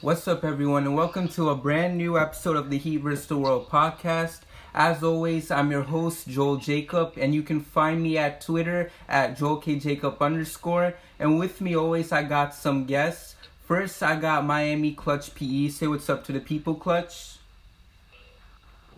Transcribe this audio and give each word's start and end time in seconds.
What's 0.00 0.28
up, 0.28 0.44
everyone, 0.44 0.84
and 0.84 0.94
welcome 0.94 1.26
to 1.30 1.50
a 1.50 1.56
brand 1.56 1.98
new 1.98 2.16
episode 2.16 2.54
of 2.54 2.70
the 2.70 2.78
Heat 2.78 2.98
vs. 2.98 3.26
the 3.26 3.36
World 3.36 3.68
podcast. 3.68 4.42
As 4.72 5.02
always, 5.02 5.50
I'm 5.50 5.72
your 5.72 5.82
host, 5.82 6.28
Joel 6.28 6.58
Jacob, 6.58 7.14
and 7.16 7.34
you 7.34 7.42
can 7.42 7.60
find 7.60 8.00
me 8.00 8.16
at 8.16 8.40
Twitter 8.40 8.92
at 9.08 9.36
JoelKJacob 9.36 10.20
underscore. 10.20 10.94
And 11.18 11.40
with 11.40 11.60
me 11.60 11.74
always, 11.74 12.12
I 12.12 12.22
got 12.22 12.54
some 12.54 12.84
guests. 12.84 13.34
First, 13.66 14.00
I 14.00 14.14
got 14.14 14.44
Miami 14.44 14.92
Clutch 14.92 15.34
PE. 15.34 15.66
Say 15.70 15.88
what's 15.88 16.08
up 16.08 16.22
to 16.26 16.32
the 16.32 16.38
people, 16.38 16.76
Clutch. 16.76 17.38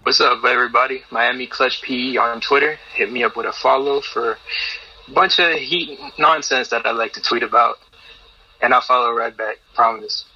What's 0.02 0.20
up, 0.20 0.44
everybody? 0.44 1.02
Miami 1.10 1.46
Clutch 1.46 1.80
PE 1.80 2.18
on 2.18 2.42
Twitter. 2.42 2.76
Hit 2.92 3.10
me 3.10 3.24
up 3.24 3.38
with 3.38 3.46
a 3.46 3.54
follow 3.54 4.02
for 4.02 4.36
a 5.08 5.10
bunch 5.14 5.40
of 5.40 5.54
heat 5.54 5.98
nonsense 6.18 6.68
that 6.68 6.84
I 6.84 6.90
like 6.90 7.14
to 7.14 7.22
tweet 7.22 7.42
about. 7.42 7.78
And 8.60 8.74
I'll 8.74 8.82
follow 8.82 9.12
right 9.12 9.34
back, 9.34 9.56
promise. 9.74 10.26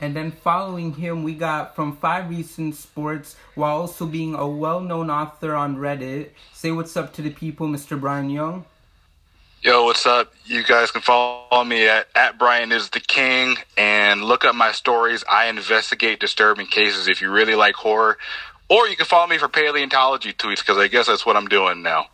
And 0.00 0.14
then 0.14 0.30
following 0.30 0.94
him, 0.94 1.22
we 1.24 1.34
got 1.34 1.74
from 1.74 1.96
Five 1.96 2.30
Reason 2.30 2.72
Sports, 2.72 3.36
while 3.54 3.80
also 3.80 4.06
being 4.06 4.34
a 4.34 4.46
well 4.46 4.80
known 4.80 5.10
author 5.10 5.54
on 5.54 5.76
Reddit. 5.76 6.30
Say 6.54 6.70
what's 6.70 6.96
up 6.96 7.12
to 7.14 7.22
the 7.22 7.30
people, 7.30 7.66
Mr. 7.68 8.00
Brian 8.00 8.30
Young. 8.30 8.64
Yo, 9.60 9.84
what's 9.84 10.06
up? 10.06 10.32
You 10.44 10.62
guys 10.62 10.92
can 10.92 11.00
follow 11.00 11.64
me 11.64 11.88
at, 11.88 12.06
at 12.14 12.38
Brian 12.38 12.70
is 12.70 12.90
the 12.90 13.00
King 13.00 13.56
and 13.76 14.22
look 14.22 14.44
up 14.44 14.54
my 14.54 14.70
stories. 14.70 15.24
I 15.28 15.46
investigate 15.46 16.20
disturbing 16.20 16.68
cases 16.68 17.08
if 17.08 17.20
you 17.20 17.28
really 17.28 17.56
like 17.56 17.74
horror. 17.74 18.18
Or 18.68 18.86
you 18.86 18.94
can 18.94 19.06
follow 19.06 19.26
me 19.26 19.36
for 19.36 19.48
paleontology 19.48 20.32
tweets 20.32 20.60
because 20.60 20.78
I 20.78 20.86
guess 20.86 21.08
that's 21.08 21.26
what 21.26 21.36
I'm 21.36 21.48
doing 21.48 21.82
now. 21.82 22.06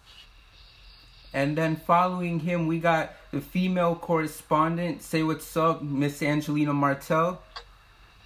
And 1.34 1.58
then 1.58 1.76
following 1.76 2.38
him, 2.38 2.66
we 2.66 2.78
got 2.78 3.12
the 3.30 3.40
female 3.40 3.96
correspondent. 3.96 5.02
Say 5.02 5.22
what's 5.22 5.54
up, 5.54 5.82
Miss 5.82 6.22
Angelina 6.22 6.72
Martell. 6.72 7.42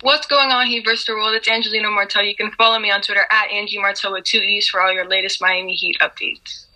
What's 0.02 0.28
going 0.28 0.52
on, 0.52 0.68
Heat 0.68 0.84
the 0.84 1.12
World? 1.12 1.34
It's 1.34 1.48
Angelina 1.48 1.90
Martell. 1.90 2.22
You 2.22 2.36
can 2.36 2.52
follow 2.52 2.78
me 2.78 2.88
on 2.88 3.02
Twitter 3.02 3.24
at 3.32 3.50
Angie 3.50 3.80
Martell 3.80 4.12
with 4.12 4.22
two 4.22 4.38
E's 4.38 4.68
for 4.68 4.80
all 4.80 4.92
your 4.92 5.08
latest 5.08 5.42
Miami 5.42 5.74
Heat 5.74 5.96
updates. 6.00 6.66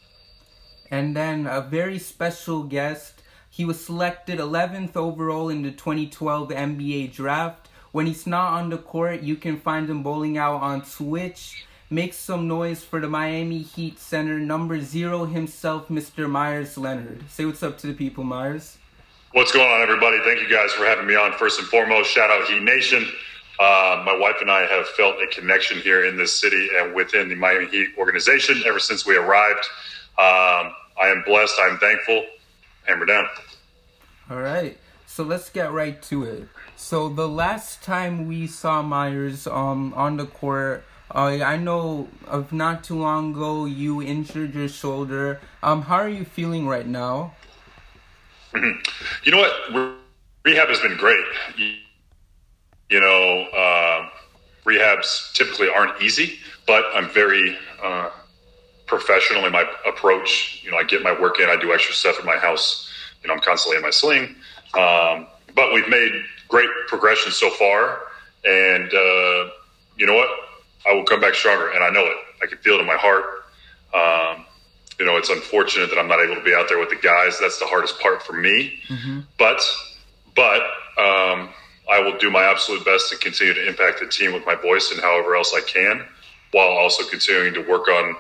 And 0.91 1.15
then 1.17 1.47
a 1.47 1.61
very 1.61 2.01
special 2.01 2.65
guest. 2.65 3.23
He 3.49 3.65
was 3.65 3.85
selected 3.85 4.41
11th 4.41 4.97
overall 4.97 5.51
in 5.51 5.63
the 5.63 5.71
2012 5.71 6.49
NBA 6.49 7.13
draft. 7.13 7.69
When 7.93 8.07
he's 8.07 8.27
not 8.27 8.55
on 8.55 8.71
the 8.71 8.79
court, 8.79 9.23
you 9.23 9.37
can 9.37 9.57
find 9.57 9.89
him 9.89 10.03
bowling 10.03 10.37
out 10.37 10.61
on 10.61 10.83
Twitch. 10.83 11.65
Make 11.91 12.15
some 12.15 12.49
noise 12.49 12.83
for 12.83 12.99
the 12.99 13.09
Miami 13.09 13.61
Heat 13.61 14.01
center, 14.01 14.41
number 14.41 14.81
zero 14.81 15.27
himself, 15.27 15.87
Mr. 15.87 16.29
Meyers 16.29 16.77
Leonard. 16.77 17.31
Say 17.31 17.45
what's 17.45 17.63
up 17.63 17.79
to 17.79 17.87
the 17.87 17.95
people, 17.95 18.25
Meyers. 18.25 18.79
What's 19.35 19.51
going 19.51 19.67
on, 19.67 19.81
everybody? 19.81 20.19
Thank 20.25 20.43
you 20.43 20.49
guys 20.55 20.73
for 20.73 20.85
having 20.85 21.07
me 21.07 21.15
on. 21.15 21.33
First 21.33 21.59
and 21.59 21.67
foremost, 21.67 22.11
shout 22.11 22.31
out 22.31 22.47
Heat 22.49 22.63
Nation. 22.63 23.09
Uh, 23.59 24.03
my 24.05 24.15
wife 24.15 24.37
and 24.43 24.51
I 24.51 24.67
have 24.67 24.87
felt 24.89 25.23
a 25.23 25.27
connection 25.27 25.79
here 25.79 26.05
in 26.05 26.19
this 26.19 26.39
city 26.39 26.69
and 26.77 26.95
within 26.95 27.31
the 27.31 27.35
Miami 27.35 27.67
Heat 27.69 27.93
organization 27.97 28.63
ever 28.67 28.79
since 28.79 29.07
we 29.07 29.17
arrived. 29.17 29.65
Um, 30.19 30.75
I 31.01 31.07
am 31.07 31.23
blessed. 31.25 31.55
I'm 31.63 31.79
thankful. 31.79 32.27
Hammer 32.87 33.07
down. 33.07 33.25
All 34.29 34.43
right. 34.43 34.77
So 35.07 35.25
let's 35.25 35.49
get 35.49 35.73
right 35.73 36.03
to 36.03 36.25
it. 36.25 36.49
So 36.77 37.09
the 37.09 37.27
last 37.27 37.83
time 37.83 38.29
we 38.29 38.47
saw 38.47 38.83
Meyers 38.83 39.47
um, 39.47 39.95
on 39.95 40.19
the 40.19 40.27
court, 40.27 40.85
uh, 41.15 41.39
I 41.43 41.57
know 41.57 42.09
of 42.27 42.53
not 42.53 42.85
too 42.85 42.99
long 42.99 43.33
ago 43.33 43.65
you 43.65 44.03
injured 44.03 44.55
your 44.55 44.69
shoulder. 44.69 45.41
Um, 45.63 45.83
how 45.83 45.97
are 45.97 46.09
you 46.09 46.27
feeling 46.27 46.67
right 46.67 46.87
now? 46.87 47.33
You 49.25 49.33
know 49.33 49.39
what? 49.39 49.99
Rehab 50.45 50.69
has 50.69 50.81
been 50.81 50.97
great. 50.97 51.25
You 52.91 53.01
know, 53.01 53.47
uh, 53.57 54.09
rehabs 54.65 55.33
typically 55.33 55.69
aren't 55.69 56.01
easy, 56.03 56.39
but 56.67 56.85
I'm 56.95 57.09
very 57.09 57.57
uh, 57.83 58.11
professional 58.87 59.47
in 59.47 59.53
my 59.53 59.65
approach. 59.87 60.61
You 60.65 60.71
know, 60.71 60.77
I 60.77 60.85
get 60.85 61.03
my 61.03 61.19
work 61.19 61.41
in, 61.41 61.49
I 61.49 61.57
do 61.57 61.73
extra 61.73 61.95
stuff 61.95 62.19
in 62.21 62.27
my 62.27 62.37
house. 62.37 62.91
You 63.23 63.29
know, 63.29 63.35
I'm 63.35 63.41
constantly 63.41 63.77
in 63.77 63.83
my 63.83 63.91
sling. 63.91 64.37
Um, 64.75 65.27
but 65.55 65.73
we've 65.73 65.89
made 65.89 66.13
great 66.49 66.69
progression 66.89 67.33
so 67.33 67.51
far. 67.51 68.01
And 68.45 68.93
uh, 68.93 69.51
you 69.97 70.07
know 70.07 70.15
what? 70.15 70.29
I 70.87 70.93
will 70.93 71.05
come 71.05 71.21
back 71.21 71.35
stronger, 71.35 71.71
and 71.71 71.85
I 71.85 71.91
know 71.91 72.05
it. 72.05 72.17
I 72.43 72.47
can 72.47 72.59
feel 72.59 72.75
it 72.75 72.81
in 72.81 72.87
my 72.87 72.97
heart. 72.97 73.25
Um, 73.95 74.45
you 74.99 75.07
know, 75.07 75.17
it's 75.17 75.31
unfortunate 75.31 75.91
that 75.91 75.99
I'm 75.99 76.09
not 76.09 76.21
able 76.21 76.35
to 76.35 76.43
be 76.43 76.55
out 76.55 76.69
there 76.69 76.79
with 76.79 76.91
the 76.91 76.97
guys. 76.97 77.39
That's 77.41 77.59
the 77.59 77.67
hardest 77.67 77.99
part 78.01 78.23
for 78.23 78.35
me. 78.35 78.79
Mm-hmm. 78.89 79.21
But, 79.39 79.61
but 80.35 80.63
um, 80.99 81.49
I 81.91 82.01
will 82.01 82.17
do 82.19 82.31
my 82.31 82.45
absolute 82.45 82.85
best 82.85 83.11
to 83.11 83.17
continue 83.17 83.55
to 83.55 83.67
impact 83.67 84.01
the 84.01 84.07
team 84.07 84.33
with 84.33 84.47
my 84.47 84.55
voice 84.55 84.91
and 84.93 85.01
however 85.01 85.35
else 85.35 85.53
I 85.55 85.61
can, 85.61 86.05
while 86.53 86.69
also 86.69 87.05
continuing 87.05 87.55
to 87.55 87.61
work 87.61 87.89
on 87.89 88.17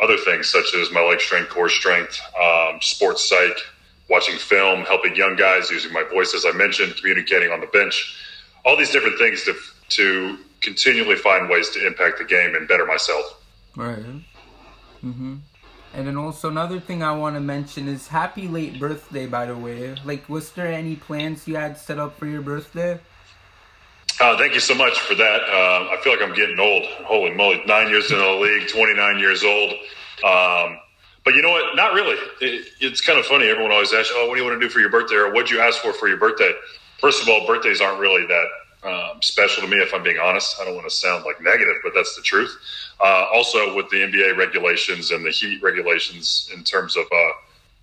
other 0.00 0.16
things 0.18 0.48
such 0.48 0.74
as 0.74 0.90
my 0.92 1.00
leg 1.00 1.20
strength, 1.20 1.50
core 1.50 1.68
strength, 1.68 2.20
um, 2.40 2.80
sports 2.80 3.28
psych, 3.28 3.56
watching 4.08 4.36
film, 4.36 4.82
helping 4.82 5.16
young 5.16 5.36
guys, 5.36 5.70
using 5.70 5.92
my 5.92 6.02
voice 6.02 6.34
as 6.34 6.44
I 6.46 6.52
mentioned, 6.52 6.96
communicating 6.96 7.50
on 7.50 7.60
the 7.60 7.66
bench, 7.66 8.16
all 8.64 8.76
these 8.76 8.90
different 8.90 9.18
things 9.18 9.44
to 9.44 9.54
to 9.88 10.38
continually 10.60 11.16
find 11.16 11.48
ways 11.48 11.70
to 11.70 11.86
impact 11.86 12.18
the 12.18 12.24
game 12.24 12.54
and 12.54 12.66
better 12.66 12.84
myself. 12.84 13.42
Right. 13.76 13.98
Mm-hmm. 15.04 15.36
And 15.96 16.06
then 16.06 16.18
also 16.18 16.50
another 16.50 16.78
thing 16.78 17.02
I 17.02 17.12
want 17.12 17.36
to 17.36 17.40
mention 17.40 17.88
is 17.88 18.08
happy 18.08 18.48
late 18.48 18.78
birthday, 18.78 19.26
by 19.26 19.46
the 19.46 19.56
way. 19.56 19.96
Like, 20.04 20.28
was 20.28 20.52
there 20.52 20.66
any 20.66 20.94
plans 20.94 21.48
you 21.48 21.56
had 21.56 21.78
set 21.78 21.98
up 21.98 22.18
for 22.18 22.26
your 22.26 22.42
birthday? 22.42 23.00
Uh, 24.20 24.36
thank 24.36 24.52
you 24.52 24.60
so 24.60 24.74
much 24.74 25.00
for 25.00 25.14
that. 25.14 25.40
Uh, 25.44 25.88
I 25.90 25.96
feel 26.04 26.12
like 26.12 26.20
I'm 26.20 26.34
getting 26.34 26.60
old. 26.60 26.84
Holy 27.06 27.32
moly, 27.32 27.62
nine 27.64 27.88
years 27.88 28.12
in 28.12 28.18
the 28.18 28.30
league, 28.30 28.68
29 28.68 29.18
years 29.18 29.42
old. 29.42 29.72
Um, 30.22 30.78
but 31.24 31.34
you 31.34 31.40
know 31.40 31.50
what? 31.50 31.74
Not 31.74 31.94
really. 31.94 32.18
It, 32.42 32.68
it's 32.78 33.00
kind 33.00 33.18
of 33.18 33.24
funny. 33.24 33.48
Everyone 33.48 33.72
always 33.72 33.94
asks, 33.94 34.12
"Oh, 34.14 34.28
what 34.28 34.34
do 34.34 34.42
you 34.42 34.46
want 34.46 34.60
to 34.60 34.66
do 34.66 34.70
for 34.70 34.80
your 34.80 34.90
birthday?" 34.90 35.16
or 35.16 35.32
"What'd 35.32 35.50
you 35.50 35.60
ask 35.60 35.80
for 35.80 35.94
for 35.94 36.08
your 36.08 36.18
birthday?" 36.18 36.52
First 37.00 37.22
of 37.22 37.28
all, 37.30 37.46
birthdays 37.46 37.80
aren't 37.80 38.00
really 38.00 38.26
that 38.26 38.46
um, 38.86 39.20
special 39.20 39.62
to 39.62 39.68
me, 39.68 39.76
if 39.78 39.92
I'm 39.92 40.02
being 40.02 40.18
honest. 40.18 40.56
I 40.60 40.64
don't 40.64 40.74
want 40.74 40.88
to 40.88 40.94
sound 40.94 41.24
like 41.24 41.42
negative, 41.42 41.76
but 41.82 41.92
that's 41.94 42.14
the 42.14 42.22
truth. 42.22 42.56
Uh, 43.00 43.26
also, 43.34 43.74
with 43.74 43.90
the 43.90 43.96
NBA 43.96 44.36
regulations 44.36 45.10
and 45.10 45.24
the 45.24 45.30
heat 45.30 45.62
regulations 45.62 46.50
in 46.54 46.62
terms 46.62 46.96
of 46.96 47.04
uh, 47.04 47.32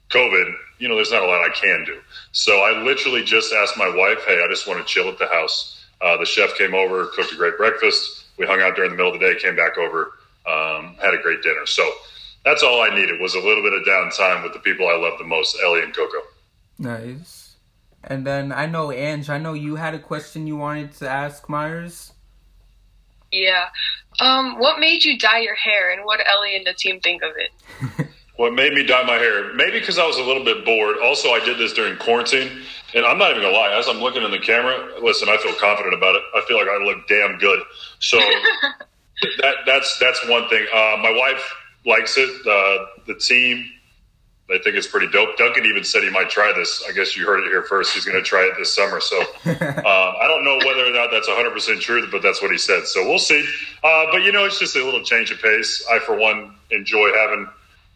COVID, 0.10 0.54
you 0.80 0.88
know, 0.88 0.96
there's 0.96 1.12
not 1.12 1.22
a 1.22 1.26
lot 1.26 1.42
I 1.42 1.50
can 1.54 1.84
do. 1.86 2.00
So 2.32 2.62
I 2.62 2.82
literally 2.82 3.24
just 3.24 3.54
asked 3.54 3.78
my 3.78 3.90
wife, 3.90 4.20
"Hey, 4.26 4.42
I 4.44 4.48
just 4.50 4.68
want 4.68 4.80
to 4.80 4.86
chill 4.86 5.10
at 5.10 5.20
the 5.20 5.28
house." 5.28 5.86
Uh, 6.02 6.18
the 6.18 6.26
chef 6.26 6.56
came 6.58 6.74
over, 6.74 7.08
cooked 7.08 7.34
a 7.34 7.36
great 7.36 7.58
breakfast. 7.58 8.26
We 8.38 8.46
hung 8.46 8.62
out 8.62 8.76
during 8.76 8.92
the 8.92 8.98
middle 8.98 9.14
of 9.14 9.20
the 9.20 9.26
day, 9.26 9.40
came 9.40 9.56
back 9.56 9.78
over, 9.78 10.14
um, 10.46 10.96
had 11.02 11.14
a 11.14 11.22
great 11.22 11.42
dinner. 11.42 11.66
So 11.66 11.90
that's 12.44 12.64
all 12.64 12.82
I 12.82 12.94
needed 12.94 13.22
was 13.22 13.36
a 13.36 13.40
little 13.40 13.64
bit 13.64 13.74
of 13.74 13.84
downtime 13.84 14.44
with 14.44 14.54
the 14.54 14.60
people 14.60 14.88
I 14.88 14.98
love 14.98 15.18
the 15.18 15.26
most, 15.26 15.58
Ellie 15.64 15.82
and 15.82 15.96
Coco. 15.96 16.18
Nice. 16.80 17.43
And 18.04 18.26
then 18.28 18.52
I 18.52 18.66
know 18.66 18.92
Ange, 18.92 19.30
I 19.30 19.38
know 19.38 19.54
you 19.54 19.76
had 19.76 19.94
a 19.94 20.00
question 20.00 20.48
you 20.48 20.58
wanted 20.58 20.94
to 20.94 21.10
ask 21.10 21.48
Meyers. 21.48 22.14
Yeah. 23.32 23.68
Um, 24.20 24.60
what 24.60 24.80
made 24.80 25.04
you 25.04 25.18
dye 25.18 25.40
your 25.40 25.56
hair 25.56 25.92
and 25.92 26.06
what 26.06 26.20
Ellie 26.28 26.56
and 26.56 26.68
the 26.68 26.74
team 26.74 27.00
think 27.00 27.24
of 27.24 27.32
it? 27.38 28.08
What 28.36 28.54
made 28.54 28.74
me 28.74 28.84
dye 28.84 29.04
my 29.04 29.16
hair? 29.16 29.54
Maybe 29.54 29.80
because 29.80 30.00
I 30.00 30.08
was 30.08 30.18
a 30.18 30.24
little 30.24 30.44
bit 30.44 30.66
bored. 30.66 30.98
Also, 31.04 31.30
I 31.30 31.40
did 31.46 31.60
this 31.60 31.72
during 31.72 31.98
quarantine, 31.98 32.64
and 32.96 33.06
I'm 33.06 33.20
not 33.20 33.30
even 33.30 33.44
gonna 33.44 33.56
lie. 33.56 33.78
As 33.78 33.88
I'm 33.88 34.00
looking 34.00 34.24
in 34.24 34.32
the 34.32 34.40
camera, 34.40 35.00
listen, 35.02 35.30
I 35.30 35.38
feel 35.38 35.54
confident 35.54 35.94
about 35.94 36.16
it. 36.16 36.24
I 36.36 36.42
feel 36.48 36.58
like 36.58 36.68
I 36.68 36.84
look 36.84 37.08
damn 37.08 37.38
good. 37.38 37.60
So 38.00 38.18
that 39.42 39.56
that's 39.68 40.00
that's 40.00 40.28
one 40.28 40.50
thing. 40.50 40.66
Uh, 40.74 40.98
my 41.02 41.14
wife 41.16 41.56
likes 41.86 42.18
it. 42.18 42.30
Uh, 42.48 42.86
the 43.06 43.14
team, 43.16 43.70
they 44.50 44.60
think 44.60 44.76
it's 44.76 44.88
pretty 44.88 45.08
dope. 45.08 45.38
Duncan 45.38 45.66
even 45.66 45.84
said 45.84 46.04
he 46.04 46.10
might 46.10 46.30
try 46.30 46.52
this. 46.54 46.84
I 46.88 46.92
guess 46.92 47.16
you 47.16 47.26
heard 47.26 47.44
it 47.44 47.50
here 47.50 47.64
first. 47.64 47.94
He's 47.94 48.04
going 48.04 48.22
to 48.22 48.24
try 48.24 48.42
it 48.42 48.54
this 48.58 48.76
summer. 48.76 49.00
So 49.00 49.20
um, 49.22 49.26
I 49.46 50.26
don't 50.28 50.44
know 50.44 50.58
whether 50.68 50.86
or 50.86 50.92
not 50.92 51.12
that's 51.12 51.30
100% 51.30 51.80
true, 51.80 52.06
but 52.12 52.22
that's 52.22 52.42
what 52.42 52.52
he 52.52 52.58
said. 52.58 52.86
So 52.86 53.08
we'll 53.08 53.20
see. 53.20 53.46
Uh, 53.84 54.06
but, 54.12 54.24
you 54.24 54.32
know, 54.34 54.44
it's 54.44 54.60
just 54.60 54.76
a 54.76 54.84
little 54.84 55.04
change 55.04 55.32
of 55.32 55.42
pace. 55.42 55.86
I, 55.90 56.00
for 56.00 56.16
one, 56.18 56.56
enjoy 56.72 57.14
having 57.16 57.48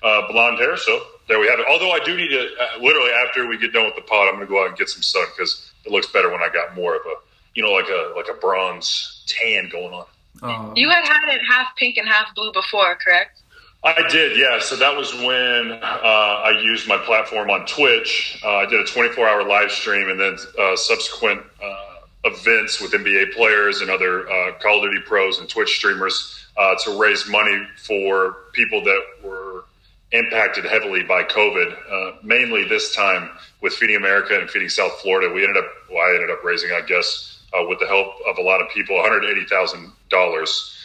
uh, 0.03 0.31
blonde 0.31 0.57
hair. 0.57 0.77
So 0.77 1.01
there 1.27 1.39
we 1.39 1.47
have 1.47 1.59
it. 1.59 1.65
Although 1.69 1.91
I 1.91 1.99
do 1.99 2.15
need 2.15 2.29
to, 2.29 2.39
uh, 2.39 2.81
literally, 2.81 3.11
after 3.11 3.47
we 3.47 3.57
get 3.57 3.73
done 3.73 3.85
with 3.85 3.95
the 3.95 4.01
pod, 4.01 4.29
I'm 4.29 4.35
going 4.35 4.47
to 4.47 4.51
go 4.51 4.63
out 4.63 4.69
and 4.69 4.77
get 4.77 4.89
some 4.89 5.01
sun 5.01 5.25
because 5.35 5.73
it 5.85 5.91
looks 5.91 6.07
better 6.07 6.31
when 6.31 6.41
I 6.41 6.49
got 6.49 6.75
more 6.75 6.95
of 6.95 7.01
a, 7.05 7.15
you 7.55 7.63
know, 7.63 7.71
like 7.71 7.89
a 7.89 8.13
like 8.15 8.27
a 8.29 8.39
bronze 8.39 9.23
tan 9.27 9.67
going 9.69 9.93
on. 9.93 10.05
Uh, 10.41 10.71
you 10.75 10.89
had 10.89 11.03
had 11.03 11.33
it 11.33 11.41
half 11.49 11.75
pink 11.75 11.97
and 11.97 12.07
half 12.07 12.33
blue 12.35 12.53
before, 12.53 12.95
correct? 12.95 13.41
I 13.87 14.05
did, 14.09 14.37
yeah. 14.37 14.59
So 14.59 14.75
that 14.75 14.97
was 14.97 15.13
when 15.13 15.71
uh, 15.81 15.81
I 15.81 16.59
used 16.61 16.89
my 16.89 16.97
platform 16.97 17.49
on 17.49 17.65
Twitch. 17.65 18.37
Uh, 18.43 18.57
I 18.57 18.65
did 18.65 18.81
a 18.81 18.83
24 18.83 19.25
hour 19.25 19.47
live 19.47 19.71
stream 19.71 20.09
and 20.09 20.19
then 20.19 20.37
uh, 20.59 20.75
subsequent 20.75 21.41
uh, 21.63 21.85
events 22.25 22.81
with 22.81 22.91
NBA 22.91 23.31
players 23.31 23.79
and 23.79 23.89
other 23.89 24.29
uh, 24.29 24.59
Call 24.59 24.83
of 24.83 24.91
Duty 24.91 25.01
pros 25.05 25.39
and 25.39 25.47
Twitch 25.47 25.77
streamers 25.77 26.47
uh, 26.57 26.75
to 26.83 26.99
raise 26.99 27.29
money 27.29 27.65
for 27.77 28.35
people 28.51 28.83
that 28.83 29.01
were 29.23 29.63
impacted 30.11 30.65
heavily 30.65 31.03
by 31.03 31.23
COVID. 31.23 32.23
mainly 32.23 32.67
this 32.67 32.93
time 32.93 33.29
with 33.61 33.71
Feeding 33.73 33.95
America 33.95 34.37
and 34.37 34.49
Feeding 34.49 34.69
South 34.69 34.99
Florida. 34.99 35.33
We 35.33 35.45
ended 35.45 35.63
up, 35.63 35.71
well, 35.89 35.99
I 35.99 36.13
ended 36.15 36.29
up 36.29 36.43
raising, 36.43 36.71
I 36.71 36.81
guess, 36.81 37.41
with 37.69 37.79
the 37.79 37.87
help 37.87 38.07
of 38.27 38.37
a 38.37 38.41
lot 38.41 38.61
of 38.61 38.69
people, 38.69 38.97
$180,000 38.97 39.91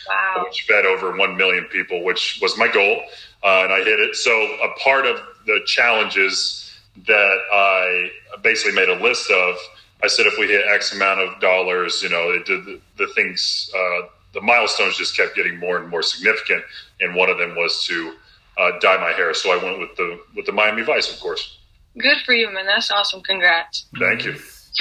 wow. 0.08 0.44
which 0.44 0.62
fed 0.62 0.86
over 0.86 1.16
1 1.16 1.36
million 1.36 1.64
people, 1.64 2.04
which 2.04 2.38
was 2.42 2.56
my 2.58 2.69
goal. 2.69 3.02
Uh, 3.42 3.64
and 3.64 3.72
I 3.72 3.78
hit 3.78 3.98
it. 3.98 4.14
So, 4.14 4.30
a 4.30 4.78
part 4.78 5.06
of 5.06 5.20
the 5.46 5.60
challenges 5.66 6.72
that 7.06 7.38
I 7.52 8.10
basically 8.42 8.74
made 8.74 8.88
a 8.88 9.02
list 9.02 9.30
of, 9.30 9.56
I 10.02 10.06
said 10.06 10.26
if 10.26 10.38
we 10.38 10.46
hit 10.46 10.64
X 10.72 10.92
amount 10.92 11.20
of 11.20 11.40
dollars, 11.40 12.02
you 12.02 12.08
know, 12.08 12.30
it 12.30 12.46
did 12.46 12.64
the, 12.64 12.80
the 12.98 13.06
things, 13.08 13.70
uh, 13.74 14.06
the 14.32 14.40
milestones 14.40 14.96
just 14.96 15.16
kept 15.16 15.34
getting 15.34 15.58
more 15.58 15.78
and 15.78 15.88
more 15.88 16.02
significant. 16.02 16.62
And 17.00 17.14
one 17.14 17.30
of 17.30 17.38
them 17.38 17.56
was 17.56 17.84
to 17.86 18.14
uh, 18.58 18.78
dye 18.80 18.98
my 18.98 19.12
hair. 19.12 19.34
So 19.34 19.50
I 19.50 19.62
went 19.62 19.78
with 19.78 19.96
the 19.96 20.20
with 20.36 20.46
the 20.46 20.52
Miami 20.52 20.82
Vice, 20.82 21.12
of 21.12 21.20
course. 21.20 21.58
Good 21.98 22.19
for 22.24 22.32
you, 22.32 22.52
man. 22.52 22.66
That's 22.66 22.90
awesome. 22.90 23.22
Congrats. 23.22 23.86
Thank 23.98 24.24
you. 24.24 24.36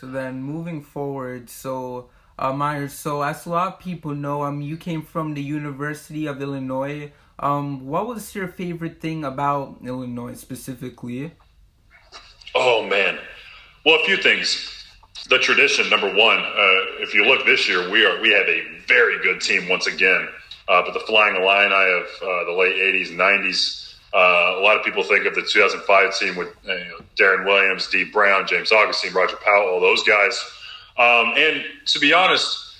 so 0.00 0.06
then 0.06 0.42
moving 0.42 0.82
forward, 0.82 1.48
so 1.48 2.10
uh, 2.38 2.52
Meyers. 2.52 2.92
So 2.92 3.22
as 3.22 3.46
a 3.46 3.50
lot 3.50 3.74
of 3.74 3.78
people 3.78 4.14
know, 4.14 4.42
um, 4.42 4.60
you 4.60 4.76
came 4.76 5.02
from 5.02 5.34
the 5.34 5.42
University 5.42 6.26
of 6.26 6.40
Illinois. 6.40 7.12
Um, 7.38 7.86
what 7.86 8.06
was 8.06 8.34
your 8.34 8.48
favorite 8.48 9.00
thing 9.00 9.24
about 9.24 9.78
Illinois 9.84 10.34
specifically? 10.34 11.32
Oh 12.54 12.84
man, 12.86 13.18
well, 13.84 14.00
a 14.00 14.04
few 14.04 14.16
things. 14.16 14.70
The 15.28 15.38
tradition, 15.38 15.88
number 15.88 16.08
one. 16.14 16.38
Uh, 16.38 17.00
if 17.00 17.14
you 17.14 17.24
look 17.24 17.44
this 17.46 17.68
year, 17.68 17.90
we 17.90 18.04
are 18.04 18.20
we 18.20 18.30
have 18.30 18.46
a 18.46 18.62
very 18.86 19.20
good 19.22 19.40
team 19.40 19.68
once 19.68 19.86
again. 19.86 20.28
Uh, 20.68 20.82
but 20.82 20.94
the 20.94 21.00
Flying 21.00 21.36
Illini 21.36 21.74
of 21.74 22.04
uh, 22.22 22.44
the 22.44 22.52
late 22.52 22.76
'80s, 22.76 23.10
'90s. 23.10 23.80
Uh, 24.14 24.60
a 24.60 24.62
lot 24.62 24.76
of 24.76 24.84
people 24.84 25.02
think 25.02 25.26
of 25.26 25.34
the 25.34 25.42
2005 25.42 26.16
team 26.16 26.36
with 26.36 26.48
uh, 26.68 27.02
Deron 27.16 27.44
Williams, 27.44 27.88
Dee 27.88 28.04
Brown, 28.04 28.46
James 28.46 28.70
Augustine, 28.70 29.12
Roger 29.12 29.34
Powell, 29.44 29.66
all 29.66 29.80
those 29.80 30.04
guys 30.04 30.40
um, 30.96 31.32
and 31.36 31.64
to 31.86 31.98
be 31.98 32.12
honest, 32.12 32.78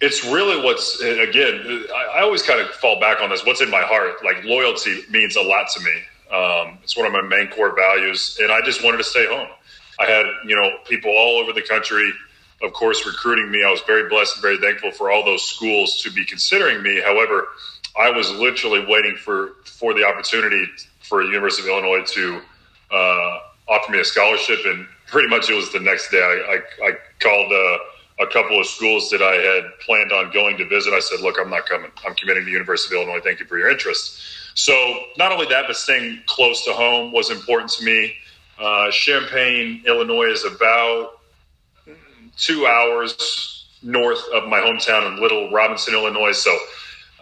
it's 0.00 0.24
really 0.24 0.62
what's 0.62 1.00
again. 1.00 1.86
I, 1.94 2.18
I 2.18 2.22
always 2.22 2.42
kind 2.42 2.60
of 2.60 2.68
fall 2.70 2.98
back 2.98 3.20
on 3.20 3.30
this. 3.30 3.46
What's 3.46 3.60
in 3.60 3.70
my 3.70 3.82
heart? 3.82 4.24
Like 4.24 4.44
loyalty 4.44 5.02
means 5.10 5.36
a 5.36 5.42
lot 5.42 5.68
to 5.74 5.80
me. 5.80 6.02
Um, 6.32 6.78
it's 6.82 6.96
one 6.96 7.06
of 7.06 7.12
my 7.12 7.22
main 7.22 7.48
core 7.48 7.74
values, 7.74 8.38
and 8.42 8.50
I 8.50 8.60
just 8.62 8.82
wanted 8.82 8.96
to 8.98 9.04
stay 9.04 9.26
home. 9.26 9.48
I 10.00 10.06
had 10.06 10.26
you 10.46 10.56
know 10.56 10.78
people 10.86 11.10
all 11.10 11.38
over 11.38 11.52
the 11.52 11.62
country, 11.62 12.10
of 12.62 12.72
course, 12.72 13.06
recruiting 13.06 13.50
me. 13.50 13.62
I 13.62 13.70
was 13.70 13.80
very 13.82 14.08
blessed 14.08 14.36
and 14.36 14.42
very 14.42 14.58
thankful 14.58 14.90
for 14.90 15.10
all 15.10 15.24
those 15.24 15.44
schools 15.44 16.00
to 16.02 16.10
be 16.10 16.24
considering 16.24 16.82
me. 16.82 17.00
However, 17.00 17.48
I 18.00 18.10
was 18.10 18.30
literally 18.32 18.84
waiting 18.86 19.16
for 19.16 19.56
for 19.64 19.94
the 19.94 20.04
opportunity 20.04 20.66
for 21.00 21.22
University 21.22 21.68
of 21.68 21.68
Illinois 21.68 22.04
to 22.04 22.40
uh, 22.90 23.38
offer 23.68 23.92
me 23.92 24.00
a 24.00 24.04
scholarship, 24.04 24.60
and 24.64 24.86
pretty 25.12 25.28
much 25.28 25.48
it 25.50 25.54
was 25.54 25.70
the 25.70 25.78
next 25.78 26.10
day. 26.10 26.20
I, 26.20 26.54
I, 26.54 26.88
I 26.88 26.92
called 27.20 27.52
uh, 27.52 28.24
a 28.24 28.26
couple 28.32 28.58
of 28.58 28.66
schools 28.66 29.10
that 29.10 29.22
I 29.22 29.34
had 29.34 29.78
planned 29.80 30.10
on 30.10 30.32
going 30.32 30.56
to 30.56 30.66
visit. 30.66 30.92
I 30.92 31.00
said, 31.00 31.20
"Look, 31.20 31.36
I'm 31.38 31.50
not 31.50 31.66
coming. 31.66 31.90
I'm 32.04 32.14
committing 32.14 32.42
to 32.42 32.46
the 32.46 32.50
University 32.50 32.96
of 32.96 33.02
Illinois. 33.02 33.20
Thank 33.22 33.38
you 33.38 33.46
for 33.46 33.58
your 33.58 33.70
interest." 33.70 34.20
So 34.54 34.72
not 35.16 35.30
only 35.30 35.46
that, 35.46 35.66
but 35.66 35.76
staying 35.76 36.22
close 36.26 36.64
to 36.64 36.72
home 36.72 37.12
was 37.12 37.30
important 37.30 37.70
to 37.72 37.84
me. 37.84 38.14
Uh, 38.58 38.90
Champaign, 38.90 39.82
Illinois, 39.86 40.30
is 40.30 40.44
about 40.44 41.20
two 42.36 42.66
hours 42.66 43.66
north 43.82 44.22
of 44.34 44.48
my 44.48 44.60
hometown 44.60 45.12
in 45.12 45.20
Little 45.20 45.50
Robinson, 45.50 45.94
Illinois. 45.94 46.32
So 46.32 46.56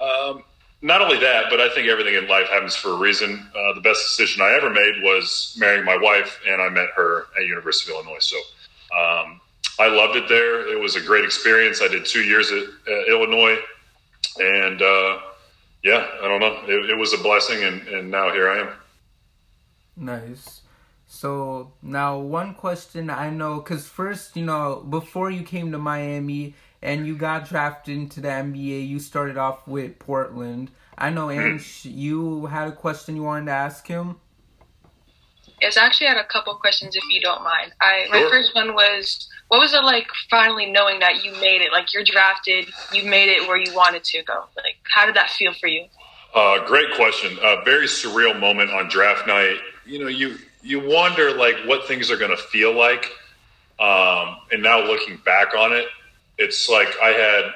um, 0.01 0.43
not 0.83 1.03
only 1.03 1.19
that, 1.19 1.47
but 1.51 1.61
I 1.61 1.69
think 1.75 1.89
everything 1.89 2.15
in 2.15 2.27
life 2.27 2.49
happens 2.49 2.75
for 2.75 2.91
a 2.91 2.97
reason. 2.97 3.47
Uh, 3.55 3.75
the 3.75 3.81
best 3.81 4.03
decision 4.03 4.43
I 4.43 4.55
ever 4.57 4.71
made 4.71 5.03
was 5.03 5.55
marrying 5.59 5.85
my 5.85 5.97
wife, 5.97 6.41
and 6.47 6.61
I 6.61 6.69
met 6.71 6.89
her 6.97 7.27
at 7.39 7.47
University 7.47 7.93
of 7.93 7.97
Illinois. 7.97 8.21
So 8.21 8.37
um, 8.97 9.41
I 9.79 9.89
loved 9.89 10.17
it 10.17 10.29
there. 10.29 10.69
It 10.73 10.81
was 10.81 10.97
a 10.97 11.01
great 11.01 11.25
experience. 11.25 11.83
I 11.83 11.89
did 11.89 12.07
two 12.07 12.23
years 12.23 12.51
at, 12.51 12.65
Illinois, 13.09 13.59
and 14.39 14.81
uh, 14.81 15.19
yeah, 15.85 16.07
I 16.23 16.29
don't 16.29 16.41
know. 16.41 16.63
It, 16.67 16.91
it 16.91 16.97
was 16.97 17.13
a 17.13 17.19
blessing, 17.19 17.63
and, 17.63 17.87
and 17.89 18.11
now 18.11 18.33
here 18.33 18.51
I 18.51 18.61
am. 18.61 18.69
Nice. 19.97 20.63
So 21.07 21.73
now 21.83 22.19
one 22.19 22.55
question 22.55 23.11
I 23.11 23.31
know, 23.31 23.57
because 23.57 23.87
first, 23.87 24.37
you 24.37 24.45
know, 24.45 24.87
before 24.89 25.31
you 25.31 25.43
came 25.43 25.73
to 25.73 25.79
Miami 25.79 26.55
and 26.83 27.07
you 27.07 27.17
got 27.17 27.49
drafted 27.49 27.97
into 27.97 28.21
the 28.21 28.29
NBA, 28.29 28.89
you 28.89 28.99
started 28.99 29.37
off 29.37 29.67
with 29.67 29.99
Portland. 29.99 30.71
I 30.97 31.11
know. 31.11 31.31
Ange, 31.31 31.85
you 31.85 32.47
had 32.47 32.69
a 32.69 32.73
question 32.73 33.17
you 33.17 33.23
wanted 33.23 33.47
to 33.47 33.53
ask 33.53 33.87
him. 33.87 34.17
Yes, 35.61 35.77
I 35.77 35.85
actually 35.85 36.07
had 36.07 36.17
a 36.17 36.25
couple 36.25 36.55
questions 36.55 36.97
if 36.97 37.05
you 37.11 37.21
don't 37.21 37.43
mind. 37.43 37.73
I 37.81 38.07
my 38.11 38.27
first 38.31 38.55
one 38.55 38.75
was 38.75 39.29
what 39.49 39.61
was 39.61 39.75
it 39.75 39.85
like 39.85 40.07
finally 40.31 40.71
knowing 40.71 41.01
that 41.01 41.23
you 41.23 41.33
made 41.33 41.61
it? 41.61 41.71
Like 41.71 41.93
you're 41.93 42.05
drafted, 42.05 42.67
you 42.93 43.05
made 43.05 43.29
it 43.29 43.47
where 43.47 43.59
you 43.59 43.75
wanted 43.75 44.05
to 44.05 44.23
go. 44.23 44.45
Like 44.57 44.77
how 44.85 45.05
did 45.05 45.17
that 45.17 45.31
feel 45.31 45.53
for 45.53 45.67
you? 45.67 45.87
Uh, 46.35 46.65
great 46.67 46.95
question. 46.95 47.37
A 47.43 47.63
very 47.65 47.87
surreal 47.87 48.39
moment 48.39 48.71
on 48.71 48.89
draft 48.89 49.27
night. 49.27 49.59
You 49.85 49.99
know, 49.99 50.07
you 50.07 50.39
you 50.63 50.81
wonder 50.81 51.33
like 51.33 51.57
what 51.67 51.87
things 51.87 52.11
are 52.11 52.17
going 52.17 52.31
to 52.31 52.43
feel 52.43 52.73
like. 52.73 53.11
Um, 53.79 54.37
and 54.53 54.63
now 54.63 54.81
looking 54.81 55.17
back 55.25 55.55
on 55.55 55.73
it, 55.73 55.87
it's 56.41 56.69
like 56.69 56.89
I 57.03 57.11
had 57.11 57.53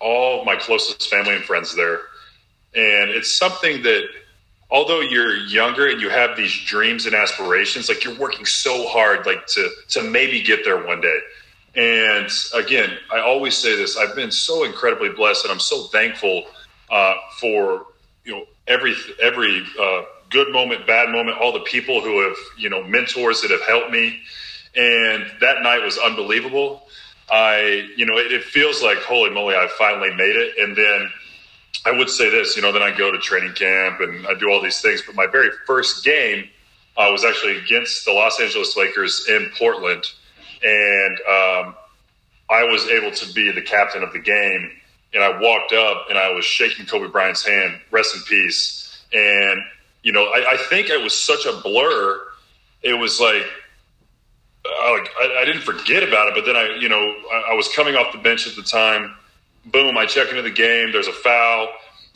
all 0.00 0.44
my 0.44 0.56
closest 0.56 1.08
family 1.10 1.34
and 1.34 1.44
friends 1.44 1.74
there, 1.74 2.00
and 2.74 3.10
it's 3.10 3.32
something 3.32 3.82
that 3.82 4.04
although 4.70 5.00
you're 5.00 5.36
younger 5.36 5.86
and 5.88 6.00
you 6.00 6.10
have 6.10 6.36
these 6.36 6.52
dreams 6.66 7.06
and 7.06 7.14
aspirations, 7.14 7.88
like 7.88 8.04
you're 8.04 8.18
working 8.18 8.46
so 8.46 8.86
hard, 8.88 9.26
like 9.26 9.46
to 9.46 9.68
to 9.88 10.02
maybe 10.02 10.42
get 10.42 10.64
there 10.64 10.86
one 10.86 11.00
day. 11.00 11.18
And 11.74 12.30
again, 12.54 12.90
I 13.12 13.20
always 13.20 13.56
say 13.56 13.76
this: 13.76 13.96
I've 13.96 14.14
been 14.14 14.30
so 14.30 14.64
incredibly 14.64 15.08
blessed, 15.10 15.44
and 15.44 15.52
I'm 15.52 15.60
so 15.60 15.84
thankful 15.84 16.44
uh, 16.90 17.14
for 17.40 17.86
you 18.24 18.32
know 18.32 18.44
every 18.66 18.94
every 19.20 19.64
uh, 19.80 20.02
good 20.30 20.52
moment, 20.52 20.86
bad 20.86 21.10
moment, 21.10 21.38
all 21.38 21.52
the 21.52 21.60
people 21.60 22.00
who 22.00 22.22
have 22.28 22.36
you 22.56 22.68
know 22.68 22.82
mentors 22.84 23.40
that 23.42 23.50
have 23.50 23.62
helped 23.66 23.90
me. 23.90 24.20
And 24.76 25.26
that 25.40 25.62
night 25.62 25.82
was 25.82 25.98
unbelievable. 25.98 26.87
I 27.30 27.88
you 27.96 28.06
know 28.06 28.16
it, 28.18 28.32
it 28.32 28.44
feels 28.44 28.82
like 28.82 28.98
holy 28.98 29.30
moly, 29.30 29.54
I 29.54 29.68
finally 29.78 30.14
made 30.14 30.36
it, 30.36 30.58
and 30.58 30.76
then 30.76 31.10
I 31.84 31.92
would 31.92 32.10
say 32.10 32.28
this, 32.28 32.56
you 32.56 32.62
know, 32.62 32.72
then 32.72 32.82
I 32.82 32.96
go 32.96 33.10
to 33.10 33.18
training 33.18 33.54
camp 33.54 34.00
and 34.00 34.26
I 34.26 34.34
do 34.34 34.50
all 34.50 34.60
these 34.60 34.80
things. 34.80 35.02
But 35.04 35.14
my 35.14 35.26
very 35.26 35.50
first 35.66 36.04
game 36.04 36.48
uh, 36.96 37.08
was 37.10 37.24
actually 37.24 37.56
against 37.58 38.04
the 38.04 38.12
Los 38.12 38.40
Angeles 38.40 38.76
Lakers 38.76 39.26
in 39.28 39.50
Portland. 39.56 40.04
And 40.62 41.18
um, 41.20 41.76
I 42.50 42.64
was 42.64 42.86
able 42.88 43.12
to 43.12 43.32
be 43.32 43.52
the 43.52 43.62
captain 43.62 44.02
of 44.02 44.12
the 44.12 44.18
game. 44.18 44.72
And 45.14 45.22
I 45.22 45.40
walked 45.40 45.72
up 45.72 46.06
and 46.10 46.18
I 46.18 46.30
was 46.30 46.44
shaking 46.44 46.84
Kobe 46.86 47.10
Bryant's 47.10 47.46
hand, 47.46 47.80
rest 47.90 48.14
in 48.14 48.22
peace. 48.22 49.02
And, 49.12 49.62
you 50.02 50.12
know, 50.12 50.24
I, 50.24 50.52
I 50.52 50.56
think 50.56 50.90
it 50.90 51.02
was 51.02 51.16
such 51.16 51.46
a 51.46 51.52
blur. 51.62 52.20
It 52.82 52.94
was 52.94 53.20
like, 53.20 53.46
I, 54.68 55.40
I, 55.40 55.44
didn't 55.44 55.62
forget 55.62 56.02
about 56.02 56.28
it, 56.28 56.34
but 56.34 56.44
then 56.44 56.56
I, 56.56 56.76
you 56.78 56.88
know, 56.88 56.96
I, 57.32 57.52
I 57.52 57.54
was 57.54 57.68
coming 57.68 57.96
off 57.96 58.12
the 58.12 58.18
bench 58.18 58.46
at 58.46 58.54
the 58.54 58.62
time 58.62 59.14
boom, 59.72 59.96
I 59.96 60.06
check 60.06 60.30
into 60.30 60.42
the 60.42 60.50
game. 60.50 60.92
There's 60.92 61.08
a 61.08 61.12
foul. 61.12 61.68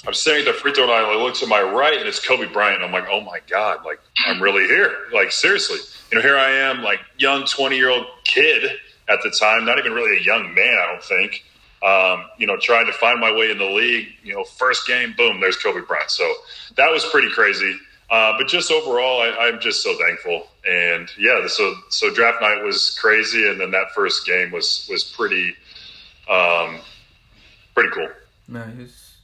I'm 0.07 0.15
sitting 0.15 0.47
at 0.47 0.53
the 0.53 0.59
free 0.59 0.73
throw 0.73 0.87
line. 0.87 1.05
I 1.05 1.15
look 1.15 1.35
to 1.37 1.47
my 1.47 1.63
right, 1.63 1.97
and 1.97 2.09
it's 2.09 2.25
Kobe 2.25 2.53
Bryant. 2.53 2.83
I'm 2.83 2.93
like, 2.93 3.07
oh 3.11 3.21
my 3.21 3.39
god, 3.49 3.85
like 3.85 4.01
I'm 4.27 4.43
really 4.43 4.67
here. 4.67 4.97
Like 5.13 5.31
seriously, 5.31 5.79
you 6.11 6.17
know, 6.17 6.23
here 6.23 6.37
I 6.37 6.51
am, 6.51 6.83
like 6.83 7.01
young 7.19 7.45
20 7.45 7.77
year 7.77 7.91
old 7.91 8.07
kid 8.25 8.79
at 9.09 9.21
the 9.23 9.31
time, 9.31 9.65
not 9.65 9.79
even 9.79 9.93
really 9.93 10.19
a 10.19 10.23
young 10.23 10.55
man, 10.55 10.75
I 10.75 10.93
don't 10.93 11.05
think. 11.05 11.45
Um, 11.85 12.27
you 12.39 12.47
know, 12.47 12.57
trying 12.57 12.87
to 12.87 12.93
find 12.93 13.21
my 13.21 13.33
way 13.33 13.51
in 13.51 13.59
the 13.59 13.65
league. 13.65 14.09
You 14.23 14.35
know, 14.35 14.45
first 14.45 14.87
game, 14.87 15.15
boom, 15.17 15.41
there's 15.41 15.57
Kobe 15.57 15.81
Bryant. 15.87 16.11
So 16.11 16.33
that 16.77 16.91
was 16.91 17.05
pretty 17.07 17.31
crazy. 17.31 17.77
Uh, 18.13 18.37
but 18.37 18.47
just 18.47 18.71
overall, 18.71 19.23
I, 19.23 19.49
am 19.49 19.59
just 19.59 19.83
so 19.83 19.97
thankful. 19.97 20.47
And 20.67 21.09
yeah, 21.19 21.47
so 21.47 21.75
so 21.89 22.13
draft 22.13 22.43
night 22.43 22.63
was 22.63 22.97
crazy, 23.01 23.49
and 23.49 23.59
then 23.59 23.71
that 23.71 23.87
first 23.95 24.27
game 24.27 24.53
was 24.53 24.87
was 24.91 25.03
pretty 25.03 25.55
um, 26.29 26.81
pretty 27.75 27.89
cool. 27.89 28.09
Nice. 28.49 29.17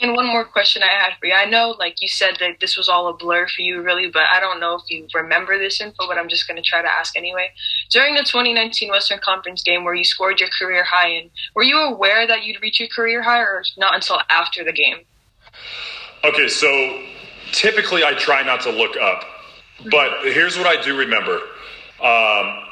And 0.00 0.14
one 0.14 0.28
more 0.28 0.44
question 0.44 0.84
I 0.84 0.92
had 0.92 1.18
for 1.18 1.26
you. 1.26 1.34
I 1.34 1.46
know, 1.46 1.74
like 1.76 2.00
you 2.00 2.06
said, 2.06 2.36
that 2.38 2.60
this 2.60 2.76
was 2.76 2.88
all 2.88 3.08
a 3.08 3.14
blur 3.14 3.48
for 3.48 3.62
you, 3.62 3.82
really, 3.82 4.08
but 4.08 4.22
I 4.32 4.38
don't 4.38 4.60
know 4.60 4.76
if 4.76 4.82
you 4.88 5.08
remember 5.12 5.58
this 5.58 5.80
info, 5.80 6.06
but 6.06 6.16
I'm 6.16 6.28
just 6.28 6.46
going 6.46 6.56
to 6.56 6.62
try 6.62 6.80
to 6.80 6.88
ask 6.88 7.18
anyway. 7.18 7.50
During 7.90 8.14
the 8.14 8.22
2019 8.22 8.90
Western 8.90 9.18
Conference 9.18 9.64
game 9.64 9.82
where 9.82 9.94
you 9.94 10.04
scored 10.04 10.38
your 10.38 10.50
career 10.56 10.84
high 10.84 11.08
in, 11.08 11.30
were 11.56 11.64
you 11.64 11.76
aware 11.80 12.28
that 12.28 12.44
you'd 12.44 12.62
reach 12.62 12.78
your 12.78 12.88
career 12.88 13.22
high 13.22 13.40
or 13.40 13.64
not 13.76 13.96
until 13.96 14.20
after 14.30 14.62
the 14.62 14.72
game? 14.72 14.98
Okay, 16.22 16.46
so 16.46 16.68
typically 17.52 18.04
I 18.04 18.14
try 18.14 18.42
not 18.42 18.60
to 18.62 18.70
look 18.70 18.96
up, 18.96 19.24
but 19.90 20.10
here's 20.24 20.56
what 20.56 20.66
I 20.66 20.80
do 20.82 20.96
remember. 20.96 21.40
Um, 22.02 22.64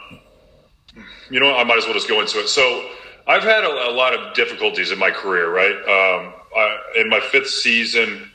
you 1.30 1.40
know, 1.40 1.56
I 1.56 1.64
might 1.64 1.78
as 1.78 1.85
well 1.85 1.95
just 1.95 2.09
go 2.09 2.21
into 2.21 2.40
it. 2.40 2.49
So 2.49 2.88
I've 3.26 3.42
had 3.42 3.64
a, 3.64 3.90
a 3.90 3.92
lot 3.92 4.14
of 4.14 4.35
difficulties 4.35 4.92
in 4.92 4.99
my 4.99 5.11
career, 5.11 5.50
right? 5.50 5.75
Um, 5.75 6.33
I, 6.56 6.78
in 6.97 7.09
my 7.09 7.21
fifth 7.21 7.49
season, 7.49 8.30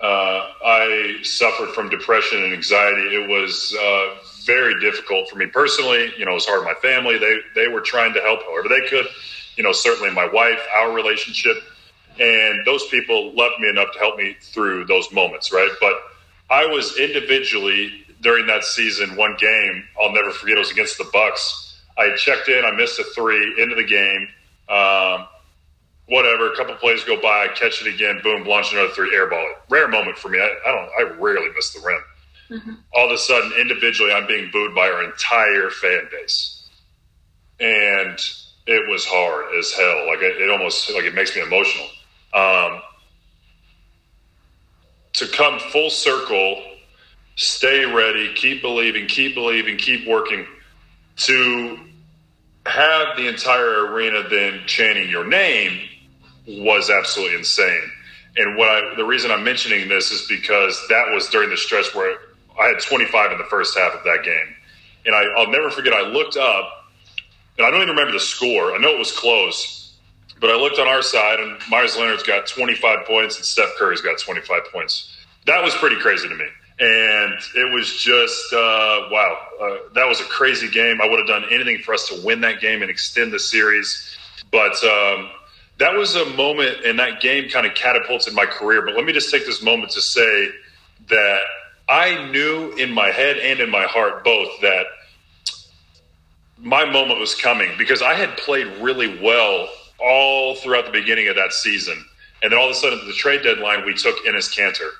uh, 0.00 0.50
I 0.64 1.18
suffered 1.22 1.70
from 1.70 1.88
depression 1.88 2.44
and 2.44 2.52
anxiety. 2.52 3.16
It 3.16 3.28
was 3.28 3.74
uh, 3.80 4.14
very 4.44 4.78
difficult 4.80 5.28
for 5.28 5.36
me 5.36 5.46
personally. 5.46 6.12
You 6.16 6.24
know, 6.24 6.32
it 6.32 6.34
was 6.34 6.46
hard 6.46 6.60
on 6.60 6.64
my 6.66 6.74
family. 6.74 7.18
They 7.18 7.38
they 7.54 7.68
were 7.68 7.80
trying 7.80 8.12
to 8.14 8.20
help 8.20 8.42
however 8.42 8.68
they 8.68 8.86
could. 8.88 9.06
You 9.56 9.64
know, 9.64 9.72
certainly 9.72 10.10
my 10.10 10.26
wife, 10.26 10.60
our 10.76 10.92
relationship, 10.92 11.56
and 12.18 12.64
those 12.64 12.86
people 12.88 13.34
loved 13.34 13.60
me 13.60 13.68
enough 13.68 13.92
to 13.92 13.98
help 13.98 14.16
me 14.16 14.36
through 14.40 14.86
those 14.86 15.12
moments, 15.12 15.52
right? 15.52 15.70
But 15.80 15.94
I 16.50 16.66
was 16.66 16.98
individually 16.98 18.06
during 18.20 18.46
that 18.46 18.64
season. 18.64 19.16
One 19.16 19.36
game 19.38 19.84
I'll 20.00 20.12
never 20.12 20.30
forget. 20.30 20.56
It 20.56 20.60
was 20.60 20.70
against 20.70 20.98
the 20.98 21.08
Bucks. 21.12 21.82
I 21.98 22.14
checked 22.16 22.48
in. 22.48 22.64
I 22.64 22.72
missed 22.72 22.98
a 22.98 23.04
three 23.04 23.54
into 23.58 23.74
the 23.74 23.84
game. 23.84 24.28
Um, 24.68 25.26
whatever. 26.06 26.52
A 26.52 26.56
couple 26.56 26.74
plays 26.76 27.04
go 27.04 27.20
by, 27.20 27.44
I 27.44 27.48
catch 27.48 27.82
it 27.82 27.92
again, 27.92 28.20
boom, 28.22 28.44
launch 28.44 28.72
another 28.72 28.90
three, 28.90 29.14
airball 29.14 29.50
it. 29.50 29.56
Rare 29.68 29.88
moment 29.88 30.18
for 30.18 30.28
me. 30.28 30.38
I, 30.38 30.50
I 30.66 30.72
don't. 30.72 30.90
I 30.98 31.18
rarely 31.18 31.48
miss 31.54 31.72
the 31.72 31.80
rim. 31.80 32.00
Mm-hmm. 32.50 32.72
All 32.94 33.06
of 33.06 33.12
a 33.12 33.18
sudden, 33.18 33.52
individually, 33.60 34.12
I'm 34.12 34.26
being 34.26 34.50
booed 34.52 34.74
by 34.74 34.88
our 34.88 35.02
entire 35.02 35.68
fan 35.70 36.02
base, 36.12 36.68
and 37.58 38.18
it 38.66 38.88
was 38.88 39.04
hard 39.04 39.46
as 39.58 39.72
hell. 39.72 40.06
Like 40.06 40.20
it, 40.20 40.40
it 40.40 40.50
almost 40.50 40.90
like 40.92 41.04
it 41.04 41.14
makes 41.14 41.34
me 41.34 41.42
emotional. 41.42 41.86
Um, 42.32 42.82
to 45.14 45.26
come 45.28 45.58
full 45.58 45.90
circle, 45.90 46.62
stay 47.36 47.84
ready, 47.84 48.34
keep 48.34 48.60
believing, 48.60 49.06
keep 49.06 49.34
believing, 49.34 49.76
keep 49.78 50.06
working. 50.06 50.46
To 51.16 51.78
have 52.66 53.16
the 53.16 53.26
entire 53.26 53.86
arena 53.86 54.28
then 54.28 54.60
chanting 54.66 55.08
your 55.08 55.26
name 55.26 55.88
was 56.46 56.90
absolutely 56.90 57.36
insane. 57.36 57.90
And 58.36 58.56
what 58.56 58.68
I, 58.68 58.94
the 58.96 59.04
reason 59.04 59.30
I'm 59.30 59.44
mentioning 59.44 59.88
this 59.88 60.10
is 60.10 60.26
because 60.28 60.84
that 60.88 61.10
was 61.12 61.28
during 61.28 61.48
the 61.48 61.56
stretch 61.56 61.94
where 61.94 62.18
I 62.60 62.68
had 62.68 62.80
25 62.80 63.32
in 63.32 63.38
the 63.38 63.44
first 63.44 63.76
half 63.78 63.94
of 63.94 64.04
that 64.04 64.22
game. 64.24 64.54
And 65.06 65.14
I, 65.14 65.22
will 65.38 65.50
never 65.50 65.70
forget, 65.70 65.94
I 65.94 66.02
looked 66.02 66.36
up, 66.36 66.70
and 67.56 67.66
I 67.66 67.70
don't 67.70 67.82
even 67.82 67.94
remember 67.96 68.12
the 68.12 68.20
score. 68.20 68.74
I 68.74 68.78
know 68.78 68.90
it 68.90 68.98
was 68.98 69.12
close, 69.12 69.85
but 70.40 70.50
I 70.50 70.56
looked 70.56 70.78
on 70.78 70.86
our 70.86 71.02
side, 71.02 71.40
and 71.40 71.58
Meyers 71.70 71.96
Leonard's 71.96 72.22
got 72.22 72.46
25 72.46 73.06
points, 73.06 73.36
and 73.36 73.44
Steph 73.44 73.70
Curry's 73.78 74.00
got 74.00 74.18
25 74.18 74.64
points. 74.72 75.16
That 75.46 75.62
was 75.62 75.74
pretty 75.74 75.96
crazy 75.96 76.28
to 76.28 76.34
me. 76.34 76.46
And 76.78 77.34
it 77.54 77.72
was 77.72 77.96
just, 77.96 78.52
uh, 78.52 79.08
wow, 79.10 79.38
uh, 79.60 79.76
that 79.94 80.06
was 80.06 80.20
a 80.20 80.24
crazy 80.24 80.68
game. 80.68 81.00
I 81.00 81.08
would 81.08 81.18
have 81.18 81.28
done 81.28 81.44
anything 81.50 81.78
for 81.78 81.94
us 81.94 82.08
to 82.08 82.20
win 82.22 82.42
that 82.42 82.60
game 82.60 82.82
and 82.82 82.90
extend 82.90 83.32
the 83.32 83.38
series. 83.38 84.14
But 84.50 84.72
um, 84.84 85.30
that 85.78 85.94
was 85.94 86.16
a 86.16 86.26
moment, 86.30 86.84
and 86.84 86.98
that 86.98 87.20
game 87.20 87.48
kind 87.48 87.66
of 87.66 87.74
catapulted 87.74 88.34
my 88.34 88.44
career. 88.44 88.82
But 88.82 88.94
let 88.94 89.04
me 89.04 89.12
just 89.14 89.30
take 89.30 89.46
this 89.46 89.62
moment 89.62 89.92
to 89.92 90.02
say 90.02 90.50
that 91.08 91.40
I 91.88 92.30
knew 92.30 92.72
in 92.72 92.92
my 92.92 93.10
head 93.10 93.38
and 93.38 93.60
in 93.60 93.70
my 93.70 93.84
heart 93.84 94.24
both 94.24 94.60
that 94.60 94.86
my 96.58 96.84
moment 96.84 97.20
was 97.20 97.34
coming 97.34 97.70
because 97.78 98.02
I 98.02 98.14
had 98.14 98.36
played 98.36 98.66
really 98.78 99.18
well 99.22 99.68
all 100.00 100.54
throughout 100.56 100.86
the 100.86 100.92
beginning 100.92 101.28
of 101.28 101.36
that 101.36 101.52
season. 101.52 102.04
And 102.42 102.52
then 102.52 102.58
all 102.58 102.66
of 102.66 102.72
a 102.72 102.74
sudden, 102.74 102.98
at 102.98 103.06
the 103.06 103.12
trade 103.12 103.42
deadline, 103.42 103.84
we 103.84 103.94
took 103.94 104.16
Enes 104.26 104.54
Kanter, 104.54 104.90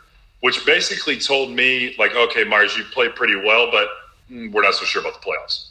which 0.41 0.65
basically 0.65 1.19
told 1.19 1.51
me, 1.51 1.95
like, 1.99 2.15
okay, 2.15 2.45
Meyers, 2.45 2.77
you 2.77 2.85
played 2.85 3.15
pretty 3.15 3.37
well, 3.37 3.71
but 3.71 3.89
mm, 4.31 4.51
we're 4.53 4.63
not 4.63 4.75
so 4.75 4.85
sure 4.85 5.03
about 5.03 5.21
the 5.21 5.27
playoffs. 5.27 5.69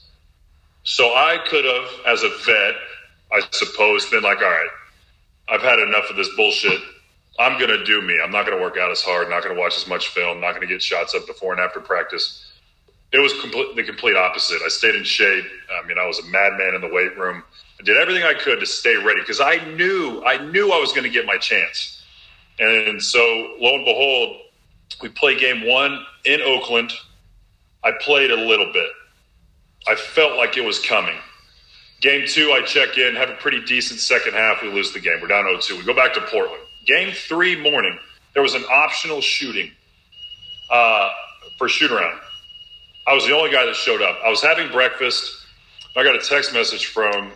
So 0.83 1.05
I 1.05 1.39
could 1.47 1.65
have, 1.65 1.87
as 2.07 2.23
a 2.23 2.29
vet, 2.45 2.75
I 3.31 3.41
suppose, 3.51 4.07
been 4.09 4.21
like, 4.21 4.37
all 4.37 4.43
right, 4.43 4.69
I've 5.49 5.61
had 5.61 5.79
enough 5.79 6.09
of 6.09 6.15
this 6.15 6.29
bullshit. 6.35 6.79
I'm 7.39 7.59
going 7.59 7.71
to 7.71 7.83
do 7.83 8.01
me. 8.01 8.15
I'm 8.23 8.31
not 8.31 8.45
going 8.45 8.57
to 8.57 8.63
work 8.63 8.77
out 8.77 8.91
as 8.91 9.01
hard. 9.01 9.29
Not 9.29 9.43
going 9.43 9.55
to 9.55 9.59
watch 9.59 9.75
as 9.75 9.87
much 9.87 10.09
film. 10.09 10.39
Not 10.39 10.51
going 10.51 10.61
to 10.61 10.73
get 10.73 10.81
shots 10.81 11.13
up 11.15 11.27
before 11.27 11.51
and 11.51 11.59
after 11.59 11.79
practice. 11.79 12.53
It 13.11 13.19
was 13.19 13.33
complete, 13.41 13.75
the 13.75 13.83
complete 13.83 14.15
opposite. 14.15 14.61
I 14.63 14.69
stayed 14.69 14.95
in 14.95 15.03
shape. 15.03 15.45
I 15.83 15.85
mean, 15.87 15.97
I 15.97 16.05
was 16.05 16.19
a 16.19 16.25
madman 16.25 16.75
in 16.75 16.81
the 16.81 16.87
weight 16.87 17.17
room. 17.17 17.43
Did 17.85 17.97
everything 17.97 18.23
I 18.23 18.33
could 18.33 18.59
to 18.59 18.65
stay 18.65 18.95
ready 18.95 19.21
because 19.21 19.39
I 19.39 19.57
knew 19.75 20.23
I 20.25 20.43
knew 20.43 20.71
I 20.71 20.79
was 20.79 20.91
going 20.91 21.03
to 21.03 21.09
get 21.09 21.27
my 21.27 21.37
chance. 21.37 22.03
And 22.57 23.01
so, 23.01 23.19
lo 23.59 23.75
and 23.75 23.85
behold, 23.85 24.37
we 25.01 25.09
play 25.09 25.37
game 25.37 25.67
one 25.67 26.03
in 26.25 26.41
Oakland. 26.41 26.91
I 27.83 27.91
played 28.01 28.31
a 28.31 28.35
little 28.35 28.73
bit. 28.73 28.89
I 29.87 29.93
felt 29.95 30.35
like 30.35 30.57
it 30.57 30.65
was 30.65 30.79
coming. 30.79 31.15
Game 32.01 32.27
two, 32.27 32.51
I 32.51 32.61
check 32.65 32.97
in, 32.97 33.15
have 33.15 33.29
a 33.29 33.35
pretty 33.35 33.63
decent 33.65 33.99
second 33.99 34.33
half. 34.33 34.63
We 34.63 34.71
lose 34.71 34.91
the 34.91 34.99
game. 34.99 35.19
We're 35.21 35.27
down 35.27 35.45
0 35.45 35.59
2. 35.59 35.77
We 35.77 35.83
go 35.83 35.93
back 35.93 36.13
to 36.15 36.21
Portland. 36.21 36.63
Game 36.87 37.13
three 37.13 37.59
morning, 37.59 37.99
there 38.33 38.41
was 38.41 38.55
an 38.55 38.63
optional 38.65 39.21
shooting 39.21 39.71
uh, 40.71 41.11
for 41.59 41.69
shoot 41.69 41.91
around. 41.91 42.19
I 43.07 43.13
was 43.13 43.27
the 43.27 43.35
only 43.35 43.51
guy 43.51 43.65
that 43.65 43.75
showed 43.75 44.01
up. 44.01 44.17
I 44.25 44.29
was 44.29 44.41
having 44.41 44.71
breakfast. 44.71 45.45
I 45.95 46.03
got 46.03 46.15
a 46.15 46.19
text 46.19 46.51
message 46.51 46.87
from 46.87 47.31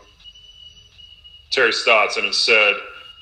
Terry 1.49 1.73
Stotts, 1.73 2.17
and 2.17 2.25
it 2.25 2.35
said, 2.35 2.73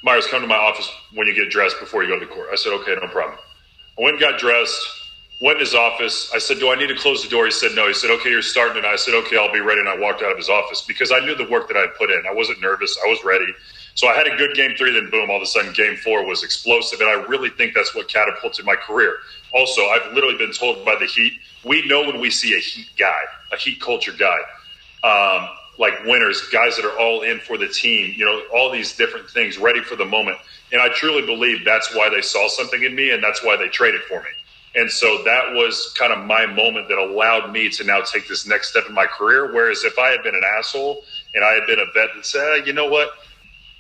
Meyers, 0.04 0.28
come 0.28 0.42
to 0.42 0.48
my 0.48 0.56
office 0.56 0.90
when 1.14 1.28
you 1.28 1.34
get 1.34 1.50
dressed 1.50 1.80
before 1.80 2.04
you 2.04 2.10
go 2.10 2.20
to 2.20 2.28
court. 2.28 2.50
I 2.52 2.56
said, 2.56 2.74
okay, 2.74 2.96
no 3.02 3.08
problem. 3.08 3.38
I 3.98 4.02
went 4.02 4.16
and 4.16 4.22
got 4.22 4.40
dressed 4.40 4.98
went 5.42 5.58
in 5.58 5.60
his 5.60 5.76
office. 5.76 6.32
I 6.34 6.40
said, 6.40 6.60
Do 6.60 6.72
I 6.72 6.76
need 6.76 6.88
to 6.88 6.96
close 6.96 7.24
the 7.24 7.30
door? 7.30 7.46
He 7.46 7.52
said, 7.52 7.72
No. 7.76 7.88
He 7.88 7.94
said, 7.94 8.10
Okay, 8.12 8.30
you're 8.30 8.42
starting. 8.42 8.78
And 8.78 8.86
I 8.86 8.96
said, 8.96 9.14
Okay, 9.14 9.38
I'll 9.38 9.52
be 9.52 9.60
ready. 9.60 9.80
And 9.80 9.90
I 9.90 9.98
walked 9.98 10.22
out 10.22 10.32
of 10.32 10.38
his 10.38 10.50
office 10.50 10.82
because 10.82 11.12
I 11.12 11.20
knew 11.20 11.36
the 11.36 11.48
work 11.48 11.68
that 11.68 11.78
I 11.78 11.82
had 11.82 11.96
put 11.96 12.10
in. 12.10 12.24
I 12.28 12.34
wasn't 12.34 12.62
nervous. 12.62 12.98
I 13.04 13.08
was 13.08 13.24
ready. 13.24 13.54
So 13.96 14.08
I 14.08 14.14
had 14.14 14.28
a 14.28 14.36
good 14.38 14.56
game 14.56 14.76
three, 14.78 14.94
then 14.94 15.10
boom, 15.10 15.30
all 15.32 15.38
of 15.38 15.42
a 15.42 15.48
sudden 15.48 15.74
game 15.74 15.96
four 15.98 16.24
was 16.26 16.44
explosive. 16.44 17.02
And 17.02 17.10
I 17.10 17.26
really 17.28 17.50
think 17.50 17.74
that's 17.74 17.96
what 17.96 18.08
catapulted 18.08 18.66
my 18.66 18.76
career. 18.76 19.18
Also, 19.54 19.82
I've 19.88 20.14
literally 20.14 20.38
been 20.38 20.52
told 20.52 20.86
by 20.86 20.96
the 20.96 21.06
Heat, 21.06 21.34
we 21.66 21.86
know 21.88 22.02
when 22.02 22.20
we 22.20 22.30
see 22.30 22.56
a 22.56 22.60
Heat 22.60 22.90
guy, 22.98 23.22
a 23.52 23.58
Heat 23.58 23.82
culture 23.82 24.14
guy, 24.14 24.38
um, 25.04 25.50
like 25.78 25.94
winners, 26.06 26.42
guys 26.50 26.76
that 26.76 26.86
are 26.86 26.98
all 26.98 27.22
in 27.22 27.40
for 27.40 27.58
the 27.58 27.68
team, 27.68 28.14
you 28.16 28.26
know, 28.26 28.42
all 28.54 28.72
these 28.72 28.96
different 28.96 29.30
things, 29.30 29.58
ready 29.58 29.82
for 29.82 29.96
the 29.96 30.06
moment. 30.06 30.38
And 30.72 30.82
I 30.82 30.90
truly 30.90 31.26
believe 31.26 31.64
that's 31.64 31.94
why 31.96 32.10
they 32.10 32.22
saw 32.22 32.48
something 32.48 32.84
in 32.84 32.96
me 32.96 33.12
and 33.12 33.24
that's 33.24 33.44
why 33.44 33.56
they 33.56 33.68
traded 33.68 34.02
for 34.02 34.22
me. 34.22 34.30
And 34.76 34.92
so 34.92 35.24
that 35.24 35.54
was 35.54 35.94
kind 35.98 36.14
of 36.14 36.26
my 36.26 36.46
moment 36.46 36.88
that 36.90 36.98
allowed 36.98 37.52
me 37.52 37.70
to 37.70 37.84
now 37.84 38.02
take 38.02 38.28
this 38.28 38.46
next 38.46 38.70
step 38.70 38.84
in 38.88 38.94
my 38.94 39.06
career. 39.06 39.52
Whereas 39.52 39.84
if 39.84 39.98
I 39.98 40.10
had 40.10 40.22
been 40.24 40.36
an 40.36 40.44
asshole 40.60 41.04
and 41.34 41.44
I 41.44 41.54
had 41.54 41.66
been 41.66 41.80
a 41.80 41.86
vet 41.94 42.10
that 42.16 42.26
said, 42.26 42.68
you 42.68 42.74
know 42.74 42.88
what, 42.88 43.10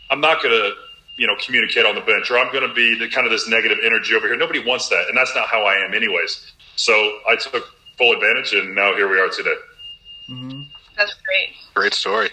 I'm 0.09 0.21
not 0.21 0.41
going 0.41 0.55
to, 0.55 0.71
you 1.17 1.27
know, 1.27 1.35
communicate 1.43 1.85
on 1.85 1.95
the 1.95 2.01
bench 2.01 2.31
or 2.31 2.37
I'm 2.37 2.51
going 2.51 2.67
to 2.67 2.73
be 2.73 2.97
the 2.97 3.09
kind 3.09 3.27
of 3.27 3.31
this 3.31 3.47
negative 3.47 3.77
energy 3.83 4.15
over 4.15 4.27
here. 4.27 4.37
Nobody 4.37 4.63
wants 4.63 4.89
that. 4.89 5.05
And 5.07 5.17
that's 5.17 5.35
not 5.35 5.47
how 5.47 5.63
I 5.65 5.75
am 5.85 5.93
anyways. 5.93 6.53
So 6.77 6.93
I 7.27 7.35
took 7.35 7.63
full 7.97 8.13
advantage 8.13 8.53
and 8.53 8.73
now 8.73 8.95
here 8.95 9.09
we 9.09 9.19
are 9.19 9.29
today. 9.29 9.55
Mm-hmm. 10.29 10.56
That's 10.97 11.13
great. 11.25 11.55
Great 11.73 11.93
story. 11.93 12.29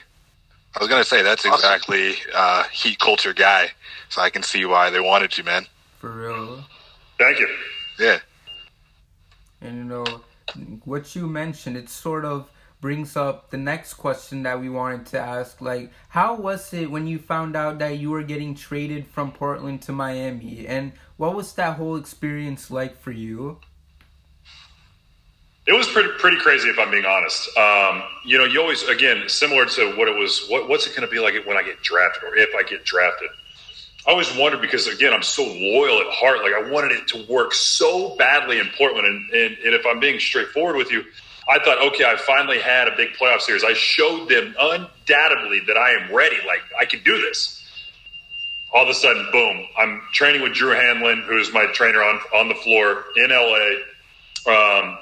I 0.75 0.81
was 0.81 0.89
going 0.89 1.03
to 1.03 1.09
say 1.09 1.23
that's 1.23 1.47
awesome. 1.47 1.55
exactly 1.55 2.15
uh, 2.35 2.65
heat 2.65 2.99
culture 2.99 3.33
guy. 3.33 3.71
So 4.09 4.23
I 4.23 4.31
can 4.31 4.43
see 4.43 4.65
why 4.65 4.91
they 4.91 5.01
wanted 5.01 5.37
you, 5.39 5.45
man. 5.45 5.67
For 5.99 6.11
real. 6.11 6.65
Thank 7.19 7.39
you. 7.39 7.49
Yeah. 7.99 8.19
And 9.61 9.77
you 9.79 9.85
know, 9.85 10.05
what 10.85 11.15
you 11.15 11.27
mentioned, 11.27 11.77
it 11.77 11.89
sort 11.89 12.25
of 12.25 12.51
brings 12.81 13.17
up 13.17 13.51
the 13.51 13.57
next 13.57 13.95
question 13.95 14.43
that 14.43 14.61
we 14.61 14.69
wanted 14.69 15.07
to 15.07 15.19
ask. 15.19 15.61
Like, 15.61 15.91
how 16.11 16.35
was 16.35 16.75
it 16.75 16.91
when 16.91 17.07
you 17.07 17.19
found 17.19 17.57
out 17.57 17.79
that 17.79 17.99
you 17.99 18.11
were 18.11 18.23
getting 18.23 18.55
traded 18.55 19.07
from 19.07 19.33
Portland 19.33 19.81
to 19.83 19.93
Miami? 19.93 20.67
And 20.67 20.93
what 21.17 21.35
was 21.35 21.55
that 21.55 21.77
whole 21.77 21.97
experience 21.97 22.71
like 22.71 23.01
for 23.01 23.11
you? 23.13 23.61
It 25.67 25.73
was 25.73 25.89
pretty 25.89 26.11
pretty 26.19 26.39
crazy, 26.39 26.69
if 26.69 26.79
I'm 26.79 26.91
being 26.91 27.07
honest. 27.07 27.57
Um, 27.57 28.03
you 28.25 28.37
know, 28.37 28.45
you 28.45 28.61
always 28.61 28.83
again 28.83 29.29
similar 29.29 29.65
to 29.65 29.97
what 29.97 30.09
it 30.09 30.19
was. 30.19 30.47
What, 30.49 30.69
what's 30.69 30.87
it 30.87 30.91
going 30.91 31.09
to 31.09 31.13
be 31.13 31.21
like 31.21 31.35
when 31.47 31.57
I 31.57 31.63
get 31.63 31.83
drafted, 31.83 32.23
or 32.25 32.37
if 32.37 32.55
I 32.55 32.63
get 32.69 32.85
drafted? 32.85 33.31
I 34.07 34.11
always 34.11 34.35
wondered 34.37 34.61
because 34.61 34.87
again, 34.87 35.15
I'm 35.15 35.23
so 35.23 35.43
loyal 35.43 36.01
at 36.01 36.07
heart. 36.09 36.43
Like 36.43 36.53
I 36.53 36.71
wanted 36.71 36.93
it 36.93 37.09
to 37.09 37.25
work 37.33 37.55
so 37.55 38.15
badly 38.17 38.59
in 38.59 38.69
Portland, 38.77 39.07
and, 39.07 39.31
and, 39.31 39.59
and 39.59 39.75
if 39.75 39.87
I'm 39.87 40.01
being 40.01 40.21
straightforward 40.21 40.77
with 40.77 40.91
you, 40.91 41.03
I 41.49 41.59
thought, 41.59 41.79
okay, 41.93 42.05
I 42.05 42.17
finally 42.17 42.59
had 42.59 42.87
a 42.87 42.97
big 42.97 43.15
playoff 43.15 43.41
series. 43.41 43.65
I 43.65 43.73
showed 43.73 44.29
them 44.29 44.55
undoubtedly 44.59 45.61
that 45.67 45.79
I 45.79 45.93
am 45.93 46.15
ready. 46.15 46.37
Like 46.47 46.61
I 46.79 46.85
can 46.85 47.03
do 47.03 47.21
this. 47.23 47.63
All 48.71 48.83
of 48.83 48.89
a 48.91 48.95
sudden, 48.95 49.27
boom! 49.33 49.67
I'm 49.79 50.03
training 50.13 50.43
with 50.43 50.53
Drew 50.53 50.75
Hanlen, 50.75 51.25
who's 51.25 51.55
my 51.55 51.67
trainer 51.73 52.03
on 52.03 52.21
on 52.35 52.49
the 52.49 52.55
floor 52.57 53.05
in 53.17 53.31
LA. 53.31 53.77
Um, 54.47 54.99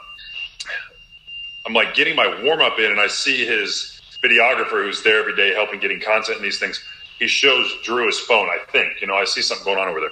I'm 1.66 1.74
like 1.74 1.94
getting 1.94 2.16
my 2.16 2.42
warm 2.42 2.60
up 2.60 2.78
in, 2.78 2.90
and 2.90 3.00
I 3.00 3.06
see 3.06 3.46
his 3.46 4.00
videographer 4.22 4.84
who's 4.84 5.02
there 5.02 5.18
every 5.18 5.36
day 5.36 5.52
helping 5.52 5.80
getting 5.80 6.00
content 6.00 6.36
and 6.36 6.44
these 6.44 6.58
things. 6.58 6.82
He 7.18 7.26
shows 7.26 7.72
Drew 7.82 8.06
his 8.06 8.18
phone. 8.18 8.48
I 8.48 8.58
think 8.70 9.00
you 9.00 9.06
know 9.06 9.14
I 9.14 9.24
see 9.24 9.42
something 9.42 9.64
going 9.64 9.78
on 9.78 9.88
over 9.88 10.00
there. 10.00 10.10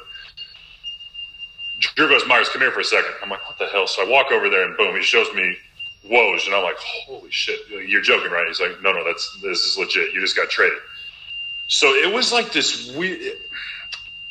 Drew 1.80 2.08
goes, 2.08 2.26
Meyers, 2.26 2.48
come 2.50 2.60
here 2.60 2.70
for 2.70 2.80
a 2.80 2.84
second. 2.84 3.10
I'm 3.22 3.30
like, 3.30 3.44
what 3.46 3.58
the 3.58 3.66
hell? 3.66 3.86
So 3.86 4.06
I 4.06 4.10
walk 4.10 4.30
over 4.32 4.50
there, 4.50 4.64
and 4.64 4.76
boom, 4.76 4.94
he 4.94 5.02
shows 5.02 5.32
me 5.34 5.56
Woj, 6.08 6.46
and 6.46 6.54
I'm 6.54 6.62
like, 6.62 6.76
holy 6.78 7.30
shit, 7.30 7.58
you're 7.88 8.02
joking, 8.02 8.30
right? 8.30 8.46
He's 8.46 8.60
like, 8.60 8.82
no, 8.82 8.92
no, 8.92 9.04
that's 9.04 9.38
this 9.42 9.64
is 9.64 9.78
legit. 9.78 10.12
You 10.12 10.20
just 10.20 10.36
got 10.36 10.50
traded. 10.50 10.78
So 11.68 11.88
it 11.88 12.12
was 12.12 12.32
like 12.32 12.52
this 12.52 12.94
weird. 12.94 13.20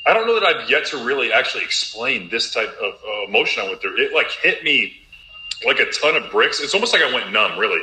I 0.05 0.13
don't 0.13 0.27
know 0.27 0.39
that 0.39 0.43
I've 0.43 0.69
yet 0.69 0.85
to 0.88 0.97
really 0.97 1.31
actually 1.31 1.63
explain 1.63 2.29
this 2.29 2.51
type 2.53 2.75
of 2.81 2.93
uh, 2.95 3.27
emotion 3.27 3.63
I 3.63 3.67
went 3.67 3.81
through. 3.81 3.97
It 3.97 4.13
like 4.13 4.31
hit 4.31 4.63
me 4.63 4.93
like 5.65 5.79
a 5.79 5.89
ton 5.91 6.15
of 6.15 6.31
bricks. 6.31 6.61
It's 6.61 6.73
almost 6.73 6.93
like 6.93 7.01
I 7.01 7.13
went 7.13 7.31
numb, 7.31 7.59
really. 7.59 7.81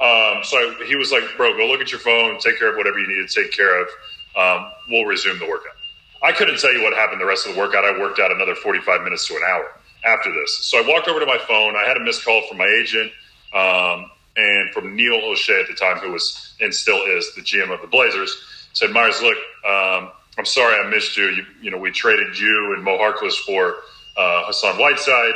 Um, 0.00 0.44
so 0.44 0.56
I, 0.56 0.84
he 0.86 0.96
was 0.96 1.10
like, 1.12 1.24
"Bro, 1.36 1.56
go 1.56 1.66
look 1.66 1.80
at 1.80 1.90
your 1.90 2.00
phone, 2.00 2.38
take 2.38 2.58
care 2.58 2.70
of 2.70 2.76
whatever 2.76 2.98
you 2.98 3.06
need 3.06 3.28
to 3.28 3.42
take 3.42 3.52
care 3.52 3.80
of. 3.80 3.88
Um, 4.36 4.70
we'll 4.88 5.04
resume 5.04 5.38
the 5.38 5.46
workout." 5.46 5.74
I 6.22 6.32
couldn't 6.32 6.58
tell 6.58 6.72
you 6.72 6.82
what 6.82 6.94
happened 6.94 7.20
the 7.20 7.26
rest 7.26 7.46
of 7.46 7.54
the 7.54 7.58
workout. 7.60 7.84
I 7.84 7.98
worked 7.98 8.18
out 8.18 8.32
another 8.32 8.54
45 8.54 9.02
minutes 9.02 9.26
to 9.28 9.34
an 9.34 9.42
hour 9.48 9.70
after 10.04 10.32
this. 10.32 10.66
So 10.66 10.78
I 10.78 10.86
walked 10.86 11.08
over 11.08 11.20
to 11.20 11.26
my 11.26 11.38
phone. 11.46 11.76
I 11.76 11.86
had 11.86 11.96
a 11.96 12.00
missed 12.00 12.24
call 12.24 12.46
from 12.48 12.58
my 12.58 12.66
agent 12.66 13.12
um, 13.54 14.10
and 14.36 14.70
from 14.70 14.96
Neil 14.96 15.20
Olshey 15.20 15.60
at 15.60 15.68
the 15.68 15.74
time, 15.74 15.98
who 15.98 16.12
was 16.12 16.56
and 16.60 16.74
still 16.74 17.02
is 17.04 17.34
the 17.34 17.42
GM 17.42 17.72
of 17.72 17.80
the 17.80 17.86
Blazers. 17.86 18.36
Said, 18.72 18.90
"Meyers, 18.90 19.20
look, 19.22 19.36
um, 19.68 20.10
I'm 20.38 20.44
sorry 20.44 20.74
I 20.78 20.88
missed 20.88 21.16
you. 21.16 21.26
you. 21.30 21.44
You 21.60 21.70
know, 21.70 21.78
we 21.78 21.90
traded 21.90 22.38
you 22.38 22.74
and 22.74 22.84
Mo 22.84 22.98
Harkless 22.98 23.36
for 23.44 23.76
uh, 24.16 24.44
Hassan 24.46 24.76
Whiteside. 24.78 25.34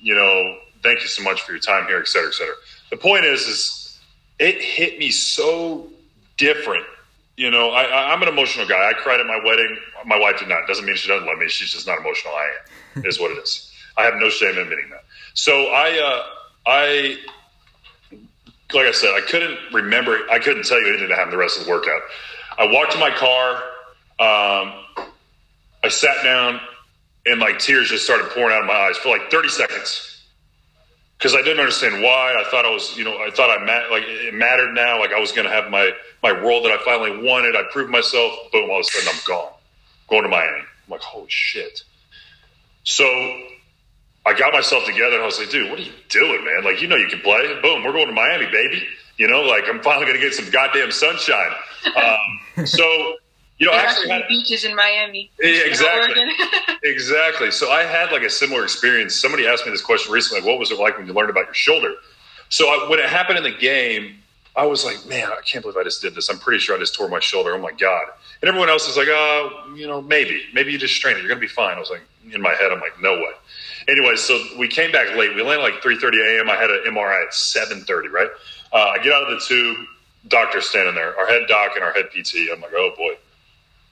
You 0.00 0.14
know, 0.14 0.58
thank 0.84 1.00
you 1.00 1.08
so 1.08 1.22
much 1.24 1.42
for 1.42 1.50
your 1.50 1.60
time 1.60 1.86
here, 1.86 1.98
et 1.98 2.06
cetera, 2.06 2.28
et 2.28 2.34
cetera. 2.34 2.54
The 2.90 2.96
point 2.96 3.24
is, 3.24 3.48
is 3.48 3.98
it 4.38 4.60
hit 4.60 4.98
me 4.98 5.10
so 5.10 5.88
different. 6.36 6.84
You 7.36 7.50
know, 7.50 7.70
I, 7.70 8.12
I'm 8.12 8.22
an 8.22 8.28
emotional 8.28 8.68
guy. 8.68 8.90
I 8.90 8.92
cried 8.92 9.18
at 9.18 9.26
my 9.26 9.40
wedding. 9.44 9.76
My 10.06 10.18
wife 10.18 10.38
did 10.38 10.48
not. 10.48 10.68
Doesn't 10.68 10.84
mean 10.84 10.94
she 10.94 11.08
doesn't 11.08 11.26
love 11.26 11.38
me. 11.38 11.48
She's 11.48 11.72
just 11.72 11.86
not 11.86 11.98
emotional. 11.98 12.32
I 12.34 12.52
am. 12.96 13.06
is 13.06 13.18
what 13.18 13.32
it 13.32 13.38
is. 13.38 13.72
I 13.96 14.04
have 14.04 14.14
no 14.16 14.28
shame 14.28 14.50
in 14.50 14.58
admitting 14.58 14.90
that. 14.90 15.04
So 15.32 15.66
I, 15.72 15.98
uh, 15.98 16.22
I, 16.66 17.16
like 18.72 18.86
I 18.86 18.92
said, 18.92 19.14
I 19.14 19.20
couldn't 19.20 19.58
remember. 19.72 20.20
I 20.30 20.38
couldn't 20.38 20.64
tell 20.64 20.80
you 20.80 20.88
anything 20.88 21.08
that 21.08 21.16
happened 21.16 21.32
the 21.32 21.38
rest 21.38 21.58
of 21.58 21.64
the 21.64 21.70
workout. 21.70 22.02
I 22.56 22.66
walked 22.66 22.92
to 22.92 22.98
my 22.98 23.10
car. 23.10 23.56
Um, 24.20 25.08
I 25.82 25.88
sat 25.88 26.22
down, 26.22 26.60
and 27.26 27.40
like 27.40 27.58
tears 27.58 27.88
just 27.88 28.04
started 28.04 28.28
pouring 28.30 28.54
out 28.54 28.60
of 28.60 28.66
my 28.66 28.74
eyes 28.74 28.96
for 28.96 29.08
like 29.08 29.30
30 29.30 29.48
seconds 29.48 30.13
because 31.18 31.34
I 31.34 31.42
didn't 31.42 31.60
understand 31.60 32.02
why. 32.02 32.34
I 32.38 32.48
thought 32.50 32.64
I 32.64 32.70
was, 32.70 32.96
you 32.96 33.04
know, 33.04 33.16
I 33.18 33.30
thought 33.30 33.50
I 33.50 33.64
mat- 33.64 33.90
like 33.90 34.04
it 34.06 34.34
mattered 34.34 34.72
now. 34.74 34.98
Like 34.98 35.12
I 35.12 35.20
was 35.20 35.32
going 35.32 35.46
to 35.46 35.52
have 35.52 35.70
my 35.70 35.92
my 36.22 36.30
role 36.30 36.62
that 36.62 36.72
I 36.72 36.84
finally 36.84 37.24
wanted. 37.24 37.56
I 37.56 37.62
proved 37.70 37.90
myself. 37.90 38.32
Boom! 38.52 38.70
All 38.70 38.80
of 38.80 38.80
a 38.80 38.84
sudden, 38.84 39.08
I'm 39.12 39.20
gone, 39.26 39.52
going 40.08 40.22
to 40.24 40.28
Miami. 40.28 40.58
I'm 40.60 40.90
like, 40.90 41.00
holy 41.00 41.26
shit. 41.28 41.82
So 42.82 43.04
I 44.26 44.34
got 44.34 44.52
myself 44.52 44.84
together 44.84 45.14
and 45.14 45.22
I 45.22 45.26
was 45.26 45.38
like, 45.38 45.50
dude, 45.50 45.70
what 45.70 45.78
are 45.78 45.82
you 45.82 45.92
doing, 46.08 46.44
man? 46.44 46.64
Like, 46.64 46.82
you 46.82 46.88
know, 46.88 46.96
you 46.96 47.08
can 47.08 47.20
play. 47.20 47.58
Boom! 47.62 47.84
We're 47.84 47.92
going 47.92 48.08
to 48.08 48.12
Miami, 48.12 48.46
baby. 48.46 48.82
You 49.16 49.28
know, 49.28 49.42
like 49.42 49.64
I'm 49.68 49.80
finally 49.80 50.06
going 50.06 50.18
to 50.18 50.24
get 50.24 50.34
some 50.34 50.50
goddamn 50.50 50.90
sunshine. 50.90 51.52
Um, 51.96 52.66
so 52.66 53.14
you 53.64 53.70
know, 53.70 53.76
There's 53.78 53.92
actually, 53.92 54.10
had, 54.10 54.28
beaches 54.28 54.64
in 54.64 54.76
Miami. 54.76 55.30
Yeah, 55.40 55.62
exactly. 55.64 56.22
Exactly. 56.84 57.50
So 57.50 57.70
I 57.70 57.84
had 57.84 58.12
like 58.12 58.20
a 58.24 58.28
similar 58.28 58.62
experience. 58.62 59.14
Somebody 59.14 59.46
asked 59.46 59.64
me 59.64 59.72
this 59.72 59.80
question 59.80 60.12
recently: 60.12 60.42
like, 60.42 60.48
"What 60.50 60.58
was 60.58 60.70
it 60.70 60.78
like 60.78 60.98
when 60.98 61.06
you 61.06 61.14
learned 61.14 61.30
about 61.30 61.46
your 61.46 61.54
shoulder?" 61.54 61.94
So 62.50 62.66
I, 62.66 62.90
when 62.90 62.98
it 62.98 63.06
happened 63.06 63.38
in 63.38 63.44
the 63.44 63.58
game, 63.58 64.16
I 64.54 64.66
was 64.66 64.84
like, 64.84 64.98
"Man, 65.06 65.32
I 65.32 65.40
can't 65.46 65.62
believe 65.62 65.78
I 65.78 65.82
just 65.82 66.02
did 66.02 66.14
this. 66.14 66.28
I'm 66.28 66.38
pretty 66.38 66.58
sure 66.58 66.76
I 66.76 66.78
just 66.78 66.94
tore 66.94 67.08
my 67.08 67.20
shoulder. 67.20 67.54
Oh 67.54 67.58
my 67.58 67.72
god!" 67.72 68.04
And 68.42 68.50
everyone 68.50 68.68
else 68.68 68.86
is 68.86 68.98
like, 68.98 69.08
"Oh, 69.08 69.72
you 69.74 69.86
know, 69.86 70.02
maybe, 70.02 70.42
maybe 70.52 70.72
you 70.72 70.78
just 70.78 70.94
strained 70.94 71.16
it. 71.16 71.22
You're 71.22 71.30
gonna 71.30 71.40
be 71.40 71.46
fine." 71.46 71.74
I 71.74 71.80
was 71.80 71.88
like, 71.88 72.02
in 72.30 72.42
my 72.42 72.52
head, 72.52 72.70
I'm 72.70 72.80
like, 72.80 73.00
"No 73.00 73.14
way." 73.14 73.32
Anyway, 73.88 74.16
so 74.16 74.38
we 74.58 74.68
came 74.68 74.92
back 74.92 75.16
late. 75.16 75.34
We 75.34 75.42
landed 75.42 75.62
like 75.62 75.80
3:30 75.80 76.36
a.m. 76.36 76.50
I 76.50 76.56
had 76.56 76.70
an 76.70 76.82
MRI 76.86 77.24
at 77.24 77.32
7:30. 77.32 78.10
Right? 78.12 78.28
Uh, 78.74 78.92
I 78.94 78.98
get 78.98 79.14
out 79.14 79.22
of 79.22 79.30
the 79.30 79.42
tube. 79.46 79.86
Doctor's 80.28 80.68
standing 80.68 80.94
there. 80.94 81.18
Our 81.18 81.26
head 81.26 81.46
doc 81.48 81.72
and 81.76 81.84
our 81.84 81.94
head 81.94 82.10
PT. 82.10 82.50
I'm 82.52 82.60
like, 82.60 82.72
"Oh 82.74 82.92
boy." 82.94 83.14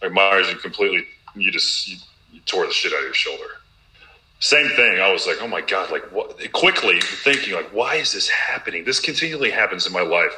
Like 0.02 0.12
Meyers, 0.12 0.50
you 0.50 0.56
completely, 0.56 1.06
you 1.36 1.50
just 1.50 1.88
you, 1.88 1.96
you 2.32 2.40
tore 2.40 2.66
the 2.66 2.72
shit 2.72 2.92
out 2.92 2.98
of 2.98 3.04
your 3.04 3.14
shoulder. 3.14 3.44
Same 4.40 4.68
thing. 4.70 5.00
I 5.00 5.12
was 5.12 5.26
like, 5.26 5.36
oh 5.40 5.46
my 5.46 5.60
god, 5.60 5.92
like 5.92 6.10
what? 6.10 6.36
Quickly 6.52 7.00
thinking, 7.00 7.54
like, 7.54 7.72
why 7.72 7.94
is 7.96 8.12
this 8.12 8.28
happening? 8.28 8.84
This 8.84 8.98
continually 8.98 9.50
happens 9.50 9.86
in 9.86 9.92
my 9.92 10.02
life, 10.02 10.34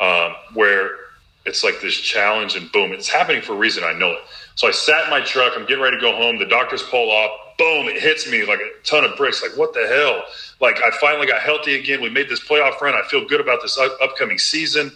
um, 0.00 0.34
where 0.54 0.90
it's 1.44 1.62
like 1.62 1.82
this 1.82 1.94
challenge 1.94 2.56
and 2.56 2.72
boom, 2.72 2.92
it's 2.92 3.08
happening 3.08 3.42
for 3.42 3.52
a 3.52 3.56
reason. 3.56 3.84
I 3.84 3.92
know 3.92 4.12
it. 4.12 4.20
So 4.54 4.66
I 4.66 4.70
sat 4.70 5.04
in 5.04 5.10
my 5.10 5.20
truck. 5.20 5.52
I'm 5.56 5.66
getting 5.66 5.82
ready 5.82 5.98
to 5.98 6.00
go 6.00 6.16
home. 6.16 6.38
The 6.38 6.46
doctors 6.46 6.82
pull 6.82 7.10
off. 7.10 7.30
Boom! 7.58 7.86
It 7.86 8.00
hits 8.00 8.28
me 8.28 8.44
like 8.46 8.60
a 8.60 8.70
ton 8.82 9.04
of 9.04 9.16
bricks. 9.16 9.42
Like 9.42 9.56
what 9.58 9.74
the 9.74 9.86
hell? 9.86 10.24
Like 10.60 10.80
I 10.82 10.90
finally 10.98 11.26
got 11.26 11.42
healthy 11.42 11.78
again. 11.78 12.00
We 12.00 12.08
made 12.08 12.30
this 12.30 12.40
playoff 12.40 12.80
run. 12.80 12.94
I 12.94 13.06
feel 13.08 13.26
good 13.26 13.40
about 13.40 13.60
this 13.60 13.76
up- 13.76 13.96
upcoming 14.02 14.38
season 14.38 14.90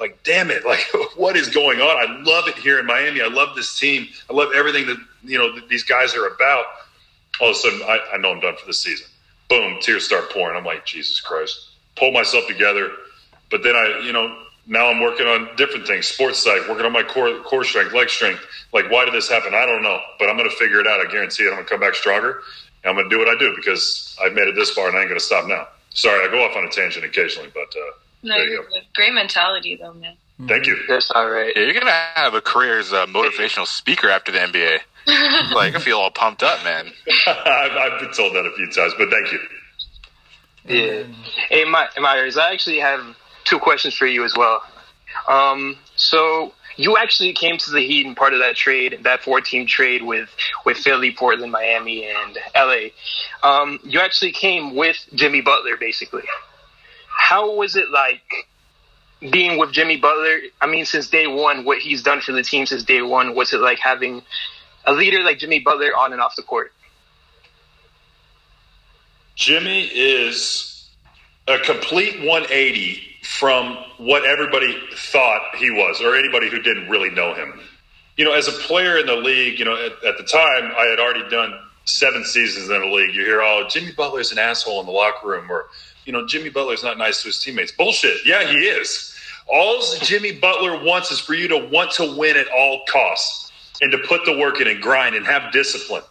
like, 0.00 0.22
damn 0.24 0.50
it, 0.50 0.64
like, 0.66 0.84
what 1.16 1.36
is 1.36 1.48
going 1.48 1.80
on? 1.80 1.96
I 1.96 2.22
love 2.22 2.48
it 2.48 2.56
here 2.56 2.78
in 2.78 2.86
Miami. 2.86 3.20
I 3.20 3.28
love 3.28 3.54
this 3.56 3.78
team. 3.78 4.08
I 4.30 4.34
love 4.34 4.50
everything 4.54 4.86
that, 4.86 4.98
you 5.22 5.38
know, 5.38 5.58
these 5.68 5.84
guys 5.84 6.14
are 6.14 6.26
about. 6.26 6.64
All 7.40 7.50
of 7.50 7.56
a 7.56 7.58
sudden, 7.58 7.82
I, 7.82 7.98
I 8.14 8.16
know 8.18 8.30
I'm 8.30 8.40
done 8.40 8.56
for 8.56 8.66
the 8.66 8.74
season. 8.74 9.06
Boom, 9.48 9.78
tears 9.80 10.04
start 10.04 10.30
pouring. 10.30 10.56
I'm 10.56 10.64
like, 10.64 10.86
Jesus 10.86 11.20
Christ. 11.20 11.70
Pull 11.96 12.12
myself 12.12 12.46
together. 12.46 12.90
But 13.50 13.62
then 13.62 13.74
I, 13.74 14.02
you 14.04 14.12
know, 14.12 14.44
now 14.66 14.88
I'm 14.88 15.00
working 15.00 15.26
on 15.26 15.54
different 15.56 15.86
things, 15.86 16.06
sports 16.06 16.38
psych, 16.38 16.68
working 16.68 16.86
on 16.86 16.92
my 16.92 17.02
core, 17.02 17.38
core 17.40 17.64
strength, 17.64 17.92
leg 17.92 18.08
strength. 18.08 18.40
Like, 18.72 18.90
why 18.90 19.04
did 19.04 19.12
this 19.12 19.28
happen? 19.28 19.54
I 19.54 19.66
don't 19.66 19.82
know, 19.82 20.00
but 20.18 20.28
I'm 20.30 20.36
going 20.36 20.48
to 20.48 20.56
figure 20.56 20.80
it 20.80 20.86
out. 20.86 21.00
I 21.00 21.10
guarantee 21.10 21.44
it. 21.44 21.48
I'm 21.48 21.54
going 21.54 21.64
to 21.64 21.70
come 21.70 21.80
back 21.80 21.94
stronger. 21.94 22.42
And 22.82 22.90
I'm 22.90 22.94
going 22.96 23.08
to 23.08 23.14
do 23.14 23.18
what 23.18 23.28
I 23.28 23.38
do 23.38 23.54
because 23.56 24.16
I've 24.22 24.32
made 24.32 24.48
it 24.48 24.54
this 24.54 24.70
far 24.70 24.88
and 24.88 24.96
I 24.96 25.00
ain't 25.00 25.08
going 25.08 25.20
to 25.20 25.24
stop 25.24 25.46
now. 25.46 25.68
Sorry, 25.90 26.26
I 26.26 26.30
go 26.30 26.44
off 26.44 26.56
on 26.56 26.64
a 26.64 26.70
tangent 26.70 27.04
occasionally, 27.04 27.50
but 27.54 27.74
uh, 27.76 27.92
No, 28.24 28.34
There 28.34 28.44
you 28.46 28.52
you're 28.52 28.62
go. 28.62 28.68
Great 28.94 29.12
mentality, 29.14 29.76
though, 29.76 29.92
man. 29.94 30.16
thank 30.48 30.66
you. 30.66 30.76
That's 30.88 31.10
all 31.12 31.28
right. 31.30 31.52
Yeah, 31.54 31.62
you're 31.62 31.74
gonna 31.74 31.90
have 32.14 32.34
a 32.34 32.40
career 32.40 32.78
as 32.78 32.90
a 32.92 33.06
motivational 33.06 33.66
speaker 33.66 34.08
after 34.08 34.32
the 34.32 34.38
NBA. 34.38 34.78
like 35.54 35.74
I 35.76 35.78
feel 35.80 35.98
all 35.98 36.10
pumped 36.10 36.42
up, 36.42 36.64
man. 36.64 36.86
I've, 37.26 37.72
I've 37.72 38.00
been 38.00 38.12
told 38.12 38.34
that 38.34 38.46
a 38.46 38.52
few 38.56 38.70
times, 38.70 38.94
but 38.98 39.10
thank 39.10 39.32
you. 39.32 39.38
Yeah. 40.66 41.02
Hey, 41.50 41.64
My- 41.64 41.88
Meyers, 42.00 42.36
I 42.38 42.52
actually 42.52 42.78
have 42.80 43.16
two 43.44 43.58
questions 43.58 43.94
for 43.94 44.06
you 44.06 44.24
as 44.24 44.34
well. 44.34 44.62
Um, 45.28 45.76
so 45.96 46.54
you 46.76 46.96
actually 46.96 47.34
came 47.34 47.58
to 47.58 47.70
the 47.70 47.80
Heat 47.86 48.06
and 48.06 48.16
part 48.16 48.32
of 48.32 48.40
that 48.40 48.56
trade, 48.56 48.98
that 49.02 49.22
four-team 49.22 49.66
trade 49.66 50.02
with 50.02 50.28
with 50.64 50.78
Philly, 50.78 51.12
Portland, 51.14 51.52
Miami, 51.52 52.06
and 52.06 52.38
LA. 52.56 52.88
Um, 53.48 53.78
you 53.84 54.00
actually 54.00 54.32
came 54.32 54.74
with 54.74 54.96
Jimmy 55.14 55.42
Butler, 55.42 55.76
basically. 55.76 56.22
How 57.16 57.54
was 57.54 57.76
it 57.76 57.90
like 57.90 58.22
being 59.30 59.58
with 59.58 59.72
Jimmy 59.72 59.96
Butler? 59.96 60.38
I 60.60 60.66
mean, 60.66 60.84
since 60.84 61.08
day 61.08 61.26
one, 61.26 61.64
what 61.64 61.78
he's 61.78 62.02
done 62.02 62.20
for 62.20 62.32
the 62.32 62.42
team 62.42 62.66
since 62.66 62.82
day 62.82 63.02
one. 63.02 63.34
What's 63.34 63.52
it 63.52 63.60
like 63.60 63.78
having 63.78 64.22
a 64.84 64.92
leader 64.92 65.22
like 65.22 65.38
Jimmy 65.38 65.60
Butler 65.60 65.90
on 65.96 66.12
and 66.12 66.20
off 66.20 66.36
the 66.36 66.42
court? 66.42 66.72
Jimmy 69.34 69.82
is 69.86 70.88
a 71.48 71.58
complete 71.58 72.18
180 72.20 73.02
from 73.22 73.76
what 73.98 74.24
everybody 74.24 74.78
thought 74.94 75.56
he 75.56 75.70
was, 75.70 76.00
or 76.00 76.14
anybody 76.14 76.48
who 76.48 76.60
didn't 76.60 76.88
really 76.88 77.10
know 77.10 77.34
him. 77.34 77.58
You 78.16 78.24
know, 78.24 78.32
as 78.32 78.48
a 78.48 78.52
player 78.52 78.98
in 78.98 79.06
the 79.06 79.16
league, 79.16 79.58
you 79.58 79.64
know, 79.64 79.74
at, 79.74 79.92
at 80.04 80.18
the 80.18 80.24
time, 80.24 80.72
I 80.76 80.86
had 80.88 81.00
already 81.00 81.28
done 81.28 81.58
seven 81.84 82.24
seasons 82.24 82.70
in 82.70 82.80
the 82.80 82.86
league. 82.86 83.14
You 83.14 83.24
hear, 83.24 83.42
oh, 83.42 83.66
Jimmy 83.68 83.92
Butler's 83.92 84.30
an 84.30 84.38
asshole 84.38 84.80
in 84.80 84.86
the 84.86 84.92
locker 84.92 85.26
room, 85.26 85.50
or 85.50 85.66
you 86.04 86.12
know, 86.12 86.26
Jimmy 86.26 86.50
Butler's 86.50 86.82
not 86.82 86.98
nice 86.98 87.22
to 87.22 87.28
his 87.28 87.42
teammates. 87.42 87.72
Bullshit. 87.72 88.18
Yeah, 88.24 88.46
he 88.50 88.58
is. 88.58 89.14
All 89.46 89.82
Jimmy 90.00 90.32
Butler 90.32 90.82
wants 90.82 91.10
is 91.10 91.20
for 91.20 91.34
you 91.34 91.48
to 91.48 91.58
want 91.70 91.90
to 91.92 92.16
win 92.16 92.36
at 92.36 92.46
all 92.48 92.82
costs 92.88 93.52
and 93.80 93.92
to 93.92 93.98
put 93.98 94.24
the 94.24 94.36
work 94.38 94.60
in 94.60 94.68
and 94.68 94.80
grind 94.80 95.14
and 95.14 95.26
have 95.26 95.52
discipline. 95.52 96.02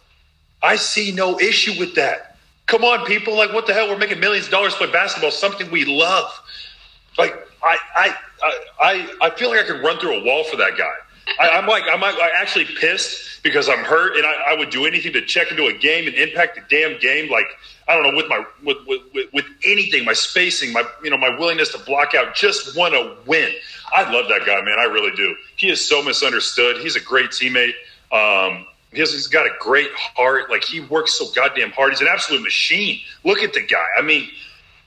I 0.62 0.76
see 0.76 1.12
no 1.12 1.38
issue 1.40 1.78
with 1.78 1.94
that. 1.96 2.36
Come 2.66 2.84
on, 2.84 3.04
people. 3.06 3.36
Like, 3.36 3.52
what 3.52 3.66
the 3.66 3.74
hell? 3.74 3.88
We're 3.88 3.98
making 3.98 4.20
millions 4.20 4.46
of 4.46 4.52
dollars 4.52 4.74
playing 4.74 4.92
basketball, 4.92 5.30
something 5.30 5.70
we 5.70 5.84
love. 5.84 6.30
Like, 7.18 7.34
I, 7.62 7.78
I, 7.96 8.16
I, 8.80 9.16
I 9.20 9.30
feel 9.30 9.50
like 9.50 9.60
I 9.60 9.64
could 9.64 9.82
run 9.82 9.98
through 9.98 10.20
a 10.20 10.24
wall 10.24 10.44
for 10.44 10.56
that 10.56 10.78
guy. 10.78 10.94
I, 11.40 11.48
am 11.58 11.66
like, 11.66 11.84
I'm 11.90 12.00
like 12.00 12.16
actually 12.36 12.66
pissed 12.66 13.42
because 13.42 13.68
I'm 13.68 13.84
hurt, 13.84 14.16
and 14.16 14.26
I, 14.26 14.52
I, 14.52 14.54
would 14.58 14.70
do 14.70 14.84
anything 14.86 15.12
to 15.14 15.22
check 15.22 15.50
into 15.50 15.66
a 15.66 15.72
game 15.72 16.06
and 16.06 16.14
impact 16.16 16.56
the 16.56 16.62
damn 16.68 16.98
game. 17.00 17.30
Like, 17.30 17.46
I 17.88 17.94
don't 17.94 18.02
know, 18.02 18.16
with 18.16 18.28
my 18.28 18.44
with, 18.62 18.78
with, 18.86 19.32
with 19.32 19.44
anything, 19.64 20.04
my 20.04 20.12
spacing, 20.12 20.72
my 20.72 20.84
you 21.02 21.10
know, 21.10 21.16
my 21.16 21.36
willingness 21.38 21.70
to 21.72 21.78
block 21.78 22.14
out, 22.14 22.34
just 22.34 22.76
want 22.76 22.94
to 22.94 23.16
win. 23.26 23.52
I 23.92 24.10
love 24.10 24.28
that 24.28 24.46
guy, 24.46 24.60
man. 24.62 24.76
I 24.78 24.84
really 24.84 25.14
do. 25.16 25.34
He 25.56 25.70
is 25.70 25.86
so 25.86 26.02
misunderstood. 26.02 26.78
He's 26.78 26.96
a 26.96 27.00
great 27.00 27.30
teammate. 27.30 27.74
Um, 28.12 28.66
he's, 28.92 29.12
he's 29.12 29.26
got 29.26 29.46
a 29.46 29.52
great 29.60 29.90
heart. 29.94 30.50
Like 30.50 30.64
he 30.64 30.80
works 30.80 31.14
so 31.14 31.26
goddamn 31.34 31.70
hard. 31.70 31.92
He's 31.92 32.00
an 32.00 32.08
absolute 32.10 32.42
machine. 32.42 33.00
Look 33.24 33.38
at 33.38 33.52
the 33.52 33.62
guy. 33.62 33.86
I 33.98 34.02
mean, 34.02 34.28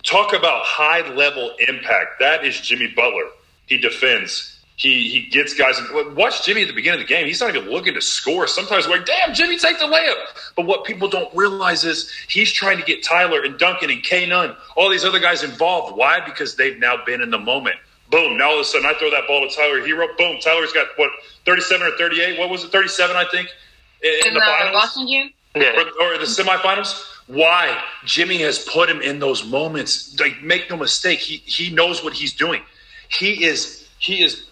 talk 0.04 0.34
about 0.34 0.66
high 0.66 1.08
level 1.14 1.54
impact. 1.68 2.20
That 2.20 2.46
is 2.46 2.60
Jimmy 2.62 2.94
Butler. 2.96 3.30
He 3.66 3.78
defends. 3.78 4.57
He 4.78 5.10
he 5.10 5.22
gets 5.22 5.56
guys. 5.56 5.82
Watch 6.16 6.46
Jimmy 6.46 6.62
at 6.62 6.68
the 6.68 6.74
beginning 6.74 7.02
of 7.02 7.08
the 7.08 7.12
game. 7.12 7.26
He's 7.26 7.42
not 7.42 7.54
even 7.56 7.68
looking 7.68 7.96
to 7.96 8.02
score. 8.02 8.46
Sometimes 8.46 8.88
we're 8.88 8.98
like, 8.98 9.08
damn, 9.08 9.34
Jimmy, 9.34 9.58
take 9.58 9.80
the 9.80 9.86
layup. 9.86 10.54
But 10.56 10.68
what 10.68 10.86
people 10.86 11.10
don't 11.10 11.36
realize 11.36 11.84
is 11.84 12.12
he's 12.30 12.52
trying 12.52 12.78
to 12.78 12.84
get 12.84 13.04
Tyler 13.04 13.42
and 13.42 13.58
Duncan 13.58 13.90
and 13.90 14.04
K 14.04 14.28
Nunn, 14.28 14.56
all 14.76 14.92
these 14.92 15.04
other 15.04 15.20
guys 15.20 15.44
involved. 15.44 15.98
Why? 15.98 16.20
Because 16.24 16.56
they've 16.56 16.78
now 16.78 17.04
been 17.04 17.22
in 17.22 17.32
the 17.32 17.40
moment. 17.40 17.78
Boom. 18.12 18.38
Now 18.38 18.52
all 18.52 18.56
of 18.56 18.62
a 18.62 18.64
sudden 18.66 18.86
I 18.86 18.94
throw 18.94 19.10
that 19.10 19.26
ball 19.28 19.50
to 19.50 19.54
Tyler 19.56 19.82
Herro. 19.82 20.16
Boom. 20.16 20.38
Tyler's 20.42 20.72
got 20.74 20.86
what, 20.98 21.10
37 21.48 21.88
or 21.88 21.98
38? 21.98 22.38
What 22.38 22.52
was 22.52 22.64
it? 22.64 22.72
37, 22.72 23.16
I 23.16 23.26
think, 23.32 23.50
in, 24.04 24.28
in 24.28 24.34
the, 24.36 24.40
the 24.40 24.46
finals? 24.46 24.74
Boston 24.74 25.08
game? 25.08 25.32
Yeah. 25.56 25.72
Or, 25.76 26.14
or 26.14 26.18
the 26.20 26.26
semifinals? 26.26 27.04
Why? 27.26 27.82
Jimmy 28.06 28.38
has 28.44 28.60
put 28.60 28.90
him 28.90 29.02
in 29.02 29.18
those 29.18 29.44
moments. 29.44 30.18
Like, 30.20 30.44
make 30.44 30.70
no 30.70 30.78
mistake, 30.78 31.18
he 31.18 31.38
he 31.38 31.74
knows 31.74 32.04
what 32.04 32.14
he's 32.14 32.34
doing. 32.34 32.62
He 33.10 33.44
is 33.44 33.90
he 33.98 34.24
is 34.24 34.46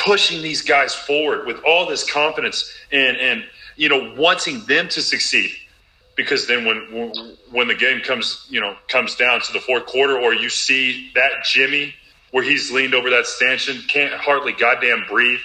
pushing 0.00 0.42
these 0.42 0.62
guys 0.62 0.94
forward 0.94 1.46
with 1.46 1.62
all 1.64 1.86
this 1.86 2.10
confidence 2.10 2.72
and 2.90 3.16
and 3.18 3.44
you 3.76 3.88
know 3.88 4.14
wanting 4.16 4.64
them 4.64 4.88
to 4.88 5.02
succeed. 5.02 5.50
Because 6.16 6.46
then 6.46 6.64
when 6.64 7.36
when 7.50 7.68
the 7.68 7.74
game 7.74 8.00
comes 8.00 8.46
you 8.50 8.60
know 8.60 8.74
comes 8.88 9.14
down 9.14 9.40
to 9.40 9.52
the 9.52 9.60
fourth 9.60 9.86
quarter 9.86 10.18
or 10.18 10.34
you 10.34 10.48
see 10.48 11.10
that 11.14 11.44
Jimmy 11.44 11.94
where 12.32 12.44
he's 12.44 12.70
leaned 12.70 12.94
over 12.94 13.10
that 13.10 13.26
stanchion 13.26 13.82
can't 13.88 14.12
hardly 14.14 14.52
goddamn 14.52 15.04
breathe. 15.08 15.40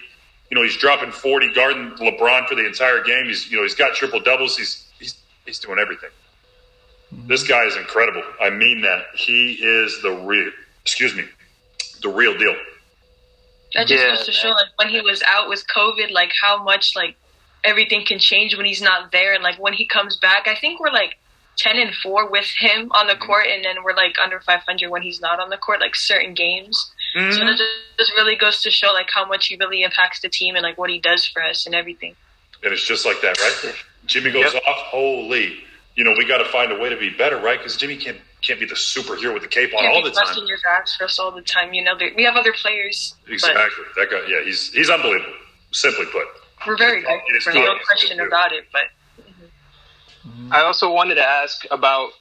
You 0.50 0.56
know 0.56 0.64
he's 0.64 0.78
dropping 0.78 1.12
40 1.12 1.54
guarding 1.54 1.92
LeBron 1.92 2.48
for 2.48 2.56
the 2.56 2.66
entire 2.66 3.04
game. 3.04 3.26
He's 3.26 3.52
you 3.52 3.58
know 3.58 3.64
he's 3.64 3.76
got 3.76 3.96
triple 3.96 4.22
doubles. 4.22 4.58
He's 4.58 4.88
he's 5.00 5.16
he's 5.46 5.60
doing 5.60 5.80
everything. 5.80 6.12
This 7.12 7.48
guy 7.48 7.66
is 7.66 7.76
incredible. 7.78 8.24
I 8.42 8.50
mean 8.50 8.82
that. 8.82 9.06
He 9.16 9.54
is 9.54 10.02
the 10.02 10.12
real 10.12 10.52
excuse 10.82 11.14
me 11.14 11.26
the 12.02 12.10
real 12.10 12.38
deal 12.38 12.56
that 13.76 13.88
just 13.88 14.04
yeah, 14.04 14.12
goes 14.12 14.26
to 14.26 14.32
show 14.32 14.50
like 14.50 14.68
when 14.78 14.90
he 14.90 15.02
was 15.02 15.22
out 15.28 15.50
with 15.50 15.66
COVID, 15.68 16.12
like 16.12 16.32
how 16.42 16.64
much 16.64 16.96
like 16.96 17.16
everything 17.64 18.06
can 18.06 18.20
change 18.20 18.56
when 18.56 18.66
he's 18.66 18.82
not 18.82 19.12
there, 19.12 19.34
and 19.34 19.44
like 19.44 19.60
when 19.60 19.74
he 19.74 19.86
comes 19.86 20.16
back. 20.16 20.48
I 20.48 20.56
think 20.56 20.80
we're 20.80 20.92
like 20.92 21.18
ten 21.58 21.78
and 21.78 21.94
four 21.94 22.30
with 22.30 22.48
him 22.58 22.92
on 22.92 23.08
the 23.08 23.14
mm-hmm. 23.14 23.26
court, 23.26 23.48
and 23.48 23.64
then 23.64 23.84
we're 23.84 23.96
like 23.96 24.18
under 24.18 24.40
five 24.40 24.62
hundred 24.62 24.90
when 24.90 25.02
he's 25.02 25.22
not 25.22 25.40
on 25.40 25.50
the 25.50 25.58
court, 25.58 25.80
like 25.82 25.96
certain 25.96 26.34
games. 26.34 26.92
Mm-hmm. 27.16 27.32
So 27.32 27.40
that 27.40 27.60
just 27.98 28.12
really 28.18 28.36
goes 28.36 28.62
to 28.62 28.72
show 28.72 28.92
like 28.94 29.10
how 29.14 29.26
much 29.26 29.48
he 29.48 29.56
really 29.58 29.84
impacts 29.84 30.22
the 30.22 30.30
team 30.30 30.56
and 30.56 30.64
like 30.64 30.78
what 30.78 30.90
he 30.90 31.00
does 31.00 31.26
for 31.26 31.44
us 31.44 31.66
and 31.66 31.76
everything. 31.76 32.16
And 32.64 32.74
it's 32.74 32.86
just 32.86 33.06
like 33.06 33.22
that, 33.22 33.40
right? 33.40 33.76
Jimmy 34.06 34.32
goes 34.32 34.54
yep. 34.54 34.64
off, 34.68 34.78
holy. 34.78 35.58
You 35.96 36.04
know, 36.04 36.14
we 36.18 36.26
got 36.26 36.40
to 36.40 36.46
find 36.46 36.72
a 36.72 36.78
way 36.78 36.90
to 36.90 36.98
be 36.98 37.10
better, 37.10 37.38
right? 37.38 37.58
Because 37.58 37.78
Jimmy 37.78 37.96
can't 37.98 38.18
can't 38.46 38.60
be 38.60 38.66
the 38.66 38.76
superhero 38.76 39.34
with 39.34 39.44
the 39.44 39.50
cape 39.50 39.74
on 39.76 39.86
all 39.86 40.04
the 40.04 40.12
time. 40.12 40.34
Can't 40.34 40.48
your 40.48 40.60
backs 40.64 40.96
for 40.96 41.06
us 41.06 41.20
all 41.20 41.32
the 41.32 41.42
time. 41.42 41.74
You 41.74 41.84
know, 41.84 41.96
we 42.16 42.24
have 42.24 42.36
other 42.36 42.54
players. 42.54 43.16
Exactly. 43.28 43.86
That 43.96 44.10
guy. 44.10 44.22
Yeah, 44.28 44.44
he's 44.44 44.72
he's 44.72 44.90
unbelievable. 44.90 45.34
Simply 45.72 46.06
put, 46.06 46.26
we're 46.66 46.78
very 46.78 47.02
good. 47.02 47.20
For 47.44 47.54
no 47.54 47.76
question 47.86 48.20
about 48.20 48.54
it. 48.54 48.66
But 48.72 48.84
I 50.52 50.62
also 50.62 50.92
wanted 50.92 51.16
to 51.16 51.24
ask 51.24 51.66
about 51.72 52.12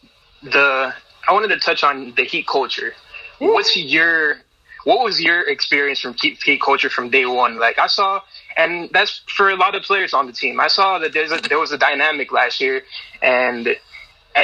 the. 0.42 0.92
I 1.26 1.32
wanted 1.32 1.48
to 1.48 1.58
touch 1.58 1.84
on 1.84 2.14
the 2.16 2.24
Heat 2.24 2.46
culture. 2.46 2.92
What's 3.38 3.76
your 3.76 4.36
what 4.84 5.02
was 5.02 5.20
your 5.20 5.42
experience 5.42 6.00
from 6.00 6.14
Heat 6.14 6.60
culture 6.60 6.90
from 6.90 7.10
day 7.10 7.26
one? 7.26 7.58
Like 7.58 7.78
I 7.78 7.86
saw, 7.86 8.20
and 8.56 8.90
that's 8.92 9.22
for 9.28 9.50
a 9.50 9.56
lot 9.56 9.74
of 9.74 9.82
players 9.82 10.12
on 10.12 10.26
the 10.26 10.32
team. 10.32 10.60
I 10.60 10.68
saw 10.68 10.98
that 10.98 11.12
there's 11.12 11.32
a, 11.32 11.36
there 11.36 11.58
was 11.58 11.72
a 11.72 11.78
dynamic 11.78 12.32
last 12.32 12.60
year, 12.60 12.82
and 13.22 13.76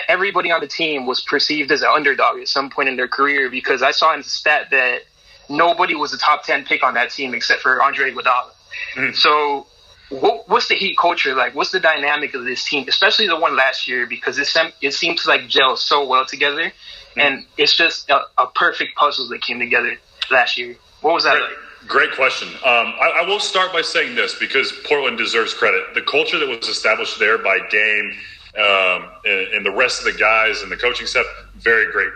everybody 0.09 0.51
on 0.51 0.61
the 0.61 0.67
team 0.67 1.07
was 1.07 1.23
perceived 1.23 1.71
as 1.73 1.83
an 1.83 1.89
underdog 1.93 2.39
at 2.39 2.49
some 2.49 2.71
point 2.71 2.89
in 2.89 2.97
their 2.97 3.09
career 3.09 3.51
because 3.51 3.83
I 3.83 3.91
saw 3.91 4.13
in 4.15 4.21
the 4.21 4.25
stat 4.25 4.69
that 4.71 5.03
nobody 5.49 5.95
was 5.95 6.13
a 6.13 6.19
top 6.19 6.45
10 6.45 6.65
pick 6.65 6.83
on 6.83 6.95
that 6.95 7.11
team 7.11 7.35
except 7.35 7.61
for 7.61 7.83
Andre 7.83 8.13
Iguodala. 8.13 8.51
Mm. 8.95 9.15
So 9.15 9.67
what, 10.11 10.49
what's 10.49 10.69
the 10.69 10.75
Heat 10.75 10.97
culture 10.99 11.35
like? 11.35 11.55
What's 11.55 11.71
the 11.71 11.81
dynamic 11.81 12.35
of 12.35 12.45
this 12.45 12.65
team, 12.65 12.87
especially 12.89 13.27
the 13.27 13.39
one 13.39 13.57
last 13.57 13.89
year? 13.89 14.07
Because 14.07 14.39
it, 14.39 14.49
it 14.81 14.93
seemed 14.93 15.19
to 15.19 15.29
like 15.29 15.49
gel 15.49 15.77
so 15.77 16.07
well 16.07 16.27
together, 16.27 16.65
mm. 16.65 16.73
and 17.17 17.47
it's 17.57 17.77
just 17.77 18.11
a, 18.11 18.21
a, 18.39 18.47
perfect 18.49 18.97
puzzle 18.97 19.29
that 19.29 19.41
came 19.43 19.59
together 19.59 19.97
last 20.31 20.59
year. 20.59 20.77
What 21.01 21.15
was 21.15 21.25
that 21.25 21.37
great, 21.37 21.43
like? 21.43 21.89
Great 21.89 22.13
question. 22.13 22.49
Um, 22.49 22.95
I, 23.01 23.21
I, 23.21 23.27
will 23.27 23.41
start 23.41 23.73
by 23.73 23.83
saying 23.83 24.17
this 24.17 24.35
because 24.35 24.73
Portland 24.85 25.17
deserves 25.17 25.55
credit. 25.55 25.95
The 25.95 26.03
culture 26.03 26.39
that 26.39 26.49
was 26.49 26.69
established 26.69 27.19
there 27.19 27.39
by 27.39 27.59
Dame 27.71 28.13
um, 28.57 29.11
and, 29.25 29.55
and, 29.55 29.67
the 29.67 29.71
rest 29.71 30.01
of 30.01 30.13
the 30.13 30.19
guys 30.19 30.63
and 30.63 30.73
the 30.73 30.77
coaching 30.77 31.07
staff, 31.07 31.25
very 31.57 31.91
great, 31.93 32.11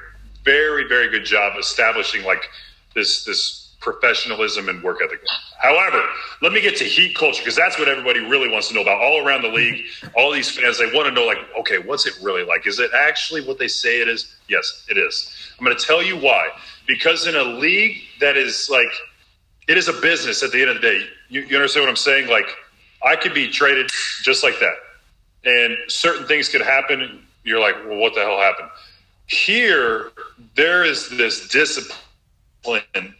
very 0.44 0.88
very 0.88 1.08
good 1.08 1.24
job 1.24 1.56
establishing 1.56 2.24
like 2.24 2.48
this 2.94 3.24
this 3.24 3.64
professionalism 3.84 4.68
and 4.68 4.82
work 4.82 4.98
ethic. 5.04 5.20
However, 5.60 6.02
let 6.42 6.52
me 6.52 6.60
get 6.60 6.76
to 6.78 6.84
heat 6.84 7.14
culture 7.14 7.40
because 7.42 7.54
that's 7.54 7.78
what 7.78 7.86
everybody 7.86 8.20
really 8.20 8.48
wants 8.48 8.68
to 8.68 8.74
know 8.74 8.80
about. 8.82 9.00
All 9.00 9.24
around 9.24 9.42
the 9.42 9.48
league, 9.48 9.84
all 10.16 10.32
these 10.32 10.50
fans 10.50 10.78
they 10.78 10.86
want 10.86 11.06
to 11.06 11.12
know 11.12 11.26
like, 11.26 11.38
okay, 11.60 11.78
what's 11.78 12.06
it 12.06 12.14
really 12.20 12.42
like? 12.42 12.66
Is 12.66 12.80
it 12.80 12.90
actually 12.94 13.46
what 13.46 13.58
they 13.58 13.68
say 13.68 14.00
it 14.00 14.08
is? 14.08 14.34
Yes, 14.48 14.86
it 14.88 14.98
is. 14.98 15.30
I'm 15.58 15.64
going 15.64 15.76
to 15.76 15.84
tell 15.84 16.02
you 16.02 16.16
why. 16.16 16.48
Because 16.86 17.26
in 17.26 17.36
a 17.36 17.42
league 17.42 17.98
that 18.20 18.36
is 18.36 18.68
like, 18.70 18.88
it 19.68 19.76
is 19.76 19.88
a 19.88 19.92
business 19.92 20.42
at 20.42 20.50
the 20.50 20.60
end 20.60 20.70
of 20.70 20.76
the 20.76 20.82
day. 20.82 21.00
You, 21.28 21.42
you 21.42 21.56
understand 21.56 21.84
what 21.84 21.90
I'm 21.90 21.96
saying? 21.96 22.28
Like, 22.28 22.48
I 23.04 23.16
could 23.16 23.34
be 23.34 23.48
traded 23.48 23.90
just 24.22 24.42
like 24.42 24.58
that 24.60 24.74
and 25.44 25.76
certain 25.88 26.26
things 26.26 26.48
could 26.48 26.62
happen. 26.62 27.24
You're 27.44 27.60
like, 27.60 27.76
well, 27.86 27.98
what 27.98 28.14
the 28.14 28.20
hell 28.20 28.40
happened? 28.40 28.68
Here, 29.26 30.12
there 30.54 30.84
is 30.84 31.08
this 31.10 31.48
discipline, 31.48 31.94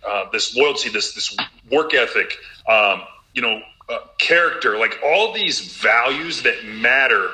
uh, 0.07 0.31
this 0.33 0.57
loyalty, 0.57 0.91
this 0.91 1.15
this 1.15 1.37
work 1.71 1.95
ethic, 1.95 2.37
um, 2.69 3.03
you 3.35 3.43
know, 3.43 3.61
uh, 3.89 3.99
character, 4.19 4.79
like 4.79 4.99
all 5.05 5.33
these 5.33 5.61
values 5.61 6.43
that 6.43 6.65
matter 6.65 7.31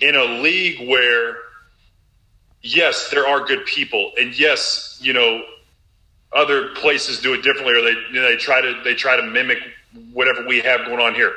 in 0.00 0.14
a 0.14 0.24
league 0.24 0.88
where, 0.88 1.36
yes, 2.62 3.10
there 3.10 3.26
are 3.26 3.44
good 3.44 3.64
people, 3.64 4.12
and 4.18 4.38
yes, 4.38 4.98
you 5.02 5.12
know, 5.12 5.42
other 6.32 6.74
places 6.74 7.20
do 7.20 7.32
it 7.34 7.42
differently, 7.42 7.74
or 7.74 7.82
they 7.82 7.98
you 8.12 8.20
know, 8.20 8.28
they 8.28 8.36
try 8.36 8.60
to 8.60 8.80
they 8.84 8.94
try 8.94 9.16
to 9.16 9.22
mimic 9.22 9.58
whatever 10.12 10.46
we 10.46 10.60
have 10.60 10.84
going 10.86 11.00
on 11.00 11.14
here. 11.14 11.34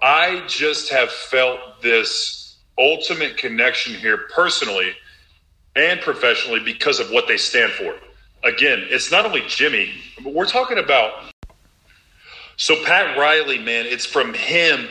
I 0.00 0.44
just 0.46 0.90
have 0.90 1.10
felt 1.10 1.82
this 1.82 2.56
ultimate 2.78 3.36
connection 3.36 3.94
here 3.94 4.28
personally 4.32 4.92
and 5.74 6.00
professionally 6.00 6.60
because 6.60 7.00
of 7.00 7.10
what 7.10 7.26
they 7.26 7.36
stand 7.36 7.72
for. 7.72 7.96
Again, 8.44 8.86
it's 8.90 9.10
not 9.10 9.26
only 9.26 9.42
Jimmy, 9.48 9.90
but 10.22 10.32
we're 10.32 10.46
talking 10.46 10.78
about. 10.78 11.32
So, 12.56 12.84
Pat 12.84 13.18
Riley, 13.18 13.58
man, 13.58 13.86
it's 13.86 14.06
from 14.06 14.34
him 14.34 14.88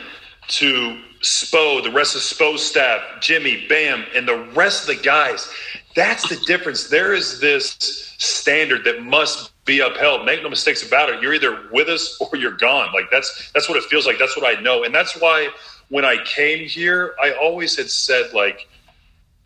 to 0.48 0.98
Spo, 1.22 1.82
the 1.82 1.90
rest 1.90 2.14
of 2.14 2.22
Spo's 2.22 2.64
staff, 2.64 3.02
Jimmy, 3.20 3.66
Bam, 3.68 4.04
and 4.14 4.28
the 4.28 4.38
rest 4.54 4.88
of 4.88 4.96
the 4.96 5.02
guys. 5.02 5.50
That's 5.94 6.28
the 6.28 6.36
difference. 6.46 6.88
There 6.88 7.14
is 7.14 7.40
this 7.40 8.14
standard 8.18 8.84
that 8.84 9.02
must 9.02 9.52
be 9.68 9.78
upheld. 9.80 10.24
Make 10.26 10.42
no 10.42 10.50
mistakes 10.50 10.82
about 10.84 11.10
it. 11.10 11.22
You're 11.22 11.34
either 11.34 11.68
with 11.70 11.88
us 11.88 12.18
or 12.20 12.36
you're 12.36 12.56
gone. 12.56 12.88
Like 12.92 13.08
that's 13.12 13.52
that's 13.52 13.68
what 13.68 13.78
it 13.78 13.84
feels 13.84 14.06
like. 14.06 14.18
That's 14.18 14.36
what 14.36 14.46
I 14.46 14.60
know, 14.60 14.82
and 14.84 14.92
that's 14.92 15.14
why 15.20 15.50
when 15.90 16.04
I 16.04 16.16
came 16.24 16.66
here, 16.66 17.14
I 17.22 17.32
always 17.32 17.76
had 17.76 17.90
said 17.90 18.32
like. 18.34 18.66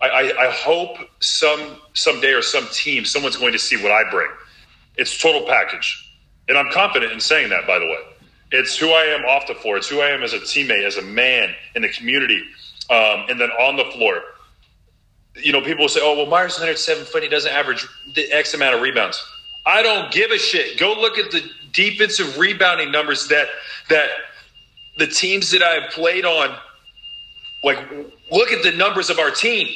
I, 0.05 0.33
I 0.47 0.51
hope 0.51 0.97
some 1.21 1.77
someday 1.95 2.33
or 2.33 2.43
some 2.43 2.67
team, 2.73 3.05
someone's 3.05 3.37
going 3.37 3.53
to 3.53 3.59
see 3.61 3.77
what 3.81 3.93
I 3.93 4.03
bring. 4.11 4.29
It's 4.97 5.17
total 5.17 5.47
package, 5.47 5.89
and 6.49 6.59
I'm 6.59 6.73
confident 6.73 7.13
in 7.13 7.21
saying 7.21 7.51
that. 7.51 7.69
By 7.69 7.79
the 7.79 7.87
way, 7.87 7.99
it's 8.51 8.77
who 8.77 8.91
I 8.91 9.05
am 9.05 9.25
off 9.25 9.47
the 9.47 9.55
floor. 9.55 9.77
It's 9.77 9.89
who 9.89 10.01
I 10.01 10.09
am 10.09 10.25
as 10.25 10.33
a 10.33 10.41
teammate, 10.41 10.85
as 10.85 10.97
a 10.97 11.03
man 11.03 11.55
in 11.77 11.83
the 11.83 11.89
community, 11.89 12.43
um, 12.91 13.27
and 13.31 13.41
then 13.41 13.51
on 13.53 13.77
the 13.77 13.85
floor. 13.93 14.23
you 15.37 15.53
know, 15.53 15.61
people 15.61 15.89
say, 15.89 16.01
"Oh, 16.03 16.17
well, 16.17 16.27
Meyers 16.27 16.59
Leonard 16.59 16.79
seven 16.79 17.05
foot, 17.05 17.23
he 17.23 17.29
doesn't 17.29 17.53
average 17.53 17.87
the 18.17 18.31
X 18.33 18.55
amount 18.55 18.75
of 18.75 18.83
rebounds." 18.83 19.25
I 19.65 19.83
don't 19.83 20.11
give 20.13 20.31
a 20.31 20.39
shit. 20.39 20.79
Go 20.79 20.95
look 20.95 21.19
at 21.19 21.31
the 21.31 21.43
defensive 21.73 22.39
rebounding 22.39 22.91
numbers 22.91 23.29
that 23.29 23.49
that 23.89 24.09
the 24.99 25.07
teams 25.07 25.51
that 25.51 25.63
I've 25.63 25.91
played 25.91 26.25
on. 26.25 26.57
Like, 27.65 27.79
look 28.31 28.51
at 28.51 28.65
the 28.65 28.73
numbers 28.73 29.09
of 29.09 29.21
our 29.21 29.31
team. 29.31 29.69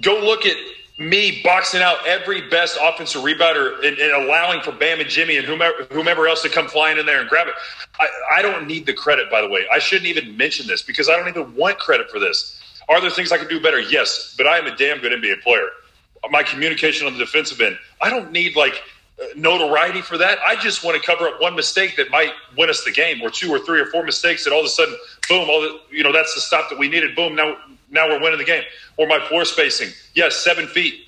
Go 0.00 0.20
look 0.20 0.46
at 0.46 0.56
me 0.98 1.40
boxing 1.42 1.82
out 1.82 2.06
every 2.06 2.48
best 2.48 2.78
offensive 2.80 3.22
rebounder 3.22 3.84
and, 3.84 3.98
and, 3.98 4.12
allowing 4.24 4.60
for 4.60 4.72
Bam 4.72 5.00
and 5.00 5.08
Jimmy 5.08 5.36
and 5.36 5.46
whomever, 5.46 5.84
whomever 5.90 6.28
else 6.28 6.42
to 6.42 6.48
come 6.48 6.68
flying 6.68 6.98
in 6.98 7.06
there 7.06 7.20
and 7.20 7.28
grab 7.28 7.48
it. 7.48 7.54
I, 7.98 8.38
I 8.38 8.42
don't 8.42 8.66
need 8.66 8.86
the 8.86 8.92
credit, 8.92 9.30
by 9.30 9.40
the 9.40 9.48
way. 9.48 9.66
I 9.72 9.78
shouldn't 9.78 10.06
even 10.06 10.36
mention 10.36 10.66
this 10.66 10.82
because 10.82 11.08
I 11.08 11.16
don't 11.16 11.28
even 11.28 11.54
want 11.56 11.78
credit 11.78 12.08
for 12.10 12.20
this. 12.20 12.60
Are 12.88 13.00
there 13.00 13.10
things 13.10 13.32
I 13.32 13.38
can 13.38 13.48
do 13.48 13.60
better? 13.60 13.80
Yes, 13.80 14.34
but 14.36 14.46
I 14.46 14.58
am 14.58 14.66
a 14.66 14.76
damn 14.76 14.98
good 14.98 15.12
NBA 15.12 15.42
player. 15.42 15.68
My 16.30 16.42
communication 16.42 17.06
on 17.06 17.14
the 17.14 17.18
defensive 17.18 17.60
end, 17.60 17.78
I 18.00 18.08
don't 18.08 18.30
need 18.30 18.56
like 18.56 18.80
notoriety 19.36 20.00
for 20.02 20.18
that. 20.18 20.38
I 20.46 20.56
just 20.56 20.84
want 20.84 21.00
to 21.00 21.06
cover 21.06 21.28
up 21.28 21.40
one 21.40 21.54
mistake 21.54 21.96
that 21.96 22.10
might 22.10 22.32
win 22.56 22.70
us 22.70 22.84
the 22.84 22.92
game, 22.92 23.20
or 23.22 23.30
two 23.30 23.50
or 23.50 23.58
three 23.58 23.80
or 23.80 23.86
four 23.86 24.02
mistakes 24.04 24.44
that 24.44 24.52
all 24.52 24.60
of 24.60 24.66
a 24.66 24.70
sudden, 24.70 24.96
boom, 25.28 25.48
all 25.48 25.60
the, 25.60 25.80
you 25.90 26.02
know, 26.02 26.12
that's 26.12 26.34
the 26.34 26.40
stop 26.40 26.70
that 26.70 26.78
we 26.78 26.88
needed. 26.88 27.14
Boom, 27.14 27.34
now 27.34 27.56
now 27.90 28.08
we're 28.08 28.20
winning 28.20 28.38
the 28.38 28.44
game. 28.44 28.64
Or 28.96 29.06
my 29.06 29.20
floor 29.28 29.44
spacing, 29.44 29.90
yes, 30.14 30.36
seven 30.36 30.66
feet. 30.66 31.06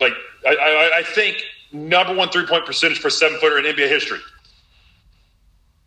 Like 0.00 0.12
I, 0.46 0.54
I, 0.56 0.98
I 0.98 1.02
think 1.02 1.42
number 1.72 2.14
one 2.14 2.28
three 2.30 2.46
point 2.46 2.66
percentage 2.66 2.98
for 2.98 3.10
seven 3.10 3.38
footer 3.38 3.58
in 3.58 3.64
NBA 3.64 3.88
history. 3.88 4.20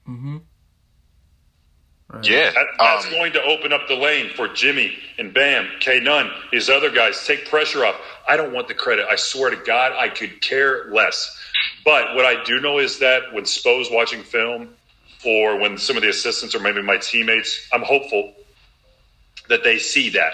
Mm-hmm. 0.08 0.38
Yeah, 2.24 2.52
that, 2.52 2.66
that's 2.78 3.06
um, 3.06 3.12
going 3.12 3.34
to 3.34 3.44
open 3.44 3.74
up 3.74 3.88
the 3.88 3.96
lane 3.96 4.30
for 4.30 4.48
Jimmy 4.48 4.98
and 5.18 5.34
Bam, 5.34 5.68
K 5.80 6.00
Nunn, 6.00 6.30
his 6.52 6.70
other 6.70 6.90
guys. 6.90 7.26
Take 7.26 7.48
pressure 7.48 7.86
off. 7.86 7.96
I 8.28 8.38
don't 8.38 8.54
want 8.54 8.68
the 8.68 8.74
credit. 8.74 9.06
I 9.10 9.16
swear 9.16 9.50
to 9.50 9.56
God, 9.56 9.94
I 9.94 10.10
could 10.10 10.42
care 10.42 10.92
less. 10.92 11.38
But 11.84 12.16
what 12.16 12.26
I 12.26 12.44
do 12.44 12.60
know 12.60 12.80
is 12.80 13.00
that 13.00 13.34
when 13.34 13.46
Spo's 13.46 13.90
watching 13.92 14.24
film, 14.24 14.70
or 15.26 15.58
when 15.58 15.78
some 15.78 15.98
of 15.98 16.04
the 16.04 16.10
assistants 16.10 16.56
or 16.56 16.60
maybe 16.60 16.82
my 16.82 16.98
teammates, 16.98 17.68
I'm 17.74 17.84
hopeful 17.84 18.34
that 19.50 19.64
they 19.64 19.78
see 19.78 20.10
that. 20.12 20.34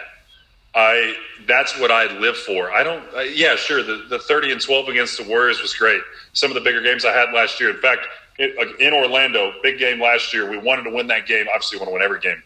I 0.75 1.15
that's 1.47 1.79
what 1.79 1.89
I 1.89 2.17
live 2.19 2.35
for. 2.35 2.71
I 2.71 2.83
don't. 2.83 3.03
Uh, 3.15 3.21
yeah, 3.21 3.55
sure. 3.55 3.81
The 3.81 4.05
the 4.09 4.19
30 4.19 4.51
and 4.51 4.61
12 4.61 4.89
against 4.89 5.17
the 5.17 5.23
Warriors 5.23 5.61
was 5.61 5.73
great. 5.73 6.01
Some 6.33 6.51
of 6.51 6.55
the 6.55 6.61
bigger 6.61 6.81
games 6.81 7.05
I 7.05 7.13
had 7.13 7.33
last 7.33 7.61
year. 7.61 7.69
In 7.69 7.77
fact, 7.77 8.07
it, 8.37 8.79
in 8.81 8.93
Orlando, 8.93 9.53
big 9.63 9.79
game 9.79 10.01
last 10.01 10.33
year. 10.33 10.49
We 10.49 10.57
wanted 10.57 10.83
to 10.83 10.91
win 10.91 11.07
that 11.07 11.25
game. 11.27 11.47
Obviously, 11.53 11.77
we 11.77 11.81
want 11.81 11.89
to 11.89 11.93
win 11.93 12.01
every 12.01 12.19
game. 12.19 12.41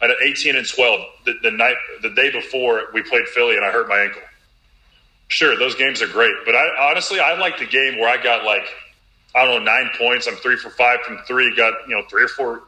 Had 0.00 0.10
18 0.22 0.56
and 0.56 0.68
12 0.68 1.00
the, 1.24 1.34
the 1.42 1.50
night, 1.50 1.76
the 2.02 2.10
day 2.10 2.30
before 2.30 2.82
we 2.92 3.02
played 3.02 3.26
Philly, 3.28 3.56
and 3.56 3.64
I 3.64 3.70
hurt 3.70 3.88
my 3.88 3.98
ankle. 3.98 4.22
Sure, 5.28 5.56
those 5.58 5.74
games 5.74 6.02
are 6.02 6.06
great, 6.06 6.34
but 6.44 6.54
I 6.54 6.90
honestly 6.90 7.18
I 7.18 7.36
like 7.36 7.58
the 7.58 7.66
game 7.66 7.98
where 7.98 8.08
I 8.08 8.22
got 8.22 8.44
like 8.44 8.64
I 9.34 9.44
don't 9.44 9.64
know 9.64 9.72
nine 9.72 9.90
points. 9.98 10.28
I'm 10.28 10.36
three 10.36 10.56
for 10.56 10.70
five 10.70 11.00
from 11.00 11.18
three. 11.26 11.54
Got 11.56 11.88
you 11.88 11.96
know 11.96 12.02
three 12.08 12.22
or 12.24 12.28
four. 12.28 12.62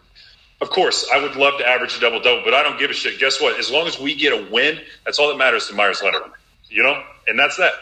Of 0.60 0.70
course, 0.70 1.08
I 1.12 1.22
would 1.22 1.36
love 1.36 1.58
to 1.60 1.68
average 1.68 1.96
a 1.96 2.00
double 2.00 2.20
double, 2.20 2.42
but 2.44 2.54
I 2.54 2.64
don't 2.64 2.78
give 2.78 2.90
a 2.90 2.94
shit. 2.94 3.20
Guess 3.20 3.40
what? 3.40 3.60
As 3.60 3.70
long 3.70 3.86
as 3.86 4.00
we 4.00 4.16
get 4.16 4.32
a 4.32 4.50
win, 4.50 4.80
that's 5.04 5.20
all 5.20 5.28
that 5.28 5.38
matters 5.38 5.68
to 5.68 5.74
Meyers 5.74 6.02
Leonard. 6.02 6.32
You 6.68 6.82
know, 6.82 7.00
and 7.28 7.38
that's 7.38 7.56
that. 7.58 7.72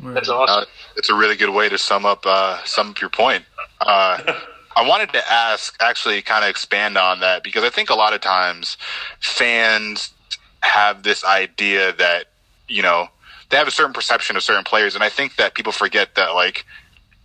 That's 0.00 0.28
awesome. 0.28 0.62
Uh, 0.62 0.64
it's 0.96 1.10
a 1.10 1.14
really 1.14 1.36
good 1.36 1.50
way 1.50 1.68
to 1.68 1.78
sum 1.78 2.06
up 2.06 2.24
uh, 2.24 2.62
sum 2.64 2.90
up 2.90 3.00
your 3.00 3.10
point. 3.10 3.44
Uh, 3.80 4.34
I 4.76 4.86
wanted 4.86 5.12
to 5.12 5.32
ask, 5.32 5.76
actually, 5.80 6.22
kind 6.22 6.44
of 6.44 6.50
expand 6.50 6.96
on 6.96 7.20
that 7.20 7.42
because 7.42 7.64
I 7.64 7.70
think 7.70 7.90
a 7.90 7.94
lot 7.94 8.12
of 8.12 8.20
times 8.20 8.76
fans 9.18 10.12
have 10.60 11.02
this 11.02 11.24
idea 11.24 11.92
that 11.94 12.26
you 12.68 12.82
know 12.82 13.08
they 13.50 13.56
have 13.56 13.68
a 13.68 13.72
certain 13.72 13.92
perception 13.92 14.36
of 14.36 14.42
certain 14.42 14.64
players, 14.64 14.94
and 14.94 15.02
I 15.02 15.08
think 15.08 15.36
that 15.36 15.54
people 15.54 15.72
forget 15.72 16.14
that 16.14 16.30
like 16.34 16.64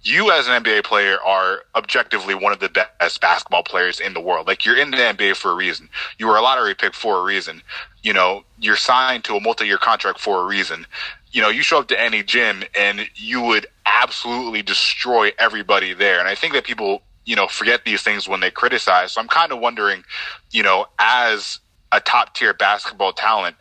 you 0.01 0.31
as 0.31 0.47
an 0.47 0.63
NBA 0.63 0.83
player 0.83 1.17
are 1.23 1.63
objectively 1.75 2.36
one 2.36 2.51
of 2.51 2.59
the 2.59 2.69
best 2.99 3.21
basketball 3.21 3.63
players 3.63 3.99
in 3.99 4.13
the 4.13 4.19
world. 4.19 4.47
Like 4.47 4.65
you're 4.65 4.77
in 4.77 4.91
the 4.91 4.97
NBA 4.97 5.36
for 5.36 5.51
a 5.51 5.55
reason. 5.55 5.89
You 6.17 6.27
were 6.27 6.36
a 6.36 6.41
lottery 6.41 6.75
pick 6.75 6.93
for 6.93 7.19
a 7.19 7.23
reason. 7.23 7.62
You 8.01 8.13
know, 8.13 8.43
you're 8.59 8.75
signed 8.75 9.23
to 9.25 9.36
a 9.36 9.39
multi-year 9.39 9.77
contract 9.77 10.19
for 10.19 10.41
a 10.41 10.45
reason 10.45 10.86
you 11.34 11.41
know, 11.41 11.50
you 11.50 11.63
show 11.63 11.80
up 11.80 11.88
to 11.88 12.00
any 12.00 12.24
gym 12.24 12.63
and 12.80 13.10
you 13.15 13.41
would 13.41 13.65
absolutely 13.86 14.62
destroy 14.62 15.32
everybody 15.39 15.93
there. 15.93 16.19
And 16.19 16.28
I 16.30 16.36
think 16.36 16.54
that 16.54 16.63
people, 16.63 17.02
you 17.26 17.36
know, 17.36 17.48
forget 17.48 17.84
these 17.84 18.04
things 18.04 18.28
when 18.28 18.39
they 18.39 18.52
criticize. 18.52 19.13
So 19.13 19.22
I'm 19.22 19.28
kind 19.28 19.52
of 19.52 19.60
wondering, 19.60 20.04
you 20.52 20.62
know, 20.62 20.86
as 21.00 21.60
a 21.91 22.00
top 22.00 22.36
tier 22.36 22.54
basketball 22.54 23.13
talent, 23.13 23.56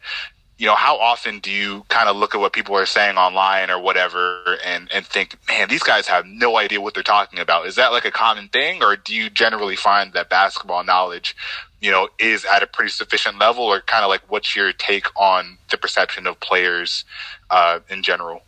you 0.58 0.66
know, 0.66 0.74
how 0.74 0.96
often 0.98 1.40
do 1.40 1.50
you 1.50 1.84
kind 1.88 2.08
of 2.08 2.16
look 2.16 2.34
at 2.34 2.40
what 2.40 2.52
people 2.52 2.76
are 2.76 2.86
saying 2.86 3.16
online 3.16 3.70
or 3.70 3.80
whatever 3.80 4.58
and, 4.64 4.90
and 4.92 5.04
think, 5.04 5.36
man, 5.48 5.68
these 5.68 5.82
guys 5.82 6.06
have 6.06 6.24
no 6.26 6.56
idea 6.56 6.80
what 6.80 6.94
they're 6.94 7.02
talking 7.02 7.38
about? 7.38 7.66
Is 7.66 7.74
that 7.76 7.90
like 7.90 8.04
a 8.04 8.10
common 8.10 8.48
thing 8.48 8.82
or 8.82 8.96
do 8.96 9.14
you 9.14 9.28
generally 9.28 9.76
find 9.76 10.12
that 10.12 10.28
basketball 10.28 10.84
knowledge, 10.84 11.34
you 11.80 11.90
know, 11.90 12.08
is 12.18 12.44
at 12.44 12.62
a 12.62 12.66
pretty 12.66 12.90
sufficient 12.90 13.38
level 13.38 13.64
or 13.64 13.80
kind 13.80 14.04
of 14.04 14.08
like 14.08 14.30
what's 14.30 14.54
your 14.54 14.72
take 14.72 15.06
on 15.16 15.58
the 15.70 15.78
perception 15.78 16.26
of 16.26 16.38
players 16.38 17.04
uh, 17.50 17.80
in 17.88 18.02
general? 18.02 18.42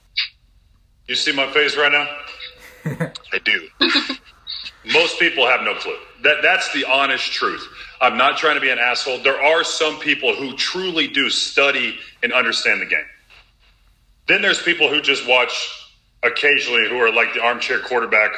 You 1.09 1.17
see 1.17 1.33
my 1.33 1.51
face 1.53 1.77
right 1.77 1.93
now? 1.93 2.09
I 3.33 3.39
do. 3.45 3.69
Most 4.93 5.19
people 5.19 5.47
have 5.47 5.63
no 5.63 5.75
clue. 5.75 5.97
That 6.23 6.43
that's 6.43 6.73
the 6.73 6.85
honest 6.85 7.33
truth. 7.33 7.67
I'm 8.05 8.19
not 8.19 8.37
trying 8.37 8.57
to 8.57 8.61
be 8.61 8.69
an 8.69 8.79
asshole. 8.79 9.19
There 9.23 9.43
are 9.43 9.65
some 9.65 9.99
people 9.99 10.35
who 10.35 10.55
truly 10.57 11.09
do 11.09 11.31
study 11.31 11.97
and 12.23 12.35
understand 12.35 12.83
the 12.83 12.87
game. 12.87 13.07
Then 14.27 14.43
there's 14.43 14.63
people 14.63 14.91
who 14.91 15.01
just 15.01 15.27
watch 15.27 15.89
occasionally 16.23 16.87
who 16.87 16.99
are 16.99 17.11
like 17.11 17.33
the 17.33 17.41
armchair 17.41 17.81
quarterback. 17.81 18.33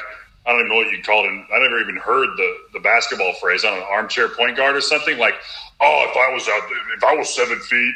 I 0.46 0.52
don't 0.52 0.60
even 0.60 0.70
know 0.70 0.76
what 0.76 0.96
you 0.96 1.02
call 1.02 1.24
it. 1.24 1.28
I 1.28 1.58
never 1.58 1.80
even 1.80 1.96
heard 1.96 2.28
the, 2.36 2.56
the 2.74 2.80
basketball 2.80 3.32
phrase. 3.34 3.64
I 3.64 3.70
don't 3.70 3.80
know, 3.80 3.86
armchair 3.86 4.28
point 4.28 4.56
guard 4.56 4.76
or 4.76 4.80
something 4.80 5.18
like, 5.18 5.34
oh, 5.80 6.06
if 6.10 6.16
I 6.16 6.32
was 6.32 6.48
out, 6.48 6.62
there, 6.68 6.96
if 6.96 7.02
I 7.02 7.16
was 7.16 7.34
seven 7.34 7.58
feet 7.58 7.94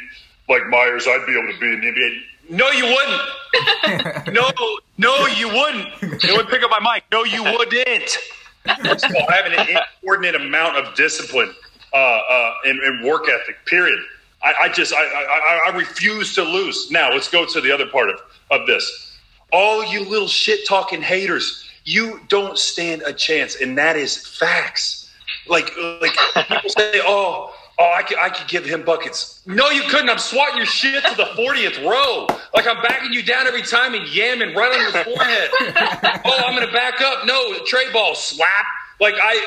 like 0.49 0.67
Meyers, 0.67 1.07
I'd 1.07 1.25
be 1.25 1.39
able 1.39 1.53
to 1.53 1.59
be 1.59 1.67
in 1.67 1.79
the 1.79 1.87
NBA. 1.87 2.21
No, 2.49 2.69
you 2.71 2.83
wouldn't. 2.83 4.33
no, 4.33 4.51
no, 4.97 5.25
you 5.27 5.47
wouldn't. 5.47 5.87
It 6.21 6.35
would 6.35 6.49
pick 6.49 6.63
up 6.63 6.69
my 6.69 6.95
mic. 6.95 7.05
No, 7.13 7.23
you 7.23 7.43
wouldn't. 7.57 8.17
First 8.83 9.05
of 9.05 9.15
all, 9.15 9.27
having 9.29 9.53
an 9.57 9.83
inordinate 10.03 10.35
amount 10.35 10.77
of 10.77 10.95
discipline 10.95 11.53
uh, 11.93 11.95
uh, 11.95 12.53
and, 12.65 12.79
and, 12.79 13.03
work 13.03 13.27
ethic. 13.27 13.57
Period. 13.65 13.99
I, 14.43 14.53
I 14.63 14.69
just 14.69 14.93
I, 14.93 15.03
I, 15.03 15.61
I, 15.71 15.75
refuse 15.75 16.33
to 16.35 16.43
lose. 16.43 16.89
Now 16.89 17.11
let's 17.11 17.29
go 17.29 17.45
to 17.45 17.61
the 17.61 17.71
other 17.71 17.85
part 17.87 18.09
of, 18.09 18.19
of 18.49 18.65
this. 18.67 19.17
All 19.51 19.83
you 19.85 20.05
little 20.05 20.27
shit 20.27 20.65
talking 20.67 21.01
haters, 21.01 21.67
you 21.83 22.21
don't 22.29 22.57
stand 22.57 23.03
a 23.05 23.11
chance, 23.11 23.55
and 23.61 23.77
that 23.77 23.97
is 23.97 24.25
facts. 24.25 25.11
Like 25.47 25.71
like 26.01 26.15
people 26.47 26.69
say, 26.69 27.01
oh 27.03 27.53
oh, 27.79 27.93
I 27.95 28.03
could, 28.03 28.17
I 28.17 28.29
could 28.29 28.47
give 28.47 28.65
him 28.65 28.83
buckets. 28.83 29.41
No, 29.45 29.69
you 29.69 29.83
couldn't. 29.83 30.09
I'm 30.09 30.17
swatting 30.17 30.57
your 30.57 30.65
shit 30.65 31.03
to 31.05 31.15
the 31.15 31.23
40th 31.37 31.83
row. 31.89 32.27
Like 32.53 32.67
I'm 32.67 32.81
backing 32.81 33.13
you 33.13 33.23
down 33.23 33.47
every 33.47 33.63
time 33.63 33.93
and 33.93 34.05
yamming 34.07 34.55
right 34.55 34.71
on 34.71 34.93
your 34.93 35.03
forehead. 35.15 35.49
oh, 36.25 36.43
I'm 36.45 36.55
going 36.55 36.67
to 36.67 36.73
back 36.73 37.01
up. 37.01 37.25
No, 37.25 37.55
tray 37.65 37.91
ball 37.91 38.15
slap. 38.15 38.65
Like 38.99 39.15
I, 39.15 39.45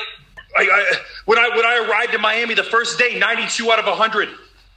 I, 0.57 0.61
I, 0.63 0.93
when 1.25 1.37
I 1.39 1.49
when 1.49 1.65
I 1.65 1.85
arrived 1.87 2.13
in 2.13 2.21
Miami 2.21 2.53
the 2.53 2.63
first 2.63 2.97
day, 2.99 3.17
92 3.17 3.71
out 3.71 3.79
of 3.79 3.85
100. 3.85 4.29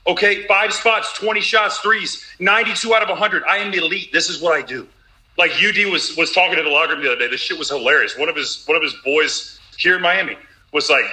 Okay, 0.06 0.46
five 0.46 0.72
spots, 0.72 1.12
20 1.18 1.40
shots, 1.40 1.78
threes, 1.80 2.24
92 2.38 2.94
out 2.94 3.02
of 3.02 3.10
100. 3.10 3.42
I 3.44 3.58
am 3.58 3.74
elite. 3.74 4.10
This 4.10 4.30
is 4.30 4.40
what 4.40 4.54
I 4.54 4.64
do. 4.64 4.88
Like 5.36 5.52
UD 5.62 5.90
was 5.92 6.16
was 6.16 6.32
talking 6.32 6.56
to 6.56 6.62
the 6.62 6.68
locker 6.70 6.94
room 6.94 7.02
the 7.02 7.12
other 7.12 7.18
day. 7.20 7.28
This 7.28 7.40
shit 7.40 7.58
was 7.58 7.68
hilarious. 7.68 8.16
One 8.16 8.28
of 8.28 8.36
his 8.36 8.64
one 8.66 8.76
of 8.76 8.82
his 8.82 8.94
boys 9.04 9.58
here 9.76 9.96
in 9.96 10.02
Miami 10.02 10.36
was 10.72 10.90
like, 10.90 11.04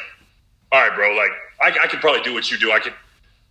"All 0.72 0.82
right, 0.82 0.96
bro, 0.96 1.14
like 1.16 1.32
I, 1.62 1.72
I 1.84 1.88
could 1.88 2.02
probably 2.02 2.22
do 2.22 2.34
what 2.34 2.52
you 2.52 2.58
do. 2.58 2.72
I 2.72 2.80
could. 2.80 2.94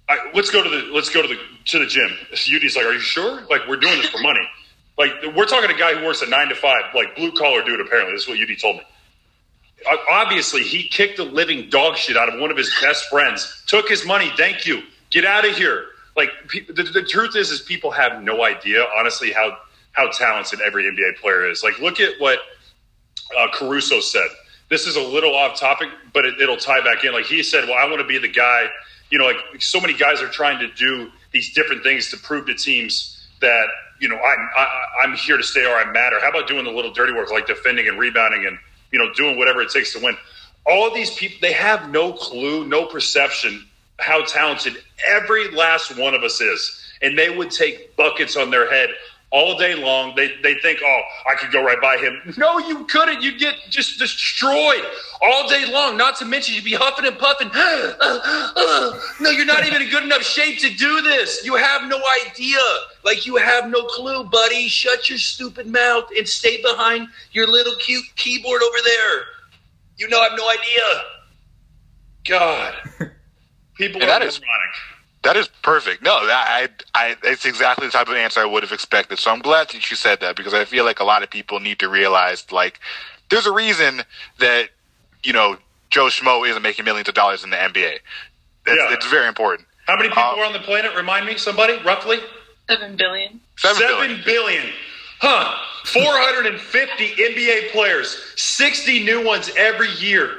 I, 0.09 0.31
let's 0.35 0.51
go 0.51 0.63
to 0.63 0.69
the 0.69 0.93
let's 0.93 1.09
go 1.09 1.23
to 1.23 1.29
the 1.29 1.39
to 1.67 1.79
the 1.79 1.87
gym. 1.87 2.11
UD's 2.33 2.77
like, 2.77 2.85
are 2.85 2.93
you 2.93 3.01
sure? 3.01 3.43
Like 3.49 3.67
we're 3.69 3.77
doing 3.77 3.99
this 3.99 4.09
for 4.09 4.21
money. 4.21 4.41
Like 4.97 5.11
we're 5.35 5.47
talking 5.47 5.69
to 5.69 5.75
a 5.75 5.77
guy 5.77 5.93
who 5.95 6.07
works 6.07 6.23
at 6.23 6.29
nine 6.29 6.47
to 6.51 6.55
five, 6.55 6.83
like 6.95 7.17
blue 7.17 7.33
collar 7.33 7.65
dude. 7.65 7.81
Apparently, 7.81 8.15
this 8.15 8.23
is 8.23 8.29
what 8.29 8.39
UD 8.39 8.57
told 8.61 8.77
me. 8.77 8.83
Obviously, 10.09 10.63
he 10.63 10.89
kicked 10.89 11.17
the 11.17 11.25
living 11.25 11.69
dog 11.69 11.97
shit 11.97 12.17
out 12.17 12.33
of 12.33 12.39
one 12.39 12.53
of 12.53 12.57
his 12.57 12.73
best 12.81 13.07
friends. 13.07 13.65
Took 13.67 13.89
his 13.89 14.07
money. 14.07 14.31
Thank 14.37 14.67
you. 14.67 14.85
Get 15.11 15.25
out 15.25 15.45
of 15.45 15.57
here. 15.57 15.87
Like 16.17 16.29
the, 16.49 16.85
the 16.85 17.03
truth 17.03 17.35
is, 17.35 17.51
is 17.51 17.61
people 17.61 17.91
have 17.91 18.23
no 18.23 18.45
idea, 18.45 18.87
honestly, 18.97 19.33
how 19.33 19.59
how 19.95 20.11
talented 20.13 20.61
every 20.61 20.85
NBA 20.85 21.17
player 21.21 21.51
is. 21.51 21.65
Like 21.65 21.81
look 21.81 21.99
at 21.99 22.21
what 22.21 22.39
uh, 23.37 23.49
Caruso 23.53 23.99
said 23.99 24.29
this 24.69 24.87
is 24.87 24.97
a 24.97 25.03
little 25.03 25.35
off 25.35 25.59
topic, 25.59 25.89
but 26.13 26.25
it, 26.25 26.41
it'll 26.41 26.57
tie 26.57 26.83
back 26.83 27.05
in. 27.05 27.13
Like 27.13 27.27
he 27.27 27.43
said, 27.43 27.65
well, 27.65 27.79
I 27.79 27.85
want 27.85 27.99
to 27.99 28.07
be 28.07 28.19
the 28.19 28.29
guy. 28.29 28.69
You 29.11 29.19
know, 29.19 29.27
like 29.27 29.37
so 29.61 29.81
many 29.81 29.95
guys 29.95 30.23
are 30.23 30.29
trying 30.29 30.59
to 30.61 30.73
do 30.75 31.11
these 31.33 31.53
different 31.53 31.83
things 31.83 32.11
to 32.11 32.17
prove 32.17 32.47
to 32.47 32.55
teams 32.55 33.27
that 33.41 33.67
you 34.01 34.09
know 34.09 34.17
I'm 34.17 34.49
I, 34.57 34.63
am 34.63 35.11
i 35.11 35.13
am 35.13 35.17
here 35.17 35.37
to 35.37 35.43
stay 35.43 35.65
or 35.65 35.77
I 35.77 35.91
matter. 35.93 36.19
How 36.21 36.31
about 36.31 36.49
doing 36.49 36.65
the 36.65 36.71
little 36.71 36.93
dirty 36.93 37.13
work 37.13 37.31
like 37.31 37.47
defending 37.47 37.89
and 37.89 37.99
rebounding 37.99 38.47
and 38.47 38.59
you 38.91 38.99
know 38.99 39.13
doing 39.15 39.39
whatever 39.39 39.61
it 39.61 39.71
takes 39.71 39.93
to 39.93 40.03
win? 40.03 40.17
All 40.67 40.89
of 40.89 40.95
these 40.95 41.15
people 41.15 41.39
they 41.43 41.53
have 41.53 41.91
no 41.91 42.13
clue, 42.13 42.67
no 42.67 42.87
perception 42.87 43.67
how 43.99 44.25
talented 44.25 44.77
every 45.07 45.51
last 45.51 45.97
one 45.97 46.15
of 46.15 46.23
us 46.23 46.41
is. 46.41 46.81
and 47.03 47.19
they 47.19 47.29
would 47.31 47.51
take 47.51 47.95
buckets 47.97 48.37
on 48.37 48.51
their 48.51 48.71
head 48.71 48.89
all 49.35 49.59
day 49.59 49.75
long. 49.75 50.15
They 50.15 50.29
they 50.43 50.55
think, 50.61 50.79
oh, 50.85 51.01
I 51.29 51.35
could 51.35 51.51
go 51.51 51.63
right 51.63 51.81
by 51.81 51.97
him. 51.97 52.35
No, 52.39 52.59
you 52.61 52.85
couldn't. 52.85 53.21
You'd 53.21 53.41
get 53.41 53.57
just 53.69 53.99
destroyed 53.99 54.85
all 55.21 55.49
day 55.49 55.67
long. 55.71 55.97
Not 55.97 56.17
to 56.19 56.25
mention, 56.25 56.55
you'd 56.55 56.63
be 56.65 56.75
huffing 56.75 57.05
and 57.05 57.19
puffing. 57.19 57.49
no, 59.21 59.31
you're 59.31 59.45
not 59.45 59.67
even 59.67 59.83
in 59.83 59.91
good 59.91 60.05
enough 60.05 60.23
shape 60.23 60.61
to 60.61 60.71
do 60.71 61.01
this. 61.03 61.45
You 61.45 61.57
have 61.57 61.89
no 61.89 62.01
idea. 62.27 62.59
Like 63.05 63.27
you 63.27 63.35
have 63.37 63.69
no 63.69 63.83
clue, 63.87 64.23
buddy. 64.25 64.69
Shut 64.69 65.09
your 65.09 65.19
stupid 65.19 65.67
mouth 65.67 66.05
and 66.17 66.29
stay 66.29 66.63
behind 66.63 67.09
your 67.33 67.49
little 67.49 67.75
cute 67.81 68.05
keyboard 68.15 68.63
over 68.63 68.79
there. 68.85 69.25
You 69.97 70.09
know, 70.09 70.21
I 70.21 70.29
have 70.29 70.39
no 70.39 70.49
idea. 70.49 71.11
God, 72.27 72.75
people 73.77 74.01
And 74.01 74.11
are 74.11 74.19
that 74.21 74.23
is- 74.23 74.41
moronic. 74.41 74.75
That 75.25 75.37
is 75.37 75.49
perfect. 75.63 76.03
No, 76.03 76.27
that, 76.27 76.71
I, 76.95 77.09
I, 77.09 77.17
it's 77.25 77.45
exactly 77.47 77.87
the 77.87 77.93
type 77.93 78.09
of 78.09 78.15
answer 78.15 78.41
I 78.41 78.45
would 78.45 78.63
have 78.63 78.73
expected. 78.73 79.19
So 79.19 79.31
I'm 79.33 79.41
glad 79.41 79.69
that 79.71 79.91
you 79.91 79.97
said 79.97 80.21
that 80.21 80.37
because 80.37 80.53
I 80.55 80.65
feel 80.67 80.85
like 80.85 81.01
a 81.01 81.05
lot 81.05 81.23
of 81.23 81.31
people 81.31 81.61
need 81.61 81.79
to 81.81 81.89
realize, 81.89 82.51
like, 82.53 82.79
there's 83.31 83.47
a 83.47 83.53
reason 83.53 84.03
that 84.39 84.69
you 85.23 85.33
know 85.33 85.57
Joe 85.91 86.07
Schmo 86.07 86.47
isn't 86.49 86.63
making 86.63 86.85
millions 86.85 87.09
of 87.09 87.15
dollars 87.15 87.43
in 87.43 87.51
the 87.51 87.57
NBA. 87.57 87.95
It's, 87.95 88.03
Yeah. 88.67 88.93
it's 88.93 89.07
very 89.07 89.27
important. 89.27 89.67
How 89.87 89.97
many 89.97 90.09
people 90.09 90.23
Uh, 90.23 90.37
are 90.37 90.45
on 90.45 90.53
the 90.53 90.59
planet? 90.61 90.95
Remind 90.95 91.27
me, 91.27 91.37
somebody, 91.39 91.79
roughly. 91.85 92.19
Seven 92.69 92.97
billion. 92.97 93.41
Seven 93.57 93.77
Seven 93.81 93.97
billion. 93.97 94.23
billion. 94.25 94.67
Huh. 95.21 95.57
450 95.87 97.15
NBA 97.23 97.71
players, 97.73 98.17
60 98.37 99.05
new 99.05 99.25
ones 99.25 99.51
every 99.57 99.91
year. 99.93 100.31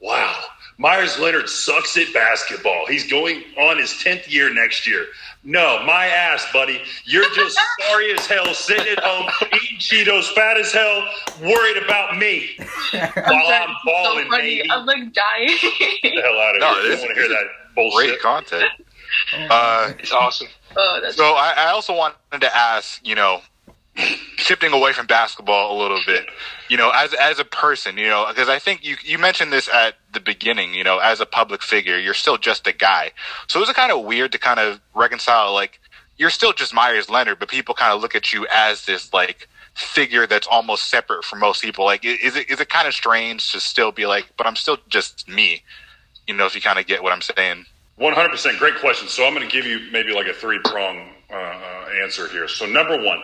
Wow. 0.00 0.36
Meyers 0.80 1.18
Leonard 1.18 1.46
sucks 1.50 1.94
at 1.98 2.10
basketball. 2.14 2.86
He's 2.86 3.06
going 3.10 3.42
on 3.58 3.76
his 3.78 3.90
10th 3.90 4.30
year 4.32 4.52
next 4.52 4.86
year. 4.86 5.06
No, 5.44 5.82
my 5.84 6.06
ass, 6.06 6.46
buddy. 6.54 6.80
You're 7.04 7.28
just 7.34 7.58
sorry 7.88 8.12
as 8.12 8.26
hell, 8.26 8.52
sitting 8.54 8.88
at 8.88 8.98
home, 9.04 9.30
eating 9.62 9.76
Cheetos, 9.78 10.32
fat 10.34 10.56
as 10.56 10.72
hell, 10.72 11.06
worried 11.42 11.76
about 11.84 12.16
me 12.16 12.56
while 12.92 13.12
I'm 13.14 13.74
balling, 13.84 14.24
so 14.24 14.30
funny. 14.30 14.56
baby. 14.58 14.70
I'm 14.70 14.86
like 14.86 15.12
dying. 15.12 15.48
Get 16.02 16.14
the 16.14 16.22
hell 16.22 16.38
out 16.40 16.54
of 16.56 16.60
No, 16.62 16.74
here. 16.82 16.92
I 16.92 16.96
don't 16.96 16.98
want 17.00 17.14
to 17.14 17.20
hear 17.20 17.28
that 17.28 17.44
bullshit. 17.74 18.08
Great 18.08 18.20
content. 18.20 18.64
Uh, 19.50 19.92
It's 19.98 20.12
awesome. 20.12 20.48
oh, 20.76 21.00
that's 21.02 21.16
so 21.16 21.24
I, 21.34 21.52
I 21.58 21.66
also 21.72 21.94
wanted 21.94 22.16
to 22.40 22.56
ask, 22.56 23.06
you 23.06 23.14
know, 23.16 23.42
shifting 24.50 24.72
away 24.72 24.92
from 24.92 25.06
basketball 25.06 25.76
a 25.76 25.80
little 25.80 26.00
bit, 26.04 26.26
you 26.68 26.76
know, 26.76 26.90
as 26.90 27.14
as 27.14 27.38
a 27.38 27.44
person, 27.44 27.96
you 27.96 28.08
know, 28.08 28.26
because 28.28 28.48
I 28.48 28.58
think 28.58 28.84
you 28.84 28.96
you 29.04 29.16
mentioned 29.16 29.52
this 29.52 29.68
at 29.68 29.94
the 30.12 30.18
beginning, 30.18 30.74
you 30.74 30.82
know, 30.82 30.98
as 30.98 31.20
a 31.20 31.26
public 31.26 31.62
figure, 31.62 31.96
you're 31.96 32.14
still 32.14 32.36
just 32.36 32.66
a 32.66 32.72
guy. 32.72 33.12
So 33.46 33.62
it 33.62 33.72
kind 33.76 33.92
of 33.92 34.04
weird 34.04 34.32
to 34.32 34.38
kind 34.38 34.58
of 34.58 34.80
reconcile, 34.92 35.54
like, 35.54 35.78
you're 36.18 36.30
still 36.30 36.52
just 36.52 36.74
Meyers 36.74 37.08
Leonard, 37.08 37.38
but 37.38 37.48
people 37.48 37.76
kind 37.76 37.92
of 37.92 38.02
look 38.02 38.16
at 38.16 38.32
you 38.32 38.44
as 38.52 38.86
this 38.86 39.12
like 39.12 39.46
figure 39.74 40.26
that's 40.26 40.48
almost 40.48 40.90
separate 40.90 41.22
from 41.24 41.38
most 41.38 41.62
people. 41.62 41.84
Like, 41.84 42.04
is 42.04 42.34
it 42.34 42.50
is 42.50 42.58
it 42.58 42.68
kind 42.68 42.88
of 42.88 42.94
strange 42.94 43.52
to 43.52 43.60
still 43.60 43.92
be 43.92 44.06
like, 44.06 44.32
but 44.36 44.48
I'm 44.48 44.56
still 44.56 44.78
just 44.88 45.28
me, 45.28 45.62
you 46.26 46.34
know, 46.34 46.46
if 46.46 46.56
you 46.56 46.60
kind 46.60 46.80
of 46.80 46.88
get 46.88 47.04
what 47.04 47.12
I'm 47.12 47.22
saying. 47.22 47.66
One 47.94 48.14
hundred 48.14 48.30
percent, 48.30 48.58
great 48.58 48.78
question. 48.80 49.06
So 49.06 49.24
I'm 49.26 49.32
going 49.32 49.48
to 49.48 49.52
give 49.52 49.64
you 49.64 49.78
maybe 49.92 50.12
like 50.12 50.26
a 50.26 50.34
three 50.34 50.58
prong 50.64 51.10
uh, 51.30 51.34
uh, 51.36 52.02
answer 52.02 52.26
here. 52.26 52.48
So 52.48 52.66
number 52.66 53.00
one, 53.00 53.20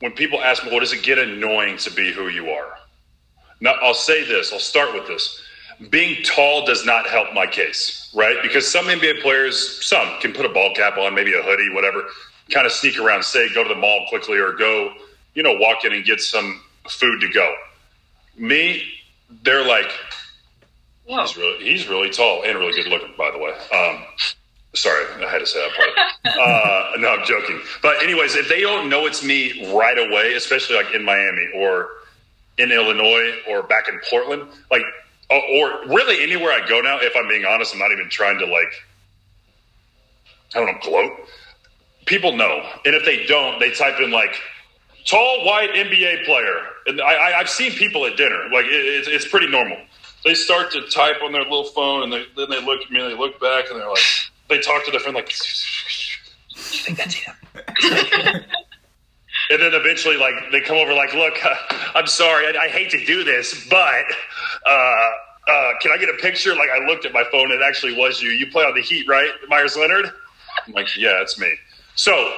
when 0.00 0.12
people 0.12 0.42
ask 0.42 0.64
me, 0.64 0.70
"Well, 0.70 0.80
does 0.80 0.92
it 0.92 1.02
get 1.02 1.18
annoying 1.18 1.78
to 1.78 1.90
be 1.90 2.12
who 2.12 2.28
you 2.28 2.50
are?" 2.50 2.78
Now 3.60 3.74
I'll 3.82 3.94
say 3.94 4.24
this. 4.24 4.52
I'll 4.52 4.58
start 4.58 4.94
with 4.94 5.06
this. 5.06 5.40
Being 5.90 6.22
tall 6.22 6.64
does 6.64 6.86
not 6.86 7.06
help 7.06 7.32
my 7.34 7.46
case, 7.46 8.10
right? 8.14 8.36
Because 8.42 8.70
some 8.70 8.86
NBA 8.86 9.20
players, 9.20 9.84
some 9.84 10.18
can 10.20 10.32
put 10.32 10.46
a 10.46 10.48
ball 10.48 10.74
cap 10.74 10.96
on, 10.96 11.14
maybe 11.14 11.34
a 11.34 11.42
hoodie, 11.42 11.70
whatever, 11.70 12.04
kind 12.50 12.66
of 12.66 12.72
sneak 12.72 12.98
around, 12.98 13.24
say, 13.24 13.52
go 13.52 13.62
to 13.62 13.68
the 13.68 13.74
mall 13.74 14.06
quickly, 14.08 14.38
or 14.38 14.52
go, 14.52 14.94
you 15.34 15.42
know, 15.42 15.54
walk 15.58 15.84
in 15.84 15.92
and 15.92 16.04
get 16.04 16.20
some 16.20 16.62
food 16.88 17.20
to 17.20 17.28
go. 17.28 17.54
Me, 18.38 18.82
they're 19.42 19.66
like, 19.66 19.90
Whoa. 21.06 21.22
He's 21.22 21.36
really 21.36 21.64
he's 21.64 21.88
really 21.88 22.10
tall 22.10 22.42
and 22.44 22.58
really 22.58 22.72
good 22.72 22.88
looking, 22.88 23.14
by 23.16 23.30
the 23.30 23.38
way. 23.38 23.52
Um, 23.72 24.04
sorry, 24.76 25.04
I 25.24 25.30
had 25.30 25.38
to 25.38 25.46
say 25.46 25.60
that 25.60 25.76
part. 25.76 26.38
uh, 26.38 26.92
no, 26.98 27.08
I'm 27.08 27.24
joking. 27.26 27.60
But 27.82 28.02
anyways, 28.02 28.34
if 28.36 28.48
they 28.48 28.60
don't 28.60 28.88
know 28.88 29.06
it's 29.06 29.24
me 29.24 29.74
right 29.74 29.98
away, 29.98 30.34
especially 30.34 30.76
like 30.76 30.94
in 30.94 31.04
Miami 31.04 31.48
or 31.54 31.88
in 32.58 32.72
Illinois 32.72 33.34
or 33.48 33.62
back 33.62 33.88
in 33.88 33.98
Portland, 34.08 34.48
like 34.70 34.82
or, 35.28 35.86
really 35.86 36.22
anywhere 36.22 36.52
I 36.52 36.66
go 36.68 36.80
now, 36.80 36.98
if 37.00 37.14
I'm 37.16 37.28
being 37.28 37.44
honest, 37.44 37.74
I'm 37.74 37.80
not 37.80 37.90
even 37.90 38.08
trying 38.08 38.38
to 38.38 38.46
like 38.46 38.72
I 40.54 40.60
don't 40.60 40.66
know 40.66 40.80
gloat. 40.82 41.12
People 42.06 42.36
know, 42.36 42.62
and 42.84 42.94
if 42.94 43.04
they 43.04 43.26
don't, 43.26 43.58
they 43.58 43.72
type 43.72 44.00
in 44.00 44.12
like 44.12 44.34
tall 45.04 45.44
white 45.44 45.70
NBA 45.70 46.24
player, 46.24 46.60
and 46.86 47.00
I, 47.00 47.40
I've 47.40 47.50
seen 47.50 47.72
people 47.72 48.06
at 48.06 48.16
dinner. 48.16 48.48
Like 48.52 48.66
it, 48.66 48.70
it's, 48.70 49.08
it's 49.08 49.28
pretty 49.28 49.48
normal. 49.48 49.78
They 50.24 50.34
start 50.34 50.72
to 50.72 50.82
type 50.88 51.16
on 51.22 51.32
their 51.32 51.42
little 51.42 51.64
phone, 51.64 52.04
and 52.04 52.12
they, 52.12 52.24
then 52.36 52.50
they 52.50 52.64
look 52.64 52.82
at 52.82 52.90
me, 52.90 53.00
and 53.00 53.12
they 53.12 53.18
look 53.18 53.40
back, 53.40 53.70
and 53.70 53.80
they're 53.80 53.88
like, 53.88 54.02
they 54.48 54.60
talk 54.60 54.84
to 54.84 54.90
their 54.90 55.00
friend 55.00 55.14
like, 55.16 55.32
"You 56.54 56.80
think 56.80 56.98
that's 56.98 57.14
him?" 57.14 57.34
and 59.50 59.60
then 59.62 59.74
eventually, 59.74 60.16
like 60.16 60.34
they 60.52 60.60
come 60.60 60.76
over, 60.76 60.92
like, 60.94 61.14
look, 61.14 61.34
I'm 61.94 62.06
sorry, 62.06 62.46
I, 62.46 62.64
I 62.64 62.68
hate 62.68 62.90
to 62.90 63.04
do 63.04 63.24
this, 63.24 63.66
but. 63.68 64.04
Uh, 64.64 65.10
uh, 65.48 65.74
can 65.80 65.92
I 65.92 65.96
get 65.96 66.08
a 66.08 66.14
picture? 66.14 66.56
Like 66.56 66.70
I 66.74 66.84
looked 66.88 67.04
at 67.04 67.12
my 67.12 67.22
phone, 67.30 67.52
it 67.52 67.60
actually 67.62 67.96
was 67.96 68.20
you. 68.20 68.30
You 68.30 68.50
play 68.50 68.64
on 68.64 68.74
the 68.74 68.82
Heat, 68.82 69.06
right, 69.06 69.30
Meyers 69.48 69.76
Leonard? 69.76 70.06
I'm 70.66 70.72
like, 70.72 70.88
yeah, 70.96 71.22
it's 71.22 71.38
me. 71.38 71.54
So 71.94 72.32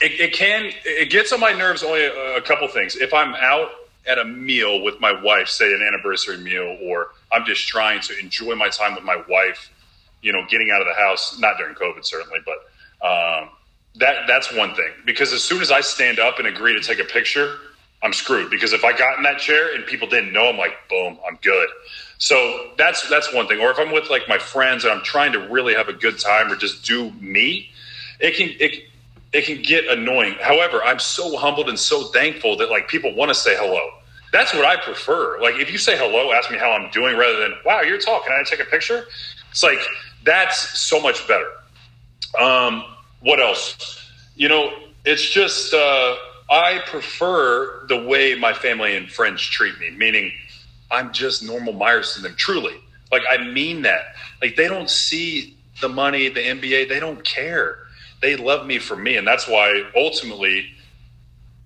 it, 0.00 0.20
it 0.20 0.32
can 0.32 0.70
it 0.84 1.10
gets 1.10 1.32
on 1.32 1.40
my 1.40 1.52
nerves 1.52 1.82
only 1.82 2.04
a, 2.04 2.36
a 2.36 2.42
couple 2.42 2.66
things 2.68 2.96
if 2.96 3.14
i'm 3.14 3.34
out 3.36 3.70
at 4.06 4.18
a 4.18 4.24
meal 4.24 4.82
with 4.82 5.00
my 5.00 5.12
wife 5.22 5.48
say 5.48 5.72
an 5.72 5.82
anniversary 5.82 6.36
meal 6.38 6.78
or 6.82 7.08
i'm 7.32 7.44
just 7.44 7.66
trying 7.66 8.00
to 8.00 8.18
enjoy 8.18 8.54
my 8.54 8.68
time 8.68 8.94
with 8.94 9.04
my 9.04 9.22
wife 9.28 9.70
you 10.24 10.32
know 10.32 10.44
getting 10.48 10.70
out 10.70 10.80
of 10.80 10.86
the 10.86 10.94
house 10.94 11.38
not 11.38 11.56
during 11.58 11.74
covid 11.74 12.04
certainly 12.04 12.38
but 12.44 13.06
um, 13.06 13.50
that 13.96 14.26
that's 14.26 14.52
one 14.52 14.74
thing 14.74 14.90
because 15.04 15.32
as 15.32 15.42
soon 15.42 15.60
as 15.60 15.70
i 15.70 15.80
stand 15.80 16.18
up 16.18 16.38
and 16.38 16.48
agree 16.48 16.74
to 16.74 16.80
take 16.80 16.98
a 16.98 17.04
picture 17.04 17.56
i'm 18.02 18.12
screwed 18.12 18.50
because 18.50 18.72
if 18.72 18.84
i 18.84 18.96
got 18.96 19.16
in 19.16 19.22
that 19.22 19.38
chair 19.38 19.74
and 19.74 19.86
people 19.86 20.08
didn't 20.08 20.32
know 20.32 20.48
i'm 20.48 20.58
like 20.58 20.72
boom 20.88 21.18
i'm 21.28 21.38
good 21.42 21.68
so 22.18 22.70
that's 22.78 23.08
that's 23.08 23.32
one 23.32 23.46
thing 23.46 23.60
or 23.60 23.70
if 23.70 23.78
i'm 23.78 23.92
with 23.92 24.10
like 24.10 24.28
my 24.28 24.38
friends 24.38 24.84
and 24.84 24.92
i'm 24.92 25.02
trying 25.04 25.32
to 25.32 25.38
really 25.48 25.74
have 25.74 25.88
a 25.88 25.92
good 25.92 26.18
time 26.18 26.50
or 26.50 26.56
just 26.56 26.84
do 26.84 27.10
me 27.20 27.70
it 28.20 28.36
can 28.36 28.48
it 28.60 28.84
it 29.34 29.44
can 29.44 29.60
get 29.62 29.86
annoying. 29.88 30.36
However, 30.40 30.82
I'm 30.84 31.00
so 31.00 31.36
humbled 31.36 31.68
and 31.68 31.78
so 31.78 32.04
thankful 32.04 32.56
that 32.58 32.70
like 32.70 32.86
people 32.86 33.12
want 33.14 33.30
to 33.30 33.34
say 33.34 33.56
hello. 33.56 33.90
That's 34.32 34.54
what 34.54 34.64
I 34.64 34.76
prefer. 34.76 35.40
Like 35.42 35.56
if 35.56 35.70
you 35.70 35.78
say 35.78 35.98
hello, 35.98 36.32
ask 36.32 36.50
me 36.50 36.56
how 36.56 36.70
I'm 36.70 36.88
doing 36.90 37.16
rather 37.16 37.38
than 37.40 37.54
wow, 37.66 37.80
you're 37.82 37.98
tall. 37.98 38.20
Can 38.20 38.32
I 38.32 38.42
take 38.48 38.60
a 38.60 38.64
picture? 38.64 39.06
It's 39.50 39.62
like 39.62 39.78
that's 40.24 40.80
so 40.80 41.00
much 41.00 41.26
better. 41.28 41.50
Um, 42.40 42.84
what 43.20 43.40
else? 43.40 44.00
You 44.36 44.48
know, 44.48 44.72
it's 45.04 45.28
just 45.28 45.72
uh, 45.72 46.16
I 46.50 46.80
prefer 46.86 47.86
the 47.88 48.04
way 48.04 48.34
my 48.34 48.52
family 48.52 48.96
and 48.96 49.10
friends 49.10 49.42
treat 49.42 49.78
me. 49.78 49.90
Meaning, 49.90 50.32
I'm 50.90 51.12
just 51.12 51.42
normal 51.42 51.72
Meyers 51.72 52.14
to 52.14 52.22
them. 52.22 52.34
Truly, 52.36 52.74
like 53.12 53.22
I 53.30 53.44
mean 53.44 53.82
that. 53.82 54.16
Like 54.42 54.56
they 54.56 54.68
don't 54.68 54.90
see 54.90 55.56
the 55.80 55.88
money, 55.88 56.28
the 56.28 56.40
NBA. 56.40 56.88
They 56.88 57.00
don't 57.00 57.22
care 57.24 57.84
they 58.24 58.36
love 58.36 58.66
me 58.66 58.78
for 58.78 58.96
me 58.96 59.16
and 59.16 59.26
that's 59.26 59.46
why 59.46 59.82
ultimately 59.94 60.66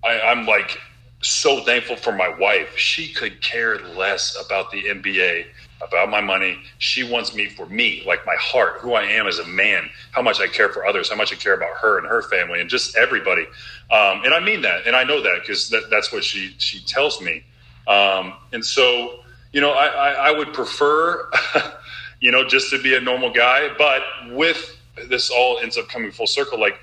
I, 0.03 0.19
i'm 0.21 0.45
like 0.45 0.77
so 1.21 1.63
thankful 1.63 1.95
for 1.95 2.11
my 2.11 2.27
wife 2.27 2.77
she 2.77 3.13
could 3.13 3.41
care 3.41 3.79
less 3.79 4.37
about 4.45 4.69
the 4.71 4.83
nba 4.83 5.45
about 5.81 6.09
my 6.09 6.21
money. 6.21 6.57
She 6.77 7.03
wants 7.03 7.33
me 7.33 7.47
for 7.47 7.65
me 7.65 8.03
like 8.05 8.25
my 8.25 8.35
heart 8.37 8.79
who 8.79 8.93
i 8.93 9.03
am 9.03 9.27
as 9.27 9.39
a 9.39 9.47
man 9.47 9.89
how 10.11 10.21
much 10.21 10.39
i 10.39 10.47
care 10.47 10.69
for 10.69 10.85
others 10.85 11.09
how 11.09 11.15
much 11.15 11.31
i 11.31 11.35
care 11.35 11.53
about 11.53 11.77
her 11.77 11.97
and 11.97 12.07
her 12.07 12.21
family 12.21 12.61
and 12.61 12.69
just 12.69 12.97
everybody. 12.97 13.43
Um, 13.91 14.23
and 14.23 14.33
i 14.33 14.39
mean 14.39 14.61
that 14.61 14.85
and 14.85 14.95
i 14.95 15.03
know 15.03 15.21
that 15.21 15.39
because 15.41 15.69
that, 15.69 15.89
that's 15.89 16.11
what 16.11 16.23
she 16.23 16.53
she 16.57 16.81
tells 16.81 17.21
me. 17.21 17.43
Um, 17.87 18.33
and 18.53 18.63
so 18.63 19.19
you 19.51 19.61
know 19.61 19.71
I, 19.71 19.87
I, 19.87 20.11
I 20.29 20.31
would 20.31 20.53
prefer 20.53 21.29
you 22.19 22.31
know 22.31 22.47
just 22.47 22.69
to 22.71 22.81
be 22.81 22.95
a 22.95 23.01
normal 23.01 23.31
guy 23.31 23.69
but 23.77 24.01
with 24.31 24.77
this 25.07 25.29
all 25.29 25.59
ends 25.59 25.77
up 25.77 25.87
coming 25.87 26.11
full 26.11 26.27
circle 26.27 26.59
like 26.59 26.79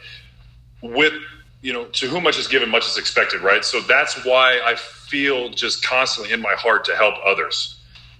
with 0.82 1.12
you 1.60 1.72
know 1.72 1.84
to 1.86 2.08
whom 2.08 2.24
much 2.24 2.38
is 2.38 2.48
given 2.48 2.70
much 2.70 2.86
is 2.86 2.98
expected 2.98 3.42
right? 3.42 3.64
So 3.64 3.80
that's 3.80 4.24
why 4.24 4.60
i 4.64 4.74
feel 4.74 5.50
just 5.50 5.84
constantly 5.84 6.32
in 6.32 6.40
my 6.40 6.54
heart 6.54 6.84
to 6.86 6.96
help 6.96 7.14
others 7.24 7.75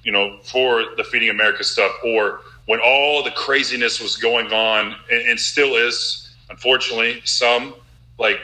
you 0.06 0.12
know 0.12 0.38
for 0.42 0.84
the 0.96 1.04
feeding 1.04 1.28
america 1.28 1.62
stuff 1.64 1.92
or 2.04 2.40
when 2.66 2.80
all 2.80 3.22
the 3.22 3.30
craziness 3.32 4.00
was 4.00 4.16
going 4.16 4.52
on 4.52 4.94
and, 5.10 5.28
and 5.28 5.38
still 5.38 5.76
is 5.76 6.34
unfortunately 6.50 7.20
some 7.24 7.74
like 8.18 8.38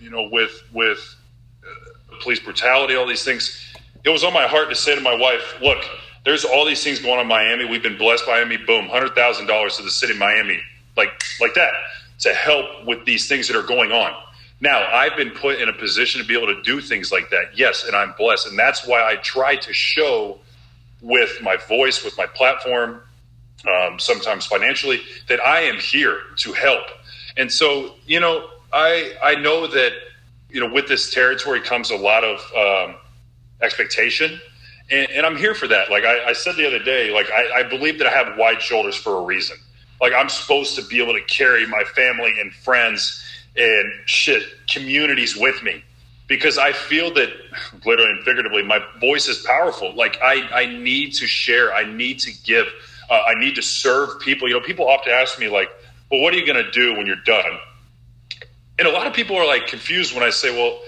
you 0.00 0.10
know 0.10 0.28
with 0.30 0.62
with 0.72 1.14
uh, 1.64 2.16
police 2.22 2.40
brutality 2.40 2.94
all 2.94 3.06
these 3.06 3.24
things 3.24 3.74
it 4.04 4.10
was 4.10 4.24
on 4.24 4.32
my 4.32 4.46
heart 4.46 4.68
to 4.68 4.74
say 4.74 4.94
to 4.94 5.00
my 5.00 5.14
wife 5.14 5.54
look 5.60 5.78
there's 6.24 6.44
all 6.44 6.64
these 6.64 6.82
things 6.82 6.98
going 6.98 7.14
on 7.14 7.20
in 7.20 7.26
miami 7.28 7.64
we've 7.64 7.82
been 7.82 7.98
blessed 7.98 8.26
by 8.26 8.32
miami 8.32 8.56
boom 8.56 8.88
$100000 8.88 9.76
to 9.76 9.82
the 9.82 9.90
city 9.90 10.12
of 10.12 10.18
miami 10.18 10.60
like 10.96 11.22
like 11.40 11.54
that 11.54 11.72
to 12.22 12.32
help 12.32 12.84
with 12.86 13.04
these 13.04 13.28
things 13.28 13.48
that 13.48 13.56
are 13.56 13.66
going 13.66 13.92
on. 13.92 14.14
Now, 14.60 14.88
I've 14.92 15.16
been 15.16 15.30
put 15.30 15.60
in 15.60 15.68
a 15.68 15.72
position 15.72 16.20
to 16.20 16.26
be 16.26 16.36
able 16.36 16.54
to 16.54 16.62
do 16.62 16.80
things 16.80 17.10
like 17.10 17.30
that. 17.30 17.56
Yes, 17.56 17.84
and 17.84 17.96
I'm 17.96 18.14
blessed. 18.16 18.46
And 18.46 18.58
that's 18.58 18.86
why 18.86 19.04
I 19.04 19.16
try 19.16 19.56
to 19.56 19.72
show 19.72 20.38
with 21.02 21.42
my 21.42 21.56
voice, 21.56 22.04
with 22.04 22.16
my 22.16 22.26
platform, 22.26 23.02
um, 23.68 23.98
sometimes 23.98 24.46
financially, 24.46 25.02
that 25.28 25.44
I 25.44 25.60
am 25.62 25.76
here 25.76 26.20
to 26.38 26.52
help. 26.52 26.84
And 27.36 27.52
so, 27.52 27.96
you 28.06 28.20
know, 28.20 28.48
I 28.72 29.12
I 29.22 29.34
know 29.34 29.66
that 29.66 29.92
you 30.48 30.60
know 30.60 30.72
with 30.72 30.88
this 30.88 31.12
territory 31.12 31.60
comes 31.60 31.90
a 31.90 31.96
lot 31.96 32.24
of 32.24 32.40
um, 32.56 32.96
expectation, 33.60 34.40
and, 34.90 35.10
and, 35.10 35.26
I'm 35.26 35.36
here 35.36 35.54
for 35.54 35.68
that. 35.68 35.90
Like 35.90 36.04
I, 36.04 36.28
I 36.28 36.32
said 36.32 36.56
the 36.56 36.66
other 36.66 36.78
day, 36.78 37.10
like 37.12 37.30
I, 37.30 37.60
I 37.60 37.62
believe 37.62 37.98
that 37.98 38.06
I 38.06 38.10
have 38.10 38.36
wide 38.38 38.62
shoulders 38.62 38.96
for 38.96 39.18
a 39.18 39.22
reason. 39.22 39.56
Like 40.00 40.12
I'm 40.14 40.28
supposed 40.28 40.74
to 40.76 40.82
be 40.82 41.02
able 41.02 41.14
to 41.14 41.22
carry 41.22 41.66
my 41.66 41.84
family 41.94 42.34
and 42.40 42.52
friends 42.52 43.22
and 43.56 43.92
shit 44.06 44.42
communities 44.68 45.36
with 45.36 45.62
me 45.62 45.84
because 46.32 46.56
I 46.56 46.72
feel 46.72 47.12
that 47.12 47.28
literally 47.84 48.10
and 48.10 48.24
figuratively, 48.24 48.62
my 48.62 48.82
voice 48.98 49.28
is 49.28 49.44
powerful. 49.44 49.94
Like 49.94 50.16
I, 50.22 50.62
I 50.62 50.64
need 50.64 51.12
to 51.16 51.26
share. 51.26 51.74
I 51.74 51.84
need 51.84 52.20
to 52.20 52.32
give. 52.42 52.68
Uh, 53.10 53.22
I 53.26 53.38
need 53.38 53.54
to 53.56 53.62
serve 53.62 54.18
people. 54.18 54.48
You 54.48 54.54
know, 54.54 54.60
people 54.62 54.88
often 54.88 55.12
ask 55.12 55.38
me 55.38 55.48
like, 55.48 55.68
"Well, 56.10 56.22
what 56.22 56.32
are 56.32 56.38
you 56.38 56.46
going 56.46 56.64
to 56.64 56.70
do 56.70 56.96
when 56.96 57.06
you're 57.06 57.16
done?" 57.16 57.58
And 58.78 58.88
a 58.88 58.90
lot 58.90 59.06
of 59.06 59.12
people 59.12 59.36
are 59.36 59.46
like 59.46 59.66
confused 59.66 60.14
when 60.14 60.22
I 60.22 60.30
say, 60.30 60.50
"Well, 60.56 60.80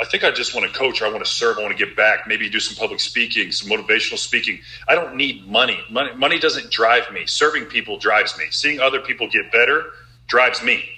I 0.00 0.06
think 0.06 0.24
I 0.24 0.30
just 0.30 0.54
want 0.54 0.66
to 0.66 0.78
coach. 0.78 1.02
Or 1.02 1.04
I 1.04 1.10
want 1.10 1.22
to 1.22 1.30
serve. 1.30 1.58
I 1.58 1.60
want 1.60 1.76
to 1.76 1.86
give 1.86 1.94
back. 1.94 2.26
Maybe 2.26 2.48
do 2.48 2.58
some 2.58 2.74
public 2.74 3.00
speaking, 3.00 3.52
some 3.52 3.68
motivational 3.68 4.16
speaking. 4.16 4.60
I 4.88 4.94
don't 4.94 5.14
need 5.14 5.46
money. 5.46 5.78
Money, 5.90 6.14
money 6.14 6.38
doesn't 6.38 6.70
drive 6.70 7.12
me. 7.12 7.26
Serving 7.26 7.66
people 7.66 7.98
drives 7.98 8.38
me. 8.38 8.44
Seeing 8.50 8.80
other 8.80 9.00
people 9.00 9.28
get 9.28 9.52
better 9.52 9.92
drives 10.26 10.62
me. 10.62 10.88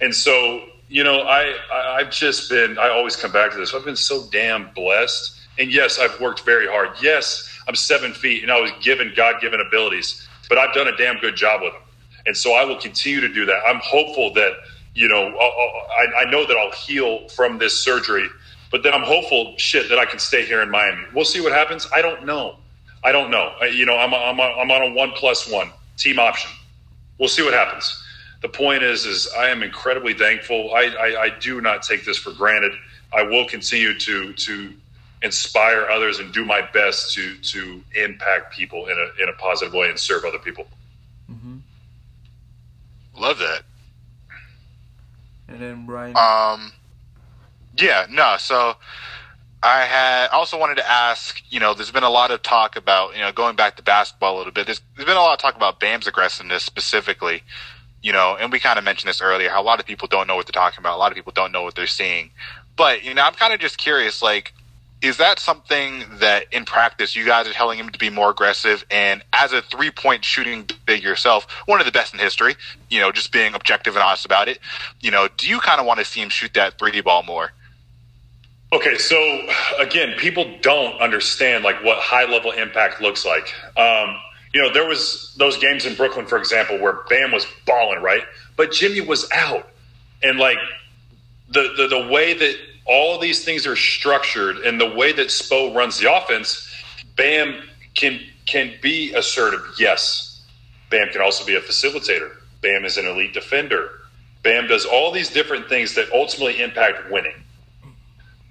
And 0.00 0.14
so, 0.14 0.62
you 0.88 1.04
know, 1.04 1.20
I, 1.20 1.54
I 1.72 1.96
I've 1.98 2.10
just 2.10 2.50
been. 2.50 2.78
I 2.78 2.88
always 2.88 3.16
come 3.16 3.32
back 3.32 3.52
to 3.52 3.58
this. 3.58 3.74
I've 3.74 3.84
been 3.84 3.96
so 3.96 4.26
damn 4.30 4.70
blessed. 4.74 5.36
And 5.58 5.72
yes, 5.72 5.98
I've 5.98 6.20
worked 6.20 6.44
very 6.44 6.68
hard. 6.68 6.90
Yes, 7.02 7.48
I'm 7.66 7.74
seven 7.74 8.12
feet, 8.12 8.42
and 8.42 8.52
I 8.52 8.60
was 8.60 8.70
given 8.80 9.12
God 9.16 9.40
given 9.40 9.60
abilities, 9.60 10.28
but 10.48 10.56
I've 10.56 10.72
done 10.72 10.86
a 10.86 10.96
damn 10.96 11.18
good 11.18 11.34
job 11.34 11.62
with 11.62 11.72
them. 11.72 11.82
And 12.26 12.36
so 12.36 12.54
I 12.54 12.64
will 12.64 12.78
continue 12.78 13.20
to 13.20 13.28
do 13.28 13.44
that. 13.46 13.60
I'm 13.66 13.80
hopeful 13.82 14.32
that 14.34 14.52
you 14.94 15.08
know, 15.08 15.28
uh, 15.28 15.44
uh, 15.44 16.20
I, 16.20 16.22
I 16.22 16.30
know 16.30 16.44
that 16.46 16.56
I'll 16.56 16.72
heal 16.72 17.28
from 17.28 17.58
this 17.58 17.78
surgery 17.78 18.28
but 18.70 18.82
then 18.82 18.92
I'm 18.92 19.02
hopeful, 19.02 19.54
shit, 19.56 19.88
that 19.88 19.98
I 19.98 20.04
can 20.04 20.18
stay 20.18 20.44
here 20.44 20.60
in 20.60 20.70
Miami. 20.70 21.04
We'll 21.14 21.24
see 21.24 21.40
what 21.40 21.52
happens. 21.52 21.88
I 21.94 22.02
don't 22.02 22.26
know. 22.26 22.56
I 23.02 23.12
don't 23.12 23.30
know. 23.30 23.52
I, 23.60 23.66
you 23.66 23.86
know, 23.86 23.96
I'm, 23.96 24.12
a, 24.12 24.16
I'm, 24.16 24.38
a, 24.38 24.42
I'm 24.42 24.70
on 24.70 24.90
a 24.90 24.94
one 24.94 25.12
plus 25.12 25.50
one 25.50 25.70
team 25.96 26.18
option. 26.18 26.50
We'll 27.18 27.28
see 27.28 27.42
what 27.42 27.54
happens. 27.54 28.04
The 28.40 28.48
point 28.48 28.82
is, 28.82 29.04
is 29.04 29.28
I 29.36 29.48
am 29.48 29.62
incredibly 29.62 30.14
thankful. 30.14 30.72
I, 30.74 30.84
I, 30.84 31.22
I 31.22 31.38
do 31.38 31.60
not 31.60 31.82
take 31.82 32.04
this 32.04 32.16
for 32.16 32.32
granted. 32.32 32.72
I 33.12 33.22
will 33.22 33.46
continue 33.46 33.98
to 33.98 34.32
to 34.32 34.72
inspire 35.22 35.88
others 35.88 36.20
and 36.20 36.32
do 36.32 36.44
my 36.44 36.60
best 36.60 37.14
to 37.14 37.36
to 37.38 37.82
impact 37.94 38.54
people 38.54 38.86
in 38.86 38.96
a 38.96 39.22
in 39.22 39.28
a 39.28 39.32
positive 39.32 39.74
way 39.74 39.88
and 39.88 39.98
serve 39.98 40.24
other 40.24 40.38
people. 40.38 40.66
Mm-hmm. 41.30 41.58
Love 43.16 43.38
that. 43.38 43.62
And 45.48 45.60
then 45.60 45.86
Brian. 45.86 46.16
Um, 46.16 46.72
yeah, 47.76 48.06
no. 48.10 48.36
So 48.38 48.76
I 49.62 49.80
had 49.84 50.28
also 50.28 50.58
wanted 50.58 50.76
to 50.76 50.88
ask, 50.88 51.42
you 51.50 51.58
know, 51.58 51.74
there's 51.74 51.90
been 51.90 52.04
a 52.04 52.10
lot 52.10 52.30
of 52.30 52.42
talk 52.42 52.76
about, 52.76 53.14
you 53.14 53.20
know, 53.20 53.32
going 53.32 53.56
back 53.56 53.76
to 53.76 53.82
basketball 53.82 54.36
a 54.36 54.38
little 54.38 54.52
bit. 54.52 54.66
There's, 54.66 54.80
there's 54.94 55.06
been 55.06 55.16
a 55.16 55.20
lot 55.20 55.32
of 55.32 55.38
talk 55.38 55.56
about 55.56 55.80
Bam's 55.80 56.06
aggressiveness 56.06 56.62
specifically, 56.62 57.42
you 58.02 58.12
know, 58.12 58.36
and 58.38 58.52
we 58.52 58.60
kind 58.60 58.78
of 58.78 58.84
mentioned 58.84 59.08
this 59.08 59.20
earlier, 59.20 59.50
how 59.50 59.60
a 59.60 59.64
lot 59.64 59.80
of 59.80 59.86
people 59.86 60.08
don't 60.08 60.26
know 60.26 60.36
what 60.36 60.46
they're 60.46 60.52
talking 60.52 60.78
about. 60.78 60.96
A 60.96 60.98
lot 60.98 61.10
of 61.10 61.16
people 61.16 61.32
don't 61.34 61.52
know 61.52 61.62
what 61.62 61.74
they're 61.74 61.86
seeing. 61.86 62.30
But, 62.76 63.02
you 63.04 63.12
know, 63.14 63.22
I'm 63.22 63.34
kind 63.34 63.52
of 63.52 63.58
just 63.58 63.78
curious, 63.78 64.22
like, 64.22 64.52
is 65.00 65.16
that 65.18 65.38
something 65.38 66.04
that 66.18 66.46
in 66.52 66.64
practice 66.64 67.14
you 67.14 67.24
guys 67.24 67.46
are 67.46 67.52
telling 67.52 67.78
him 67.78 67.88
to 67.90 67.98
be 67.98 68.10
more 68.10 68.30
aggressive? 68.30 68.84
And 68.90 69.22
as 69.32 69.52
a 69.52 69.62
three 69.62 69.90
point 69.90 70.24
shooting 70.24 70.68
big 70.86 71.02
yourself, 71.02 71.46
one 71.66 71.80
of 71.80 71.86
the 71.86 71.92
best 71.92 72.12
in 72.12 72.20
history, 72.20 72.56
you 72.88 73.00
know, 73.00 73.12
just 73.12 73.32
being 73.32 73.54
objective 73.54 73.94
and 73.94 74.02
honest 74.02 74.24
about 74.24 74.48
it, 74.48 74.58
you 75.00 75.10
know, 75.10 75.28
do 75.36 75.48
you 75.48 75.60
kind 75.60 75.80
of 75.80 75.86
want 75.86 75.98
to 76.00 76.04
see 76.04 76.20
him 76.20 76.28
shoot 76.28 76.54
that 76.54 76.78
3D 76.78 77.04
ball 77.04 77.22
more? 77.22 77.52
Okay, 78.72 78.98
so 78.98 79.16
again, 79.78 80.14
people 80.18 80.58
don't 80.60 81.00
understand 81.00 81.64
like 81.64 81.82
what 81.82 81.98
high 81.98 82.30
level 82.30 82.50
impact 82.50 83.00
looks 83.00 83.24
like. 83.24 83.54
Um, 83.78 84.16
you 84.52 84.62
know, 84.62 84.72
there 84.72 84.86
was 84.86 85.34
those 85.38 85.58
games 85.58 85.84
in 85.84 85.94
Brooklyn, 85.94 86.26
for 86.26 86.38
example, 86.38 86.78
where 86.78 87.00
Bam 87.08 87.32
was 87.32 87.46
balling, 87.66 88.02
right? 88.02 88.22
But 88.56 88.72
Jimmy 88.72 89.00
was 89.00 89.30
out, 89.32 89.68
and 90.22 90.38
like 90.38 90.58
the 91.50 91.74
the, 91.76 91.88
the 91.88 92.08
way 92.08 92.34
that 92.34 92.56
all 92.86 93.18
these 93.18 93.44
things 93.44 93.66
are 93.66 93.76
structured 93.76 94.58
and 94.58 94.80
the 94.80 94.88
way 94.88 95.12
that 95.12 95.28
Spo 95.28 95.74
runs 95.74 95.98
the 95.98 96.12
offense, 96.12 96.66
Bam 97.16 97.62
can 97.94 98.20
can 98.46 98.74
be 98.80 99.12
assertive. 99.14 99.60
Yes, 99.78 100.42
Bam 100.90 101.08
can 101.10 101.20
also 101.20 101.44
be 101.44 101.56
a 101.56 101.60
facilitator. 101.60 102.32
Bam 102.62 102.84
is 102.84 102.96
an 102.96 103.06
elite 103.06 103.34
defender. 103.34 103.90
Bam 104.42 104.66
does 104.66 104.86
all 104.86 105.12
these 105.12 105.30
different 105.30 105.68
things 105.68 105.94
that 105.94 106.10
ultimately 106.12 106.62
impact 106.62 107.10
winning. 107.10 107.34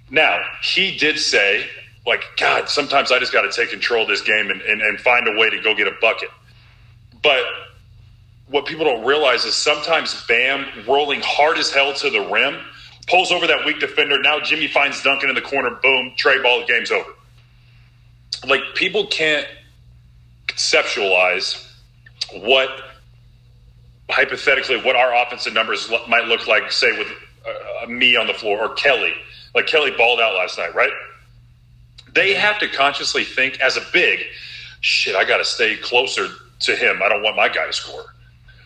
Now, 0.09 0.41
he 0.61 0.97
did 0.97 1.19
say, 1.19 1.67
like, 2.07 2.23
God, 2.37 2.69
sometimes 2.69 3.11
I 3.11 3.19
just 3.19 3.33
got 3.33 3.41
to 3.41 3.51
take 3.51 3.69
control 3.69 4.03
of 4.03 4.07
this 4.07 4.21
game 4.21 4.49
and, 4.49 4.61
and, 4.61 4.81
and 4.81 4.99
find 4.99 5.27
a 5.27 5.37
way 5.37 5.49
to 5.49 5.59
go 5.61 5.75
get 5.75 5.87
a 5.87 5.95
bucket. 5.99 6.29
But 7.21 7.43
what 8.49 8.65
people 8.65 8.85
don't 8.85 9.05
realize 9.05 9.43
is 9.43 9.53
sometimes 9.55 10.25
Bam 10.25 10.65
rolling 10.87 11.21
hard 11.21 11.57
as 11.57 11.71
hell 11.71 11.93
to 11.93 12.09
the 12.09 12.21
rim 12.21 12.59
pulls 13.07 13.31
over 13.31 13.45
that 13.47 13.65
weak 13.65 13.79
defender. 13.79 14.21
Now 14.21 14.39
Jimmy 14.39 14.67
finds 14.67 15.03
Duncan 15.03 15.29
in 15.29 15.35
the 15.35 15.41
corner. 15.41 15.71
Boom, 15.81 16.13
Trey 16.15 16.41
ball, 16.41 16.65
game's 16.65 16.91
over. 16.91 17.09
Like 18.47 18.61
people 18.73 19.07
can't 19.07 19.47
conceptualize 20.47 21.65
what 22.41 22.69
hypothetically 24.09 24.81
what 24.81 24.95
our 24.95 25.13
offensive 25.25 25.53
numbers 25.53 25.91
might 26.07 26.25
look 26.25 26.47
like, 26.47 26.71
say 26.71 26.97
with 26.97 27.07
uh, 27.45 27.87
me 27.87 28.15
on 28.15 28.27
the 28.27 28.33
floor 28.33 28.59
or 28.59 28.73
Kelly 28.75 29.13
like 29.57 29.65
Kelly 29.65 29.91
balled 29.97 30.19
out 30.19 30.35
last 30.35 30.57
night, 30.57 30.75
right? 30.75 30.91
They 32.17 32.33
have 32.33 32.57
to 32.61 32.67
consciously 32.67 33.23
think 33.23 33.59
as 33.59 33.77
a 33.77 33.81
big, 33.93 34.25
shit, 34.81 35.15
I 35.15 35.23
got 35.23 35.37
to 35.37 35.45
stay 35.45 35.77
closer 35.77 36.25
to 36.61 36.75
him. 36.75 37.03
I 37.03 37.09
don't 37.09 37.21
want 37.21 37.35
my 37.35 37.47
guy 37.47 37.67
to 37.67 37.73
score. 37.73 38.05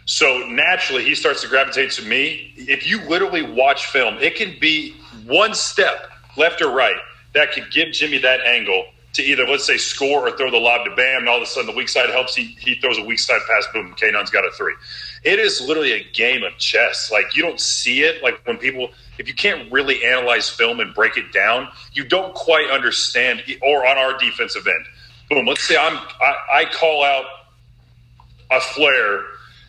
So 0.06 0.48
naturally, 0.48 1.04
he 1.04 1.16
starts 1.16 1.42
to 1.42 1.50
gravitate 1.50 1.92
to 1.92 2.02
me. 2.02 2.54
If 2.56 2.88
you 2.88 3.02
literally 3.10 3.42
watch 3.42 3.88
film, 3.88 4.16
it 4.22 4.38
can 4.38 4.56
be 4.62 4.96
one 5.26 5.54
step 5.54 6.10
left 6.38 6.62
or 6.62 6.72
right 6.72 6.96
that 7.34 7.52
could 7.52 7.70
give 7.72 7.92
Jimmy 7.92 8.20
that 8.20 8.40
angle 8.40 8.86
to 9.16 9.22
either, 9.22 9.46
let's 9.46 9.66
say, 9.66 9.76
score 9.76 10.26
or 10.26 10.32
throw 10.38 10.50
the 10.50 10.56
lob 10.56 10.86
to 10.86 10.96
Bam, 10.96 11.20
and 11.20 11.28
all 11.28 11.36
of 11.36 11.44
a 11.44 11.46
sudden 11.46 11.70
the 11.70 11.76
weak 11.76 11.90
side 11.90 12.10
helps. 12.10 12.34
He, 12.34 12.56
he 12.58 12.76
throws 12.76 12.98
a 13.00 13.04
weak 13.04 13.20
side 13.20 13.42
pass, 13.50 13.68
boom, 13.74 13.94
Kanon's 13.96 14.30
got 14.30 14.46
a 14.46 14.52
three. 14.52 14.76
It 15.24 15.38
is 15.38 15.62
literally 15.62 15.94
a 15.94 16.04
game 16.14 16.44
of 16.44 16.58
chess. 16.58 17.12
Like, 17.12 17.36
you 17.36 17.44
don't 17.44 17.60
see 17.60 18.02
it. 18.02 18.24
Like, 18.24 18.46
when 18.48 18.58
people, 18.58 18.90
if 19.20 19.28
you 19.28 19.36
can't 19.36 19.72
really 19.72 20.04
analyze 20.04 20.50
film 20.50 20.80
and 20.80 20.94
break 20.96 21.18
it 21.18 21.32
down, 21.32 21.70
you 21.94 22.04
don't 22.04 22.34
quite 22.34 22.70
understand. 22.72 23.44
Or 23.62 23.86
on 23.86 23.98
our 23.98 24.18
defensive 24.18 24.66
end, 24.66 24.86
boom. 25.30 25.46
Let's 25.46 25.64
say 25.64 25.78
I'm 25.78 25.98
I, 26.20 26.36
I 26.54 26.66
call 26.66 27.04
out 27.04 27.26
a 28.52 28.60
flare. 28.60 29.22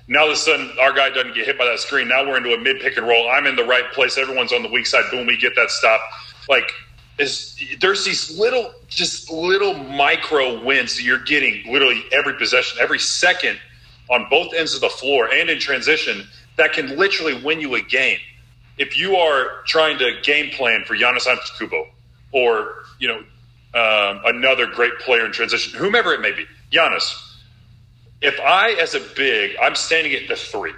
Now 0.09 0.23
all 0.23 0.27
of 0.27 0.33
a 0.33 0.37
sudden 0.37 0.71
our 0.81 0.93
guy 0.93 1.11
doesn't 1.11 1.35
get 1.35 1.47
hit 1.47 1.59
by 1.59 1.67
that 1.67 1.79
screen. 1.79 2.09
Now 2.09 2.27
we're 2.27 2.37
into 2.37 2.53
a 2.53 2.59
mid 2.59 2.81
pick 2.81 2.97
and 2.97 3.07
roll. 3.07 3.29
I'm 3.31 3.47
in 3.47 3.57
the 3.57 3.65
right 3.65 3.91
place. 3.93 4.19
Everyone's 4.19 4.53
on 4.53 4.63
the 4.63 4.69
weak 4.69 4.87
side. 4.87 5.05
Boom, 5.11 5.27
we 5.27 5.37
get 5.37 5.55
that 5.57 5.71
stop. 5.71 6.01
Like 6.49 6.73
is 7.19 7.63
there's 7.81 8.05
these 8.05 8.37
little 8.39 8.73
just 8.89 9.31
little 9.31 9.75
micro 9.75 10.63
wins 10.65 10.97
that 10.97 11.03
you're 11.03 11.23
getting 11.23 11.71
literally 11.71 12.03
every 12.11 12.35
possession, 12.35 12.79
every 12.81 12.99
second 12.99 13.59
on 14.11 14.27
both 14.31 14.53
ends 14.55 14.75
of 14.75 14.81
the 14.81 14.89
floor 14.89 15.29
and 15.33 15.49
in 15.49 15.59
transition 15.59 16.27
that 16.57 16.73
can 16.73 16.97
literally 16.97 17.43
win 17.43 17.61
you 17.61 17.75
a 17.75 17.81
game 17.81 18.19
if 18.79 18.99
you 18.99 19.17
are 19.17 19.63
trying 19.67 19.99
to 19.99 20.21
game 20.23 20.51
plan 20.51 20.85
for 20.85 20.97
Giannis 20.97 21.27
Antetokounmpo 21.27 21.87
or 22.33 22.85
you 22.99 23.09
know 23.09 23.19
um, 23.75 24.21
another 24.25 24.67
great 24.67 24.99
player 24.99 25.25
in 25.25 25.33
transition, 25.33 25.79
whomever 25.79 26.13
it 26.13 26.21
may 26.21 26.33
be, 26.33 26.47
Giannis. 26.71 27.31
If 28.21 28.39
I, 28.41 28.73
as 28.73 28.95
a 28.95 29.01
big, 29.01 29.57
I'm 29.61 29.75
standing 29.75 30.13
at 30.15 30.29
the 30.29 30.37
three 30.37 30.73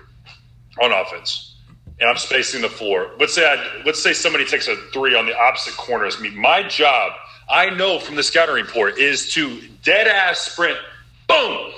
on 0.81 0.93
offense, 0.93 1.57
and 2.01 2.09
I'm 2.09 2.17
spacing 2.17 2.63
the 2.63 2.69
floor. 2.69 3.11
Let's 3.19 3.35
say 3.35 3.47
I, 3.47 3.83
let's 3.85 4.03
say 4.03 4.13
somebody 4.13 4.45
takes 4.45 4.69
a 4.69 4.77
three 4.93 5.15
on 5.15 5.27
the 5.27 5.37
opposite 5.37 5.77
corner 5.77 6.07
as 6.07 6.21
me. 6.21 6.31
My 6.31 6.63
job, 6.63 7.13
I 7.51 7.71
know 7.71 7.99
from 7.99 8.15
the 8.15 8.23
scouting 8.23 8.55
report, 8.55 8.99
is 8.99 9.33
to 9.35 9.61
dead 9.83 10.09
ass 10.09 10.41
sprint, 10.41 10.79
boom, 11.29 11.73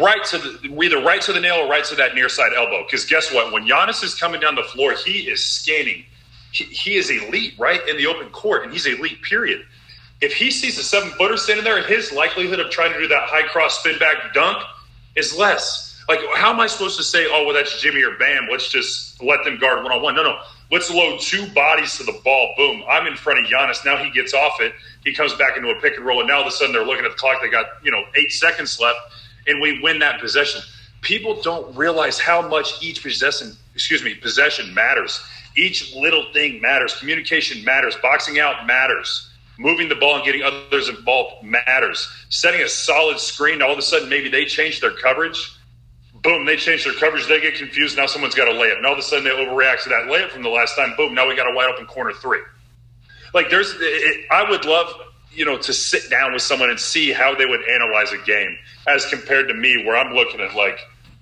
right 0.00 0.24
to 0.26 0.38
the 0.38 0.82
either 0.82 1.02
right 1.02 1.20
to 1.22 1.32
the 1.32 1.40
nail 1.40 1.56
or 1.56 1.68
right 1.68 1.84
to 1.84 1.94
that 1.96 2.14
near 2.14 2.28
side 2.28 2.52
elbow. 2.56 2.84
Because 2.84 3.04
guess 3.04 3.32
what? 3.32 3.52
When 3.52 3.66
Giannis 3.66 4.04
is 4.04 4.14
coming 4.14 4.40
down 4.40 4.54
the 4.54 4.62
floor, 4.62 4.94
he 4.94 5.28
is 5.28 5.44
scanning. 5.44 6.04
He, 6.52 6.64
he, 6.64 6.96
is 6.96 7.10
elite, 7.10 7.54
right 7.58 7.80
in 7.88 7.96
the 7.96 8.06
open 8.06 8.28
court, 8.30 8.64
and 8.64 8.72
he's 8.72 8.86
elite. 8.86 9.22
Period. 9.22 9.64
If 10.20 10.34
he 10.34 10.50
sees 10.50 10.78
a 10.78 10.82
seven 10.82 11.10
footer 11.10 11.36
standing 11.36 11.64
there, 11.64 11.82
his 11.82 12.12
likelihood 12.12 12.60
of 12.60 12.70
trying 12.70 12.92
to 12.92 12.98
do 13.00 13.08
that 13.08 13.22
high 13.22 13.48
cross 13.48 13.80
spin 13.80 13.98
back 13.98 14.32
dunk 14.34 14.62
is 15.16 15.36
less. 15.36 15.92
Like, 16.08 16.20
how 16.34 16.52
am 16.52 16.60
I 16.60 16.66
supposed 16.66 16.96
to 16.98 17.02
say, 17.02 17.26
oh, 17.28 17.44
well, 17.44 17.54
that's 17.54 17.80
Jimmy 17.80 18.02
or 18.02 18.16
Bam? 18.18 18.48
Let's 18.50 18.68
just 18.70 19.22
let 19.22 19.44
them 19.44 19.58
guard 19.58 19.82
one 19.82 19.92
on 19.92 20.02
one. 20.02 20.14
No, 20.14 20.22
no. 20.22 20.38
Let's 20.70 20.90
load 20.90 21.20
two 21.20 21.46
bodies 21.52 21.96
to 21.98 22.04
the 22.04 22.18
ball. 22.24 22.54
Boom. 22.56 22.82
I'm 22.88 23.06
in 23.06 23.14
front 23.14 23.40
of 23.40 23.50
Giannis. 23.50 23.84
Now 23.84 23.96
he 23.96 24.10
gets 24.10 24.32
off 24.32 24.60
it. 24.60 24.72
He 25.04 25.12
comes 25.12 25.34
back 25.34 25.56
into 25.56 25.68
a 25.70 25.80
pick 25.80 25.96
and 25.96 26.04
roll. 26.04 26.20
And 26.20 26.28
now 26.28 26.36
all 26.36 26.42
of 26.42 26.48
a 26.48 26.50
sudden 26.50 26.72
they're 26.72 26.84
looking 26.84 27.04
at 27.04 27.10
the 27.10 27.16
clock. 27.16 27.42
They 27.42 27.48
got, 27.48 27.66
you 27.82 27.90
know, 27.90 28.02
eight 28.14 28.32
seconds 28.32 28.80
left. 28.80 28.98
And 29.46 29.60
we 29.60 29.80
win 29.82 29.98
that 30.00 30.20
possession. 30.20 30.62
People 31.00 31.40
don't 31.42 31.74
realize 31.76 32.18
how 32.18 32.46
much 32.46 32.82
each 32.82 33.02
possession, 33.02 33.56
excuse 33.74 34.02
me, 34.04 34.14
possession 34.14 34.72
matters. 34.72 35.20
Each 35.56 35.94
little 35.94 36.32
thing 36.32 36.60
matters. 36.60 36.94
Communication 36.94 37.64
matters. 37.64 37.96
Boxing 38.00 38.38
out 38.38 38.66
matters. 38.66 39.28
Moving 39.58 39.88
the 39.88 39.96
ball 39.96 40.16
and 40.16 40.24
getting 40.24 40.42
others 40.42 40.88
involved 40.88 41.44
matters. 41.44 42.08
Setting 42.30 42.62
a 42.62 42.68
solid 42.68 43.18
screen, 43.18 43.60
all 43.60 43.72
of 43.72 43.78
a 43.78 43.82
sudden 43.82 44.08
maybe 44.08 44.28
they 44.28 44.44
change 44.44 44.80
their 44.80 44.92
coverage. 44.92 45.58
Boom, 46.22 46.46
they 46.46 46.56
change 46.56 46.84
their 46.84 46.94
coverage. 46.94 47.26
They 47.26 47.40
get 47.40 47.56
confused. 47.56 47.96
Now 47.96 48.06
someone's 48.06 48.34
got 48.34 48.48
a 48.48 48.52
layup. 48.52 48.76
And 48.76 48.86
all 48.86 48.92
of 48.92 48.98
a 48.98 49.02
sudden 49.02 49.24
they 49.24 49.30
overreact 49.30 49.82
to 49.82 49.88
that 49.90 50.04
layup 50.06 50.30
from 50.30 50.42
the 50.42 50.48
last 50.48 50.76
time. 50.76 50.94
Boom, 50.96 51.14
now 51.14 51.28
we 51.28 51.34
got 51.34 51.50
a 51.50 51.54
wide 51.54 51.70
open 51.70 51.86
corner 51.86 52.12
three. 52.12 52.40
Like 53.34 53.50
there's, 53.50 53.74
it, 53.78 54.26
I 54.30 54.48
would 54.48 54.64
love, 54.64 54.88
you 55.34 55.44
know, 55.44 55.58
to 55.58 55.72
sit 55.72 56.10
down 56.10 56.32
with 56.32 56.42
someone 56.42 56.70
and 56.70 56.78
see 56.78 57.12
how 57.12 57.34
they 57.34 57.46
would 57.46 57.68
analyze 57.68 58.12
a 58.12 58.18
game 58.18 58.56
as 58.86 59.06
compared 59.06 59.48
to 59.48 59.54
me, 59.54 59.84
where 59.84 59.96
I'm 59.96 60.14
looking 60.14 60.40
at 60.40 60.54
like, 60.54 60.78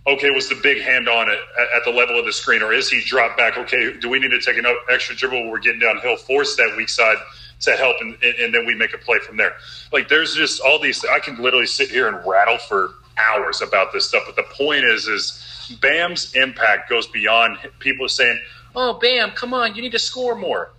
okay, 0.06 0.30
was 0.30 0.48
the 0.48 0.54
big 0.56 0.80
hand 0.82 1.08
on 1.08 1.30
it 1.30 1.38
at, 1.76 1.84
the 1.84 1.90
level 1.90 2.18
of 2.18 2.24
the 2.24 2.32
screen, 2.32 2.62
or 2.62 2.72
is 2.72 2.90
he 2.90 3.00
dropped 3.02 3.36
back? 3.36 3.56
Okay, 3.58 3.96
do 4.00 4.08
we 4.08 4.18
need 4.18 4.30
to 4.30 4.40
take 4.40 4.56
an 4.56 4.66
extra 4.90 5.14
dribble 5.14 5.48
we're 5.48 5.58
getting 5.58 5.80
downhill, 5.80 6.16
force 6.16 6.56
that 6.56 6.74
weak 6.76 6.88
side 6.88 7.18
to 7.60 7.72
help, 7.72 7.96
and, 8.00 8.16
and 8.22 8.54
then 8.54 8.64
we 8.66 8.74
make 8.74 8.94
a 8.94 8.98
play 8.98 9.18
from 9.18 9.36
there? 9.36 9.54
Like, 9.92 10.08
there's 10.08 10.34
just 10.34 10.60
all 10.60 10.78
these. 10.78 11.04
I 11.04 11.20
can 11.20 11.40
literally 11.40 11.66
sit 11.66 11.90
here 11.90 12.08
and 12.08 12.26
rattle 12.26 12.58
for 12.58 12.94
hours 13.18 13.60
about 13.60 13.92
this 13.92 14.08
stuff, 14.08 14.22
but 14.26 14.36
the 14.36 14.54
point 14.54 14.84
is, 14.84 15.06
is 15.06 15.76
Bam's 15.80 16.34
impact 16.34 16.88
goes 16.88 17.06
beyond 17.06 17.58
people 17.78 18.08
saying, 18.08 18.40
"Oh, 18.74 18.94
Bam, 18.94 19.32
come 19.32 19.52
on, 19.52 19.74
you 19.74 19.82
need 19.82 19.92
to 19.92 19.98
score 19.98 20.34
more." 20.34 20.70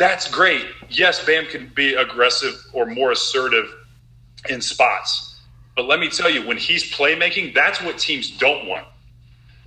That's 0.00 0.28
great. 0.28 0.66
Yes, 0.88 1.24
Bam 1.24 1.46
can 1.46 1.70
be 1.76 1.94
aggressive 1.94 2.54
or 2.72 2.86
more 2.86 3.12
assertive 3.12 3.72
in 4.48 4.60
spots 4.60 5.30
but 5.80 5.88
let 5.88 5.98
me 5.98 6.10
tell 6.10 6.28
you, 6.28 6.46
when 6.46 6.58
he's 6.58 6.92
playmaking, 6.92 7.54
that's 7.54 7.80
what 7.80 7.96
teams 7.96 8.30
don't 8.36 8.66
want 8.66 8.86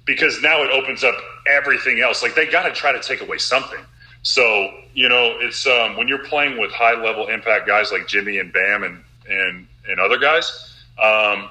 because 0.06 0.40
now 0.44 0.62
it 0.62 0.70
opens 0.70 1.04
up 1.04 1.16
everything 1.52 2.02
else. 2.02 2.22
Like 2.22 2.36
they 2.36 2.46
got 2.46 2.68
to 2.68 2.72
try 2.72 2.92
to 2.92 3.02
take 3.02 3.22
away 3.22 3.40
something. 3.40 3.80
So 4.22 4.70
you 4.94 5.10
know, 5.10 5.40
it's 5.40 5.66
um, 5.66 5.98
when 5.98 6.08
you're 6.08 6.24
playing 6.24 6.60
with 6.60 6.72
high 6.72 6.94
level 6.94 7.30
impact 7.30 7.66
guys 7.66 7.92
like 7.92 8.08
Jimmy 8.08 8.38
and 8.38 8.54
Bam 8.54 8.84
and 8.84 9.04
and 9.28 9.68
and 9.90 10.00
other 10.00 10.20
guys, 10.20 10.76
um, 11.02 11.50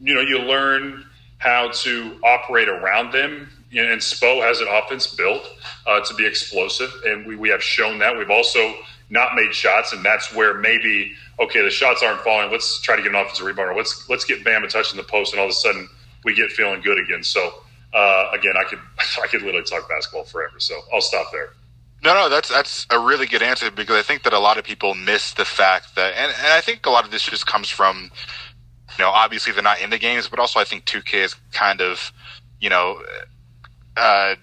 you 0.00 0.14
know, 0.14 0.22
you 0.22 0.38
learn 0.38 1.04
how 1.36 1.68
to 1.72 2.18
operate 2.24 2.70
around 2.70 3.12
them. 3.12 3.46
And 3.74 4.00
Spo 4.00 4.42
has 4.42 4.60
an 4.60 4.68
offense 4.68 5.06
built 5.06 5.48
uh, 5.86 6.00
to 6.00 6.14
be 6.14 6.26
explosive, 6.26 6.90
and 7.06 7.26
we, 7.26 7.36
we 7.36 7.48
have 7.48 7.62
shown 7.62 7.98
that. 8.00 8.16
We've 8.16 8.30
also 8.30 8.74
not 9.08 9.34
made 9.34 9.54
shots, 9.54 9.92
and 9.92 10.04
that's 10.04 10.34
where 10.34 10.54
maybe 10.54 11.14
okay, 11.40 11.62
the 11.62 11.70
shots 11.70 12.02
aren't 12.02 12.20
falling. 12.20 12.50
Let's 12.50 12.80
try 12.80 12.96
to 12.96 13.02
get 13.02 13.10
an 13.10 13.16
offensive 13.16 13.46
rebound, 13.46 13.70
or 13.70 13.74
let's 13.74 14.08
let's 14.08 14.24
get 14.24 14.44
Bam 14.44 14.64
a 14.64 14.68
touch 14.68 14.90
in 14.90 14.96
the 14.96 15.04
post, 15.04 15.32
and 15.32 15.40
all 15.40 15.46
of 15.46 15.50
a 15.50 15.54
sudden 15.54 15.88
we 16.24 16.34
get 16.34 16.50
feeling 16.50 16.80
good 16.82 16.98
again. 16.98 17.22
So 17.22 17.52
uh, 17.92 18.30
again, 18.32 18.54
I 18.58 18.64
could 18.68 18.78
I 19.22 19.26
could 19.26 19.42
literally 19.42 19.64
talk 19.64 19.88
basketball 19.88 20.24
forever. 20.24 20.58
So 20.58 20.78
I'll 20.92 21.00
stop 21.00 21.32
there. 21.32 21.50
No, 22.04 22.14
no, 22.14 22.28
that's 22.28 22.48
that's 22.48 22.86
a 22.90 22.98
really 22.98 23.26
good 23.26 23.42
answer 23.42 23.70
because 23.70 23.96
I 23.96 24.02
think 24.02 24.24
that 24.24 24.32
a 24.32 24.38
lot 24.38 24.58
of 24.58 24.64
people 24.64 24.94
miss 24.94 25.34
the 25.34 25.44
fact 25.44 25.94
that, 25.94 26.14
and, 26.16 26.32
and 26.36 26.52
I 26.52 26.60
think 26.60 26.84
a 26.84 26.90
lot 26.90 27.04
of 27.04 27.12
this 27.12 27.22
just 27.22 27.46
comes 27.46 27.68
from, 27.68 28.10
you 28.98 29.04
know, 29.04 29.10
obviously 29.10 29.52
they're 29.52 29.62
not 29.62 29.80
in 29.80 29.90
the 29.90 29.98
games, 29.98 30.26
but 30.26 30.40
also 30.40 30.58
I 30.58 30.64
think 30.64 30.84
2K 30.84 31.24
is 31.24 31.36
kind 31.52 31.80
of, 31.80 32.12
you 32.60 32.70
know, 32.70 33.00
uh, 33.96 34.34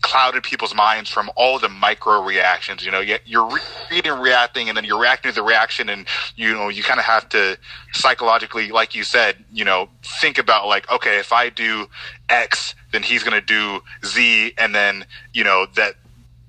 clouded 0.00 0.42
people's 0.42 0.74
minds 0.74 1.10
from 1.10 1.30
all 1.36 1.58
the 1.58 1.68
micro 1.68 2.22
reactions. 2.22 2.84
You 2.84 2.90
know, 2.90 3.00
you're 3.00 3.50
reading, 3.90 4.12
reacting, 4.12 4.68
and 4.68 4.76
then 4.76 4.84
you're 4.84 5.00
reacting 5.00 5.30
to 5.30 5.34
the 5.34 5.42
reaction, 5.42 5.88
and 5.88 6.06
you 6.36 6.54
know, 6.54 6.68
you 6.68 6.82
kind 6.82 6.98
of 6.98 7.04
have 7.06 7.28
to 7.30 7.58
psychologically, 7.92 8.70
like 8.70 8.94
you 8.94 9.04
said, 9.04 9.36
you 9.52 9.64
know, 9.64 9.88
think 10.02 10.38
about 10.38 10.66
like, 10.66 10.90
okay, 10.90 11.18
if 11.18 11.32
I 11.32 11.50
do 11.50 11.88
X, 12.28 12.74
then 12.92 13.02
he's 13.02 13.22
going 13.22 13.38
to 13.38 13.46
do 13.46 13.80
Z, 14.04 14.54
and 14.58 14.74
then 14.74 15.04
you 15.34 15.44
know 15.44 15.66
that, 15.76 15.94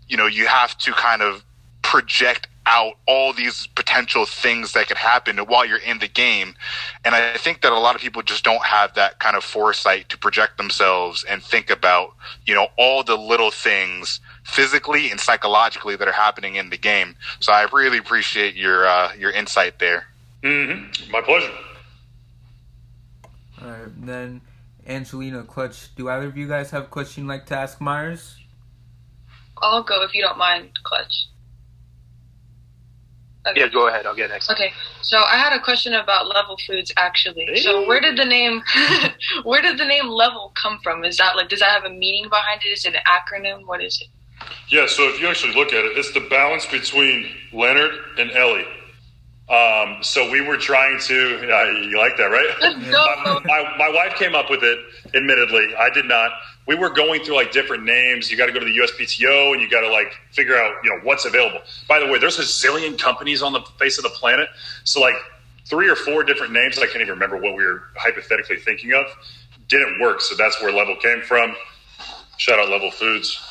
you 0.08 0.18
know, 0.18 0.28
you 0.28 0.48
have 0.48 0.78
to 0.80 0.94
kind 0.94 1.22
of 1.22 1.44
project 1.82 2.48
out 2.70 2.94
all 3.08 3.34
these 3.34 3.68
potential 3.68 4.26
things 4.26 4.74
that 4.74 4.88
could 4.88 4.98
happen 4.98 5.38
while 5.40 5.66
you're 5.66 5.80
in 5.80 5.98
the 5.98 6.08
game. 6.08 6.54
And 7.04 7.16
I 7.16 7.36
think 7.36 7.62
that 7.64 7.72
a 7.72 7.80
lot 7.80 7.96
of 7.96 8.02
people 8.02 8.22
just 8.22 8.44
don't 8.44 8.64
have 8.64 8.94
that 8.94 9.20
kind 9.20 9.36
of 9.36 9.44
foresight 9.44 10.08
to 10.10 10.18
project 10.18 10.58
themselves 10.58 11.24
and 11.24 11.42
think 11.42 11.72
about, 11.72 12.14
you 12.46 12.54
know, 12.54 12.68
all 12.78 13.04
the 13.04 13.18
little 13.18 13.50
things 13.50 14.20
physically 14.44 15.10
and 15.10 15.20
psychologically 15.20 15.96
that 15.96 16.08
are 16.08 16.14
happening 16.14 16.56
in 16.56 16.70
the 16.70 16.78
game. 16.78 17.16
So 17.40 17.52
I 17.52 17.68
really 17.74 17.98
appreciate 17.98 18.56
your 18.56 18.88
uh, 18.88 19.14
your 19.18 19.32
insight 19.32 19.80
there. 19.80 20.06
Mm-hmm. 20.44 21.12
My 21.12 21.22
pleasure. 21.22 21.52
All 23.62 23.70
right, 23.72 24.06
then 24.06 24.42
Angelina 24.86 25.44
Clutch. 25.44 25.94
Do 25.96 26.08
either 26.08 26.28
of 26.28 26.38
you 26.38 26.48
guys 26.48 26.70
have 26.70 26.84
a 26.84 26.88
question 26.88 27.24
you'd 27.24 27.30
like 27.30 27.48
to 27.48 27.58
ask 27.58 27.82
Meyers? 27.82 28.36
I'll 29.58 29.84
go 29.84 30.04
if 30.04 30.14
you 30.14 30.22
don't 30.22 30.38
mind, 30.38 30.70
Clutch. 30.84 31.30
Okay. 33.48 33.62
Yeah, 33.62 33.68
go 33.70 33.88
ahead. 33.88 34.06
I'll 34.06 34.16
get 34.16 34.30
next. 34.30 34.50
Okay, 34.52 34.74
so 35.02 35.18
I 35.18 35.38
had 35.38 35.54
a 35.54 35.62
question 35.62 35.94
about 35.94 36.28
Level 36.28 36.58
Foods 36.68 36.92
actually. 36.98 37.46
Hey. 37.46 37.60
So 37.60 37.88
where 37.88 38.02
did 38.02 38.18
the 38.18 38.26
name, 38.26 38.62
where 39.44 39.62
did 39.62 39.78
the 39.78 39.86
name 39.86 40.08
Level 40.08 40.52
come 40.62 40.80
from? 40.84 41.06
Is 41.06 41.18
that 41.18 41.36
like, 41.36 41.50
does 41.50 41.60
that 41.60 41.72
have 41.72 41.86
a 41.86 41.90
meaning 41.90 42.30
behind 42.30 42.62
it? 42.66 42.70
Is 42.70 42.86
it 42.86 42.96
an 42.96 43.02
acronym? 43.08 43.66
What 43.66 43.82
is 43.82 44.02
it? 44.02 44.08
Yeah, 44.70 44.88
so 44.88 45.04
if 45.10 45.20
you 45.20 45.28
actually 45.28 45.54
look 45.54 45.74
at 45.74 45.84
it, 45.84 45.98
it's 45.98 46.12
the 46.14 46.22
balance 46.30 46.66
between 46.66 47.28
Leonard 47.52 47.92
and 48.18 48.32
Ellie. 48.32 48.66
Um, 49.50 50.04
so 50.04 50.30
we 50.30 50.42
were 50.42 50.58
trying 50.58 51.00
to, 51.00 51.52
uh, 51.52 51.64
you 51.82 51.98
like 51.98 52.18
that, 52.18 52.26
right? 52.26 52.48
my, 52.62 53.42
my, 53.46 53.76
my 53.78 53.90
wife 53.90 54.16
came 54.16 54.36
up 54.36 54.50
with 54.50 54.64
it, 54.64 54.80
admittedly. 55.16 55.74
I 55.76 55.90
did 55.90 56.06
not 56.06 56.32
we 56.70 56.76
were 56.76 56.92
going 56.92 57.24
through 57.24 57.34
like 57.34 57.52
different 57.52 57.84
names. 57.84 58.30
You 58.30 58.38
got 58.38 58.46
to 58.46 58.52
go 58.52 58.60
to 58.60 58.66
the 58.66 58.78
USPTO 58.78 59.54
and 59.54 59.62
you 59.62 59.68
got 59.68 59.82
to 59.82 59.90
like 59.90 60.14
figure 60.32 60.56
out, 60.56 60.76
you 60.84 60.92
know, 60.92 61.00
what's 61.02 61.26
available. 61.26 61.62
By 61.88 62.00
the 62.00 62.06
way, 62.06 62.20
there's 62.20 62.38
a 62.38 62.44
zillion 62.44 62.96
companies 62.96 63.42
on 63.42 63.54
the 63.54 63.62
face 63.80 63.98
of 63.98 64.04
the 64.04 64.12
planet. 64.12 64.50
So 64.84 65.02
like 65.02 65.16
three 65.66 65.90
or 65.90 65.96
four 65.96 66.24
different 66.24 66.54
names, 66.54 66.78
I 66.78 66.86
can't 66.86 66.98
even 66.98 67.10
remember 67.10 67.38
what 67.38 67.56
we 67.56 67.66
were 67.66 67.86
hypothetically 67.96 68.58
thinking 68.58 68.94
of, 68.94 69.08
didn't 69.68 70.00
work. 70.00 70.22
So 70.22 70.36
that's 70.36 70.62
where 70.62 70.72
Level 70.72 70.96
came 70.98 71.22
from. 71.22 71.56
Shout 72.38 72.60
out 72.60 72.70
Level 72.70 72.92
Foods, 72.92 73.42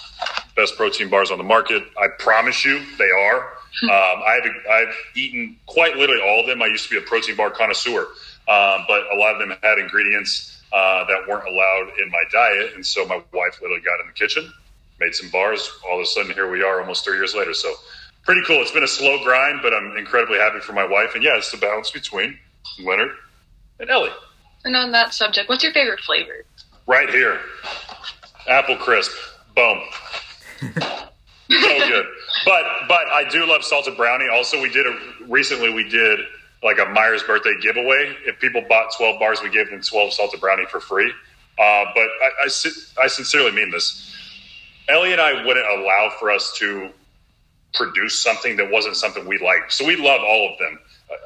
best 0.55 0.77
protein 0.77 1.11
bars 1.11 1.33
on 1.33 1.39
the 1.39 1.45
market. 1.45 1.83
I 2.01 2.07
promise 2.21 2.65
you, 2.65 2.81
they 2.99 3.11
are. 3.11 3.53
Um, 3.85 3.91
I've 3.91 4.51
I've 4.71 4.95
eaten 5.15 5.57
quite 5.67 5.97
literally 5.97 6.23
all 6.23 6.41
of 6.41 6.47
them. 6.47 6.63
I 6.63 6.67
used 6.67 6.89
to 6.89 6.91
be 6.91 6.97
a 6.99 7.07
protein 7.07 7.37
bar 7.37 7.51
connoisseur, 7.51 8.03
um, 8.49 8.85
but 8.89 9.05
a 9.13 9.17
lot 9.17 9.35
of 9.35 9.39
them 9.39 9.57
had 9.63 9.79
ingredients 9.79 10.63
uh, 10.73 11.05
that 11.05 11.27
weren't 11.29 11.47
allowed 11.47 11.93
in 12.01 12.11
my 12.11 12.23
diet. 12.33 12.75
And 12.75 12.85
so 12.85 13.07
my 13.07 13.23
wife 13.33 13.61
literally 13.61 13.83
got 13.83 14.01
in 14.01 14.07
the 14.07 14.13
kitchen, 14.15 14.53
made 15.01 15.15
some 15.15 15.31
bars. 15.31 15.71
All 15.89 15.99
of 15.99 16.03
a 16.03 16.07
sudden, 16.07 16.33
here 16.33 16.51
we 16.51 16.63
are 16.63 16.81
almost 16.81 17.05
three 17.05 17.17
years 17.17 17.35
later. 17.35 17.55
So 17.55 17.73
pretty 18.25 18.43
cool. 18.47 18.61
It's 18.63 18.73
been 18.73 18.85
a 18.85 18.89
slow 18.89 19.23
grind, 19.23 19.61
but 19.63 19.73
I'm 19.73 19.97
incredibly 19.97 20.39
happy 20.39 20.61
for 20.61 20.73
my 20.73 20.85
wife. 20.85 21.15
And 21.15 21.23
yeah, 21.23 21.37
it's 21.37 21.51
the 21.51 21.59
balance 21.59 21.91
between 21.91 22.39
Leonard 22.81 23.13
and 23.81 23.91
Ellie. 23.91 24.11
And 24.65 24.75
on 24.75 24.93
that 24.93 25.15
subject, 25.15 25.49
what's 25.49 25.63
your 25.63 25.73
favorite 25.73 26.01
flavor? 26.01 26.45
Right 26.87 27.09
here 27.11 27.39
apple 28.49 28.77
crisp. 28.77 29.13
Boom. 29.55 29.81
so 31.51 31.89
good. 31.89 32.07
But 32.45 32.65
but 32.89 33.07
I 33.09 33.29
do 33.29 33.47
love 33.47 33.65
salted 33.65 33.97
brownie. 33.97 34.29
Also, 34.29 34.61
we 34.61 34.71
did 34.71 34.87
a 34.87 34.99
recently. 35.27 35.73
We 35.73 35.89
did 35.89 36.21
like 36.63 36.79
a 36.79 36.87
Meyers 36.87 37.23
birthday 37.23 37.55
giveaway. 37.61 38.17
If 38.27 38.39
people 38.41 38.65
bought 38.69 38.93
12 38.97 39.19
bars, 39.19 39.41
we 39.43 39.51
gave 39.51 39.71
them 39.71 39.81
12 39.81 40.13
salted 40.13 40.41
brownie 40.41 40.67
for 40.67 40.81
free. 40.81 41.13
Uh, 41.59 41.85
but 41.95 42.09
I, 42.23 42.31
I, 42.45 42.49
I, 43.03 43.07
sincerely 43.09 43.51
mean 43.51 43.71
this. 43.71 44.15
Ellie 44.89 45.13
and 45.13 45.21
I 45.21 45.45
wouldn't 45.45 45.67
allow 45.67 46.13
for 46.19 46.31
us 46.31 46.53
to 46.59 46.91
produce 47.75 48.21
something 48.21 48.57
that 48.57 48.71
wasn't 48.71 48.97
something 48.97 49.27
we 49.27 49.39
liked. 49.39 49.73
So 49.73 49.85
we 49.85 49.97
love 49.97 50.21
all 50.23 50.53
of 50.53 50.59
them. 50.59 50.79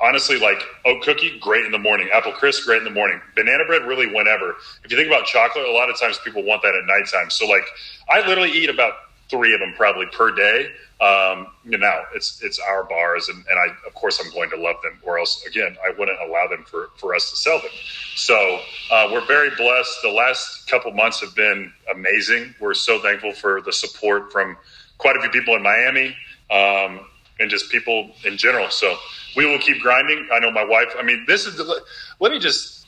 Honestly, 0.03 0.39
like 0.39 0.63
oat 0.87 1.03
cookie, 1.03 1.39
great 1.39 1.67
in 1.67 1.73
the 1.73 1.79
morning. 1.79 2.09
Apple 2.13 2.33
crisp, 2.33 2.65
great 2.65 2.79
in 2.79 2.85
the 2.85 2.91
morning. 2.91 3.21
Banana 3.37 3.65
bread, 3.67 3.83
really 3.83 4.07
whenever. 4.07 4.57
If 4.85 4.91
you 4.91 4.97
think 4.97 5.09
about 5.09 5.27
chocolate, 5.27 5.67
a 5.67 5.73
lot 5.73 5.91
of 5.91 6.01
times 6.01 6.19
people 6.25 6.43
want 6.43 6.63
that 6.63 6.75
at 6.75 6.85
nighttime. 6.87 7.31
So 7.31 7.47
like, 7.47 7.65
I 8.09 8.27
literally 8.27 8.53
eat 8.53 8.71
about 8.71 8.95
three 9.29 9.55
of 9.55 9.61
them 9.61 9.75
probably 9.77 10.07
per 10.07 10.31
day. 10.31 10.73
Um, 11.01 11.49
you 11.65 11.79
know, 11.79 12.03
it's 12.15 12.43
it's 12.43 12.59
our 12.61 12.85
bars, 12.85 13.29
and, 13.29 13.39
and 13.39 13.59
I 13.59 13.75
of 13.87 13.95
course 13.95 14.21
I'm 14.25 14.33
going 14.33 14.51
to 14.51 14.57
love 14.57 14.77
them, 14.83 15.01
or 15.03 15.19
else 15.19 15.45
again 15.47 15.77
I 15.85 15.91
wouldn't 15.99 16.19
allow 16.21 16.47
them 16.47 16.65
for 16.65 16.91
for 16.97 17.15
us 17.15 17.31
to 17.31 17.37
sell 17.37 17.59
them. 17.59 17.71
So 18.15 18.61
uh, 18.91 19.09
we're 19.13 19.27
very 19.27 19.51
blessed. 19.57 19.99
The 20.03 20.11
last 20.11 20.69
couple 20.69 20.93
months 20.93 21.21
have 21.21 21.35
been 21.35 21.73
amazing. 21.93 22.55
We're 22.61 22.75
so 22.75 23.01
thankful 23.01 23.33
for 23.33 23.61
the 23.63 23.73
support 23.73 24.31
from 24.31 24.57
quite 24.99 25.17
a 25.17 25.21
few 25.21 25.31
people 25.31 25.57
in 25.57 25.63
Miami 25.63 26.17
um, 26.51 27.01
and 27.41 27.51
just 27.51 27.71
people 27.71 28.13
in 28.25 28.37
general. 28.37 28.71
So 28.71 28.97
we 29.35 29.47
will 29.47 29.59
keep 29.59 29.81
grinding. 29.81 30.29
I 30.33 30.39
know 30.39 30.53
my 30.53 30.65
wife. 30.65 30.95
I 30.99 31.03
mean, 31.03 31.25
this 31.27 31.47
is. 31.47 31.57
The, 31.57 31.83
let 32.21 32.31
me 32.31 32.39
just 32.39 32.83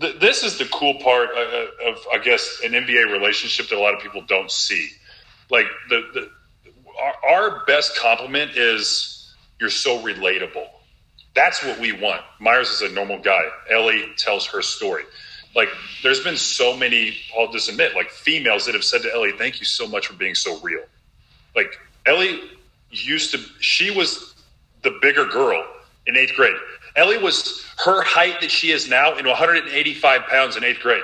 th- 0.00 0.20
this 0.20 0.42
is 0.42 0.58
the 0.58 0.66
cool 0.66 0.94
part 0.94 1.30
uh, 1.36 1.40
uh, 1.40 1.90
of, 1.90 1.98
I 2.12 2.18
guess, 2.18 2.60
an 2.64 2.72
NBA 2.72 3.12
relationship 3.12 3.68
that 3.68 3.78
a 3.78 3.80
lot 3.80 3.94
of 3.94 4.00
people 4.00 4.22
don't 4.22 4.50
see. 4.50 4.90
Like 5.50 5.66
the, 5.88 6.08
the 6.14 6.30
our, 7.28 7.64
best 7.66 7.96
compliment 7.96 8.52
is 8.56 9.34
you're 9.60 9.70
so 9.70 10.02
relatable. 10.02 10.66
That's 11.34 11.62
what 11.62 11.78
we 11.78 11.92
want. 11.92 12.22
Meyers 12.40 12.70
is 12.70 12.82
a 12.82 12.88
normal 12.92 13.18
guy. 13.18 13.42
Ellie 13.70 14.06
tells 14.16 14.46
her 14.46 14.62
story. 14.62 15.04
Like, 15.54 15.68
there's 16.02 16.20
been 16.20 16.36
so 16.36 16.76
many, 16.76 17.16
I'll 17.36 17.50
just 17.50 17.68
admit, 17.68 17.94
like 17.94 18.10
females 18.10 18.66
that 18.66 18.74
have 18.74 18.84
said 18.84 19.02
to 19.02 19.12
Ellie, 19.12 19.32
thank 19.32 19.60
you 19.60 19.66
so 19.66 19.86
much 19.86 20.06
for 20.06 20.14
being 20.14 20.34
so 20.34 20.58
real. 20.60 20.84
Like, 21.54 21.78
Ellie 22.06 22.40
used 22.90 23.32
to, 23.32 23.38
she 23.60 23.90
was 23.90 24.34
the 24.82 24.98
bigger 25.02 25.24
girl 25.24 25.64
in 26.06 26.16
eighth 26.16 26.34
grade. 26.34 26.56
Ellie 26.96 27.18
was 27.18 27.64
her 27.84 28.02
height 28.02 28.40
that 28.40 28.50
she 28.50 28.72
is 28.72 28.88
now 28.88 29.16
in 29.16 29.26
185 29.26 30.22
pounds 30.22 30.56
in 30.56 30.64
eighth 30.64 30.80
grade. 30.80 31.02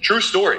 True 0.00 0.20
story. 0.20 0.58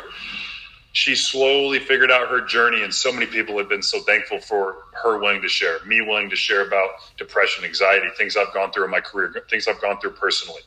She 0.98 1.16
slowly 1.16 1.78
figured 1.78 2.10
out 2.10 2.28
her 2.28 2.42
journey, 2.42 2.82
and 2.82 2.92
so 2.92 3.12
many 3.12 3.28
people 3.28 3.56
have 3.60 3.70
been 3.70 3.84
so 3.84 4.00
thankful 4.00 4.40
for 4.40 4.78
her 5.04 5.20
willing 5.20 5.44
to 5.44 5.48
share, 5.48 5.78
me 5.86 6.02
willing 6.02 6.28
to 6.32 6.36
share 6.36 6.66
about 6.68 6.90
depression, 7.20 7.64
anxiety, 7.64 8.08
things 8.18 8.36
I've 8.36 8.52
gone 8.52 8.72
through 8.72 8.86
in 8.86 8.90
my 8.90 9.00
career, 9.00 9.32
things 9.48 9.68
I've 9.68 9.80
gone 9.80 10.00
through 10.00 10.14
personally. 10.14 10.62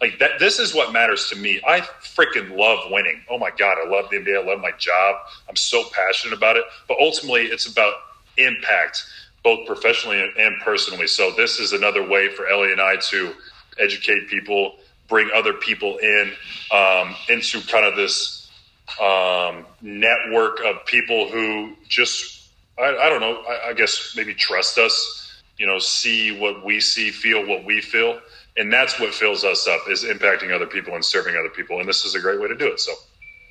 Like 0.00 0.20
that, 0.20 0.38
this 0.38 0.60
is 0.60 0.72
what 0.72 0.92
matters 0.92 1.28
to 1.30 1.36
me. 1.36 1.60
I 1.66 1.80
freaking 1.80 2.56
love 2.56 2.92
winning. 2.92 3.22
Oh 3.28 3.38
my 3.38 3.50
God, 3.50 3.76
I 3.84 3.88
love 3.88 4.08
the 4.08 4.18
NBA. 4.18 4.44
I 4.44 4.46
love 4.46 4.60
my 4.60 4.70
job. 4.78 5.16
I'm 5.48 5.56
so 5.56 5.82
passionate 5.92 6.36
about 6.36 6.56
it. 6.56 6.62
But 6.86 6.98
ultimately, 7.00 7.46
it's 7.46 7.66
about 7.66 7.94
impact, 8.36 9.04
both 9.42 9.66
professionally 9.66 10.32
and 10.38 10.60
personally. 10.60 11.08
So 11.08 11.32
this 11.32 11.58
is 11.58 11.72
another 11.72 12.08
way 12.08 12.28
for 12.28 12.46
Ellie 12.46 12.70
and 12.70 12.80
I 12.80 12.98
to 13.10 13.34
educate 13.80 14.28
people, 14.28 14.76
bring 15.08 15.28
other 15.34 15.54
people 15.54 15.98
in 15.98 16.34
um, 16.70 17.16
into 17.28 17.60
kind 17.62 17.84
of 17.84 17.96
this 17.96 18.41
um, 19.00 19.64
network 19.80 20.60
of 20.64 20.84
people 20.86 21.28
who 21.28 21.74
just, 21.88 22.48
I, 22.78 22.96
I 22.96 23.08
don't 23.08 23.20
know, 23.20 23.42
I, 23.42 23.70
I 23.70 23.72
guess 23.72 24.14
maybe 24.16 24.34
trust 24.34 24.78
us, 24.78 25.32
you 25.58 25.66
know, 25.66 25.78
see 25.78 26.38
what 26.38 26.64
we 26.64 26.80
see, 26.80 27.10
feel 27.10 27.46
what 27.46 27.64
we 27.64 27.80
feel. 27.80 28.20
And 28.56 28.72
that's 28.72 29.00
what 29.00 29.14
fills 29.14 29.44
us 29.44 29.66
up 29.66 29.80
is 29.88 30.04
impacting 30.04 30.54
other 30.54 30.66
people 30.66 30.94
and 30.94 31.04
serving 31.04 31.36
other 31.36 31.48
people. 31.48 31.80
And 31.80 31.88
this 31.88 32.04
is 32.04 32.14
a 32.14 32.20
great 32.20 32.40
way 32.40 32.48
to 32.48 32.56
do 32.56 32.66
it 32.66 32.80
so. 32.80 32.92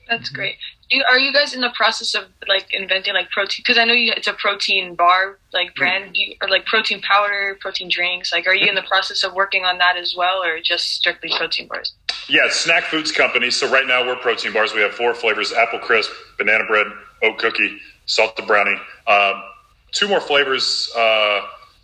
That's 0.08 0.30
great 0.30 0.58
you, 0.92 1.04
are 1.10 1.18
you 1.18 1.34
guys 1.34 1.54
in 1.54 1.62
the 1.62 1.72
process 1.72 2.14
of 2.14 2.26
like 2.48 2.68
inventing 2.72 3.14
like 3.14 3.30
protein 3.32 3.64
because 3.64 3.78
i 3.78 3.84
know 3.84 3.94
you, 3.94 4.14
it's 4.16 4.28
a 4.28 4.34
protein 4.34 4.94
bar 4.94 5.40
like 5.54 5.74
brand 5.76 6.16
you, 6.16 6.36
or 6.42 6.50
like 6.50 6.66
protein 6.66 7.02
powder 7.02 7.58
protein 7.60 7.90
drinks 7.90 8.32
like 8.32 8.46
are 8.46 8.54
you 8.54 8.68
in 8.68 8.76
the 8.76 8.84
process 8.84 9.24
of 9.24 9.34
working 9.34 9.64
on 9.64 9.78
that 9.78 9.98
as 9.98 10.16
well 10.16 10.44
or 10.44 10.60
just 10.60 10.90
strictly 10.90 11.32
protein 11.38 11.68
bars 11.68 11.94
yeah 12.28 12.48
snack 12.50 12.84
foods 12.84 13.12
company 13.12 13.50
so 13.50 13.70
right 13.72 13.88
now 13.88 14.06
we're 14.06 14.16
protein 14.18 14.54
bars 14.54 14.74
we 14.74 14.82
have 14.82 14.92
four 14.92 15.14
flavors 15.14 15.54
apple 15.54 15.80
crisp 15.80 16.12
banana 16.38 16.66
bread 16.68 16.88
oat 17.24 17.38
cookie 17.38 17.78
salted 18.06 18.46
brownie 18.46 18.76
um, 19.08 19.42
two 19.92 20.08
more 20.08 20.22
flavors 20.22 20.92
uh, 20.96 21.42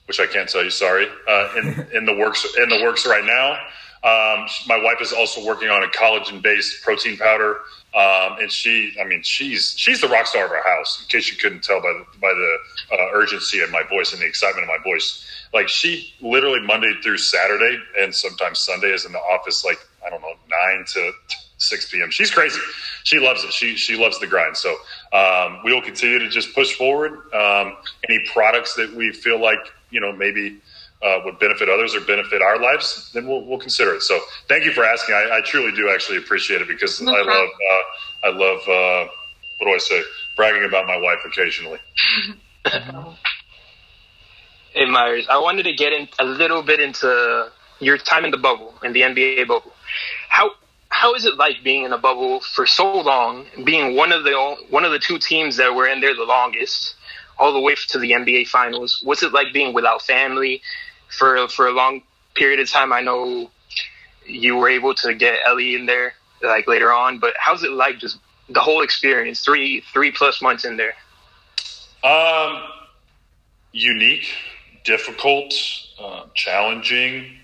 which 0.07 0.19
I 0.21 0.25
can't 0.25 0.49
tell 0.49 0.63
you. 0.63 0.69
Sorry, 0.69 1.07
uh, 1.27 1.53
in 1.57 1.87
in 1.93 2.05
the 2.05 2.13
works 2.13 2.45
in 2.57 2.69
the 2.69 2.81
works 2.83 3.05
right 3.05 3.25
now. 3.25 3.59
Um, 4.07 4.47
my 4.67 4.77
wife 4.81 5.01
is 5.01 5.11
also 5.11 5.45
working 5.45 5.69
on 5.69 5.83
a 5.83 5.87
collagen-based 5.87 6.81
protein 6.81 7.17
powder, 7.17 7.57
um, 7.93 8.37
and 8.39 8.49
she, 8.49 8.95
I 9.01 9.03
mean, 9.03 9.21
she's 9.21 9.73
she's 9.75 9.99
the 9.99 10.07
rock 10.07 10.27
star 10.27 10.45
of 10.45 10.51
our 10.51 10.63
house. 10.63 11.01
In 11.01 11.07
case 11.09 11.29
you 11.29 11.35
couldn't 11.35 11.61
tell 11.61 11.81
by 11.81 11.91
the, 11.91 12.05
by 12.21 12.33
the 12.33 12.57
uh, 12.95 13.07
urgency 13.13 13.59
of 13.59 13.69
my 13.69 13.83
voice 13.83 14.13
and 14.13 14.21
the 14.21 14.25
excitement 14.25 14.63
of 14.63 14.69
my 14.69 14.81
voice, 14.81 15.25
like 15.53 15.67
she 15.67 16.13
literally 16.21 16.61
Monday 16.65 16.93
through 17.03 17.17
Saturday 17.17 17.79
and 17.99 18.15
sometimes 18.15 18.59
Sunday 18.59 18.93
is 18.93 19.05
in 19.05 19.11
the 19.11 19.19
office 19.19 19.65
like 19.65 19.79
I 20.05 20.09
don't 20.09 20.21
know 20.21 20.35
nine 20.49 20.85
to 20.93 21.11
6 21.57 21.91
p.m. 21.91 22.09
She's 22.09 22.31
crazy. 22.31 22.59
She 23.03 23.19
loves 23.19 23.43
it. 23.43 23.51
She 23.51 23.75
she 23.75 23.97
loves 23.97 24.19
the 24.19 24.27
grind. 24.27 24.55
So 24.55 24.75
um, 25.11 25.59
we 25.65 25.73
will 25.73 25.81
continue 25.81 26.19
to 26.19 26.29
just 26.29 26.53
push 26.53 26.75
forward. 26.75 27.11
Um, 27.33 27.75
any 28.07 28.19
products 28.31 28.75
that 28.75 28.93
we 28.93 29.11
feel 29.11 29.41
like 29.41 29.59
you 29.89 29.99
know 29.99 30.13
maybe 30.13 30.61
uh, 31.01 31.19
would 31.25 31.39
benefit 31.39 31.69
others 31.69 31.95
or 31.95 32.01
benefit 32.01 32.41
our 32.41 32.59
lives, 32.59 33.11
then 33.13 33.27
we'll, 33.27 33.45
we'll 33.45 33.59
consider 33.59 33.93
it. 33.93 34.01
So 34.01 34.19
thank 34.47 34.65
you 34.65 34.71
for 34.71 34.83
asking. 34.83 35.15
I, 35.15 35.37
I 35.37 35.41
truly 35.41 35.71
do 35.71 35.89
actually 35.89 36.17
appreciate 36.17 36.61
it 36.61 36.67
because 36.67 36.99
no 37.01 37.13
I 37.13 37.21
love 37.21 37.49
uh, 37.49 38.27
I 38.27 38.29
love 38.29 38.59
uh, 38.67 39.11
what 39.59 39.67
do 39.67 39.73
I 39.73 39.77
say 39.77 40.01
bragging 40.35 40.65
about 40.65 40.87
my 40.87 40.97
wife 40.97 41.19
occasionally. 41.25 41.79
hey 44.73 44.85
Meyers, 44.85 45.27
I 45.29 45.37
wanted 45.37 45.63
to 45.63 45.73
get 45.73 45.93
in 45.93 46.07
a 46.19 46.25
little 46.25 46.63
bit 46.63 46.79
into 46.79 47.51
your 47.79 47.97
time 47.97 48.25
in 48.25 48.31
the 48.31 48.37
bubble 48.37 48.73
in 48.83 48.93
the 48.93 49.01
NBA 49.01 49.47
bubble. 49.47 49.73
How 50.29 50.51
how 50.89 51.13
is 51.13 51.25
it 51.25 51.35
like 51.37 51.63
being 51.63 51.83
in 51.83 51.93
a 51.93 51.97
bubble 51.97 52.39
for 52.39 52.65
so 52.65 53.01
long, 53.01 53.45
being 53.63 53.95
one 53.95 54.11
of 54.11 54.23
the 54.23 54.55
one 54.69 54.83
of 54.83 54.91
the 54.91 54.99
two 54.99 55.19
teams 55.19 55.57
that 55.57 55.75
were 55.75 55.87
in 55.87 56.01
there 56.01 56.15
the 56.15 56.23
longest? 56.23 56.95
all 57.39 57.53
the 57.53 57.59
way 57.59 57.75
to 57.75 57.99
the 57.99 58.11
NBA 58.11 58.47
Finals. 58.47 59.01
What's 59.03 59.23
it 59.23 59.31
like 59.31 59.53
being 59.53 59.73
without 59.73 60.01
family 60.01 60.61
for 61.09 61.47
for 61.47 61.67
a 61.67 61.71
long 61.71 62.01
period 62.35 62.59
of 62.59 62.69
time? 62.69 62.93
I 62.93 63.01
know 63.01 63.49
you 64.25 64.55
were 64.57 64.69
able 64.69 64.93
to 64.95 65.13
get 65.13 65.39
Ellie 65.45 65.75
in 65.75 65.85
there 65.85 66.13
like 66.41 66.67
later 66.67 66.91
on, 66.91 67.19
but 67.19 67.33
how's 67.39 67.63
it 67.63 67.71
like 67.71 67.99
just 67.99 68.17
the 68.49 68.59
whole 68.59 68.81
experience? 68.81 69.43
Three 69.43 69.81
three 69.93 70.11
plus 70.11 70.41
months 70.41 70.65
in 70.65 70.77
there. 70.77 70.93
Um, 72.03 72.63
unique, 73.71 74.27
difficult, 74.83 75.53
uh, 75.99 76.25
challenging, 76.33 77.39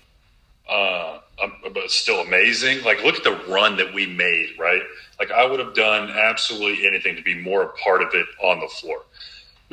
uh, 0.68 1.18
um, 1.42 1.52
but 1.72 1.90
still 1.90 2.20
amazing. 2.20 2.82
Like, 2.84 3.02
look 3.02 3.16
at 3.16 3.24
the 3.24 3.36
run 3.48 3.76
that 3.76 3.92
we 3.92 4.06
made, 4.06 4.50
right? 4.58 4.82
Like, 5.18 5.30
I 5.30 5.44
would 5.44 5.60
have 5.60 5.74
done 5.74 6.10
absolutely 6.10 6.86
anything 6.86 7.16
to 7.16 7.22
be 7.22 7.34
more 7.34 7.62
a 7.62 7.68
part 7.68 8.02
of 8.02 8.14
it 8.14 8.26
on 8.42 8.60
the 8.60 8.68
floor. 8.68 9.02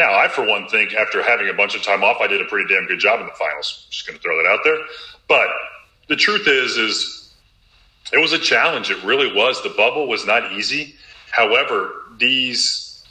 Now, 0.02 0.18
I, 0.18 0.30
for 0.30 0.44
one, 0.44 0.68
think 0.68 0.96
after 0.96 1.22
having 1.22 1.48
a 1.48 1.54
bunch 1.54 1.76
of 1.76 1.84
time 1.84 2.04
off, 2.04 2.18
I 2.22 2.26
did 2.26 2.42
a 2.42 2.46
pretty 2.46 2.74
damn 2.74 2.88
good 2.88 2.98
job 2.98 3.20
in 3.20 3.28
the 3.28 3.34
finals. 3.34 3.86
Just 3.92 4.08
going 4.08 4.18
to 4.18 4.24
throw 4.24 4.36
that 4.42 4.50
out 4.50 4.62
there. 4.64 4.78
But 5.28 5.48
the 6.10 6.16
truth 6.16 6.48
is, 6.48 6.76
is 6.76 7.32
it 8.12 8.18
was 8.18 8.34
a 8.34 8.40
challenge. 8.40 8.90
It 8.90 9.04
really 9.04 9.32
was. 9.32 9.62
The 9.62 9.70
bubble 9.70 10.08
was 10.08 10.26
not 10.26 10.54
easy. 10.54 10.96
However, 11.30 11.92
these 12.18 13.06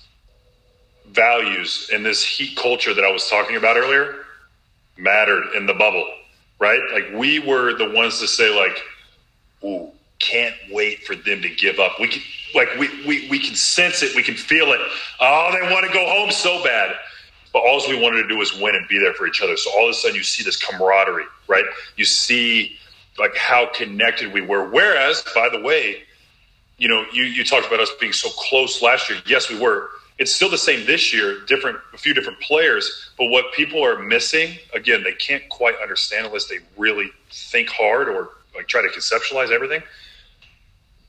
values 1.11 1.91
and 1.95 2.05
this 2.05 2.25
heat 2.25 2.57
culture 2.57 2.93
that 2.93 3.05
I 3.05 3.13
was 3.13 3.31
talking 3.31 3.55
about 3.55 3.77
earlier 3.77 4.25
mattered 4.99 5.55
in 5.55 5.67
the 5.67 5.75
bubble, 5.75 6.13
right? 6.59 6.81
Like 6.93 7.13
we 7.15 7.39
were 7.39 7.73
the 7.73 7.89
ones 7.89 8.19
to 8.19 8.27
say, 8.27 8.53
like, 8.53 8.83
"Ooh, 9.65 9.93
can't 10.19 10.57
wait 10.73 11.05
for 11.05 11.15
them 11.15 11.41
to 11.43 11.49
give 11.51 11.79
up." 11.79 12.01
We 12.01 12.09
can 12.09 12.23
like 12.55 12.69
we, 12.79 12.89
we, 13.07 13.29
we 13.29 13.39
can 13.39 13.55
sense 13.55 14.03
it, 14.03 14.15
we 14.15 14.23
can 14.23 14.35
feel 14.35 14.73
it. 14.73 14.81
Oh, 15.21 15.51
they 15.53 15.73
want 15.73 15.87
to 15.87 15.93
go 15.93 16.07
home 16.07 16.31
so 16.31 16.63
bad. 16.63 16.97
But 17.53 17.61
all 17.61 17.81
we 17.89 18.01
wanted 18.01 18.23
to 18.23 18.29
do 18.29 18.37
was 18.37 18.55
win 18.61 18.77
and 18.77 18.87
be 18.89 18.99
there 18.99 19.13
for 19.15 19.27
each 19.27 19.43
other. 19.43 19.57
So 19.57 19.71
all 19.77 19.85
of 19.85 19.91
a 19.91 19.95
sudden 19.95 20.17
you 20.17 20.23
see 20.23 20.45
this 20.45 20.57
camaraderie, 20.57 21.25
right? 21.49 21.65
You 21.97 22.05
see 22.05 22.77
like 23.19 23.37
how 23.37 23.67
connected 23.75 24.33
we 24.33 24.41
were. 24.41 24.69
Whereas, 24.69 25.25
by 25.35 25.49
the 25.49 25.61
way, 25.61 26.05
you 26.79 26.89
know, 26.89 27.05
you, 27.13 27.25
you 27.25 27.45
talked 27.45 27.67
about 27.67 27.81
us 27.81 27.91
being 28.01 28.13
so 28.13 28.29
close 28.31 28.83
last 28.83 29.11
year. 29.11 29.21
Yes, 29.27 29.51
we 29.51 29.59
were. 29.59 29.91
It's 30.19 30.33
still 30.35 30.51
the 30.51 30.59
same 30.59 30.87
this 30.87 31.13
year, 31.13 31.41
different 31.47 31.79
a 31.93 31.99
few 31.99 32.15
different 32.15 32.41
players. 32.41 33.11
But 33.19 33.27
what 33.27 33.53
people 33.53 33.85
are 33.85 33.99
missing, 33.99 34.55
again, 34.75 35.03
they 35.03 35.13
can't 35.13 35.47
quite 35.49 35.75
understand 35.83 36.27
unless 36.27 36.47
they 36.47 36.59
really 36.77 37.11
think 37.31 37.69
hard 37.69 38.09
or 38.09 38.31
like 38.55 38.69
try 38.69 38.83
to 38.83 38.89
conceptualize 38.89 39.51
everything. 39.51 39.83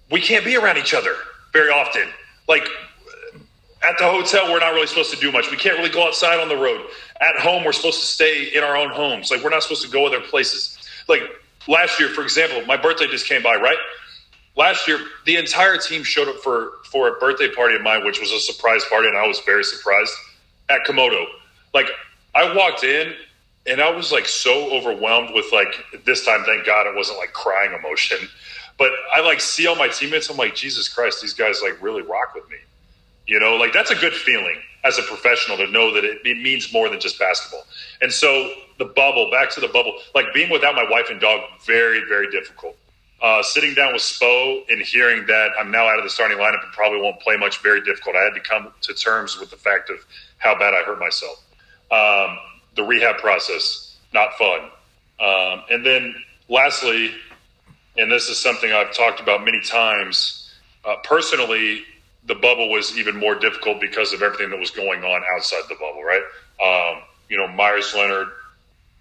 We 0.09 0.21
can't 0.21 0.43
be 0.43 0.57
around 0.57 0.77
each 0.77 0.93
other 0.93 1.15
very 1.53 1.69
often. 1.69 2.07
Like 2.47 2.67
at 3.83 3.97
the 3.97 4.05
hotel, 4.05 4.51
we're 4.51 4.59
not 4.59 4.73
really 4.73 4.87
supposed 4.87 5.13
to 5.13 5.19
do 5.19 5.31
much. 5.31 5.49
We 5.49 5.57
can't 5.57 5.77
really 5.77 5.89
go 5.89 6.07
outside 6.07 6.39
on 6.39 6.49
the 6.49 6.57
road. 6.57 6.85
At 7.19 7.35
home, 7.37 7.63
we're 7.63 7.71
supposed 7.71 7.99
to 7.99 8.05
stay 8.05 8.45
in 8.55 8.63
our 8.63 8.75
own 8.75 8.89
homes. 8.89 9.31
Like 9.31 9.43
we're 9.43 9.49
not 9.49 9.63
supposed 9.63 9.83
to 9.83 9.89
go 9.89 10.05
other 10.05 10.21
places. 10.21 10.77
Like 11.07 11.21
last 11.67 11.99
year, 11.99 12.09
for 12.09 12.23
example, 12.23 12.63
my 12.65 12.77
birthday 12.77 13.07
just 13.07 13.27
came 13.27 13.43
by, 13.43 13.55
right? 13.55 13.77
Last 14.55 14.87
year, 14.87 14.99
the 15.25 15.37
entire 15.37 15.77
team 15.77 16.03
showed 16.03 16.27
up 16.27 16.37
for 16.37 16.73
for 16.85 17.07
a 17.07 17.19
birthday 17.19 17.49
party 17.49 17.75
of 17.75 17.81
mine, 17.81 18.05
which 18.05 18.19
was 18.19 18.31
a 18.31 18.39
surprise 18.39 18.83
party, 18.89 19.07
and 19.07 19.17
I 19.17 19.25
was 19.25 19.39
very 19.39 19.63
surprised 19.63 20.13
at 20.69 20.81
Komodo. 20.85 21.25
Like 21.73 21.87
I 22.35 22.53
walked 22.55 22.83
in 22.83 23.13
and 23.67 23.81
I 23.81 23.89
was 23.91 24.11
like 24.11 24.27
so 24.27 24.71
overwhelmed 24.71 25.33
with 25.33 25.45
like 25.51 26.03
this 26.05 26.25
time, 26.25 26.43
thank 26.45 26.65
God 26.65 26.87
it 26.87 26.95
wasn't 26.95 27.19
like 27.19 27.33
crying 27.33 27.73
emotion. 27.73 28.17
But 28.77 28.91
I 29.13 29.21
like 29.21 29.41
see 29.41 29.67
all 29.67 29.75
my 29.75 29.87
teammates. 29.87 30.29
I'm 30.29 30.37
like, 30.37 30.55
Jesus 30.55 30.87
Christ, 30.87 31.21
these 31.21 31.33
guys 31.33 31.61
like 31.61 31.81
really 31.81 32.01
rock 32.01 32.33
with 32.35 32.49
me. 32.49 32.57
You 33.27 33.39
know, 33.39 33.55
like 33.55 33.73
that's 33.73 33.91
a 33.91 33.95
good 33.95 34.13
feeling 34.13 34.57
as 34.83 34.97
a 34.97 35.03
professional 35.03 35.57
to 35.57 35.67
know 35.67 35.93
that 35.93 36.03
it, 36.03 36.19
it 36.25 36.41
means 36.41 36.73
more 36.73 36.89
than 36.89 36.99
just 36.99 37.19
basketball. 37.19 37.65
And 38.01 38.11
so 38.11 38.51
the 38.79 38.85
bubble, 38.85 39.29
back 39.29 39.51
to 39.51 39.59
the 39.59 39.67
bubble, 39.67 39.99
like 40.15 40.33
being 40.33 40.49
without 40.49 40.75
my 40.75 40.85
wife 40.89 41.07
and 41.09 41.19
dog, 41.19 41.41
very, 41.65 42.01
very 42.09 42.29
difficult. 42.31 42.75
Uh, 43.21 43.43
sitting 43.43 43.75
down 43.75 43.93
with 43.93 44.01
Spo 44.01 44.63
and 44.69 44.81
hearing 44.81 45.27
that 45.27 45.51
I'm 45.59 45.69
now 45.69 45.87
out 45.87 45.99
of 45.99 46.03
the 46.03 46.09
starting 46.09 46.39
lineup 46.39 46.63
and 46.63 46.73
probably 46.73 46.99
won't 46.99 47.19
play 47.19 47.37
much, 47.37 47.61
very 47.61 47.79
difficult. 47.81 48.15
I 48.15 48.23
had 48.23 48.33
to 48.33 48.39
come 48.39 48.73
to 48.81 48.93
terms 48.95 49.39
with 49.39 49.51
the 49.51 49.57
fact 49.57 49.91
of 49.91 49.97
how 50.37 50.57
bad 50.57 50.73
I 50.73 50.81
hurt 50.83 50.99
myself. 50.99 51.43
Um, 51.91 52.39
the 52.75 52.83
rehab 52.83 53.17
process, 53.17 53.97
not 54.11 54.33
fun. 54.33 54.61
Um, 55.19 55.63
and 55.69 55.85
then 55.85 56.15
lastly, 56.49 57.13
and 57.97 58.11
this 58.11 58.29
is 58.29 58.37
something 58.37 58.71
I've 58.71 58.93
talked 58.93 59.19
about 59.19 59.43
many 59.43 59.61
times. 59.61 60.49
Uh, 60.85 60.95
personally, 61.03 61.83
the 62.25 62.35
bubble 62.35 62.69
was 62.69 62.97
even 62.97 63.17
more 63.17 63.35
difficult 63.35 63.81
because 63.81 64.13
of 64.13 64.21
everything 64.21 64.49
that 64.49 64.59
was 64.59 64.71
going 64.71 65.03
on 65.03 65.21
outside 65.35 65.63
the 65.69 65.75
bubble, 65.75 66.03
right? 66.03 66.23
Um, 66.63 67.03
you 67.29 67.37
know, 67.37 67.47
Meyers 67.47 67.93
Leonard 67.95 68.29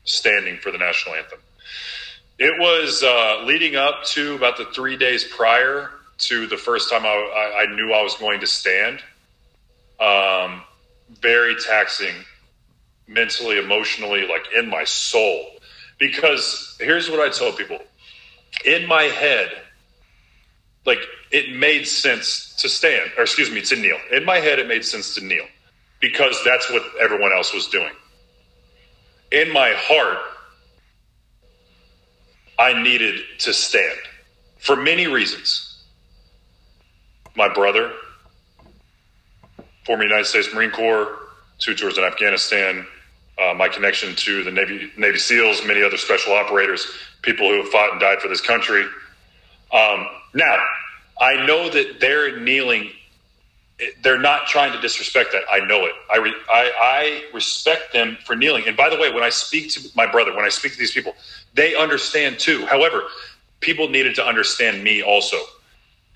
standing 0.04 0.56
for 0.56 0.70
the 0.70 0.78
national 0.78 1.16
anthem. 1.16 1.38
It 2.38 2.58
was 2.58 3.02
uh, 3.02 3.42
leading 3.44 3.76
up 3.76 4.04
to 4.04 4.34
about 4.34 4.56
the 4.56 4.64
three 4.66 4.96
days 4.96 5.24
prior 5.24 5.90
to 6.18 6.46
the 6.46 6.56
first 6.56 6.90
time 6.90 7.04
I, 7.04 7.66
I, 7.66 7.74
knew 7.74 7.92
I 7.92 8.02
was 8.02 8.14
going 8.16 8.40
to 8.40 8.46
stand. 8.46 9.00
Um, 9.98 10.62
very 11.20 11.56
taxing 11.56 12.14
mentally, 13.06 13.58
emotionally, 13.58 14.26
like 14.26 14.44
in 14.56 14.68
my 14.68 14.84
soul. 14.84 15.46
Because 15.98 16.76
here's 16.80 17.10
what 17.10 17.20
I 17.20 17.28
tell 17.30 17.52
people 17.52 17.78
in 18.64 18.86
my 18.86 19.04
head, 19.04 19.50
like 20.86 21.00
it 21.30 21.54
made 21.56 21.86
sense 21.86 22.54
to 22.56 22.68
stand, 22.68 23.10
or 23.16 23.22
excuse 23.22 23.50
me, 23.50 23.60
to 23.62 23.76
kneel. 23.76 23.98
In 24.12 24.24
my 24.24 24.38
head, 24.38 24.58
it 24.58 24.66
made 24.66 24.84
sense 24.84 25.14
to 25.14 25.24
kneel 25.24 25.46
because 26.00 26.42
that's 26.44 26.70
what 26.70 26.82
everyone 27.00 27.32
else 27.32 27.52
was 27.52 27.66
doing. 27.68 27.92
In 29.30 29.52
my 29.52 29.72
heart, 29.76 30.18
I 32.58 32.82
needed 32.82 33.20
to 33.38 33.52
stand 33.52 33.98
for 34.58 34.76
many 34.76 35.06
reasons. 35.06 35.84
My 37.36 37.52
brother, 37.52 37.92
former 39.84 40.02
United 40.02 40.26
States 40.26 40.52
Marine 40.52 40.70
Corps, 40.70 41.16
two 41.58 41.74
tours 41.74 41.96
in 41.96 42.04
Afghanistan, 42.04 42.86
uh, 43.40 43.54
my 43.54 43.68
connection 43.68 44.14
to 44.14 44.44
the 44.44 44.50
Navy, 44.50 44.90
Navy 44.96 45.18
SEALs, 45.18 45.64
many 45.64 45.82
other 45.82 45.96
special 45.96 46.34
operators, 46.34 46.86
people 47.22 47.48
who 47.48 47.56
have 47.58 47.68
fought 47.68 47.92
and 47.92 48.00
died 48.00 48.20
for 48.20 48.28
this 48.28 48.40
country. 48.40 48.84
Um, 49.72 50.06
now, 50.34 50.58
I 51.20 51.46
know 51.46 51.70
that 51.70 52.00
they're 52.00 52.38
kneeling. 52.38 52.90
They're 54.02 54.18
not 54.18 54.46
trying 54.46 54.72
to 54.72 54.80
disrespect 54.80 55.32
that. 55.32 55.42
I 55.50 55.60
know 55.60 55.86
it. 55.86 55.92
I, 56.10 56.18
re, 56.18 56.34
I, 56.50 56.72
I 56.82 57.34
respect 57.34 57.94
them 57.94 58.18
for 58.26 58.36
kneeling. 58.36 58.64
And 58.66 58.76
by 58.76 58.90
the 58.90 58.98
way, 58.98 59.10
when 59.10 59.22
I 59.22 59.30
speak 59.30 59.70
to 59.70 59.88
my 59.94 60.10
brother, 60.10 60.36
when 60.36 60.44
I 60.44 60.50
speak 60.50 60.72
to 60.72 60.78
these 60.78 60.92
people, 60.92 61.14
they 61.54 61.74
understand 61.74 62.38
too. 62.38 62.66
However, 62.66 63.04
people 63.60 63.88
needed 63.88 64.14
to 64.16 64.26
understand 64.26 64.84
me 64.84 65.02
also. 65.02 65.38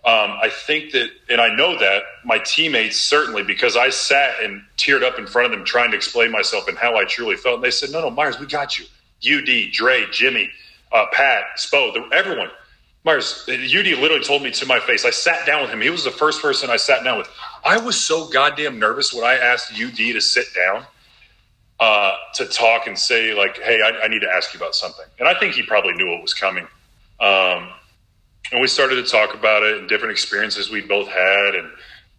Um, 0.06 0.36
I 0.42 0.50
think 0.50 0.92
that, 0.92 1.08
and 1.30 1.40
I 1.40 1.54
know 1.54 1.78
that 1.78 2.02
my 2.26 2.38
teammates 2.38 3.00
certainly, 3.00 3.42
because 3.42 3.74
I 3.74 3.88
sat 3.88 4.42
and 4.42 4.62
teared 4.76 5.02
up 5.02 5.18
in 5.18 5.26
front 5.26 5.46
of 5.46 5.52
them 5.52 5.64
trying 5.64 5.92
to 5.92 5.96
explain 5.96 6.30
myself 6.30 6.68
and 6.68 6.76
how 6.76 6.96
I 6.96 7.04
truly 7.04 7.36
felt. 7.36 7.56
And 7.56 7.64
they 7.64 7.70
said, 7.70 7.90
"No, 7.90 8.02
no, 8.02 8.10
Meyers, 8.10 8.38
we 8.38 8.46
got 8.46 8.78
you. 8.78 8.84
UD, 9.24 9.72
Dre, 9.72 10.04
Jimmy, 10.10 10.50
uh, 10.92 11.06
Pat, 11.12 11.44
Spo, 11.56 11.94
the, 11.94 12.06
everyone." 12.14 12.50
Meyers, 13.04 13.44
UD 13.48 13.86
literally 13.98 14.22
told 14.22 14.42
me 14.42 14.50
to 14.50 14.66
my 14.66 14.80
face. 14.80 15.04
I 15.04 15.10
sat 15.10 15.46
down 15.46 15.62
with 15.62 15.70
him. 15.70 15.80
He 15.80 15.90
was 15.90 16.04
the 16.04 16.10
first 16.10 16.40
person 16.40 16.70
I 16.70 16.76
sat 16.76 17.04
down 17.04 17.18
with. 17.18 17.28
I 17.64 17.78
was 17.78 18.02
so 18.02 18.28
goddamn 18.28 18.78
nervous 18.78 19.12
when 19.12 19.24
I 19.24 19.34
asked 19.34 19.72
UD 19.72 19.96
to 19.96 20.20
sit 20.20 20.46
down 20.54 20.84
uh, 21.80 22.16
to 22.34 22.46
talk 22.46 22.86
and 22.86 22.98
say, 22.98 23.34
like, 23.34 23.58
"Hey, 23.58 23.80
I, 23.82 24.04
I, 24.04 24.08
need 24.08 24.20
to 24.20 24.30
ask 24.30 24.52
you 24.52 24.58
about 24.58 24.74
something." 24.74 25.04
And 25.18 25.28
I 25.28 25.38
think 25.38 25.54
he 25.54 25.62
probably 25.62 25.94
knew 25.94 26.10
what 26.10 26.22
was 26.22 26.34
coming. 26.34 26.66
Um, 27.20 27.70
and 28.52 28.60
we 28.60 28.66
started 28.66 28.96
to 28.96 29.10
talk 29.10 29.34
about 29.34 29.62
it 29.62 29.78
and 29.78 29.88
different 29.88 30.12
experiences 30.12 30.70
we 30.70 30.80
both 30.80 31.08
had. 31.08 31.54
And 31.54 31.70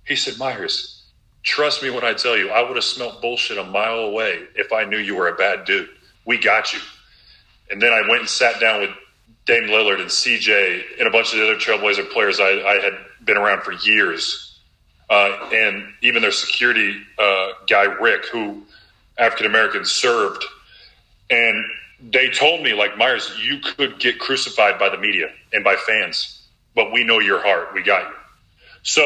he 0.05 0.15
said, 0.15 0.37
Meyers, 0.37 1.03
trust 1.43 1.83
me 1.83 1.89
when 1.89 2.03
I 2.03 2.13
tell 2.13 2.37
you, 2.37 2.49
I 2.49 2.61
would 2.61 2.75
have 2.75 2.83
smelt 2.83 3.21
bullshit 3.21 3.57
a 3.57 3.63
mile 3.63 3.99
away 3.99 4.43
if 4.55 4.73
I 4.73 4.83
knew 4.85 4.97
you 4.97 5.15
were 5.15 5.27
a 5.27 5.35
bad 5.35 5.65
dude. 5.65 5.89
We 6.25 6.37
got 6.37 6.73
you. 6.73 6.79
And 7.69 7.81
then 7.81 7.93
I 7.93 8.01
went 8.07 8.21
and 8.21 8.29
sat 8.29 8.59
down 8.59 8.81
with 8.81 8.91
Dame 9.45 9.65
Lillard 9.65 9.99
and 9.99 10.09
CJ 10.09 10.99
and 10.99 11.07
a 11.07 11.11
bunch 11.11 11.33
of 11.33 11.39
the 11.39 11.45
other 11.45 11.55
Trailblazer 11.55 12.09
players 12.11 12.39
I, 12.39 12.49
I 12.49 12.81
had 12.81 12.93
been 13.23 13.37
around 13.37 13.61
for 13.61 13.71
years. 13.71 14.59
Uh, 15.09 15.49
and 15.53 15.93
even 16.01 16.21
their 16.21 16.31
security 16.31 16.99
uh, 17.19 17.49
guy, 17.69 17.83
Rick, 17.83 18.25
who 18.25 18.63
African 19.19 19.45
Americans 19.45 19.91
served. 19.91 20.43
And 21.29 21.63
they 22.01 22.29
told 22.29 22.61
me 22.61 22.73
like 22.73 22.97
Meyers, 22.97 23.31
you 23.41 23.59
could 23.59 23.99
get 23.99 24.19
crucified 24.19 24.77
by 24.79 24.89
the 24.89 24.97
media 24.97 25.27
and 25.53 25.63
by 25.63 25.75
fans, 25.75 26.41
but 26.75 26.91
we 26.91 27.03
know 27.03 27.19
your 27.19 27.41
heart. 27.41 27.73
We 27.73 27.83
got 27.83 28.09
you. 28.09 28.15
So 28.83 29.03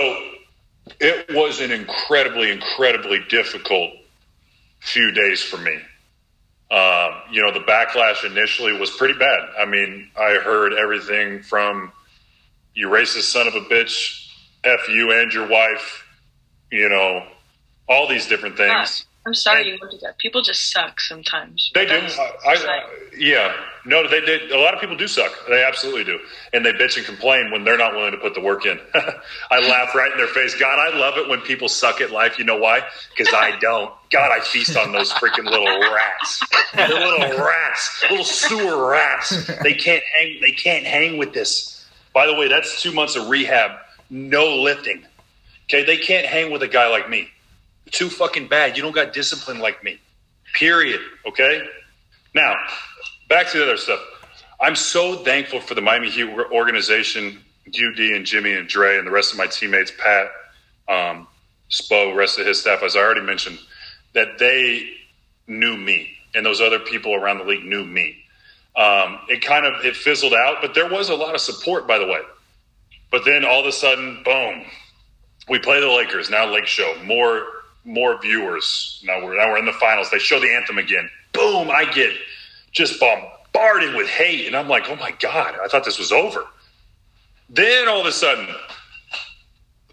it 1.00 1.34
was 1.34 1.62
an 1.62 1.72
incredibly, 1.72 2.52
incredibly 2.52 3.20
difficult 3.30 3.92
few 4.80 5.12
days 5.12 5.42
for 5.42 5.58
me. 5.58 5.78
Um, 6.72 7.14
you 7.32 7.42
know, 7.42 7.52
the 7.52 7.62
backlash 7.62 8.24
initially 8.26 8.74
was 8.74 8.92
pretty 8.92 9.18
bad. 9.18 9.40
I 9.60 9.66
mean, 9.66 10.10
I 10.20 10.36
heard 10.36 10.74
everything 10.74 11.42
from 11.42 11.92
you 12.76 12.88
racist 12.88 13.24
son 13.24 13.48
of 13.48 13.56
a 13.56 13.62
bitch, 13.62 14.28
F 14.64 14.88
you 14.90 15.12
and 15.12 15.34
your 15.34 15.48
wife, 15.48 16.06
you 16.72 16.88
know, 16.90 17.26
all 17.88 18.08
these 18.08 18.28
different 18.28 18.56
things. 18.58 19.06
I'm 19.30 19.36
sorry 19.36 19.62
and, 19.62 19.68
you 19.70 19.78
went 19.80 19.92
to 19.92 20.00
that. 20.00 20.18
People 20.18 20.42
just 20.42 20.72
suck 20.72 21.00
sometimes. 21.00 21.70
They 21.76 21.86
do. 21.86 21.94
I, 21.94 22.32
I, 22.48 22.82
yeah. 23.16 23.54
No, 23.86 24.08
they 24.08 24.22
did. 24.22 24.52
A 24.52 24.58
lot 24.58 24.74
of 24.74 24.80
people 24.80 24.98
do 24.98 25.08
suck. 25.08 25.32
They 25.48 25.64
absolutely 25.64 26.04
do. 26.04 26.18
And 26.52 26.66
they 26.66 26.72
bitch 26.72 26.98
and 26.98 27.06
complain 27.06 27.52
when 27.52 27.64
they're 27.64 27.78
not 27.78 27.94
willing 27.94 28.12
to 28.14 28.18
put 28.18 28.34
the 28.34 28.42
work 28.42 28.66
in. 28.66 28.80
I 29.52 29.60
laugh 29.60 29.94
right 29.94 30.12
in 30.12 30.18
their 30.18 30.26
face. 30.26 30.60
God, 30.60 30.80
I 30.80 30.98
love 30.98 31.20
it 31.20 31.30
when 31.30 31.42
people 31.42 31.70
suck 31.70 32.02
at 32.02 32.10
life. 32.10 32.40
You 32.40 32.46
know 32.46 32.58
why? 32.58 32.82
Because 33.16 33.32
I 33.32 33.56
don't. 33.60 33.94
God, 34.10 34.32
I 34.32 34.40
feast 34.40 34.76
on 34.76 34.94
those 34.94 35.12
freaking 35.12 35.46
little 35.46 35.80
rats. 35.94 36.42
They're 36.74 36.88
little 36.88 37.46
rats, 37.46 38.04
little 38.10 38.26
sewer 38.26 38.90
rats. 38.90 39.46
They 39.62 39.76
can't 39.76 40.04
hang. 40.18 40.40
They 40.42 40.54
can't 40.54 40.86
hang 40.86 41.20
with 41.20 41.34
this. 41.34 41.86
By 42.16 42.26
the 42.26 42.34
way, 42.34 42.48
that's 42.48 42.82
two 42.82 42.94
months 42.94 43.16
of 43.16 43.30
rehab, 43.30 43.74
no 44.10 44.56
lifting. 44.56 45.06
Okay, 45.66 45.84
they 45.84 45.98
can't 45.98 46.26
hang 46.26 46.52
with 46.52 46.64
a 46.64 46.68
guy 46.68 46.90
like 46.90 47.08
me 47.08 47.30
too 47.92 48.10
fucking 48.10 48.48
bad. 48.48 48.76
You 48.78 48.84
don't 48.84 48.96
got 48.96 49.14
discipline 49.14 49.60
like 49.60 49.84
me. 49.84 50.00
Period. 50.54 51.02
Okay? 51.28 51.66
Now, 52.34 52.56
back 53.28 53.50
to 53.50 53.58
the 53.58 53.64
other 53.64 53.78
stuff. 53.78 54.00
I'm 54.60 54.76
so 54.76 55.24
thankful 55.24 55.62
for 55.62 55.76
the 55.76 55.82
Miami 55.82 56.10
Heat 56.10 56.28
organization, 56.52 57.40
UD 57.68 58.00
and 58.00 58.26
Jimmy 58.26 58.54
and 58.54 58.68
Dre 58.68 58.98
and 58.98 59.08
the 59.08 59.12
rest 59.12 59.32
of 59.32 59.38
my 59.38 59.48
teammates, 59.48 59.92
Pat, 59.98 60.28
um, 60.88 61.28
Spo, 61.70 62.16
rest 62.16 62.40
of 62.40 62.46
his 62.46 62.60
staff, 62.60 62.84
as 62.84 62.96
I 62.96 63.00
already 63.00 63.22
mentioned, 63.22 63.60
that 64.14 64.38
they 64.38 64.90
knew 65.48 65.78
me 65.78 66.10
and 66.36 66.46
those 66.46 66.62
other 66.62 66.80
people 66.80 67.16
around 67.16 67.40
the 67.40 67.44
league 67.44 67.64
knew 67.64 67.86
me. 67.86 68.18
Um, 68.76 69.20
it 69.28 69.42
kind 69.42 69.66
of 69.66 69.84
it 69.86 69.96
fizzled 69.96 70.34
out, 70.34 70.58
but 70.62 70.74
there 70.74 70.90
was 70.90 71.10
a 71.10 71.16
lot 71.16 71.36
of 71.36 71.42
support, 71.42 71.88
by 71.88 71.98
the 71.98 72.06
way. 72.06 72.22
But 73.12 73.26
then 73.26 73.44
all 73.44 73.62
of 73.62 73.66
a 73.66 73.72
sudden, 73.72 74.22
boom, 74.24 74.64
we 75.48 75.60
play 75.60 75.80
the 75.80 75.88
Lakers 75.88 76.30
now. 76.30 76.52
Lake 76.52 76.68
Show 76.68 76.96
more 77.04 77.46
more 77.86 78.20
viewers. 78.22 79.02
Now 79.06 79.24
we're 79.24 79.38
now 79.38 79.52
we're 79.52 79.60
in 79.60 79.66
the 79.66 79.74
finals. 79.74 80.10
They 80.10 80.20
show 80.20 80.40
the 80.40 80.54
anthem 80.54 80.78
again. 80.78 81.10
Boom! 81.34 81.70
I 81.70 81.86
get 81.86 82.14
just 82.72 83.00
bombarded 83.00 83.96
with 83.96 84.08
hate, 84.08 84.48
and 84.48 84.56
I'm 84.56 84.68
like, 84.68 84.90
oh 84.90 84.96
my 84.96 85.12
god! 85.20 85.56
I 85.64 85.68
thought 85.68 85.86
this 85.86 86.00
was 86.00 86.12
over. 86.12 86.46
Then 87.50 87.88
all 87.88 88.00
of 88.00 88.06
a 88.06 88.12
sudden, 88.12 88.48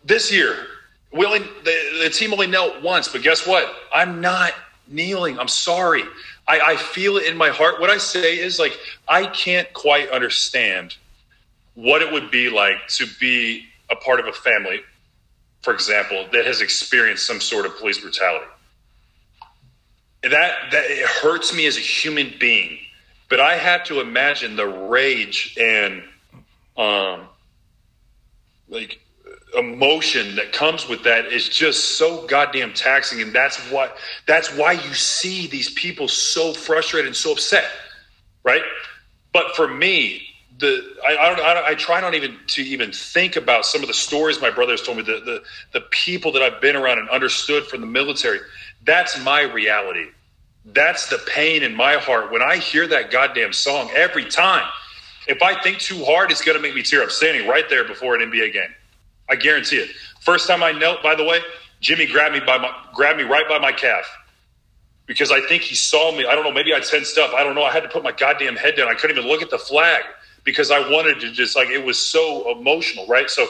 this 0.04 0.30
year, 0.30 0.66
only, 1.14 1.38
the, 1.38 2.00
the 2.02 2.10
team 2.10 2.32
only 2.32 2.46
knelt 2.46 2.82
once, 2.82 3.08
but 3.08 3.22
guess 3.22 3.46
what? 3.46 3.74
I'm 3.92 4.20
not 4.20 4.52
kneeling. 4.88 5.38
I'm 5.38 5.48
sorry. 5.48 6.02
I, 6.46 6.60
I 6.60 6.76
feel 6.76 7.16
it 7.16 7.26
in 7.26 7.36
my 7.36 7.48
heart. 7.48 7.80
What 7.80 7.90
I 7.90 7.98
say 7.98 8.38
is 8.38 8.58
like 8.58 8.78
I 9.08 9.26
can't 9.26 9.72
quite 9.72 10.10
understand 10.10 10.96
what 11.74 12.02
it 12.02 12.12
would 12.12 12.30
be 12.30 12.48
like 12.48 12.86
to 12.88 13.06
be 13.18 13.66
a 13.90 13.96
part 13.96 14.20
of 14.20 14.26
a 14.26 14.32
family 14.32 14.80
for 15.66 15.74
example, 15.74 16.24
that 16.30 16.46
has 16.46 16.60
experienced 16.60 17.26
some 17.26 17.40
sort 17.40 17.66
of 17.66 17.76
police 17.76 17.98
brutality. 17.98 18.46
That 20.22 20.70
that 20.70 20.84
it 20.88 21.04
hurts 21.08 21.52
me 21.52 21.66
as 21.66 21.76
a 21.76 21.80
human 21.80 22.34
being, 22.38 22.78
but 23.28 23.40
I 23.40 23.56
have 23.56 23.82
to 23.86 23.98
imagine 24.00 24.54
the 24.54 24.68
rage 24.68 25.56
and 25.60 26.04
um 26.76 27.22
like 28.68 29.00
emotion 29.58 30.36
that 30.36 30.52
comes 30.52 30.88
with 30.88 31.02
that 31.02 31.26
is 31.32 31.48
just 31.48 31.98
so 31.98 32.24
goddamn 32.28 32.72
taxing 32.72 33.20
and 33.20 33.32
that's 33.32 33.58
what 33.72 33.96
that's 34.24 34.54
why 34.54 34.70
you 34.70 34.94
see 34.94 35.48
these 35.48 35.70
people 35.70 36.06
so 36.06 36.52
frustrated 36.52 37.08
and 37.08 37.16
so 37.16 37.32
upset 37.32 37.64
right 38.44 38.62
but 39.32 39.56
for 39.56 39.66
me 39.66 40.22
the 40.58 40.96
I, 41.06 41.16
I 41.16 41.28
don't 41.28 41.40
I, 41.40 41.66
I, 41.68 41.74
try 41.74 42.00
not 42.00 42.14
even 42.14 42.36
to 42.48 42.62
even 42.62 42.92
think 42.92 43.36
about 43.36 43.66
some 43.66 43.82
of 43.82 43.88
the 43.88 43.94
stories 43.94 44.40
my 44.40 44.50
brother 44.50 44.72
has 44.72 44.82
told 44.82 44.96
me 44.96 45.02
the, 45.02 45.20
the 45.24 45.42
the 45.72 45.80
people 45.90 46.32
that 46.32 46.42
I've 46.42 46.60
been 46.60 46.76
around 46.76 46.98
and 46.98 47.08
understood 47.10 47.66
from 47.66 47.80
the 47.80 47.86
military. 47.86 48.40
That's 48.84 49.22
my 49.22 49.42
reality. 49.42 50.06
That's 50.64 51.08
the 51.08 51.18
pain 51.18 51.62
in 51.62 51.74
my 51.74 51.94
heart 51.94 52.32
when 52.32 52.42
I 52.42 52.56
hear 52.56 52.86
that 52.88 53.10
goddamn 53.10 53.52
song 53.52 53.90
every 53.94 54.24
time. 54.24 54.68
If 55.28 55.42
I 55.42 55.60
think 55.60 55.78
too 55.78 56.04
hard, 56.04 56.30
it's 56.30 56.42
to 56.42 56.58
make 56.58 56.74
me 56.74 56.82
tear 56.82 57.02
up. 57.02 57.10
Standing 57.10 57.48
right 57.48 57.68
there 57.68 57.84
before 57.84 58.14
an 58.14 58.30
NBA 58.30 58.52
game, 58.52 58.74
I 59.28 59.36
guarantee 59.36 59.76
it. 59.76 59.90
First 60.20 60.46
time 60.46 60.62
I 60.62 60.72
knelt, 60.72 61.02
by 61.02 61.14
the 61.14 61.24
way, 61.24 61.40
Jimmy 61.80 62.06
grabbed 62.06 62.34
me 62.34 62.40
by 62.40 62.58
my 62.58 62.72
grabbed 62.94 63.18
me 63.18 63.24
right 63.24 63.48
by 63.48 63.58
my 63.58 63.72
calf 63.72 64.04
because 65.06 65.30
I 65.30 65.40
think 65.40 65.62
he 65.62 65.74
saw 65.74 66.16
me. 66.16 66.24
I 66.26 66.34
don't 66.34 66.44
know. 66.44 66.52
Maybe 66.52 66.74
I 66.74 66.80
tensed 66.80 67.18
up. 67.18 67.34
I 67.34 67.44
don't 67.44 67.54
know. 67.54 67.64
I 67.64 67.72
had 67.72 67.82
to 67.82 67.88
put 67.88 68.02
my 68.02 68.12
goddamn 68.12 68.56
head 68.56 68.76
down. 68.76 68.88
I 68.88 68.94
couldn't 68.94 69.16
even 69.16 69.28
look 69.28 69.42
at 69.42 69.50
the 69.50 69.58
flag 69.58 70.02
because 70.46 70.70
I 70.70 70.78
wanted 70.90 71.20
to 71.20 71.30
just 71.30 71.54
like 71.56 71.68
it 71.68 71.84
was 71.84 71.98
so 71.98 72.50
emotional, 72.58 73.06
right? 73.06 73.28
So 73.28 73.46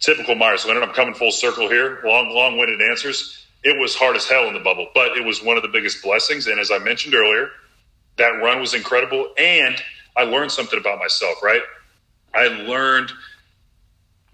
typical 0.00 0.34
Meyers 0.34 0.64
Leonard. 0.64 0.84
I'm 0.84 0.94
coming 0.94 1.12
full 1.12 1.32
circle 1.32 1.68
here. 1.68 2.00
Long, 2.04 2.30
long-winded 2.30 2.80
answers. 2.80 3.46
It 3.64 3.78
was 3.78 3.94
hard 3.94 4.16
as 4.16 4.26
hell 4.26 4.46
in 4.46 4.54
the 4.54 4.60
bubble, 4.60 4.88
but 4.94 5.16
it 5.16 5.24
was 5.24 5.42
one 5.42 5.56
of 5.56 5.62
the 5.62 5.68
biggest 5.68 6.02
blessings. 6.02 6.46
And 6.46 6.60
as 6.60 6.70
I 6.70 6.78
mentioned 6.78 7.14
earlier, 7.14 7.48
that 8.16 8.40
run 8.42 8.60
was 8.60 8.74
incredible, 8.74 9.34
and 9.36 9.82
I 10.16 10.22
learned 10.22 10.52
something 10.52 10.78
about 10.78 10.98
myself. 10.98 11.42
Right, 11.42 11.62
I 12.34 12.46
learned 12.46 13.10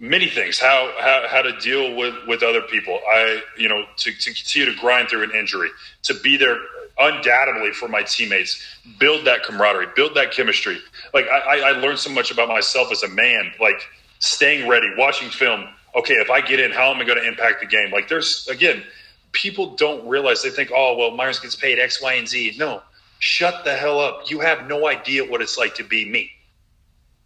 many 0.01 0.27
things. 0.27 0.59
How, 0.59 0.91
how 0.99 1.25
how 1.29 1.41
to 1.43 1.55
deal 1.59 1.95
with 1.95 2.15
with 2.27 2.43
other 2.43 2.61
people. 2.61 2.99
I 3.09 3.41
you 3.57 3.69
know 3.69 3.85
to, 3.97 4.11
to 4.11 4.33
continue 4.33 4.73
to 4.73 4.81
grind 4.81 5.07
through 5.09 5.23
an 5.23 5.31
injury 5.31 5.69
to 6.03 6.13
be 6.15 6.35
there 6.35 6.57
undoubtedly 6.99 7.71
for 7.71 7.87
my 7.87 8.03
teammates 8.03 8.61
build 8.99 9.25
that 9.25 9.43
camaraderie 9.43 9.87
build 9.95 10.15
that 10.15 10.31
chemistry. 10.31 10.79
Like 11.13 11.27
i 11.27 11.69
i 11.69 11.71
learned 11.71 11.99
so 11.99 12.09
much 12.09 12.31
about 12.31 12.49
myself 12.49 12.91
as 12.91 13.03
a 13.03 13.07
man 13.07 13.53
like 13.61 13.87
staying 14.19 14.67
ready 14.67 14.87
watching 14.97 15.29
film. 15.29 15.69
Okay 15.95 16.15
if 16.15 16.29
i 16.29 16.41
get 16.41 16.59
in 16.59 16.71
how 16.71 16.91
am 16.91 16.97
i 16.97 17.05
going 17.05 17.19
to 17.19 17.27
impact 17.27 17.61
the 17.61 17.67
game? 17.67 17.91
Like 17.91 18.09
there's 18.09 18.47
again 18.49 18.83
people 19.31 19.75
don't 19.75 20.05
realize 20.07 20.41
they 20.41 20.49
think 20.49 20.71
oh 20.75 20.97
well 20.97 21.11
meyers 21.11 21.39
gets 21.39 21.55
paid 21.55 21.79
x 21.79 22.01
y 22.01 22.13
and 22.13 22.27
z. 22.27 22.55
No. 22.57 22.81
Shut 23.19 23.63
the 23.63 23.75
hell 23.75 23.99
up. 23.99 24.31
You 24.31 24.39
have 24.39 24.67
no 24.67 24.87
idea 24.87 25.23
what 25.23 25.43
it's 25.43 25.55
like 25.55 25.75
to 25.75 25.83
be 25.83 26.09
me 26.09 26.31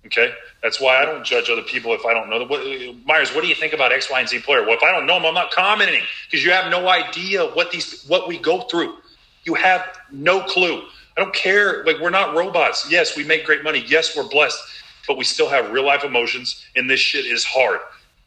Okay, 0.06 0.34
that's 0.62 0.80
why 0.80 1.02
I 1.02 1.06
don't 1.06 1.26
judge 1.26 1.50
other 1.50 1.64
people 1.64 1.94
if 1.94 2.06
I 2.06 2.14
don't 2.14 2.30
know 2.30 2.38
them. 2.38 2.48
What, 2.48 2.62
Meyers, 3.06 3.34
what 3.34 3.42
do 3.42 3.48
you 3.48 3.56
think 3.56 3.74
about 3.74 3.92
X, 3.92 4.10
Y, 4.12 4.20
and 4.20 4.30
Z 4.30 4.40
player? 4.40 4.62
Well, 4.62 4.76
if 4.76 4.84
I 4.84 4.92
don't 4.92 5.08
know 5.08 5.16
them, 5.16 5.26
I'm 5.26 5.34
not 5.34 5.50
commenting 5.52 6.04
because 6.30 6.46
you 6.46 6.52
have 6.52 6.70
no 6.70 6.88
idea 6.88 7.46
what 7.46 7.72
these 7.72 8.06
what 8.06 8.28
we 8.28 8.38
go 8.38 8.62
through. 8.62 8.98
You 9.46 9.56
have 9.56 9.98
no 10.12 10.42
clue. 10.42 10.84
I 11.18 11.22
don't 11.22 11.34
care. 11.34 11.84
Like 11.86 12.00
we're 12.00 12.12
not 12.12 12.36
robots. 12.36 12.90
Yes, 12.90 13.18
we 13.18 13.24
make 13.24 13.46
great 13.46 13.64
money. 13.64 13.84
Yes, 13.88 14.16
we're 14.16 14.28
blessed, 14.28 14.60
but 15.08 15.18
we 15.18 15.24
still 15.24 15.50
have 15.50 15.72
real 15.72 15.86
life 15.86 16.04
emotions, 16.04 16.64
and 16.76 16.88
this 16.90 17.00
shit 17.00 17.26
is 17.26 17.44
hard. 17.44 17.80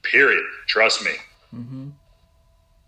Period. 0.03 0.43
Trust 0.67 1.05
me. 1.05 1.13
Mm-hmm. 1.55 1.89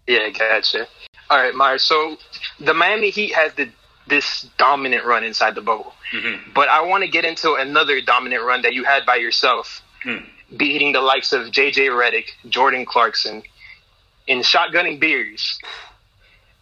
Yeah, 0.08 0.30
gotcha. 0.30 0.88
All 1.28 1.38
right, 1.38 1.54
Meyers. 1.54 1.84
So 1.84 2.16
the 2.58 2.74
Miami 2.74 3.10
Heat 3.10 3.32
had 3.32 3.54
the 3.54 3.68
this 4.06 4.46
dominant 4.58 5.04
run 5.04 5.24
inside 5.24 5.54
the 5.54 5.60
bubble. 5.60 5.94
Mm-hmm. 6.12 6.52
But 6.54 6.68
I 6.68 6.82
want 6.82 7.04
to 7.04 7.10
get 7.10 7.24
into 7.24 7.54
another 7.54 8.00
dominant 8.00 8.44
run 8.44 8.62
that 8.62 8.74
you 8.74 8.84
had 8.84 9.06
by 9.06 9.16
yourself, 9.16 9.82
mm. 10.04 10.24
beating 10.56 10.92
the 10.92 11.00
likes 11.00 11.32
of 11.32 11.48
JJ 11.48 11.90
Redick, 11.90 12.30
Jordan 12.48 12.84
Clarkson, 12.84 13.42
in 14.26 14.40
shotgunning 14.40 14.98
beers. 15.00 15.58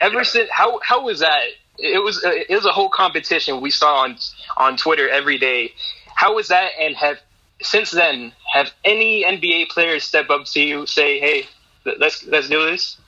Ever 0.01 0.17
yeah. 0.17 0.23
since, 0.23 0.51
how 0.51 0.81
how 0.83 1.05
was 1.05 1.21
that? 1.21 1.49
It 1.79 2.03
was 2.03 2.23
it 2.25 2.51
was 2.51 2.67
a 2.67 2.73
whole 2.73 2.91
competition 2.91 3.61
we 3.61 3.71
saw 3.71 4.03
on 4.03 4.17
on 4.57 4.77
Twitter 4.77 5.09
every 5.09 5.39
day. 5.39 5.73
How 6.15 6.35
was 6.35 6.49
that? 6.49 6.71
And 6.79 6.97
have 6.97 7.19
since 7.63 7.91
then 7.91 8.33
have 8.53 8.71
any 8.85 9.25
NBA 9.25 9.69
players 9.71 10.05
step 10.05 10.31
up 10.31 10.45
to 10.47 10.61
you 10.61 10.87
say, 10.87 11.19
"Hey, 11.19 11.47
let's 11.85 12.25
let's 12.27 12.49
do 12.49 12.65
this"? 12.71 12.99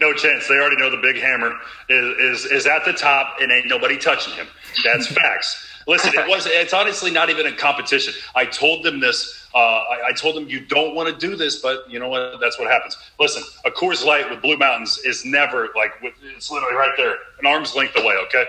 No 0.00 0.12
chance. 0.12 0.48
They 0.48 0.54
already 0.54 0.76
know 0.76 0.90
the 0.90 0.96
big 0.96 1.16
hammer 1.16 1.54
is, 1.88 2.44
is, 2.44 2.52
is 2.52 2.66
at 2.66 2.84
the 2.84 2.92
top 2.92 3.36
and 3.40 3.50
ain't 3.52 3.68
nobody 3.68 3.96
touching 3.96 4.34
him. 4.34 4.46
That's 4.84 5.06
facts. 5.14 5.70
Listen, 5.86 6.12
it 6.14 6.26
was. 6.28 6.46
It's 6.46 6.72
honestly 6.72 7.10
not 7.10 7.28
even 7.28 7.46
a 7.46 7.52
competition. 7.52 8.14
I 8.34 8.46
told 8.46 8.84
them 8.84 9.00
this. 9.00 9.46
Uh, 9.54 9.58
I, 9.58 10.08
I, 10.08 10.12
told 10.12 10.34
them 10.34 10.48
you 10.48 10.60
don't 10.60 10.94
want 10.94 11.08
to 11.08 11.28
do 11.28 11.36
this, 11.36 11.60
but 11.60 11.88
you 11.90 11.98
know 11.98 12.08
what? 12.08 12.40
That's 12.40 12.58
what 12.58 12.70
happens. 12.70 12.96
Listen, 13.20 13.42
a 13.66 13.70
Coors 13.70 14.04
Light 14.04 14.28
with 14.30 14.40
Blue 14.40 14.56
Mountains 14.56 14.98
is 15.04 15.24
never 15.24 15.68
like 15.76 15.92
it's 16.22 16.50
literally 16.50 16.74
right 16.74 16.94
there, 16.96 17.16
an 17.38 17.46
arm's 17.46 17.74
length 17.74 17.96
away. 17.96 18.14
Okay. 18.26 18.44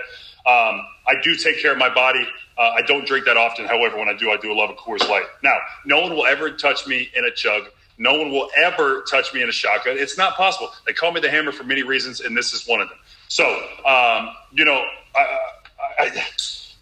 Um, 0.48 0.82
I 1.08 1.16
do 1.24 1.36
take 1.36 1.60
care 1.60 1.72
of 1.72 1.78
my 1.78 1.94
body. 1.94 2.26
Uh, 2.58 2.72
I 2.76 2.82
don't 2.84 3.06
drink 3.06 3.26
that 3.26 3.36
often. 3.36 3.66
However, 3.66 3.98
when 3.98 4.08
I 4.08 4.14
do, 4.14 4.32
I 4.32 4.38
do 4.38 4.56
love 4.56 4.70
a 4.70 4.74
Coors 4.74 5.08
Light. 5.10 5.26
Now, 5.44 5.58
no 5.86 6.02
one 6.02 6.16
will 6.16 6.26
ever 6.26 6.52
touch 6.52 6.88
me 6.88 7.10
in 7.16 7.26
a 7.26 7.32
chug. 7.32 7.64
No 7.98 8.18
one 8.18 8.32
will 8.32 8.50
ever 8.58 9.04
touch 9.10 9.34
me 9.34 9.42
in 9.42 9.50
a 9.50 9.54
shotgun. 9.54 9.98
It's 9.98 10.18
not 10.18 10.36
possible. 10.36 10.72
They 10.86 10.94
call 10.94 11.12
me 11.12 11.22
the 11.22 11.30
hammer 11.30 11.52
for 11.52 11.64
many 11.64 11.84
reasons, 11.84 12.20
and 12.20 12.36
this 12.36 12.54
is 12.54 12.68
one 12.68 12.82
of 12.82 12.90
them. 12.90 12.98
So, 13.30 13.46
um, 13.86 14.30
you 14.52 14.66
know, 14.66 14.86
I, 15.16 15.40
I, 16.00 16.24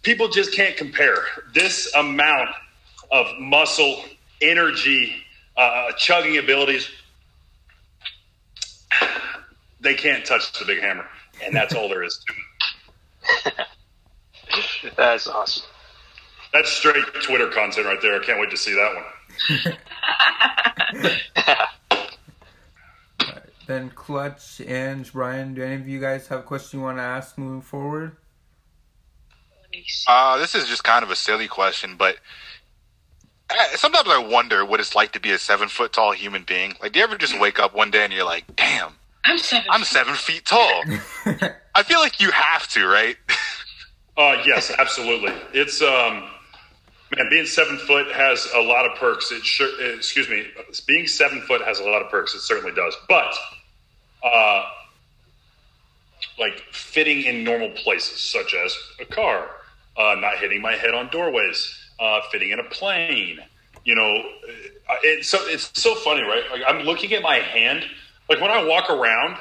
people 0.02 0.28
just 0.28 0.52
can't 0.52 0.76
compare 0.76 1.24
this 1.52 1.94
amount 1.94 2.50
of 3.10 3.26
muscle, 3.38 4.04
energy, 4.40 5.14
uh, 5.56 5.92
chugging 5.92 6.38
abilities. 6.38 6.88
They 9.80 9.94
can't 9.94 10.24
touch 10.24 10.58
the 10.58 10.64
big 10.64 10.80
hammer, 10.80 11.06
and 11.44 11.54
that's 11.54 11.74
all 11.74 11.88
there 11.88 12.02
is 12.02 12.24
to 12.26 13.50
it. 13.50 13.54
that's 14.96 15.26
awesome. 15.26 15.66
That's 16.52 16.70
straight 16.70 17.04
Twitter 17.22 17.50
content 17.50 17.86
right 17.86 18.00
there. 18.00 18.20
I 18.20 18.24
can't 18.24 18.40
wait 18.40 18.50
to 18.50 18.56
see 18.56 18.72
that 18.74 18.94
one. 18.94 19.04
then 23.66 23.90
Clutch 23.90 24.60
and 24.60 25.10
Brian, 25.12 25.54
do 25.54 25.62
any 25.62 25.74
of 25.74 25.88
you 25.88 26.00
guys 26.00 26.28
have 26.28 26.40
a 26.40 26.42
question 26.42 26.80
you 26.80 26.84
want 26.84 26.98
to 26.98 27.02
ask 27.02 27.38
moving 27.38 27.62
forward? 27.62 28.16
Uh, 30.06 30.38
this 30.38 30.54
is 30.54 30.66
just 30.66 30.84
kind 30.84 31.02
of 31.02 31.10
a 31.10 31.16
silly 31.16 31.48
question, 31.48 31.96
but 31.96 32.18
sometimes 33.74 34.08
I 34.08 34.18
wonder 34.18 34.64
what 34.64 34.80
it's 34.80 34.94
like 34.94 35.12
to 35.12 35.20
be 35.20 35.30
a 35.30 35.38
seven 35.38 35.68
foot 35.68 35.92
tall 35.92 36.12
human 36.12 36.44
being. 36.44 36.74
Like, 36.80 36.92
do 36.92 37.00
you 37.00 37.04
ever 37.04 37.16
just 37.16 37.38
wake 37.38 37.58
up 37.58 37.74
one 37.74 37.90
day 37.90 38.04
and 38.04 38.12
you're 38.12 38.24
like, 38.24 38.56
"Damn, 38.56 38.94
I'm 39.24 39.38
seven. 39.38 39.66
I'm 39.70 39.84
seven 39.84 40.14
feet 40.14 40.44
tall." 40.44 40.82
I 41.74 41.82
feel 41.82 42.00
like 42.00 42.20
you 42.20 42.30
have 42.30 42.68
to, 42.68 42.86
right? 42.86 43.16
uh, 44.16 44.42
yes, 44.46 44.72
absolutely. 44.78 45.32
It's 45.52 45.82
um, 45.82 46.28
Man, 47.16 47.28
being 47.30 47.46
seven 47.46 47.78
foot 47.78 48.10
has 48.12 48.48
a 48.54 48.60
lot 48.60 48.86
of 48.86 48.96
perks. 48.98 49.30
It 49.30 49.44
sure, 49.44 49.68
excuse 49.94 50.28
me, 50.28 50.46
being 50.86 51.06
seven 51.06 51.40
foot 51.42 51.62
has 51.62 51.78
a 51.78 51.84
lot 51.84 52.02
of 52.02 52.10
perks. 52.10 52.34
It 52.34 52.40
certainly 52.40 52.74
does. 52.74 52.96
But, 53.08 53.34
uh, 54.22 54.64
like 56.38 56.62
fitting 56.72 57.22
in 57.22 57.44
normal 57.44 57.70
places, 57.70 58.18
such 58.18 58.54
as 58.54 58.76
a 59.00 59.04
car, 59.04 59.48
uh, 59.96 60.16
not 60.18 60.38
hitting 60.38 60.60
my 60.60 60.74
head 60.74 60.94
on 60.94 61.08
doorways, 61.10 61.72
uh, 62.00 62.20
fitting 62.32 62.50
in 62.50 62.58
a 62.58 62.64
plane. 62.64 63.38
You 63.84 63.94
know, 63.94 64.24
uh, 64.88 64.96
it's 65.02 65.28
so 65.28 65.38
it's 65.42 65.70
so 65.80 65.94
funny, 65.94 66.22
right? 66.22 66.42
Like 66.50 66.62
I'm 66.66 66.84
looking 66.84 67.12
at 67.12 67.22
my 67.22 67.36
hand. 67.36 67.84
Like 68.28 68.40
when 68.40 68.50
I 68.50 68.64
walk 68.64 68.90
around, 68.90 69.36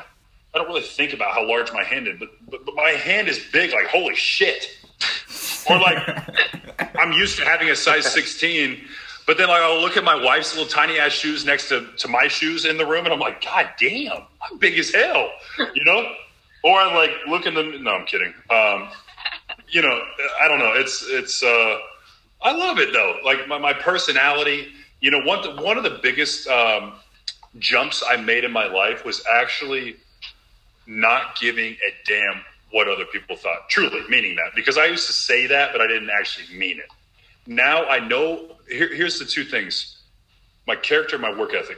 I 0.53 0.57
don't 0.57 0.67
really 0.67 0.81
think 0.81 1.13
about 1.13 1.33
how 1.33 1.47
large 1.47 1.71
my 1.71 1.83
hand 1.83 2.07
is, 2.07 2.19
but, 2.19 2.29
but, 2.49 2.65
but 2.65 2.75
my 2.75 2.89
hand 2.89 3.29
is 3.29 3.39
big. 3.51 3.71
Like 3.71 3.87
holy 3.87 4.15
shit 4.15 4.67
or 5.69 5.79
like, 5.79 5.97
I'm 6.97 7.13
used 7.13 7.37
to 7.39 7.45
having 7.45 7.69
a 7.69 7.75
size 7.75 8.11
16, 8.11 8.81
but 9.25 9.37
then 9.37 9.47
like 9.47 9.61
I'll 9.61 9.79
look 9.79 9.97
at 9.97 10.03
my 10.03 10.21
wife's 10.21 10.53
little 10.55 10.69
tiny 10.69 10.99
ass 10.99 11.11
shoes 11.13 11.45
next 11.45 11.69
to, 11.69 11.87
to 11.97 12.07
my 12.07 12.27
shoes 12.27 12.65
in 12.65 12.77
the 12.77 12.85
room, 12.85 13.05
and 13.05 13.13
I'm 13.13 13.19
like, 13.19 13.43
God 13.43 13.69
damn, 13.79 14.23
I'm 14.41 14.57
big 14.57 14.77
as 14.77 14.93
hell, 14.93 15.31
you 15.73 15.85
know? 15.85 16.05
Or 16.63 16.79
I 16.79 16.95
like 16.95 17.11
look 17.27 17.45
in 17.45 17.53
the. 17.53 17.63
No, 17.63 17.91
I'm 17.91 18.05
kidding. 18.05 18.33
Um, 18.49 18.89
you 19.67 19.81
know, 19.81 20.01
I 20.41 20.47
don't 20.47 20.59
know. 20.59 20.73
It's 20.73 21.03
it's. 21.09 21.43
Uh, 21.43 21.77
I 22.41 22.53
love 22.53 22.79
it 22.79 22.93
though. 22.93 23.17
Like 23.23 23.47
my, 23.47 23.57
my 23.57 23.73
personality. 23.73 24.69
You 25.01 25.11
know, 25.11 25.19
one 25.19 25.61
one 25.61 25.77
of 25.77 25.83
the 25.83 25.99
biggest 26.01 26.47
um, 26.47 26.93
jumps 27.59 28.01
I 28.07 28.15
made 28.15 28.45
in 28.45 28.51
my 28.53 28.67
life 28.67 29.03
was 29.03 29.21
actually 29.29 29.97
not 30.87 31.37
giving 31.37 31.73
a 31.73 31.93
damn 32.07 32.41
what 32.73 32.87
other 32.87 33.05
people 33.05 33.35
thought. 33.35 33.69
Truly, 33.69 34.01
meaning 34.09 34.35
that. 34.35 34.55
Because 34.55 34.79
I 34.79 34.85
used 34.85 35.05
to 35.05 35.13
say 35.13 35.45
that, 35.45 35.71
but 35.71 35.79
I 35.79 35.85
didn't 35.85 36.09
actually 36.09 36.57
mean 36.57 36.79
it. 36.79 36.89
Now 37.45 37.85
I 37.85 37.99
know, 37.99 38.57
here, 38.67 38.93
here's 38.93 39.19
the 39.19 39.25
two 39.25 39.43
things 39.43 40.01
my 40.65 40.75
character, 40.75 41.17
my 41.19 41.37
work 41.37 41.53
ethic. 41.53 41.77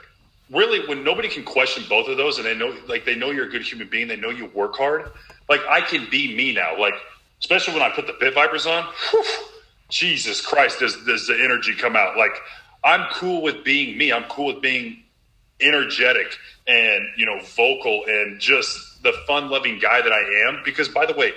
Really, 0.51 0.87
when 0.87 1.03
nobody 1.03 1.27
can 1.27 1.43
question 1.43 1.83
both 1.89 2.07
of 2.07 2.17
those 2.17 2.37
and 2.37 2.45
they 2.45 2.55
know, 2.55 2.73
like, 2.87 3.03
they 3.03 3.15
know 3.15 3.31
you're 3.31 3.47
a 3.47 3.49
good 3.49 3.63
human 3.63 3.89
being, 3.89 4.07
they 4.07 4.15
know 4.15 4.29
you 4.29 4.45
work 4.53 4.75
hard, 4.75 5.11
like, 5.49 5.61
I 5.67 5.81
can 5.81 6.07
be 6.09 6.35
me 6.35 6.53
now. 6.53 6.79
Like, 6.79 6.93
especially 7.39 7.73
when 7.73 7.83
I 7.83 7.89
put 7.89 8.07
the 8.07 8.13
pit 8.13 8.33
vipers 8.33 8.65
on, 8.65 8.85
whew, 9.09 9.23
Jesus 9.89 10.39
Christ, 10.45 10.79
does, 10.79 10.95
does 11.05 11.27
the 11.27 11.33
energy 11.43 11.75
come 11.75 11.95
out? 11.95 12.15
Like, 12.15 12.39
I'm 12.83 13.09
cool 13.11 13.41
with 13.41 13.63
being 13.63 13.97
me. 13.97 14.13
I'm 14.13 14.25
cool 14.25 14.45
with 14.45 14.61
being 14.61 15.03
energetic 15.61 16.35
and, 16.67 17.07
you 17.17 17.25
know, 17.25 17.39
vocal 17.55 18.03
and 18.07 18.39
just 18.39 19.03
the 19.03 19.13
fun 19.27 19.49
loving 19.49 19.79
guy 19.79 20.01
that 20.01 20.11
I 20.11 20.49
am. 20.49 20.61
Because, 20.65 20.87
by 20.89 21.05
the 21.05 21.13
way, 21.13 21.33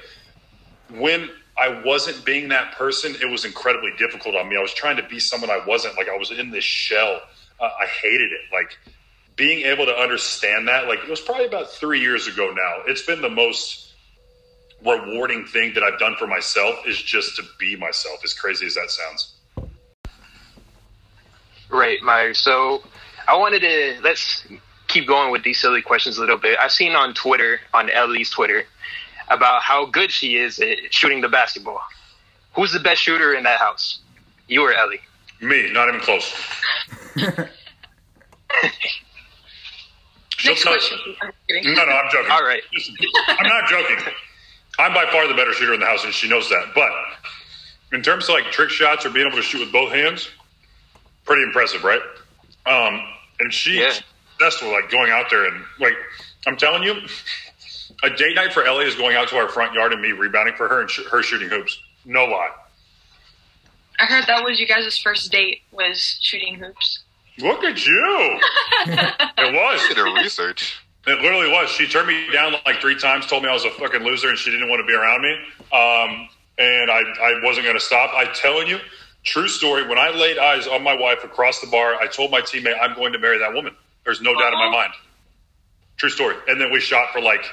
when 0.90 1.30
I 1.58 1.82
wasn't 1.84 2.24
being 2.24 2.48
that 2.48 2.72
person, 2.72 3.16
it 3.20 3.30
was 3.30 3.44
incredibly 3.44 3.92
difficult 3.98 4.36
on 4.36 4.48
me. 4.48 4.56
I 4.56 4.60
was 4.60 4.74
trying 4.74 4.96
to 4.96 5.02
be 5.02 5.18
someone 5.18 5.50
I 5.50 5.60
wasn't. 5.66 5.96
Like 5.96 6.08
I 6.08 6.16
was 6.16 6.30
in 6.30 6.50
this 6.50 6.64
shell. 6.64 7.20
Uh, 7.60 7.64
I 7.80 7.86
hated 7.86 8.32
it. 8.32 8.40
Like 8.52 8.78
being 9.36 9.66
able 9.66 9.86
to 9.86 9.94
understand 9.94 10.68
that, 10.68 10.86
like 10.86 11.00
it 11.00 11.08
was 11.10 11.20
probably 11.20 11.46
about 11.46 11.70
three 11.70 12.00
years 12.00 12.26
ago 12.26 12.52
now. 12.54 12.82
It's 12.86 13.02
been 13.02 13.20
the 13.20 13.28
most 13.28 13.92
rewarding 14.84 15.44
thing 15.44 15.74
that 15.74 15.82
I've 15.82 15.98
done 15.98 16.14
for 16.16 16.26
myself 16.26 16.86
is 16.86 17.00
just 17.02 17.36
to 17.36 17.42
be 17.58 17.76
myself, 17.76 18.20
as 18.24 18.32
crazy 18.32 18.66
as 18.66 18.74
that 18.74 18.90
sounds. 18.90 19.34
Right, 21.70 22.00
Meyers. 22.02 22.38
So 22.38 22.82
I 23.28 23.36
wanted 23.36 23.60
to 23.60 24.00
let's 24.02 24.44
keep 24.88 25.06
going 25.06 25.30
with 25.30 25.44
these 25.44 25.60
silly 25.60 25.82
questions 25.82 26.16
a 26.16 26.20
little 26.20 26.38
bit. 26.38 26.58
I've 26.58 26.72
seen 26.72 26.92
on 26.92 27.12
Twitter, 27.12 27.60
on 27.74 27.90
Ellie's 27.90 28.30
Twitter, 28.30 28.64
about 29.28 29.62
how 29.62 29.84
good 29.84 30.10
she 30.10 30.36
is 30.36 30.58
at 30.58 30.78
shooting 30.90 31.20
the 31.20 31.28
basketball. 31.28 31.80
Who's 32.54 32.72
the 32.72 32.80
best 32.80 33.02
shooter 33.02 33.34
in 33.34 33.44
that 33.44 33.58
house? 33.58 34.00
You 34.48 34.62
or 34.62 34.72
Ellie? 34.72 35.00
Me, 35.40 35.70
not 35.70 35.88
even 35.88 36.00
close. 36.00 36.32
Next 40.44 40.64
no, 40.64 40.72
question. 40.72 40.98
No, 41.50 41.84
no, 41.84 41.92
I'm 41.92 42.10
joking. 42.10 42.30
All 42.30 42.42
right. 42.42 42.62
Listen, 42.72 42.96
I'm 43.28 43.46
not 43.46 43.68
joking. 43.68 43.96
I'm 44.78 44.94
by 44.94 45.04
far 45.10 45.28
the 45.28 45.34
better 45.34 45.52
shooter 45.52 45.74
in 45.74 45.80
the 45.80 45.86
house, 45.86 46.04
and 46.04 46.14
she 46.14 46.28
knows 46.28 46.48
that. 46.48 46.72
But 46.74 46.90
in 47.92 48.02
terms 48.02 48.24
of 48.24 48.30
like 48.30 48.44
trick 48.46 48.70
shots 48.70 49.04
or 49.04 49.10
being 49.10 49.26
able 49.26 49.36
to 49.36 49.42
shoot 49.42 49.60
with 49.60 49.72
both 49.72 49.92
hands, 49.92 50.28
pretty 51.24 51.42
impressive, 51.42 51.84
right? 51.84 52.00
Um, 52.66 53.02
and 53.40 53.52
she's 53.52 53.76
Yeah. 53.76 53.92
that's 54.40 54.60
what 54.62 54.72
like 54.72 54.90
going 54.90 55.10
out 55.10 55.30
there 55.30 55.46
and 55.46 55.62
like 55.80 55.94
I'm 56.46 56.56
telling 56.56 56.82
you, 56.82 56.94
a 58.02 58.10
date 58.10 58.34
night 58.36 58.52
for 58.52 58.64
Ellie 58.64 58.86
is 58.86 58.94
going 58.94 59.16
out 59.16 59.28
to 59.28 59.36
our 59.36 59.48
front 59.48 59.74
yard 59.74 59.92
and 59.92 60.00
me 60.00 60.12
rebounding 60.12 60.54
for 60.54 60.68
her 60.68 60.80
and 60.80 60.90
sh- 60.90 61.00
her 61.10 61.22
shooting 61.22 61.48
hoops. 61.48 61.78
No 62.04 62.24
lie. 62.24 62.50
I 64.00 64.04
heard 64.06 64.24
that 64.28 64.44
was 64.44 64.60
you 64.60 64.66
guys' 64.66 64.96
first 64.98 65.30
date 65.32 65.62
was 65.72 66.18
shooting 66.22 66.54
hoops. 66.54 67.00
Look 67.38 67.64
at 67.64 67.84
you. 67.86 68.38
it 68.86 69.54
was. 69.54 69.88
Did 69.88 69.96
her 69.96 70.14
research. 70.14 70.80
It 71.06 71.20
literally 71.20 71.50
was. 71.50 71.68
She 71.70 71.86
turned 71.86 72.06
me 72.08 72.28
down 72.32 72.54
like 72.66 72.80
three 72.80 72.98
times, 72.98 73.26
told 73.26 73.42
me 73.42 73.48
I 73.48 73.52
was 73.52 73.64
a 73.64 73.70
fucking 73.70 74.02
loser, 74.02 74.28
and 74.28 74.38
she 74.38 74.50
didn't 74.50 74.68
want 74.68 74.80
to 74.80 74.86
be 74.86 74.92
around 74.94 75.22
me. 75.22 75.32
Um, 75.72 76.28
and 76.58 76.90
I, 76.90 77.00
I 77.22 77.40
wasn't 77.42 77.64
going 77.66 77.76
to 77.78 77.84
stop. 77.84 78.10
I'm 78.14 78.32
telling 78.34 78.66
you, 78.68 78.78
true 79.24 79.48
story. 79.48 79.86
When 79.86 79.98
I 79.98 80.10
laid 80.10 80.38
eyes 80.38 80.66
on 80.66 80.82
my 80.82 80.94
wife 80.94 81.24
across 81.24 81.60
the 81.60 81.66
bar, 81.66 81.94
I 81.94 82.06
told 82.06 82.30
my 82.30 82.40
teammate 82.40 82.76
I'm 82.80 82.94
going 82.94 83.12
to 83.12 83.18
marry 83.18 83.38
that 83.38 83.52
woman. 83.52 83.74
There's 84.04 84.20
no 84.20 84.32
doubt 84.34 84.52
in 84.52 84.58
my 84.58 84.70
mind. 84.70 84.92
True 85.96 86.08
story. 86.08 86.36
And 86.48 86.60
then 86.60 86.72
we 86.72 86.80
shot 86.80 87.10
for 87.12 87.20
like. 87.20 87.44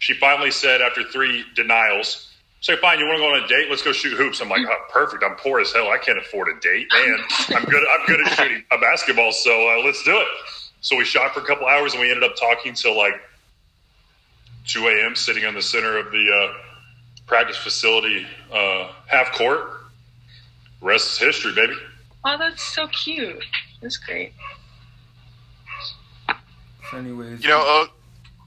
She 0.00 0.12
finally 0.14 0.50
said 0.50 0.82
after 0.82 1.02
three 1.04 1.44
denials, 1.54 2.30
"Say 2.60 2.76
fine, 2.76 2.98
you 2.98 3.06
want 3.06 3.16
to 3.16 3.22
go 3.22 3.34
on 3.34 3.44
a 3.44 3.48
date? 3.48 3.70
Let's 3.70 3.82
go 3.82 3.92
shoot 3.92 4.16
hoops." 4.18 4.40
I'm 4.40 4.48
like, 4.48 4.66
oh, 4.68 4.84
"Perfect. 4.90 5.22
I'm 5.24 5.36
poor 5.36 5.60
as 5.60 5.72
hell. 5.72 5.88
I 5.88 5.98
can't 5.98 6.18
afford 6.18 6.48
a 6.48 6.60
date, 6.60 6.88
and 6.92 7.20
I'm 7.56 7.64
good. 7.64 7.82
I'm 7.88 8.06
good 8.06 8.20
at 8.20 8.32
shooting 8.36 8.64
a 8.70 8.78
basketball. 8.78 9.32
So 9.32 9.50
uh, 9.50 9.84
let's 9.84 10.02
do 10.02 10.16
it." 10.16 10.28
So 10.80 10.96
we 10.96 11.04
shot 11.04 11.32
for 11.32 11.40
a 11.40 11.44
couple 11.44 11.66
hours, 11.66 11.94
and 11.94 12.02
we 12.02 12.10
ended 12.10 12.28
up 12.28 12.36
talking 12.36 12.74
till 12.74 12.96
like 12.96 13.14
2 14.66 14.86
a.m. 14.88 15.14
sitting 15.14 15.44
on 15.44 15.54
the 15.54 15.62
center 15.62 15.96
of 15.96 16.10
the 16.10 16.30
uh, 16.30 16.54
practice 17.26 17.56
facility, 17.56 18.26
uh, 18.52 18.90
half 19.06 19.32
court. 19.32 19.73
Rest 20.84 21.12
is 21.12 21.18
history, 21.18 21.52
baby. 21.54 21.72
Oh, 22.26 22.36
that's 22.38 22.62
so 22.62 22.86
cute. 22.88 23.42
That's 23.80 23.96
great. 23.96 24.34
So 26.90 26.98
anyways, 26.98 27.42
You 27.42 27.48
know, 27.48 27.60
uh, 27.60 27.86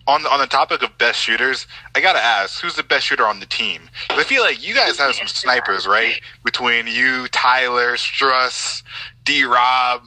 on 0.09 0.21
the, 0.21 0.29
on 0.31 0.39
the 0.39 0.45
topic 0.45 0.83
of 0.83 0.95
best 0.99 1.19
shooters, 1.19 1.65
I 1.95 1.99
gotta 1.99 2.23
ask, 2.23 2.61
who's 2.61 2.75
the 2.75 2.83
best 2.83 3.07
shooter 3.07 3.25
on 3.25 3.39
the 3.39 3.47
team? 3.47 3.89
I 4.11 4.23
feel 4.23 4.43
like 4.43 4.65
you 4.65 4.75
guys 4.75 4.99
have 4.99 5.15
some 5.15 5.27
snipers, 5.27 5.87
right? 5.87 6.21
Between 6.45 6.85
you, 6.85 7.27
Tyler, 7.29 7.95
Strus, 7.97 8.83
D. 9.25 9.43
Rob. 9.43 10.03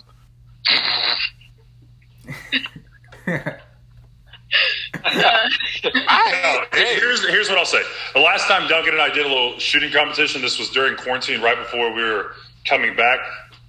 I, 5.05 6.67
Now, 6.73 6.79
hey, 6.79 6.97
here's 6.97 7.27
here's 7.29 7.49
what 7.49 7.59
I'll 7.59 7.65
say. 7.65 7.83
The 8.15 8.21
last 8.21 8.49
time 8.49 8.69
Duncan 8.69 8.95
and 8.95 9.03
I 9.03 9.09
did 9.09 9.27
a 9.27 9.29
little 9.29 9.59
shooting 9.59 9.93
competition, 9.93 10.43
this 10.43 10.59
was 10.59 10.71
during 10.71 10.97
quarantine, 10.97 11.41
right 11.41 11.57
before 11.57 11.93
we 11.93 12.03
were 12.03 12.33
coming 12.67 12.97
back. 12.97 13.21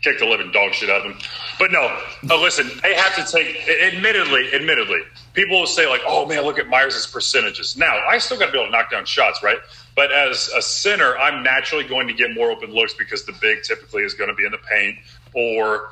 Kicked 0.02 0.20
the 0.20 0.26
living 0.26 0.52
dog 0.52 0.74
shit 0.74 0.90
out 0.90 1.06
of 1.06 1.14
them. 1.14 1.22
But 1.60 1.72
no, 1.72 1.82
uh, 2.28 2.42
listen, 2.42 2.72
they 2.82 2.96
have 2.96 3.16
to 3.16 3.32
take. 3.32 3.56
Admittedly, 3.70 4.52
admittedly, 4.52 5.02
people 5.34 5.60
will 5.60 5.68
say 5.68 5.88
like, 5.88 6.02
"Oh 6.08 6.26
man, 6.26 6.42
look 6.42 6.58
at 6.58 6.68
Meyers' 6.68 7.06
percentages." 7.06 7.78
Now, 7.78 8.00
I 8.10 8.18
still 8.18 8.40
got 8.40 8.48
to 8.48 8.52
be 8.52 8.58
able 8.58 8.68
to 8.68 8.72
knock 8.72 8.90
down 8.90 9.06
shots, 9.06 9.44
right? 9.44 9.60
But 9.96 10.12
as 10.12 10.50
a 10.56 10.62
center, 10.64 11.16
I'm 11.20 11.44
naturally 11.44 11.84
going 11.84 12.08
to 12.08 12.14
get 12.16 12.34
more 12.34 12.50
open 12.50 12.72
looks 12.72 12.96
because 12.96 13.26
the 13.26 13.34
big 13.34 13.62
typically 13.62 14.02
is 14.02 14.16
going 14.16 14.32
to 14.32 14.36
be 14.36 14.44
in 14.44 14.52
the 14.52 14.58
paint, 14.58 14.98
or 15.36 15.90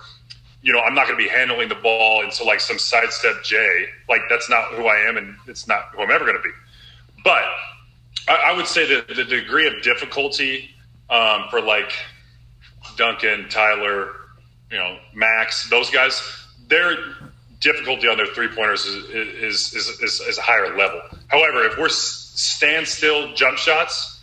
you 0.62 0.74
know, 0.74 0.80
I'm 0.80 0.93
not 0.93 1.07
going 1.07 1.18
to 1.18 1.24
be 1.24 1.30
handling 1.30 1.70
the 1.70 1.76
ball 1.76 2.24
into 2.24 2.43
like 2.43 2.60
some 2.60 2.78
sidestep 2.78 3.43
J. 3.43 3.86
Like 4.10 4.22
that's 4.30 4.49
not 4.49 4.74
who 4.74 4.88
I 4.88 5.07
am, 5.07 5.18
and 5.18 5.36
it's 5.47 5.68
not 5.68 5.89
who 5.93 6.01
I'm 6.01 6.12
ever 6.12 6.26
going 6.26 6.38
to 6.38 6.43
be. 6.43 6.51
But 7.24 7.43
I, 8.28 8.51
I 8.51 8.55
would 8.55 8.68
say 8.68 8.88
that 8.95 9.07
the 9.07 9.24
degree 9.24 9.68
of 9.68 9.82
difficulty 9.82 10.70
um, 11.10 11.45
for 11.49 11.62
like 11.62 11.93
Duncan, 12.97 13.47
Tyler, 13.49 14.12
you 14.72 14.78
know, 14.78 14.97
Max, 15.14 15.70
those 15.70 15.89
guys, 15.89 16.22
their 16.68 16.95
difficulty 17.60 18.07
on 18.07 18.18
their 18.18 18.28
three 18.28 18.47
pointers 18.47 18.86
is 18.86 19.05
is, 19.05 19.74
is 19.74 20.01
is 20.01 20.22
is 20.22 20.38
a 20.38 20.41
higher 20.41 20.76
level. 20.78 21.01
However, 21.28 21.66
if 21.66 21.78
we're 21.78 21.89
standstill 21.89 23.34
jump 23.34 23.57
shots, 23.57 24.20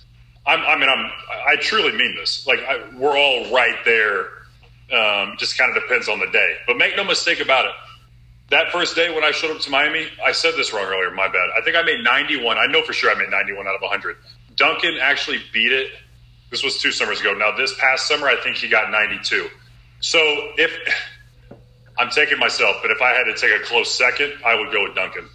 I'm, 0.46 0.60
I 0.60 0.78
mean, 0.78 0.88
I'm 0.88 1.10
I 1.46 1.56
truly 1.56 1.92
mean 1.92 2.14
this. 2.16 2.46
Like 2.46 2.60
I, 2.60 2.78
we're 2.96 3.16
all 3.16 3.52
right 3.52 3.76
there. 3.84 4.28
Um, 4.92 5.34
just 5.38 5.58
kind 5.58 5.74
of 5.76 5.82
depends 5.82 6.08
on 6.08 6.20
the 6.20 6.26
day. 6.28 6.56
But 6.66 6.76
make 6.76 6.96
no 6.96 7.04
mistake 7.04 7.40
about 7.40 7.64
it. 7.64 7.72
That 8.50 8.70
first 8.70 8.94
day 8.94 9.12
when 9.12 9.24
I 9.24 9.32
showed 9.32 9.50
up 9.50 9.60
to 9.62 9.70
Miami, 9.70 10.06
I 10.24 10.30
said 10.32 10.54
this 10.56 10.72
wrong 10.72 10.84
earlier. 10.84 11.10
My 11.10 11.26
bad. 11.26 11.48
I 11.58 11.62
think 11.64 11.76
I 11.76 11.82
made 11.82 12.04
91. 12.04 12.56
I 12.58 12.66
know 12.66 12.82
for 12.82 12.92
sure 12.92 13.10
I 13.10 13.14
made 13.18 13.30
91 13.30 13.66
out 13.66 13.74
of 13.74 13.80
100. 13.82 14.16
Duncan 14.54 14.96
actually 15.00 15.40
beat 15.52 15.72
it. 15.72 15.90
This 16.50 16.62
was 16.62 16.80
two 16.80 16.92
summers 16.92 17.20
ago. 17.20 17.34
Now 17.34 17.56
this 17.56 17.74
past 17.78 18.06
summer, 18.06 18.28
I 18.28 18.36
think 18.44 18.56
he 18.56 18.68
got 18.68 18.92
92. 18.92 19.48
So 19.98 20.18
if 20.56 20.70
I'm 21.98 22.10
taking 22.10 22.38
myself, 22.38 22.76
but 22.82 22.92
if 22.92 23.02
I 23.02 23.10
had 23.10 23.24
to 23.24 23.34
take 23.34 23.60
a 23.60 23.64
close 23.64 23.92
second, 23.92 24.34
I 24.44 24.54
would 24.54 24.70
go 24.72 24.84
with 24.84 24.94
Duncan. 24.94 25.28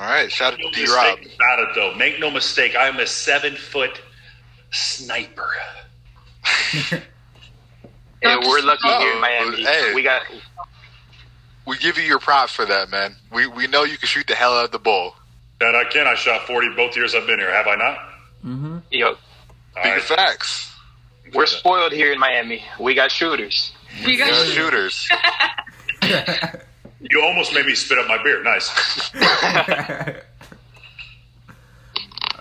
all 0.00 0.06
right, 0.06 0.32
shout 0.32 0.54
out 0.54 0.58
No 0.62 0.70
to 0.70 0.74
D. 0.86 0.90
Rob. 0.90 1.18
mistake 1.18 1.34
about 1.36 1.58
it, 1.68 1.74
though. 1.74 1.94
Make 1.96 2.18
no 2.20 2.30
mistake. 2.30 2.74
I'm 2.78 2.98
a 2.98 3.06
seven 3.06 3.56
foot 3.56 4.00
sniper. 4.70 5.50
Yeah, 8.22 8.36
we're 8.38 8.60
lucky 8.62 8.88
here 8.88 9.10
in 9.12 9.16
Oh, 9.16 9.20
Miami. 9.20 9.62
hey. 9.64 9.94
We 9.94 10.02
got 10.02 10.22
We 11.66 11.76
give 11.78 11.96
you 11.98 12.04
your 12.04 12.18
props 12.18 12.52
for 12.52 12.64
that, 12.66 12.90
man. 12.90 13.16
We 13.32 13.46
we 13.46 13.66
know 13.66 13.84
you 13.84 13.96
can 13.98 14.08
shoot 14.08 14.26
the 14.26 14.34
hell 14.34 14.52
out 14.52 14.66
of 14.66 14.70
the 14.72 14.78
ball. 14.78 15.16
That 15.60 15.74
I 15.74 15.84
can. 15.84 16.06
I 16.06 16.14
shot 16.14 16.46
40 16.46 16.74
both 16.74 16.96
years 16.96 17.14
I've 17.14 17.26
been 17.26 17.38
here. 17.38 17.52
Have 17.52 17.66
I 17.66 17.74
not? 17.76 17.98
Mm-hmm. 18.44 18.78
Yo. 18.90 19.08
All 19.08 19.16
Big 19.82 19.92
right. 19.92 20.02
facts. 20.02 20.72
We're 21.34 21.46
spoiled 21.46 21.92
here 21.92 22.12
in 22.12 22.18
Miami. 22.18 22.64
We 22.80 22.94
got 22.94 23.12
shooters. 23.12 23.72
You 24.00 24.16
They're 24.16 24.44
shooters. 24.46 25.08
You 27.02 27.22
almost 27.24 27.54
made 27.54 27.64
me 27.64 27.74
spit 27.74 27.98
up 27.98 28.06
my 28.08 28.22
beer. 28.22 28.42
Nice. 28.42 28.68
All 29.14 29.20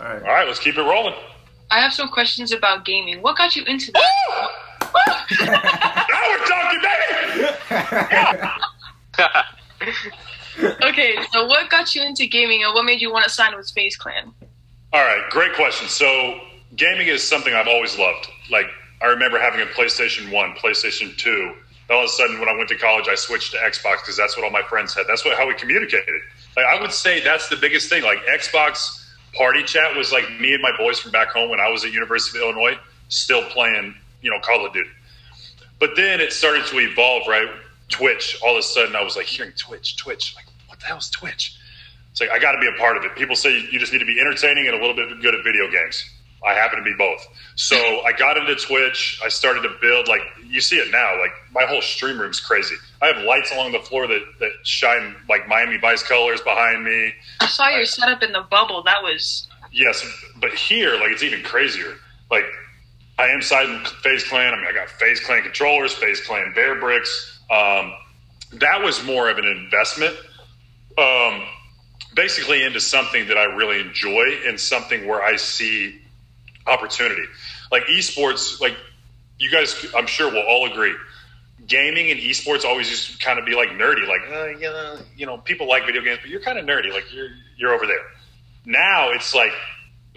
right. 0.03 0.07
All 0.21 0.27
right, 0.27 0.45
let's 0.47 0.59
keep 0.59 0.75
it 0.77 0.81
rolling. 0.81 1.13
I 1.71 1.79
have 1.79 1.93
some 1.93 2.09
questions 2.09 2.51
about 2.51 2.83
gaming. 2.85 3.21
What 3.21 3.37
got 3.37 3.55
you 3.55 3.63
into 3.65 3.91
that? 3.93 4.49
Talking, 6.47 6.81
baby. 9.79 10.75
Okay, 10.83 11.15
so 11.31 11.45
what 11.45 11.69
got 11.69 11.95
you 11.95 12.03
into 12.03 12.27
gaming 12.27 12.63
and 12.63 12.73
what 12.73 12.83
made 12.83 13.01
you 13.01 13.11
want 13.11 13.23
to 13.25 13.29
sign 13.29 13.55
with 13.55 13.69
FaZe 13.71 13.95
Clan? 13.95 14.33
All 14.91 15.01
right, 15.01 15.21
great 15.29 15.53
question. 15.53 15.87
So, 15.87 16.39
gaming 16.75 17.07
is 17.07 17.25
something 17.25 17.53
I've 17.53 17.67
always 17.67 17.97
loved. 17.97 18.27
Like, 18.51 18.65
I 19.01 19.05
remember 19.05 19.39
having 19.39 19.61
a 19.61 19.65
PlayStation 19.65 20.31
1, 20.31 20.53
PlayStation 20.55 21.15
2. 21.17 21.53
Then 21.87 21.97
all 21.97 22.03
of 22.03 22.09
a 22.09 22.13
sudden, 22.13 22.39
when 22.39 22.49
I 22.49 22.55
went 22.55 22.69
to 22.69 22.75
college, 22.75 23.07
I 23.07 23.15
switched 23.15 23.51
to 23.51 23.57
Xbox 23.57 24.01
because 24.01 24.17
that's 24.17 24.35
what 24.35 24.43
all 24.43 24.51
my 24.51 24.63
friends 24.63 24.93
had. 24.93 25.05
That's 25.07 25.23
what 25.23 25.37
how 25.37 25.47
we 25.47 25.53
communicated. 25.53 26.21
Like, 26.57 26.65
I 26.65 26.81
would 26.81 26.91
say 26.91 27.21
that's 27.23 27.47
the 27.49 27.55
biggest 27.55 27.89
thing. 27.89 28.03
Like, 28.03 28.19
Xbox 28.25 29.05
party 29.33 29.63
chat 29.63 29.95
was 29.95 30.11
like 30.11 30.29
me 30.39 30.53
and 30.53 30.61
my 30.61 30.75
boys 30.77 30.99
from 30.99 31.11
back 31.11 31.29
home 31.29 31.49
when 31.49 31.59
I 31.59 31.69
was 31.69 31.85
at 31.85 31.93
University 31.93 32.39
of 32.39 32.43
Illinois, 32.43 32.77
still 33.09 33.43
playing, 33.43 33.95
you 34.21 34.31
know, 34.31 34.39
Call 34.39 34.65
of 34.65 34.73
Duty. 34.73 34.89
But 35.79 35.91
then 35.95 36.19
it 36.19 36.33
started 36.33 36.65
to 36.67 36.79
evolve, 36.79 37.23
right? 37.27 37.47
Twitch. 37.89 38.37
All 38.43 38.53
of 38.53 38.59
a 38.59 38.63
sudden, 38.63 38.95
I 38.95 39.03
was 39.03 39.15
like 39.15 39.25
hearing 39.25 39.53
Twitch, 39.53 39.95
Twitch. 39.97 40.35
Like, 40.35 40.45
what 40.67 40.79
the 40.79 40.85
hell 40.85 40.97
is 40.97 41.09
Twitch? 41.09 41.57
It's 42.11 42.21
like 42.21 42.29
I 42.29 42.39
got 42.39 42.53
to 42.53 42.59
be 42.59 42.67
a 42.67 42.77
part 42.77 42.97
of 42.97 43.03
it. 43.03 43.15
People 43.15 43.35
say 43.35 43.59
you 43.71 43.79
just 43.79 43.93
need 43.93 43.99
to 43.99 44.05
be 44.05 44.19
entertaining 44.19 44.67
and 44.67 44.75
a 44.75 44.79
little 44.79 44.95
bit 44.95 45.21
good 45.21 45.35
at 45.35 45.43
video 45.43 45.69
games. 45.71 46.03
I 46.45 46.53
happen 46.53 46.79
to 46.79 46.85
be 46.85 46.93
both. 46.97 47.25
So 47.55 47.75
I 48.05 48.11
got 48.13 48.37
into 48.37 48.55
Twitch. 48.55 49.19
I 49.23 49.29
started 49.29 49.61
to 49.63 49.69
build 49.81 50.07
like 50.07 50.21
you 50.45 50.61
see 50.61 50.77
it 50.77 50.91
now. 50.91 51.19
Like 51.19 51.31
my 51.53 51.63
whole 51.63 51.81
stream 51.81 52.19
room's 52.19 52.39
crazy. 52.39 52.75
I 53.01 53.07
have 53.07 53.23
lights 53.23 53.51
along 53.51 53.71
the 53.71 53.79
floor 53.79 54.07
that 54.07 54.21
that 54.39 54.51
shine 54.63 55.15
like 55.27 55.47
Miami 55.47 55.77
Vice 55.77 56.03
colors 56.03 56.41
behind 56.41 56.83
me. 56.83 57.13
I 57.39 57.47
saw 57.47 57.69
your 57.69 57.85
setup 57.85 58.23
in 58.23 58.31
the 58.31 58.41
bubble. 58.41 58.83
That 58.83 59.01
was 59.03 59.47
Yes, 59.71 60.05
but 60.37 60.53
here, 60.53 60.95
like 60.95 61.11
it's 61.11 61.23
even 61.23 61.43
crazier. 61.43 61.95
Like 62.31 62.45
I 63.19 63.27
am 63.27 63.41
siding 63.41 63.83
FaZe 64.01 64.23
Clan. 64.23 64.53
I 64.53 64.55
mean, 64.55 64.65
I 64.65 64.71
got 64.71 64.89
FaZe 64.89 65.19
Clan 65.19 65.41
controllers, 65.43 65.93
FaZe 65.93 66.21
Clan 66.21 66.53
Bear 66.55 66.79
Bricks. 66.79 67.37
Um, 67.51 67.93
that 68.53 68.81
was 68.81 69.03
more 69.03 69.29
of 69.29 69.37
an 69.37 69.45
investment, 69.45 70.15
um, 70.97 71.43
basically 72.15 72.63
into 72.63 72.79
something 72.79 73.27
that 73.27 73.37
I 73.37 73.43
really 73.55 73.81
enjoy 73.81 74.39
and 74.47 74.57
something 74.57 75.05
where 75.05 75.21
I 75.21 75.35
see 75.35 75.99
opportunity. 76.65 77.23
Like 77.73 77.83
esports, 77.87 78.61
like 78.61 78.77
you 79.37 79.51
guys, 79.51 79.85
I'm 79.93 80.07
sure 80.07 80.31
will 80.31 80.47
all 80.47 80.71
agree. 80.71 80.95
Gaming 81.67 82.11
and 82.11 82.21
esports 82.21 82.63
always 82.63 82.89
just 82.89 83.19
kind 83.19 83.37
of 83.37 83.45
be 83.45 83.53
like 83.53 83.69
nerdy, 83.71 84.07
like 84.07 84.21
uh, 84.31 84.57
yeah, 84.57 84.95
you 85.17 85.25
know, 85.25 85.37
people 85.39 85.67
like 85.67 85.85
video 85.85 86.01
games, 86.01 86.19
but 86.21 86.29
you're 86.29 86.39
kind 86.39 86.57
of 86.57 86.65
nerdy, 86.65 86.91
like 86.93 87.13
you're 87.13 87.29
you're 87.57 87.73
over 87.73 87.85
there 87.85 87.99
now 88.65 89.09
it's 89.11 89.33
like 89.33 89.51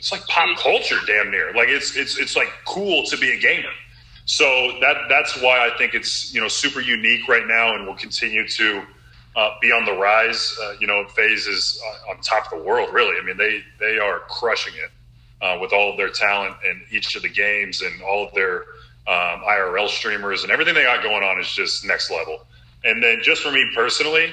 it's 0.02 0.10
like 0.10 0.26
pop 0.26 0.58
culture 0.58 0.98
damn 1.06 1.30
near 1.30 1.52
like 1.54 1.68
it's 1.68 1.96
it's 1.96 2.18
it's 2.18 2.34
like 2.34 2.48
cool 2.64 3.04
to 3.06 3.16
be 3.16 3.30
a 3.30 3.38
gamer 3.38 3.70
So 4.24 4.44
that 4.80 4.96
that's 5.08 5.40
why 5.40 5.68
I 5.68 5.76
think 5.78 5.94
it's 5.94 6.34
you 6.34 6.40
know 6.40 6.48
super 6.48 6.80
unique 6.80 7.28
right 7.28 7.46
now, 7.46 7.74
and 7.74 7.86
will 7.86 7.94
continue 7.94 8.46
to 8.48 8.82
uh, 9.36 9.50
be 9.60 9.70
on 9.72 9.84
the 9.84 9.92
rise. 9.92 10.56
Uh, 10.62 10.74
you 10.80 10.86
know, 10.86 11.04
FaZe 11.06 11.46
is 11.46 11.82
on 12.08 12.20
top 12.20 12.52
of 12.52 12.58
the 12.58 12.64
world. 12.64 12.92
Really, 12.92 13.18
I 13.20 13.24
mean 13.24 13.36
they 13.36 13.62
they 13.78 13.98
are 13.98 14.20
crushing 14.20 14.74
it 14.74 14.90
uh, 15.44 15.58
with 15.60 15.72
all 15.72 15.90
of 15.90 15.96
their 15.96 16.08
talent 16.08 16.56
in 16.64 16.82
each 16.90 17.16
of 17.16 17.22
the 17.22 17.28
games 17.28 17.82
and 17.82 18.02
all 18.02 18.26
of 18.26 18.34
their 18.34 18.62
um, 19.06 19.42
IRL 19.46 19.88
streamers 19.88 20.42
and 20.42 20.52
everything 20.52 20.74
they 20.74 20.84
got 20.84 21.02
going 21.02 21.22
on 21.22 21.40
is 21.40 21.50
just 21.50 21.84
next 21.84 22.10
level. 22.10 22.46
And 22.84 23.02
then 23.02 23.20
just 23.22 23.42
for 23.42 23.52
me 23.52 23.70
personally, 23.74 24.32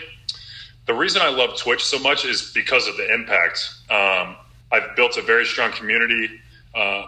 the 0.88 0.93
reason 0.93 1.22
I 1.22 1.30
love 1.30 1.57
Twitch 1.57 1.84
so 1.86 1.99
much 1.99 2.26
is 2.26 2.51
because 2.53 2.88
of 2.88 2.97
the 2.97 3.13
impact. 3.13 3.70
Um, 3.89 4.36
I've 4.72 4.95
built 4.95 5.17
a 5.17 5.22
very 5.22 5.45
strong 5.45 5.72
community. 5.72 6.30
Uh, 6.76 7.05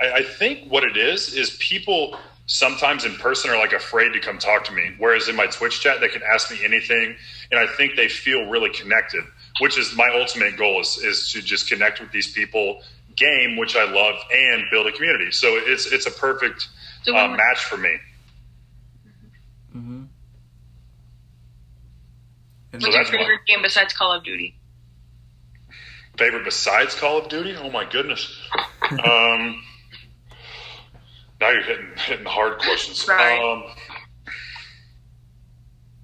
I, 0.00 0.12
I, 0.16 0.22
think 0.22 0.70
what 0.70 0.84
it 0.84 0.96
is 0.96 1.34
is 1.34 1.56
people 1.58 2.18
sometimes 2.46 3.04
in 3.04 3.14
person 3.14 3.50
are 3.50 3.58
like 3.58 3.72
afraid 3.72 4.12
to 4.12 4.20
come 4.20 4.38
talk 4.38 4.64
to 4.64 4.72
me, 4.72 4.94
whereas 4.98 5.28
in 5.28 5.36
my 5.36 5.46
Twitch 5.46 5.80
chat 5.80 6.00
they 6.00 6.08
can 6.08 6.22
ask 6.22 6.50
me 6.50 6.64
anything, 6.64 7.16
and 7.50 7.60
I 7.60 7.66
think 7.66 7.96
they 7.96 8.08
feel 8.08 8.46
really 8.46 8.70
connected. 8.70 9.24
Which 9.60 9.78
is 9.78 9.94
my 9.96 10.10
ultimate 10.14 10.56
goal 10.56 10.80
is 10.80 10.98
is 10.98 11.32
to 11.32 11.42
just 11.42 11.68
connect 11.68 12.00
with 12.00 12.12
these 12.12 12.32
people, 12.32 12.82
game 13.16 13.56
which 13.56 13.76
I 13.76 13.90
love, 13.90 14.16
and 14.32 14.64
build 14.70 14.86
a 14.86 14.92
community. 14.92 15.30
So 15.30 15.48
it's 15.56 15.86
it's 15.86 16.06
a 16.06 16.10
perfect 16.10 16.68
uh, 17.08 17.28
match 17.28 17.64
for 17.64 17.76
me. 17.76 17.96
Mm-hmm. 19.76 20.02
What's 22.72 22.84
so 22.84 22.90
your 22.92 23.04
favorite 23.04 23.40
game 23.46 23.62
besides 23.62 23.92
Call 23.92 24.12
of 24.12 24.24
Duty? 24.24 24.56
Favorite 26.20 26.44
besides 26.44 26.94
Call 26.94 27.16
of 27.16 27.30
Duty? 27.30 27.56
Oh 27.56 27.70
my 27.70 27.88
goodness. 27.88 28.38
um, 28.90 29.62
now 31.40 31.48
you're 31.48 31.62
hitting 31.62 31.86
hitting 31.96 32.26
hard 32.26 32.58
questions. 32.58 33.08
Right. 33.08 33.40
Um, 33.40 33.64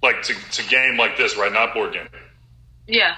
like 0.02 0.22
to 0.22 0.34
to 0.52 0.68
game 0.70 0.96
like 0.96 1.18
this, 1.18 1.36
right? 1.36 1.52
Not 1.52 1.74
board 1.74 1.92
game. 1.92 2.08
Yeah. 2.86 3.16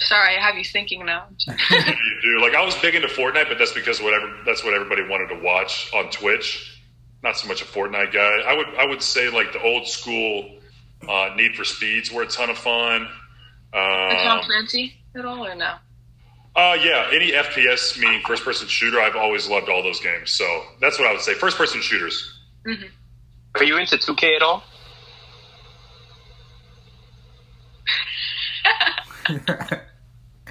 Sorry, 0.00 0.36
I 0.36 0.40
have 0.40 0.56
you 0.56 0.64
thinking 0.64 1.06
now. 1.06 1.24
you 1.46 2.20
do. 2.22 2.40
Like 2.42 2.54
I 2.54 2.62
was 2.62 2.74
big 2.76 2.94
into 2.94 3.08
Fortnite, 3.08 3.48
but 3.48 3.56
that's 3.56 3.72
because 3.72 4.02
whatever 4.02 4.30
that's 4.44 4.62
what 4.62 4.74
everybody 4.74 5.02
wanted 5.08 5.28
to 5.28 5.40
watch 5.42 5.90
on 5.94 6.10
Twitch 6.10 6.76
not 7.22 7.36
so 7.36 7.48
much 7.48 7.62
a 7.62 7.64
Fortnite 7.64 8.12
guy. 8.12 8.42
I 8.46 8.54
would 8.54 8.66
I 8.78 8.84
would 8.84 9.02
say 9.02 9.30
like 9.30 9.52
the 9.52 9.62
old 9.62 9.88
school 9.88 10.58
uh, 11.08 11.30
Need 11.36 11.56
for 11.56 11.64
Speeds 11.64 12.12
were 12.12 12.22
a 12.22 12.26
ton 12.26 12.50
of 12.50 12.58
fun. 12.58 13.08
Um, 13.72 14.16
Tom 14.24 14.44
Clancy 14.44 14.94
at 15.14 15.24
all 15.24 15.46
or 15.46 15.54
no? 15.54 15.74
Uh, 16.54 16.76
yeah, 16.82 17.10
any 17.12 17.32
FPS 17.32 17.98
meaning 17.98 18.22
first 18.26 18.42
person 18.42 18.66
shooter. 18.66 18.98
I've 18.98 19.16
always 19.16 19.48
loved 19.48 19.68
all 19.68 19.82
those 19.82 20.00
games. 20.00 20.30
So 20.30 20.44
that's 20.80 20.98
what 20.98 21.06
I 21.06 21.12
would 21.12 21.20
say. 21.20 21.34
First 21.34 21.58
person 21.58 21.82
shooters. 21.82 22.40
Mm-hmm. 22.66 22.86
Are 23.56 23.64
you 23.64 23.76
into 23.76 23.96
2K 23.96 24.36
at 24.36 24.42
all? 24.42 24.62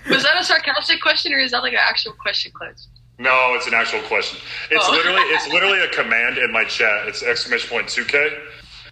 Was 0.09 0.23
that 0.23 0.39
a 0.39 0.43
sarcastic 0.43 1.01
question 1.01 1.33
or 1.33 1.39
is 1.39 1.51
that 1.51 1.63
like 1.63 1.73
an 1.73 1.79
actual 1.81 2.13
question, 2.13 2.51
Clutch? 2.53 2.81
No, 3.17 3.53
it's 3.55 3.65
an 3.65 3.73
actual 3.73 4.01
question. 4.01 4.39
It's 4.69 4.85
oh. 4.87 4.91
literally 4.91 5.21
it's 5.21 5.47
literally 5.47 5.79
a 5.79 5.87
command 5.87 6.37
in 6.37 6.51
my 6.51 6.65
chat. 6.65 7.07
It's 7.07 7.23
exclamation 7.23 7.69
point 7.69 7.87
2K. 7.87 8.13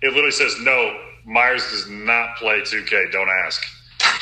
It 0.01 0.13
literally 0.13 0.31
says 0.31 0.55
no. 0.61 0.97
Meyers 1.25 1.69
does 1.69 1.89
not 1.89 2.35
play 2.37 2.61
2K. 2.61 3.11
Don't 3.11 3.29
ask. 3.45 3.63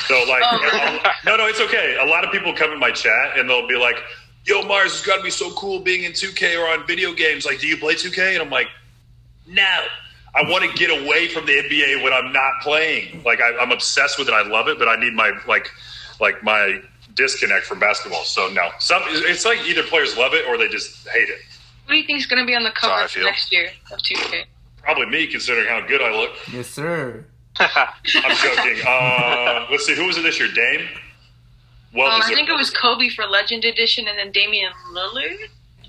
So 0.06 0.24
like, 0.28 0.42
oh. 0.44 1.00
no, 1.26 1.36
no, 1.36 1.46
it's 1.46 1.60
okay. 1.60 1.98
A 2.00 2.06
lot 2.06 2.24
of 2.24 2.32
people 2.32 2.52
come 2.54 2.72
in 2.72 2.78
my 2.78 2.90
chat 2.90 3.38
and 3.38 3.48
they'll 3.48 3.68
be 3.68 3.76
like, 3.76 3.96
"Yo, 4.44 4.62
Mars, 4.62 4.92
it's 4.92 5.06
got 5.06 5.16
to 5.16 5.22
be 5.22 5.30
so 5.30 5.50
cool 5.52 5.80
being 5.80 6.04
in 6.04 6.12
2K 6.12 6.58
or 6.58 6.68
on 6.68 6.86
video 6.86 7.12
games. 7.12 7.44
Like, 7.44 7.60
do 7.60 7.66
you 7.66 7.76
play 7.76 7.94
2K?" 7.94 8.34
And 8.34 8.42
I'm 8.42 8.50
like, 8.50 8.68
"No." 9.46 9.80
I 10.34 10.48
want 10.48 10.64
to 10.64 10.72
get 10.78 10.88
away 10.88 11.28
from 11.28 11.44
the 11.44 11.52
NBA 11.52 12.02
when 12.02 12.14
I'm 12.14 12.32
not 12.32 12.62
playing. 12.62 13.22
Like 13.22 13.40
I, 13.42 13.54
I'm 13.58 13.70
obsessed 13.70 14.18
with 14.18 14.28
it. 14.28 14.32
I 14.32 14.40
love 14.40 14.66
it, 14.66 14.78
but 14.78 14.88
I 14.88 14.96
need 14.96 15.12
my 15.12 15.30
like 15.46 15.68
like 16.20 16.42
my 16.42 16.80
disconnect 17.14 17.66
from 17.66 17.78
basketball. 17.78 18.24
So 18.24 18.48
no, 18.48 18.70
some 18.78 19.02
it's 19.06 19.44
like 19.44 19.60
either 19.66 19.82
players 19.82 20.16
love 20.16 20.32
it 20.32 20.46
or 20.48 20.56
they 20.56 20.68
just 20.68 21.06
hate 21.08 21.28
it. 21.28 21.40
What 21.84 21.92
do 21.92 21.96
you 21.98 22.06
think 22.06 22.20
is 22.20 22.26
going 22.26 22.40
to 22.40 22.46
be 22.46 22.54
on 22.54 22.62
the 22.62 22.70
cover 22.70 23.06
next 23.22 23.52
year 23.52 23.70
of 23.92 23.98
2K? 23.98 24.44
Probably 24.78 25.06
me, 25.06 25.26
considering 25.26 25.68
how 25.68 25.86
good 25.86 26.00
I 26.00 26.10
look. 26.10 26.30
Yes, 26.52 26.68
sir. 26.68 27.24
I'm 27.60 28.36
joking. 28.36 28.78
Uh, 28.86 29.66
let's 29.70 29.86
see, 29.86 29.94
who 29.94 30.06
was 30.06 30.16
it 30.18 30.22
this 30.22 30.38
year? 30.38 30.48
Dame. 30.52 30.88
Well, 31.94 32.10
um, 32.10 32.22
I 32.22 32.34
think 32.34 32.48
it 32.48 32.54
was 32.54 32.70
Kobe 32.70 33.08
for 33.10 33.26
Legend 33.26 33.64
Edition, 33.64 34.08
and 34.08 34.18
then 34.18 34.32
Damian 34.32 34.72
Lillard. 34.94 35.36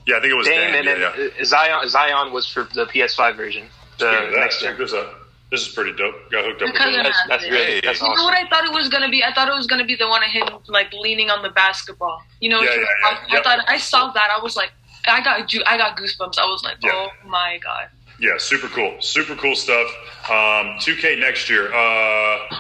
Yeah, 0.06 0.18
I 0.18 0.20
think 0.20 0.34
it 0.34 0.36
was 0.36 0.48
Dame, 0.48 0.74
Dame 0.74 0.76
and 0.76 0.86
yeah, 0.86 1.14
then 1.16 1.32
yeah. 1.38 1.44
Zion. 1.46 1.90
Zion 1.90 2.34
was 2.34 2.48
for 2.48 2.64
the 2.74 2.86
PS5 2.86 3.38
version. 3.38 3.68
The 4.00 4.32
next 4.36 4.62
Check 4.62 4.78
this 4.78 4.94
out. 4.94 5.24
This 5.50 5.68
is 5.68 5.74
pretty 5.74 5.94
dope. 5.96 6.16
Got 6.32 6.46
hooked 6.46 6.64
up. 6.64 6.74
With 6.74 7.04
that's, 7.04 7.18
that's 7.28 7.44
really 7.44 7.80
that's 7.80 8.02
You 8.02 8.08
awesome. 8.08 8.18
know 8.18 8.24
what 8.24 8.34
I 8.34 8.50
thought 8.50 8.66
it 8.66 8.74
was 8.74 8.90
gonna 8.90 9.10
be? 9.10 9.24
I 9.24 9.32
thought 9.34 9.48
it 9.48 9.56
was 9.56 9.68
gonna 9.68 9.86
be 9.86 9.96
the 9.96 10.08
one 10.08 10.24
of 10.24 10.32
him 10.32 10.48
like 10.68 10.92
leaning 10.94 11.30
on 11.30 11.44
the 11.44 11.52
basketball. 11.52 12.24
You 12.40 12.50
know? 12.50 12.62
Yeah, 12.62 12.72
yeah, 12.72 12.78
yeah. 12.80 13.08
I, 13.08 13.34
yep. 13.34 13.44
thought 13.44 13.60
I 13.68 13.78
saw 13.78 14.12
that. 14.12 14.30
I 14.36 14.42
was 14.42 14.56
like, 14.56 14.72
I 15.08 15.22
got 15.22 15.42
I 15.68 15.78
got 15.78 15.96
goosebumps. 15.96 16.40
I 16.40 16.46
was 16.46 16.64
like, 16.64 16.78
oh 16.84 17.10
my 17.28 17.60
god. 17.64 17.90
Yeah, 18.20 18.38
super 18.38 18.68
cool. 18.68 18.96
Super 19.00 19.36
cool 19.36 19.56
stuff. 19.56 19.88
Um, 20.30 20.78
2K 20.80 21.20
next 21.20 21.50
year. 21.50 21.74
Uh, 21.74 22.56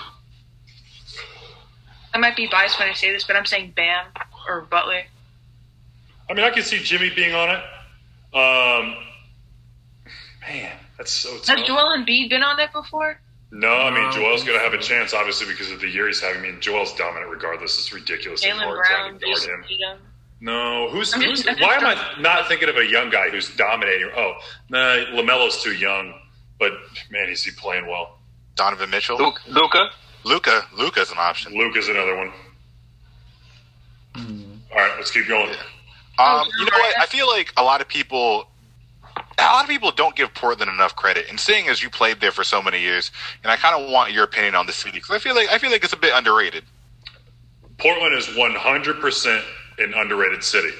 I 2.14 2.18
might 2.18 2.36
be 2.36 2.48
biased 2.52 2.80
when 2.80 2.90
I 2.90 2.94
say 2.94 3.12
this, 3.12 3.24
but 3.24 3.36
I'm 3.36 3.46
saying 3.46 3.74
Bam 3.76 4.06
or 4.48 4.62
Butler. 4.62 5.04
I 6.30 6.34
mean, 6.34 6.46
I 6.46 6.50
can 6.52 6.64
see 6.64 6.80
Jimmy 6.80 7.10
being 7.10 7.34
on 7.34 7.50
it. 7.50 7.64
Um, 8.36 8.96
man, 10.42 10.72
that's 10.98 11.12
so 11.12 11.38
tough. 11.38 11.58
Has 11.58 11.68
Joel 11.68 11.96
Embiid 11.98 12.30
been 12.30 12.44
on 12.44 12.58
that 12.58 12.74
before? 12.74 13.20
No, 13.52 13.72
I 13.72 13.92
mean 13.92 14.12
Joel's 14.12 14.44
going 14.44 14.58
to 14.58 14.64
have 14.64 14.74
a 14.74 14.82
chance, 14.82 15.14
obviously, 15.14 15.46
because 15.46 15.70
of 15.70 15.80
the 15.80 15.88
year 15.88 16.08
he's 16.08 16.20
having. 16.20 16.42
I 16.42 16.52
mean, 16.52 16.60
Joel's 16.60 16.92
dominant 16.96 17.30
regardless. 17.30 17.78
It's 17.78 17.94
ridiculous. 17.94 18.44
Jaylen 18.44 18.76
Brown 18.76 19.20
just 19.20 19.46
him. 19.46 19.64
Him. 20.44 20.54
No, 20.54 20.90
who's, 20.90 21.14
who's 21.14 21.46
why 21.46 21.76
am 21.76 21.86
I 21.86 22.16
not 22.20 22.48
thinking 22.48 22.68
of 22.70 22.76
a 22.76 22.86
young 22.86 23.10
guy 23.10 23.30
who's 23.30 23.56
dominating? 23.56 24.10
Oh, 24.16 24.34
nah, 24.70 24.96
LaMelo's 25.14 25.64
too 25.64 25.74
young, 25.74 26.14
but 26.60 26.74
man, 27.10 27.30
is 27.30 27.44
he 27.44 27.52
playing 27.52 27.88
well? 27.88 28.20
Donovan 28.56 28.90
Mitchell, 28.90 29.18
Luka, 29.48 29.90
Luka, 30.24 30.62
Luka's 30.76 31.12
an 31.12 31.18
option. 31.18 31.54
Luka's 31.58 31.88
another 31.88 32.18
one. 32.18 32.32
Mm. 34.16 34.58
All 34.72 34.78
right, 34.78 34.92
let's 34.98 35.12
keep 35.12 35.28
going. 35.28 35.50
Yeah. 35.50 36.26
Um, 36.26 36.48
you 36.60 36.66
know 36.66 36.78
what? 36.78 37.00
I 37.00 37.06
feel 37.08 37.28
like 37.28 37.52
a 37.58 37.64
lot 37.64 37.82
of 37.82 37.88
people 37.88 38.48
a 39.40 39.44
lot 39.44 39.64
of 39.64 39.70
people 39.70 39.92
don't 39.92 40.16
give 40.16 40.34
Portland 40.34 40.70
enough 40.72 40.96
credit. 40.96 41.26
And 41.30 41.40
seeing 41.40 41.68
as 41.68 41.82
you 41.82 41.90
played 41.90 42.20
there 42.20 42.32
for 42.32 42.44
so 42.44 42.62
many 42.62 42.80
years, 42.80 43.12
and 43.44 43.52
I 43.52 43.56
kind 43.56 43.82
of 43.82 43.90
want 43.90 44.12
your 44.12 44.24
opinion 44.24 44.56
on 44.56 44.66
the 44.66 44.74
city 44.74 44.98
because 44.98 45.12
I 45.12 45.20
feel 45.20 45.36
like 45.36 45.50
I 45.50 45.58
feel 45.58 45.72
like 45.72 45.84
it's 45.84 45.94
a 45.94 45.98
bit 45.98 46.14
underrated. 46.14 46.64
Portland 47.80 48.16
is 48.16 48.28
100% 48.28 49.44
an 49.78 49.94
underrated 49.94 50.44
city. 50.44 50.72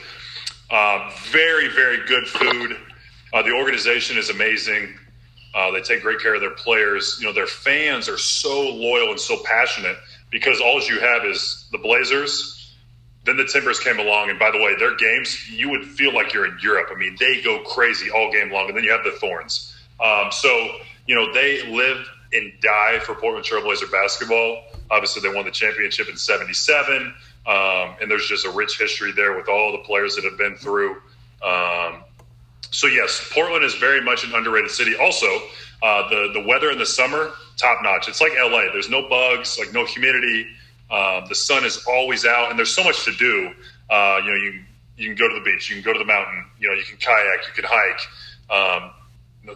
Uh, 0.70 1.12
very, 1.30 1.68
very 1.70 2.06
good 2.08 2.28
food. 2.28 2.78
Uh, 3.34 3.42
the 3.42 3.52
organization 3.52 4.18
is 4.18 4.30
amazing. 4.30 4.94
Uh, 5.56 5.72
they 5.72 5.82
take 5.82 6.02
great 6.02 6.20
care 6.20 6.36
of 6.36 6.42
their 6.42 6.52
players. 6.52 7.18
You 7.20 7.28
know, 7.28 7.34
their 7.34 7.48
fans 7.48 8.10
are 8.10 8.18
so 8.18 8.70
loyal 8.70 9.12
and 9.12 9.20
so 9.20 9.38
passionate 9.44 9.98
because 10.32 10.60
all 10.60 10.82
you 10.82 11.00
have 11.00 11.26
is 11.26 11.68
the 11.72 11.78
Blazers 11.78 12.64
then 13.26 13.38
the 13.38 13.46
Timbers 13.46 13.80
came 13.80 14.00
along, 14.00 14.30
and 14.30 14.38
by 14.38 14.52
the 14.52 14.58
way, 14.58 14.76
their 14.78 14.96
games 14.96 15.50
you 15.50 15.70
would 15.70 15.86
feel 15.86 16.14
like 16.14 16.34
you're 16.34 16.46
in 16.46 16.58
Europe. 16.62 16.90
I 16.92 16.96
mean, 16.96 17.16
they 17.20 17.42
go 17.42 17.60
crazy 17.60 18.12
all 18.12 18.32
game 18.32 18.52
long, 18.52 18.68
and 18.68 18.76
then 18.76 18.84
you 18.84 18.92
have 18.92 19.04
the 19.04 19.12
Thorns. 19.12 19.76
Um, 20.04 20.32
so 20.32 20.78
you 21.08 21.16
know 21.16 21.34
they 21.34 21.66
live 21.72 22.06
and 22.34 22.52
die 22.62 23.00
for 23.00 23.16
Portland 23.16 23.46
Trailblazer 23.46 23.92
basketball. 23.92 24.64
Obviously, 24.92 25.22
they 25.22 25.34
won 25.34 25.46
the 25.46 25.52
championship 25.52 26.10
in 26.10 26.18
'77, 26.18 27.14
um, 27.48 27.96
and 28.02 28.10
there's 28.10 28.28
just 28.28 28.46
a 28.46 28.52
rich 28.52 28.78
history 28.78 29.12
there 29.12 29.36
with 29.36 29.50
all 29.50 29.72
the 29.72 29.80
players 29.80 30.16
that 30.16 30.24
have 30.24 30.38
been 30.38 30.56
through. 30.56 30.98
Um, 31.44 32.04
so 32.72 32.88
yes, 32.88 33.30
Portland 33.34 33.64
is 33.64 33.76
very 33.76 34.02
much 34.02 34.24
an 34.24 34.34
underrated 34.34 34.72
city. 34.72 34.96
Also, 34.96 35.28
uh, 35.82 36.08
the 36.10 36.32
the 36.34 36.44
weather 36.48 36.72
in 36.72 36.78
the 36.78 36.86
summer 36.86 37.32
top 37.58 37.84
notch. 37.84 38.08
It's 38.08 38.22
like 38.22 38.32
LA. 38.36 38.72
There's 38.72 38.90
no 38.90 39.08
bugs, 39.08 39.60
like 39.60 39.74
no 39.74 39.86
humidity. 39.86 40.48
Um, 40.90 41.26
the 41.28 41.36
sun 41.36 41.66
is 41.66 41.86
always 41.88 42.26
out, 42.26 42.50
and 42.50 42.58
there's 42.58 42.74
so 42.74 42.84
much 42.84 43.04
to 43.06 43.12
do. 43.14 43.52
Uh, 43.90 44.22
you 44.24 44.30
know, 44.30 44.38
you 44.38 44.60
you 44.98 45.08
can 45.08 45.16
go 45.16 45.28
to 45.28 45.36
the 45.36 45.42
beach, 45.42 45.70
you 45.70 45.76
can 45.76 45.84
go 45.84 45.92
to 45.92 46.00
the 46.00 46.06
mountain, 46.06 46.46
you 46.60 46.68
know, 46.68 46.74
you 46.74 46.84
can 46.84 46.98
kayak, 46.98 47.48
you 47.48 47.54
can 47.54 47.66
hike. 47.68 48.02
Um, 48.50 48.92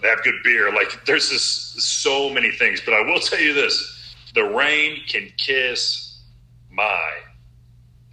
they 0.01 0.07
have 0.07 0.23
good 0.23 0.35
beer. 0.43 0.73
Like 0.73 1.05
there's 1.05 1.29
just 1.29 1.79
so 1.79 2.29
many 2.29 2.51
things. 2.51 2.81
But 2.81 2.93
I 2.93 3.01
will 3.01 3.19
tell 3.19 3.39
you 3.39 3.53
this: 3.53 4.15
the 4.33 4.43
rain 4.43 5.01
can 5.07 5.31
kiss 5.37 6.19
my 6.69 7.11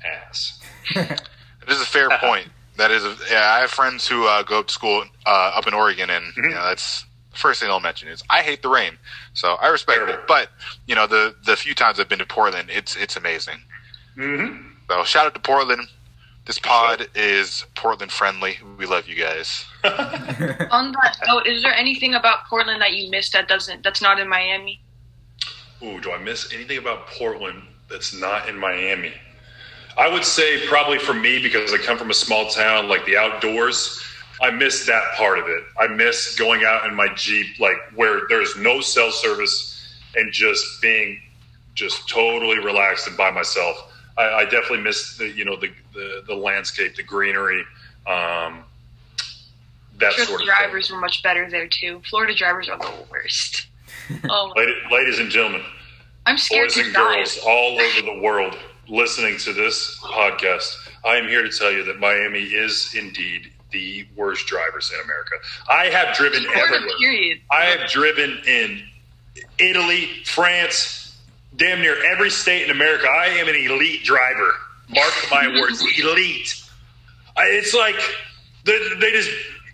ass. 0.05 0.60
it 0.94 1.20
is 1.68 1.81
a 1.81 1.86
fair 1.86 2.09
point. 2.20 2.48
That 2.76 2.90
is, 2.90 3.05
a, 3.05 3.16
yeah. 3.31 3.52
I 3.52 3.60
have 3.60 3.70
friends 3.70 4.06
who 4.06 4.26
uh, 4.26 4.43
go 4.43 4.62
to 4.62 4.72
school 4.72 5.05
uh, 5.26 5.52
up 5.55 5.66
in 5.66 5.74
Oregon, 5.74 6.10
and 6.10 6.24
mm-hmm. 6.24 6.44
you 6.44 6.51
know, 6.51 6.64
that's 6.64 7.05
first 7.32 7.60
thing 7.60 7.70
I'll 7.70 7.81
mention 7.81 8.09
is 8.09 8.22
I 8.31 8.43
hate 8.43 8.62
the 8.62 8.68
rain, 8.68 8.98
so 9.32 9.55
I 9.55 9.68
respect 9.68 9.98
Terrible. 9.98 10.14
it. 10.14 10.26
But 10.26 10.51
you 10.86 10.94
know, 10.94 11.06
the 11.06 11.35
the 11.44 11.56
few 11.56 11.74
times 11.74 12.01
I've 12.01 12.09
been 12.09 12.18
to 12.18 12.26
Portland, 12.26 12.70
it's 12.70 12.97
it's 12.97 13.16
amazing. 13.16 13.59
Mm-hmm. 14.16 14.68
So 14.89 15.05
shout 15.05 15.26
out 15.26 15.35
to 15.35 15.40
Portland. 15.40 15.89
This 16.47 16.59
pod 16.59 17.09
is 17.14 17.64
Portland 17.74 18.12
friendly. 18.12 18.59
We 18.76 18.85
love 18.85 19.09
you 19.09 19.14
guys. 19.16 19.64
On 19.85 20.93
that 20.93 21.16
note, 21.26 21.47
is 21.47 21.62
there 21.62 21.72
anything 21.72 22.14
about 22.14 22.44
Portland 22.51 22.82
that 22.82 22.93
you 22.93 23.10
missed 23.10 23.32
that 23.32 23.48
doesn't 23.48 23.82
that's 23.82 24.02
not 24.02 24.18
in 24.18 24.28
Miami? 24.28 24.81
Ooh, 25.82 26.01
do 26.01 26.12
I 26.12 26.18
miss 26.18 26.52
anything 26.52 26.78
about 26.78 27.06
Portland 27.06 27.62
that's 27.89 28.14
not 28.14 28.48
in 28.48 28.59
Miami? 28.59 29.12
I 29.97 30.09
would 30.12 30.25
say 30.25 30.66
probably 30.66 30.99
for 30.99 31.15
me 31.15 31.41
because 31.41 31.73
I 31.73 31.79
come 31.79 31.97
from 31.99 32.11
a 32.11 32.15
small 32.15 32.49
town, 32.49 32.89
like 32.89 33.05
the 33.07 33.16
outdoors. 33.16 34.01
I 34.41 34.51
miss 34.51 34.85
that 34.87 35.12
part 35.15 35.39
of 35.39 35.47
it. 35.49 35.62
I 35.79 35.87
miss 35.87 36.35
going 36.37 36.65
out 36.65 36.87
in 36.87 36.95
my 36.95 37.07
Jeep, 37.15 37.59
like 37.61 37.77
where 37.95 38.23
there's 38.29 38.57
no 38.57 38.81
cell 38.81 39.11
service 39.12 39.95
and 40.16 40.33
just 40.33 40.83
being 40.83 41.21
just 41.75 42.09
totally 42.09 42.59
relaxed 42.59 43.07
and 43.07 43.16
by 43.16 43.31
myself. 43.31 43.93
I, 44.19 44.29
I 44.29 44.45
definitely 44.45 44.81
miss 44.83 45.16
the 45.16 45.29
you 45.29 45.45
know 45.45 45.57
the, 45.57 45.71
the 45.93 46.25
the 46.27 46.35
landscape, 46.35 46.97
the 46.97 47.03
greenery, 47.05 47.62
um, 48.07 48.65
that 49.99 50.12
Sure, 50.15 50.25
sort 50.27 50.39
the 50.41 50.51
of 50.51 50.57
drivers 50.59 50.89
thing. 50.89 50.97
were 50.97 51.01
much 51.01 51.23
better 51.23 51.49
there 51.49 51.69
too. 51.69 52.03
Florida 52.11 52.35
drivers 52.35 52.69
are 52.69 52.79
the 52.79 52.93
worst. 53.11 53.66
Oh, 54.29 54.53
Ladies, 54.55 54.75
ladies 54.93 55.19
and 55.19 55.31
gentlemen, 55.31 55.62
I'm 56.27 56.37
scared 56.37 56.66
boys 56.66 56.75
to 56.75 56.81
and 56.83 56.93
drive. 56.93 57.15
girls 57.16 57.39
all 57.47 57.81
over 57.81 58.03
the 58.03 58.21
world 58.21 58.59
listening 58.89 59.39
to 59.39 59.52
this 59.52 59.98
podcast, 60.01 60.77
I 61.05 61.16
am 61.16 61.28
here 61.28 61.43
to 61.43 61.51
tell 61.51 61.73
you 61.73 61.85
that 61.85 61.98
Miami 61.98 62.43
is 62.43 62.94
indeed 62.97 63.51
the 63.73 64.06
worst 64.16 64.47
drivers 64.47 64.93
in 64.94 65.01
America. 65.01 65.35
I 65.69 65.86
have 65.86 66.16
driven 66.16 66.44
everywhere. 66.55 66.97
period. 66.98 67.40
I 67.51 67.65
have 67.65 67.90
driven 67.90 68.39
in 68.47 68.82
Italy, 69.59 70.09
France, 70.24 71.16
damn 71.56 71.81
near 71.81 72.05
every 72.12 72.31
state 72.31 72.65
in 72.65 72.70
America. 72.70 73.06
I 73.09 73.27
am 73.27 73.48
an 73.48 73.56
elite 73.56 74.05
driver. 74.05 74.55
Mark 74.89 75.12
my 75.31 75.48
words, 75.61 75.82
elite. 75.98 76.62
I, 77.36 77.47
it's 77.47 77.74
like 77.74 77.97
they, 78.65 78.78
they 79.01 79.11
just 79.11 79.31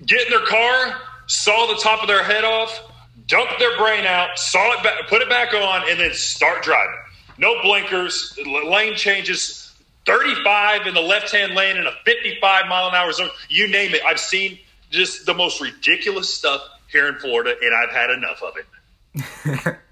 get 0.06 0.26
in 0.26 0.30
their 0.30 0.46
car, 0.46 0.96
saw 1.26 1.66
the 1.66 1.80
top 1.80 2.00
of 2.00 2.08
their 2.08 2.24
head 2.24 2.44
off, 2.44 2.90
dump 3.26 3.50
their 3.58 3.76
brain 3.76 4.06
out, 4.06 4.38
saw 4.38 4.72
it 4.72 4.82
back, 4.82 5.08
put 5.08 5.20
it 5.20 5.28
back 5.28 5.52
on, 5.52 5.88
and 5.90 6.00
then 6.00 6.12
start 6.14 6.62
driving. 6.62 6.96
No 7.40 7.60
blinkers, 7.62 8.38
lane 8.46 8.94
changes, 8.96 9.72
35 10.04 10.86
in 10.86 10.92
the 10.94 11.00
left 11.00 11.32
hand 11.32 11.54
lane 11.54 11.78
in 11.78 11.86
a 11.86 11.92
55 12.04 12.66
mile 12.68 12.88
an 12.88 12.94
hour 12.94 13.10
zone. 13.12 13.30
You 13.48 13.66
name 13.66 13.94
it. 13.94 14.02
I've 14.04 14.20
seen 14.20 14.58
just 14.90 15.24
the 15.24 15.32
most 15.32 15.58
ridiculous 15.60 16.32
stuff 16.34 16.60
here 16.92 17.08
in 17.08 17.14
Florida, 17.18 17.54
and 17.62 17.74
I've 17.74 17.90
had 17.90 18.10
enough 18.10 18.42
of 18.42 18.54
it. 18.58 19.76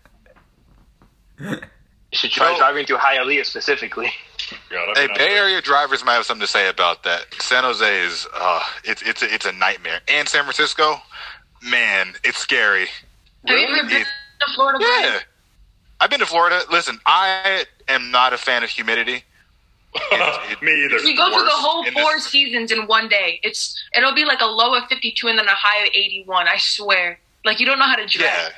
You 2.11 2.17
should 2.19 2.31
try 2.31 2.53
You 2.53 2.59
driving 2.59 2.87
through 2.87 2.97
Hialeah 2.97 3.45
specifically. 3.45 4.11
God, 4.71 4.97
Hey, 4.97 5.03
mean, 5.07 5.11
I- 5.15 5.19
Bay 5.19 5.35
Area 5.37 5.61
drivers 5.61 6.03
might 6.05 6.15
have 6.15 6.25
something 6.25 6.41
to 6.47 6.51
say 6.51 6.69
about 6.69 7.03
that. 7.05 7.27
San 7.41 7.65
Jose 7.65 8.01
is 8.07 8.27
uh, 8.35 8.63
it's 8.83 9.03
it's 9.03 9.23
a, 9.23 9.33
it's 9.33 9.45
a 9.47 9.53
nightmare, 9.53 10.01
and 10.09 10.27
San 10.29 10.43
Francisco, 10.45 10.97
man, 11.63 12.15
it's 12.25 12.39
scary. 12.39 12.87
Have 13.47 13.59
you 13.59 13.67
ever 13.67 13.89
been 13.89 14.01
It- 14.01 14.07
to 14.41 14.53
Florida? 14.55 14.79
Yeah, 14.83 15.19
I've 16.01 16.11
been 16.11 16.21
to 16.21 16.27
Florida. 16.27 16.61
Listen, 16.71 16.99
I 17.07 17.65
am 17.89 18.11
not 18.11 18.33
a 18.33 18.39
fan 18.39 18.63
of 18.63 18.71
humidity. 18.71 19.25
It- 19.95 20.53
it- 20.53 20.63
Me 20.63 20.85
either. 20.85 20.99
You 20.99 21.17
go 21.17 21.31
through 21.33 21.45
the 21.45 21.51
whole 21.51 21.85
four 21.93 22.15
this- 22.15 22.27
seasons 22.27 22.71
in 22.71 22.87
one 22.87 23.09
day. 23.09 23.41
It's 23.43 23.75
it'll 23.97 24.15
be 24.15 24.25
like 24.25 24.41
a 24.41 24.47
low 24.47 24.75
of 24.75 24.85
fifty 24.89 25.13
two 25.13 25.29
and 25.29 25.39
then 25.39 25.47
a 25.49 25.51
high 25.55 25.83
of 25.85 25.89
eighty 25.95 26.23
one. 26.27 26.47
I 26.47 26.57
swear. 26.59 27.19
Like 27.45 27.59
you 27.59 27.67
don't 27.67 27.79
know 27.79 27.87
how 27.87 27.97
to 27.97 28.07
drive. 28.07 28.25
Yeah. 28.31 28.49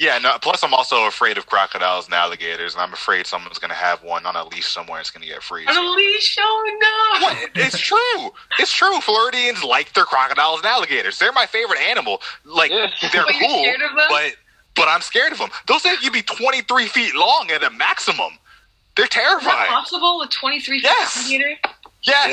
Yeah, 0.00 0.18
no, 0.18 0.38
plus 0.40 0.62
I'm 0.64 0.72
also 0.72 1.04
afraid 1.06 1.36
of 1.36 1.46
crocodiles 1.46 2.06
and 2.06 2.14
alligators, 2.14 2.72
and 2.72 2.82
I'm 2.82 2.94
afraid 2.94 3.26
someone's 3.26 3.58
going 3.58 3.68
to 3.70 3.74
have 3.76 4.02
one 4.02 4.24
on 4.24 4.36
a 4.36 4.44
leash 4.48 4.66
somewhere 4.66 4.96
and 4.98 5.02
it's 5.04 5.10
going 5.10 5.20
to 5.22 5.28
get 5.28 5.42
freezed. 5.42 5.68
On 5.70 5.76
a 5.76 5.90
leash? 5.90 6.36
Oh 6.40 7.18
no! 7.20 7.26
What? 7.26 7.50
It's 7.54 7.78
true. 7.78 8.30
It's 8.58 8.72
true. 8.72 9.00
Floridians 9.00 9.62
like 9.62 9.92
their 9.92 10.04
crocodiles 10.06 10.58
and 10.60 10.66
alligators. 10.66 11.18
They're 11.18 11.32
my 11.32 11.44
favorite 11.46 11.80
animal. 11.80 12.22
Like 12.44 12.70
Yeah. 12.70 12.88
they're 13.12 13.24
But 13.24 13.34
you're 13.34 13.48
cool, 13.48 13.58
scared 13.62 13.82
of 13.82 13.96
them? 13.96 14.06
but 14.08 14.34
but 14.74 14.88
I'm 14.88 15.00
scared 15.00 15.32
of 15.32 15.38
them. 15.38 15.50
Those 15.66 15.82
things 15.82 15.98
could 15.98 16.12
be 16.12 16.22
23 16.22 16.86
feet 16.86 17.14
long 17.14 17.50
at 17.50 17.62
a 17.62 17.70
maximum. 17.70 18.38
They're 18.96 19.06
Is 19.06 19.10
that 19.10 19.20
terrifying. 19.22 19.68
possible 19.70 20.18
with 20.18 20.28
twenty 20.30 20.60
three 20.60 20.78
feet 20.80 20.84
Yes. 20.84 21.26
meter? 21.28 21.56
Yes. 22.02 22.30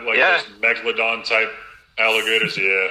Yeah, 0.00 0.04
like 0.06 0.18
Yeah. 0.18 0.42
those 0.42 0.46
megalodon 0.84 1.26
type 1.26 1.50
alligators. 1.98 2.58
Yeah. 2.58 2.88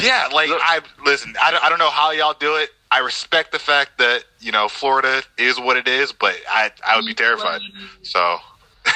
Yeah. 0.00 0.28
Like 0.32 0.50
I 0.52 0.80
listen. 1.04 1.34
I 1.42 1.50
don't, 1.50 1.64
I 1.64 1.70
don't 1.70 1.78
know 1.78 1.88
how 1.90 2.10
y'all 2.10 2.34
do 2.38 2.56
it. 2.56 2.68
I 2.90 2.98
respect 2.98 3.52
the 3.52 3.58
fact 3.58 3.96
that 3.98 4.24
you 4.40 4.52
know 4.52 4.68
Florida 4.68 5.22
is 5.38 5.58
what 5.58 5.78
it 5.78 5.88
is, 5.88 6.12
but 6.12 6.36
I 6.46 6.70
I 6.86 6.96
would 6.96 7.06
be 7.06 7.14
terrified. 7.14 7.62
So 8.02 8.38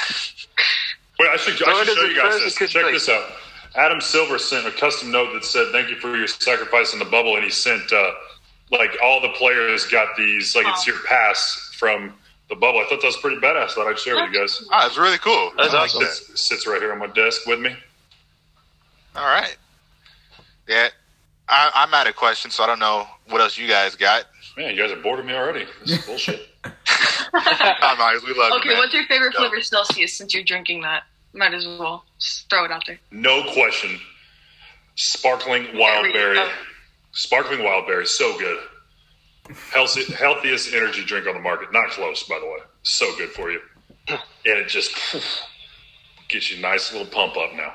Wait, 1.19 1.29
I 1.29 1.37
should, 1.37 1.53
I 1.67 1.83
should 1.83 1.95
show 1.97 2.03
you 2.05 2.15
guys 2.15 2.39
this. 2.39 2.55
Check 2.55 2.83
place. 2.83 2.93
this 3.05 3.09
out. 3.09 3.31
Adam 3.75 4.01
Silver 4.01 4.37
sent 4.37 4.67
a 4.67 4.71
custom 4.71 5.09
note 5.11 5.33
that 5.33 5.43
said, 5.43 5.69
"Thank 5.71 5.89
you 5.89 5.95
for 5.95 6.15
your 6.15 6.27
sacrifice 6.27 6.93
in 6.93 6.99
the 6.99 7.05
bubble," 7.05 7.35
and 7.35 7.43
he 7.43 7.49
sent 7.49 7.91
uh, 7.91 8.11
like 8.71 8.97
all 9.03 9.21
the 9.21 9.29
players 9.29 9.85
got 9.87 10.15
these 10.17 10.55
like 10.55 10.65
it's 10.67 10.85
your 10.87 10.97
pass 11.05 11.71
from 11.77 12.13
the 12.49 12.55
bubble. 12.55 12.79
I 12.79 12.83
thought 12.89 13.01
that 13.01 13.07
was 13.07 13.17
pretty 13.17 13.37
badass. 13.37 13.71
Thought 13.71 13.87
I'd 13.87 13.99
share 13.99 14.15
with 14.15 14.31
you 14.33 14.39
guys. 14.39 14.63
ah, 14.71 14.87
it's 14.87 14.97
really 14.97 15.17
cool. 15.17 15.51
That's 15.57 15.73
I 15.73 15.77
like 15.77 15.83
awesome. 15.89 16.03
that. 16.03 16.11
Sits, 16.13 16.41
sits 16.41 16.67
right 16.67 16.81
here 16.81 16.91
on 16.93 16.99
my 16.99 17.07
desk 17.07 17.45
with 17.45 17.59
me. 17.59 17.75
All 19.15 19.25
right. 19.25 19.57
Yeah. 20.67 20.89
I, 21.49 21.71
I'm 21.75 21.93
out 21.93 22.07
of 22.07 22.15
questions, 22.15 22.55
so 22.55 22.63
I 22.63 22.67
don't 22.67 22.79
know 22.79 23.07
what 23.29 23.39
else 23.41 23.57
you 23.57 23.67
guys 23.67 23.95
got. 23.95 24.25
Man, 24.57 24.75
you 24.75 24.81
guys 24.81 24.91
are 24.91 25.01
bored 25.01 25.19
of 25.19 25.25
me 25.25 25.33
already. 25.33 25.65
This 25.85 25.99
is 25.99 26.05
bullshit. 26.05 26.47
Come 26.63 26.73
on, 28.01 28.19
we 28.25 28.33
love 28.33 28.51
you, 28.51 28.57
Okay, 28.59 28.69
man. 28.69 28.77
what's 28.79 28.93
your 28.93 29.05
favorite 29.05 29.33
No. 29.33 29.41
flavor 29.47 29.61
Celsius 29.61 30.13
since 30.13 30.33
you're 30.33 30.43
drinking 30.43 30.81
that? 30.81 31.03
Might 31.33 31.53
as 31.53 31.65
well 31.65 32.03
just 32.19 32.49
throw 32.49 32.65
it 32.65 32.71
out 32.71 32.83
there. 32.87 32.99
No 33.11 33.43
question. 33.53 33.99
Sparkling 34.95 35.63
There 35.75 36.01
we 36.01 36.11
wildberry. 37.17 37.57
go. 37.57 37.57
Sparkling 37.57 37.59
wildberry, 37.59 38.07
so 38.07 38.37
good. 38.37 38.59
Healthy, 39.71 40.13
healthiest 40.13 40.73
energy 40.73 41.03
drink 41.03 41.27
on 41.27 41.33
the 41.33 41.41
market. 41.41 41.71
Not 41.71 41.89
close, 41.89 42.23
by 42.23 42.39
the 42.39 42.45
way. 42.45 42.59
So 42.83 43.15
good 43.17 43.29
for 43.29 43.51
you. 43.51 43.61
And 44.09 44.19
it 44.45 44.67
just 44.67 44.95
gets 46.29 46.51
you 46.51 46.57
a 46.57 46.61
nice 46.61 46.93
little 46.93 47.07
pump 47.07 47.37
up 47.37 47.53
now. 47.55 47.73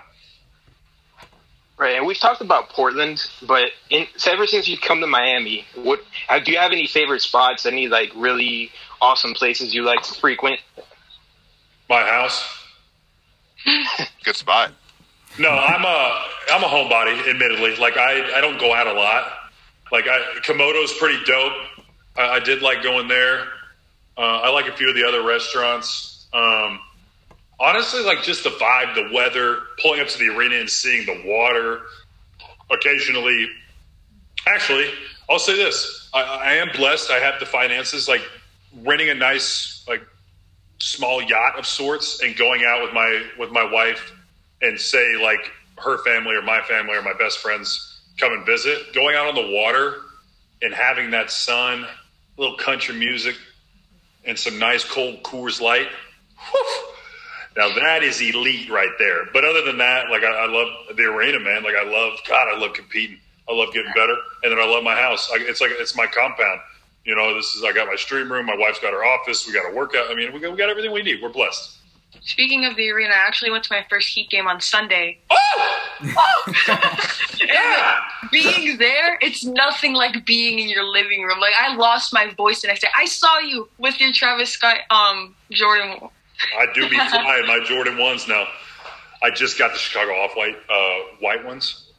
Right, 1.78 1.96
and 1.96 2.06
we've 2.06 2.18
talked 2.18 2.40
about 2.40 2.68
Portland, 2.68 3.22
but 3.42 3.70
in, 3.90 4.06
so 4.16 4.30
ever 4.30 4.46
since 4.46 4.68
you've 4.68 4.82
come 4.82 5.00
to 5.00 5.06
Miami, 5.06 5.64
what 5.74 6.00
uh, 6.28 6.38
do 6.38 6.52
you 6.52 6.58
have 6.58 6.70
any 6.70 6.86
favorite 6.86 7.22
spots? 7.22 7.66
Any 7.66 7.88
like 7.88 8.12
really 8.14 8.70
awesome 9.00 9.34
places 9.34 9.74
you 9.74 9.82
like 9.82 10.02
to 10.02 10.14
frequent? 10.14 10.60
My 11.88 12.02
house. 12.02 12.46
Good 14.24 14.36
spot. 14.36 14.72
No, 15.38 15.48
I'm 15.48 15.84
a 15.84 16.24
I'm 16.52 16.62
a 16.62 16.66
homebody. 16.66 17.28
Admittedly, 17.28 17.76
like 17.76 17.96
I 17.96 18.36
I 18.36 18.40
don't 18.40 18.58
go 18.58 18.74
out 18.74 18.86
a 18.86 18.92
lot. 18.92 19.32
Like 19.90 20.06
I 20.06 20.20
Komodo's 20.44 20.92
pretty 20.94 21.22
dope. 21.24 21.52
I, 22.16 22.28
I 22.36 22.40
did 22.40 22.62
like 22.62 22.82
going 22.82 23.08
there. 23.08 23.48
Uh, 24.16 24.40
I 24.40 24.50
like 24.50 24.66
a 24.66 24.72
few 24.72 24.90
of 24.90 24.94
the 24.94 25.04
other 25.04 25.22
restaurants. 25.22 26.26
Um, 26.34 26.80
honestly, 27.58 28.02
like 28.02 28.22
just 28.22 28.44
the 28.44 28.50
vibe, 28.50 28.94
the 28.94 29.14
weather, 29.14 29.62
pulling 29.80 30.00
up 30.00 30.08
to 30.08 30.18
the 30.18 30.28
arena 30.28 30.56
and 30.56 30.68
seeing 30.68 31.06
the 31.06 31.22
water. 31.24 31.82
Occasionally, 32.70 33.48
actually, 34.46 34.90
I'll 35.30 35.38
say 35.38 35.56
this: 35.56 36.10
I, 36.12 36.22
I 36.22 36.52
am 36.54 36.68
blessed. 36.76 37.10
I 37.10 37.18
have 37.18 37.40
the 37.40 37.46
finances. 37.46 38.06
Like 38.06 38.22
renting 38.82 39.08
a 39.08 39.14
nice 39.14 39.82
like 39.88 40.02
small 40.78 41.22
yacht 41.22 41.58
of 41.58 41.66
sorts 41.66 42.22
and 42.22 42.36
going 42.36 42.64
out 42.66 42.82
with 42.82 42.92
my 42.92 43.24
with 43.38 43.50
my 43.50 43.64
wife 43.64 44.12
and 44.62 44.80
say 44.80 45.16
like 45.20 45.52
her 45.78 45.98
family 46.04 46.34
or 46.34 46.42
my 46.42 46.60
family 46.62 46.94
or 46.94 47.02
my 47.02 47.12
best 47.14 47.38
friends 47.38 48.00
come 48.18 48.32
and 48.32 48.46
visit 48.46 48.92
going 48.94 49.16
out 49.16 49.26
on 49.26 49.34
the 49.34 49.54
water 49.54 49.96
and 50.62 50.72
having 50.72 51.10
that 51.10 51.30
sun 51.30 51.86
little 52.38 52.56
country 52.56 52.94
music 52.94 53.34
and 54.24 54.38
some 54.38 54.58
nice 54.58 54.84
cold 54.84 55.22
Coors 55.22 55.60
Light. 55.60 55.88
Whew, 56.50 56.88
now 57.56 57.74
that 57.74 58.02
is 58.02 58.20
elite 58.20 58.70
right 58.70 58.92
there. 58.98 59.26
But 59.32 59.44
other 59.44 59.62
than 59.62 59.78
that 59.78 60.10
like 60.10 60.22
I, 60.22 60.30
I 60.30 60.46
love 60.46 60.96
the 60.96 61.02
arena 61.04 61.40
man. 61.40 61.64
Like 61.64 61.74
I 61.74 61.84
love 61.84 62.18
God 62.28 62.48
I 62.48 62.58
love 62.58 62.72
competing. 62.74 63.18
I 63.48 63.54
love 63.54 63.72
getting 63.74 63.92
better. 63.92 64.16
And 64.44 64.52
then 64.52 64.58
I 64.58 64.66
love 64.66 64.84
my 64.84 64.94
house. 64.94 65.28
I, 65.32 65.38
it's 65.40 65.60
like 65.60 65.72
it's 65.74 65.96
my 65.96 66.06
compound. 66.06 66.60
You 67.04 67.16
know 67.16 67.34
this 67.34 67.54
is 67.56 67.64
I 67.64 67.72
got 67.72 67.88
my 67.88 67.96
stream 67.96 68.30
room. 68.30 68.46
My 68.46 68.56
wife's 68.56 68.78
got 68.78 68.92
her 68.92 69.04
office. 69.04 69.44
We 69.46 69.52
got 69.52 69.68
a 69.70 69.74
workout. 69.74 70.08
I 70.10 70.14
mean 70.14 70.32
we 70.32 70.38
got, 70.38 70.52
we 70.52 70.56
got 70.56 70.70
everything 70.70 70.92
we 70.92 71.02
need. 71.02 71.20
We're 71.20 71.32
blessed 71.32 71.78
Speaking 72.20 72.64
of 72.66 72.76
the 72.76 72.90
arena, 72.90 73.14
I 73.14 73.26
actually 73.26 73.50
went 73.50 73.64
to 73.64 73.72
my 73.72 73.84
first 73.88 74.08
Heat 74.10 74.30
game 74.30 74.46
on 74.46 74.60
Sunday. 74.60 75.18
yeah 77.40 78.00
being 78.32 78.78
there, 78.78 79.18
it's 79.20 79.44
nothing 79.44 79.92
like 79.92 80.24
being 80.26 80.58
in 80.58 80.68
your 80.68 80.84
living 80.84 81.22
room. 81.22 81.38
Like 81.38 81.52
I 81.60 81.76
lost 81.76 82.12
my 82.12 82.32
voice 82.34 82.62
the 82.62 82.68
next 82.68 82.80
day. 82.80 82.88
I 82.98 83.04
saw 83.04 83.38
you 83.38 83.68
with 83.78 84.00
your 84.00 84.12
Travis 84.12 84.50
Scott, 84.50 84.78
um, 84.90 85.36
Jordan. 85.52 86.08
I 86.58 86.66
do 86.74 86.88
be 86.88 86.96
flying 87.10 87.46
my 87.46 87.60
Jordan 87.64 87.98
ones 87.98 88.26
now. 88.26 88.46
I 89.22 89.30
just 89.30 89.58
got 89.58 89.72
the 89.72 89.78
Chicago 89.78 90.12
off 90.12 90.34
white 90.34 90.56
uh, 90.68 90.98
white 91.20 91.44
ones. 91.44 91.90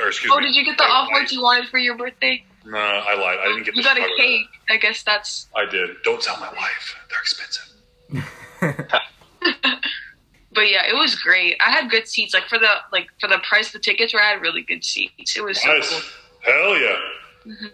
Or 0.00 0.08
excuse 0.08 0.32
Oh, 0.34 0.38
me. 0.40 0.46
did 0.46 0.56
you 0.56 0.64
get 0.64 0.76
the 0.78 0.84
off 0.84 1.08
white. 1.10 1.30
you 1.30 1.42
wanted 1.42 1.68
for 1.68 1.78
your 1.78 1.96
birthday? 1.96 2.44
No, 2.64 2.76
I 2.78 3.14
lied. 3.14 3.38
I 3.40 3.44
didn't 3.48 3.64
get. 3.64 3.76
You 3.76 3.82
the 3.82 3.88
got 3.88 3.96
a 3.98 4.00
Chicago 4.00 4.16
cake. 4.16 4.46
I 4.70 4.76
guess 4.78 5.02
that's. 5.02 5.46
I 5.54 5.66
did. 5.66 5.90
Don't 6.02 6.20
tell 6.20 6.38
my 6.38 6.48
wife. 6.52 6.96
They're 7.10 7.20
expensive. 7.20 7.72
but 10.52 10.70
yeah, 10.70 10.86
it 10.88 10.94
was 10.94 11.14
great. 11.16 11.56
I 11.60 11.70
had 11.70 11.90
good 11.90 12.08
seats. 12.08 12.34
Like 12.34 12.44
for 12.48 12.58
the 12.58 12.68
like 12.92 13.08
for 13.20 13.28
the 13.28 13.38
price 13.48 13.66
of 13.68 13.72
the 13.74 13.78
tickets, 13.80 14.14
where 14.14 14.22
I 14.22 14.30
had 14.32 14.40
really 14.42 14.62
good 14.62 14.84
seats. 14.84 15.36
It 15.36 15.42
was 15.44 15.60
so 15.62 15.68
Nice. 15.68 15.90
cool. 15.90 16.00
Hell 16.52 16.78
yeah. 16.78 16.96
Mm-hmm. 17.46 17.66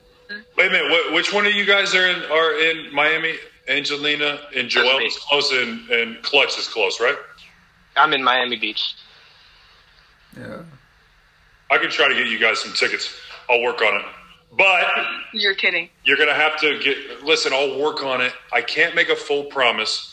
Wait 0.56 0.66
a 0.66 0.70
minute. 0.70 0.90
What, 0.90 1.12
which 1.12 1.32
one 1.32 1.46
of 1.46 1.52
you 1.54 1.64
guys 1.64 1.94
are 1.94 2.06
in 2.08 2.22
are 2.30 2.58
in 2.58 2.92
Miami? 2.94 3.36
Angelina 3.68 4.40
and 4.56 4.68
Joel 4.68 4.98
is 4.98 5.16
close, 5.18 5.52
and, 5.52 5.88
and 5.90 6.20
Clutch 6.22 6.58
is 6.58 6.66
close, 6.66 7.00
right? 7.00 7.14
I'm 7.96 8.12
in 8.12 8.22
Miami 8.24 8.56
Beach. 8.56 8.96
Yeah. 10.36 10.62
I 11.70 11.78
can 11.78 11.88
try 11.90 12.08
to 12.08 12.14
get 12.14 12.26
you 12.26 12.40
guys 12.40 12.58
some 12.60 12.72
tickets. 12.72 13.14
I'll 13.48 13.62
work 13.62 13.80
on 13.80 14.00
it. 14.00 14.04
But 14.58 14.84
You're 15.32 15.54
kidding. 15.54 15.88
you're 16.04 16.16
gonna 16.18 16.34
have 16.34 16.58
to 16.60 16.78
get. 16.80 17.22
Listen, 17.24 17.52
I'll 17.52 17.78
work 17.78 18.02
on 18.02 18.20
it. 18.20 18.32
I 18.52 18.62
can't 18.62 18.94
make 18.96 19.08
a 19.10 19.16
full 19.16 19.44
promise, 19.44 20.11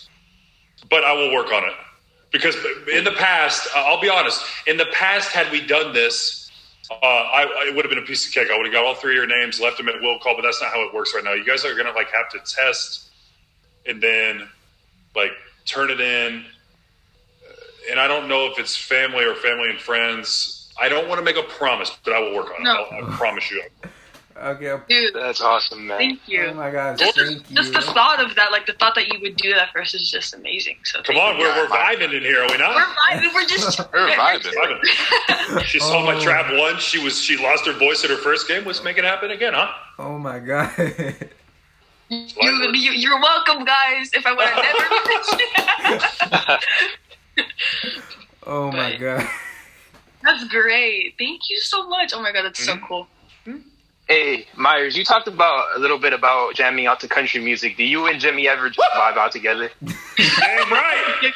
but 0.89 1.03
I 1.03 1.13
will 1.13 1.33
work 1.33 1.51
on 1.51 1.63
it 1.63 1.73
because 2.31 2.55
in 2.93 3.03
the 3.03 3.11
past, 3.11 3.67
I'll 3.75 4.01
be 4.01 4.09
honest. 4.09 4.43
In 4.67 4.77
the 4.77 4.85
past, 4.93 5.31
had 5.31 5.51
we 5.51 5.65
done 5.65 5.93
this, 5.93 6.49
uh, 6.91 6.95
I, 7.05 7.67
it 7.67 7.75
would 7.75 7.85
have 7.85 7.89
been 7.89 8.03
a 8.03 8.05
piece 8.07 8.27
of 8.27 8.33
cake. 8.33 8.49
I 8.51 8.57
would 8.57 8.65
have 8.65 8.73
got 8.73 8.85
all 8.85 8.95
three 8.95 9.11
of 9.11 9.15
your 9.15 9.27
names, 9.27 9.59
left 9.59 9.77
them 9.77 9.89
at 9.89 10.01
will 10.01 10.19
call, 10.19 10.35
but 10.35 10.41
that's 10.41 10.61
not 10.61 10.71
how 10.71 10.81
it 10.87 10.93
works 10.93 11.13
right 11.13 11.23
now. 11.23 11.33
You 11.33 11.45
guys 11.45 11.65
are 11.65 11.75
gonna 11.75 11.91
like 11.91 12.11
have 12.11 12.29
to 12.29 12.39
test 12.39 13.09
and 13.85 14.01
then 14.01 14.47
like 15.15 15.31
turn 15.65 15.89
it 15.89 15.99
in. 15.99 16.45
And 17.89 17.99
I 17.99 18.07
don't 18.07 18.27
know 18.27 18.45
if 18.47 18.59
it's 18.59 18.75
family 18.75 19.23
or 19.23 19.35
family 19.35 19.69
and 19.69 19.79
friends. 19.79 20.71
I 20.79 20.89
don't 20.89 21.07
want 21.07 21.19
to 21.19 21.25
make 21.25 21.37
a 21.37 21.43
promise, 21.43 21.95
but 22.03 22.13
I 22.13 22.19
will 22.19 22.35
work 22.35 22.47
on 22.47 22.61
it. 22.61 22.63
No. 22.63 22.85
I'll, 22.91 23.05
I 23.05 23.15
promise 23.17 23.49
you. 23.49 23.63
Okay. 24.41 24.77
Dude, 24.87 25.13
That's 25.15 25.41
awesome, 25.41 25.87
man. 25.87 25.97
thank 25.97 26.19
you. 26.27 26.45
Oh 26.45 26.53
my 26.53 26.71
god, 26.71 26.97
just, 26.97 27.17
Thank 27.19 27.49
you. 27.49 27.55
just 27.57 27.73
the 27.73 27.81
thought 27.81 28.21
of 28.23 28.35
that, 28.35 28.51
like 28.51 28.65
the 28.65 28.73
thought 28.73 28.95
that 28.95 29.07
you 29.11 29.19
would 29.21 29.35
do 29.35 29.53
that 29.53 29.71
for 29.71 29.81
us 29.81 29.93
is 29.93 30.09
just 30.09 30.33
amazing. 30.33 30.77
So 30.85 31.01
Come 31.01 31.17
on, 31.17 31.37
you. 31.37 31.43
we're, 31.43 31.55
we're 31.63 31.67
vibing 31.67 32.13
in 32.13 32.21
here, 32.21 32.41
are 32.43 32.47
we 32.49 32.57
not? 32.57 32.73
We're 32.75 32.85
vibing. 33.19 33.33
We're 33.33 33.45
just 33.45 33.79
We're 33.93 34.09
vibing. 34.11 34.53
Vibing. 34.53 35.63
She 35.63 35.79
saw 35.79 36.05
my 36.05 36.15
Oh. 36.15 36.19
trap 36.21 36.45
once. 36.53 36.81
She 36.81 37.03
was 37.03 37.19
she 37.21 37.35
lost 37.37 37.65
her 37.65 37.73
voice 37.73 38.03
at 38.05 38.09
her 38.11 38.17
first 38.17 38.47
game. 38.47 38.63
Let's 38.65 38.83
make 38.83 38.97
it 38.97 39.03
happen 39.03 39.31
again, 39.31 39.53
huh? 39.53 39.71
Oh 39.97 40.17
my 40.17 40.39
god. 40.39 40.71
You, 42.11 42.25
you, 42.73 42.91
you're 42.93 43.19
welcome, 43.21 43.63
guys. 43.65 44.09
If 44.13 44.25
I 44.25 44.33
would 44.33 44.47
have 44.47 44.63
never 46.49 46.59
oh 48.47 48.71
my 48.71 48.93
But- 48.93 48.99
god. 48.99 49.27
That's 50.23 50.43
great. 50.49 51.13
Thank 51.19 51.49
you 51.51 51.59
so 51.59 51.87
much. 51.87 52.11
Oh 52.15 52.21
my 52.21 52.31
god, 52.31 52.45
that's 52.45 52.65
Mm-hmm. 52.67 52.79
so 52.81 52.87
cool. 52.87 53.07
Hey, 54.09 54.47
Meyers, 54.55 54.97
you 54.97 55.03
talked 55.05 55.27
about 55.27 55.77
a 55.77 55.79
little 55.79 55.99
bit 55.99 56.13
about 56.13 56.55
jamming 56.55 56.87
out 56.87 56.99
to 57.01 57.07
country 57.07 57.39
music. 57.39 57.77
Do 57.77 57.83
you 57.83 58.07
and 58.07 58.19
Jimmy 58.19 58.47
ever 58.47 58.67
just 58.67 58.89
vibe 58.89 59.17
out 59.17 59.31
together? 59.31 59.69
Damn 59.83 60.71
right. 60.71 61.31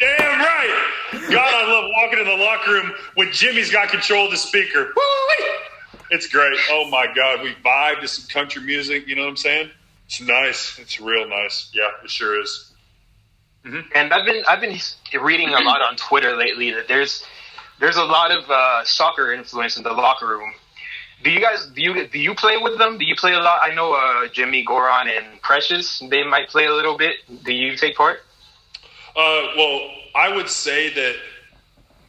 Damn 0.00 0.40
right. 0.40 0.92
God, 1.30 1.54
I 1.54 1.70
love 1.70 1.88
walking 1.94 2.18
in 2.18 2.24
the 2.26 2.44
locker 2.44 2.72
room 2.72 2.92
when 3.14 3.30
Jimmy's 3.30 3.70
got 3.70 3.90
control 3.90 4.24
of 4.24 4.32
the 4.32 4.36
speaker. 4.36 4.92
Woo-wee. 4.96 5.50
It's 6.10 6.26
great. 6.26 6.58
Oh 6.68 6.88
my 6.90 7.06
God, 7.14 7.42
we 7.42 7.54
vibe 7.64 8.00
to 8.00 8.08
some 8.08 8.26
country 8.28 8.60
music. 8.60 9.06
You 9.06 9.14
know 9.14 9.22
what 9.22 9.28
I'm 9.28 9.36
saying? 9.36 9.70
It's 10.06 10.20
nice. 10.20 10.80
It's 10.80 11.00
real 11.00 11.28
nice. 11.28 11.70
Yeah, 11.72 11.90
it 12.02 12.10
sure 12.10 12.40
is. 12.40 12.72
And 13.94 14.12
I've 14.12 14.26
been 14.26 14.42
I've 14.48 14.60
been 14.60 14.76
reading 15.20 15.50
a 15.50 15.60
lot 15.60 15.80
on 15.80 15.94
Twitter 15.94 16.36
lately 16.36 16.72
that 16.72 16.88
there's 16.88 17.24
there's 17.78 17.96
a 17.96 18.04
lot 18.04 18.32
of 18.32 18.50
uh, 18.50 18.84
soccer 18.84 19.32
influence 19.32 19.76
in 19.76 19.84
the 19.84 19.92
locker 19.92 20.26
room. 20.26 20.52
Do 21.22 21.30
you 21.30 21.40
guys 21.40 21.66
do 21.74 21.82
you 21.82 22.06
do 22.06 22.18
you 22.18 22.34
play 22.34 22.56
with 22.58 22.78
them? 22.78 22.98
Do 22.98 23.04
you 23.04 23.16
play 23.16 23.32
a 23.32 23.40
lot? 23.40 23.60
I 23.62 23.74
know 23.74 23.94
uh, 23.94 24.28
Jimmy 24.28 24.64
Goran 24.64 25.06
and 25.08 25.40
Precious. 25.42 26.02
They 26.10 26.22
might 26.22 26.48
play 26.48 26.66
a 26.66 26.72
little 26.72 26.96
bit. 26.96 27.16
Do 27.44 27.52
you 27.52 27.76
take 27.76 27.96
part? 27.96 28.20
Uh, 29.16 29.46
well, 29.56 29.90
I 30.14 30.34
would 30.34 30.48
say 30.48 30.92
that 30.92 31.16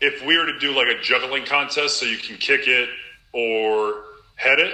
if 0.02 0.26
we 0.26 0.38
were 0.38 0.46
to 0.46 0.60
do 0.60 0.76
like 0.76 0.88
a 0.88 1.00
juggling 1.02 1.46
contest, 1.46 1.98
so 1.98 2.06
you 2.06 2.18
can 2.18 2.38
kick 2.38 2.68
it 2.68 2.90
or 3.34 4.04
head 4.36 4.60
it. 4.60 4.74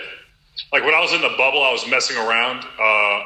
Like 0.71 0.83
when 0.83 0.93
I 0.93 0.99
was 0.99 1.13
in 1.13 1.21
the 1.21 1.33
bubble, 1.37 1.63
I 1.63 1.71
was 1.71 1.87
messing 1.87 2.17
around, 2.17 2.59
uh, 2.59 3.23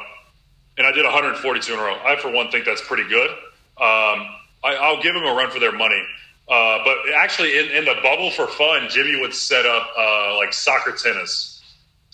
and 0.76 0.86
I 0.86 0.92
did 0.92 1.04
142 1.04 1.72
in 1.72 1.78
a 1.78 1.82
row. 1.82 1.96
I, 2.04 2.16
for 2.16 2.30
one, 2.30 2.50
think 2.50 2.64
that's 2.64 2.82
pretty 2.86 3.08
good. 3.08 3.30
Um, 3.30 4.26
I, 4.64 4.76
I'll 4.80 5.02
give 5.02 5.14
them 5.14 5.24
a 5.24 5.34
run 5.34 5.50
for 5.50 5.58
their 5.58 5.72
money. 5.72 6.02
Uh, 6.48 6.78
but 6.84 6.96
actually, 7.14 7.58
in, 7.58 7.66
in 7.72 7.84
the 7.84 7.94
bubble 8.02 8.30
for 8.30 8.46
fun, 8.46 8.88
Jimmy 8.88 9.20
would 9.20 9.34
set 9.34 9.66
up 9.66 9.88
uh, 9.98 10.36
like 10.36 10.52
soccer 10.54 10.92
tennis, 10.92 11.62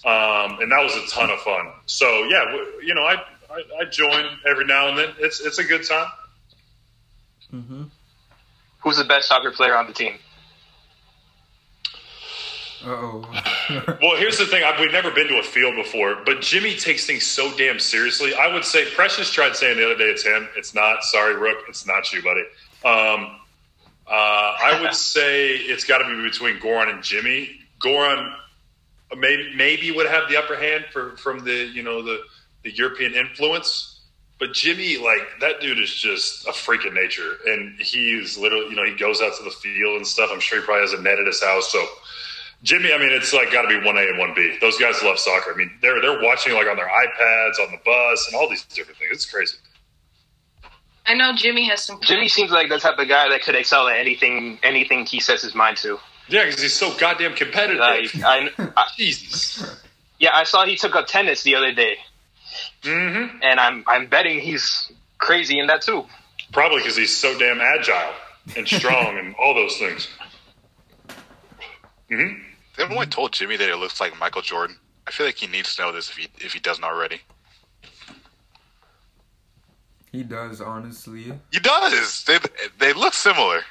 um, 0.05 0.59
and 0.61 0.73
that 0.73 0.83
was 0.83 0.97
a 0.97 1.07
ton 1.09 1.31
of 1.31 1.39
fun. 1.41 1.71
So 1.87 2.07
yeah, 2.25 2.45
w- 2.47 2.73
you 2.83 2.95
know, 2.95 3.03
I, 3.03 3.15
I 3.51 3.63
I 3.81 3.85
join 3.85 4.27
every 4.51 4.65
now 4.67 4.89
and 4.89 4.99
then. 4.99 5.11
It's 5.21 5.41
it's 5.41 5.59
a 5.59 5.65
good 5.65 5.85
time. 5.87 6.09
Who's 8.83 8.97
the 8.97 9.05
best 9.05 9.29
soccer 9.29 9.53
player 9.53 9.77
on 9.77 9.87
the 9.87 9.93
team? 9.93 10.15
Uh 12.85 12.89
oh. 12.91 13.25
Well, 14.03 14.17
here's 14.19 14.37
the 14.37 14.45
thing. 14.47 14.63
I've, 14.63 14.79
we've 14.79 14.93
never 14.93 15.11
been 15.11 15.29
to 15.29 15.39
a 15.39 15.43
field 15.43 15.77
before, 15.77 16.17
but 16.27 16.41
Jimmy 16.43 16.77
takes 16.77 17.07
things 17.07 17.25
so 17.25 17.57
damn 17.57 17.79
seriously. 17.79 18.35
I 18.35 18.53
would 18.53 18.65
say 18.65 18.85
Precious 18.91 19.31
tried 19.31 19.57
saying 19.57 19.79
the 19.79 19.87
other 19.87 19.97
day 19.97 20.05
it's 20.11 20.25
him. 20.25 20.49
It's 20.57 20.75
not. 20.75 21.03
Sorry, 21.05 21.35
Rook. 21.35 21.59
It's 21.69 21.87
not 21.87 22.13
you, 22.13 22.23
buddy. 22.23 22.43
Um, 22.85 23.41
uh, 24.07 24.11
I 24.11 24.79
would 24.81 24.95
say 24.95 25.53
it's 25.57 25.85
got 25.85 25.99
to 25.99 26.05
be 26.05 26.23
between 26.23 26.59
Goran 26.59 26.93
and 26.93 27.03
Jimmy. 27.03 27.61
Goran 27.81 28.35
maybe 29.17 29.55
maybe 29.57 29.91
would 29.91 30.07
have 30.07 30.29
the 30.29 30.37
upper 30.37 30.57
hand 30.57 30.87
for 30.93 31.17
from 31.17 31.45
the 31.45 31.67
you 31.67 31.83
know 31.83 32.03
the 32.03 32.21
the 32.63 32.75
European 32.75 33.15
influence, 33.15 34.01
but 34.39 34.53
Jimmy 34.53 34.97
like 34.97 35.41
that 35.41 35.61
dude 35.61 35.79
is 35.79 35.93
just 35.93 36.47
a 36.49 36.53
freak 36.53 36.85
of 36.85 36.93
nature, 36.93 37.39
and 37.47 37.81
he 37.81 38.13
is 38.13 38.39
literally 38.39 38.71
you 38.71 38.77
know 38.77 38.85
he 38.85 38.95
goes 38.95 39.21
out 39.21 39.37
to 39.37 39.45
the 39.45 39.51
field 39.51 39.97
and 39.97 40.07
stuff. 40.07 40.31
I'm 40.33 40.41
sure 40.41 40.61
he 40.61 40.65
probably 40.65 40.83
has 40.83 40.93
a 40.93 41.03
net 41.03 41.19
at 41.19 41.27
his 41.27 41.43
house, 41.43 41.71
so. 41.71 41.85
Jimmy, 42.63 42.95
I 42.95 42.97
mean, 42.97 43.13
it's 43.13 43.35
like 43.35 43.53
got 43.53 43.61
to 43.61 43.69
be 43.69 43.85
one 43.85 43.99
A 43.99 44.01
and 44.01 44.19
one 44.19 44.33
B. 44.35 44.57
Those 44.59 44.79
guys 44.79 45.03
love 45.03 45.19
soccer. 45.19 45.53
I 45.53 45.55
mean, 45.55 45.71
they're 45.83 46.01
they're 46.01 46.23
watching 46.23 46.55
like 46.55 46.67
on 46.67 46.77
their 46.77 46.89
iPads, 46.89 47.61
on 47.63 47.71
the 47.71 47.79
bus, 47.85 48.27
and 48.27 48.35
all 48.35 48.49
these 48.49 48.65
different 48.65 48.99
things. 48.99 49.11
It's 49.13 49.31
crazy. 49.31 49.59
I 51.07 51.15
know 51.15 51.33
Jimmy 51.35 51.69
has 51.69 51.83
some. 51.85 52.01
Jimmy 52.01 52.29
seems 52.29 52.51
like 52.51 52.69
the 52.69 52.79
type 52.79 52.99
of 52.99 53.09
guy 53.09 53.29
that 53.29 53.43
could 53.43 53.55
excel 53.55 53.89
at 53.89 53.99
anything 53.99 54.59
anything 54.63 55.05
he 55.07 55.21
sets 55.21 55.43
his 55.43 55.55
mind 55.55 55.77
to. 55.79 55.99
Yeah, 56.29 56.45
because 56.47 56.63
he's 56.63 56.73
so 56.73 56.97
goddamn 56.97 57.35
competitive. 57.35 57.81
Like, 57.81 58.15
I, 58.25 58.49
I, 58.77 58.87
Jesus. 58.97 59.83
yeah, 60.19 60.31
I 60.35 60.45
saw 60.45 60.65
he 60.65 60.77
took 60.77 60.95
up 60.97 61.07
tennis 61.07 61.43
the 61.43 61.55
other 61.57 61.73
day, 61.73 61.97
Mm-hmm. 62.83 63.39
and 63.43 63.61
I'm 63.61 63.85
I'm 63.87 64.07
betting 64.07 64.41
he's 64.41 64.91
crazy 65.19 65.59
in 65.59 65.67
that 65.67 65.83
too. 65.83 66.05
Probably 66.53 66.79
because 66.79 66.97
he's 66.97 67.15
so 67.15 67.39
damn 67.39 67.61
agile 67.61 68.13
and 68.57 68.67
strong 68.67 69.19
and 69.19 69.35
all 69.39 69.53
those 69.55 69.77
things. 69.77 70.09
Mm-hmm. 72.11 72.41
Everyone 72.79 73.09
told 73.11 73.33
Jimmy 73.33 73.57
that 73.57 73.69
it 73.69 73.77
looks 73.77 74.01
like 74.01 74.19
Michael 74.19 74.43
Jordan. 74.43 74.77
I 75.07 75.11
feel 75.11 75.27
like 75.27 75.37
he 75.37 75.47
needs 75.47 75.77
to 75.77 75.83
know 75.83 75.93
this 75.93 76.09
if 76.09 76.17
he 76.17 76.29
if 76.39 76.53
he 76.53 76.61
doesn't 76.61 76.85
already. 76.85 77.21
He 80.15 80.23
does, 80.23 80.61
honestly. 80.61 81.33
He 81.53 81.59
does. 81.61 82.25
They 82.25 82.39
they 82.79 82.93
look 82.93 83.15
similar, 83.15 83.63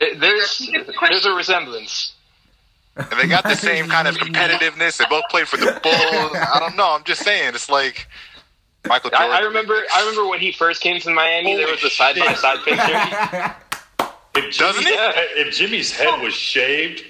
There's 0.00 0.70
there's 1.08 1.26
a 1.26 1.32
resemblance. 1.32 2.14
and 2.96 3.06
they 3.18 3.26
got 3.26 3.44
the 3.44 3.54
same 3.70 3.86
kind 3.88 4.06
of 4.08 4.16
competitiveness. 4.16 4.98
They 4.98 5.04
both 5.08 5.24
played 5.30 5.48
for 5.48 5.56
the 5.56 5.78
Bulls. 5.82 6.36
I 6.54 6.58
don't 6.60 6.76
know. 6.76 6.90
I'm 6.94 7.04
just 7.04 7.22
saying. 7.24 7.54
It's 7.54 7.70
like 7.70 8.06
Michael 8.86 9.10
Jordan. 9.10 9.30
I, 9.30 9.38
I 9.38 9.40
remember 9.40 9.74
I 9.94 10.00
remember 10.00 10.28
when 10.28 10.40
he 10.40 10.52
first 10.52 10.82
came 10.82 11.00
to 11.00 11.10
Miami. 11.10 11.56
there 11.56 11.68
was 11.68 11.82
a 11.84 11.90
side 11.90 12.16
by 12.18 12.34
side 12.34 12.58
picture. 12.64 13.54
If 14.34 14.56
Doesn't 14.58 14.82
Jimmy's, 14.84 14.94
he? 14.94 14.96
head, 14.96 15.14
if 15.36 15.54
Jimmy's 15.54 15.90
head 15.90 16.22
was 16.22 16.32
shaved, 16.34 17.02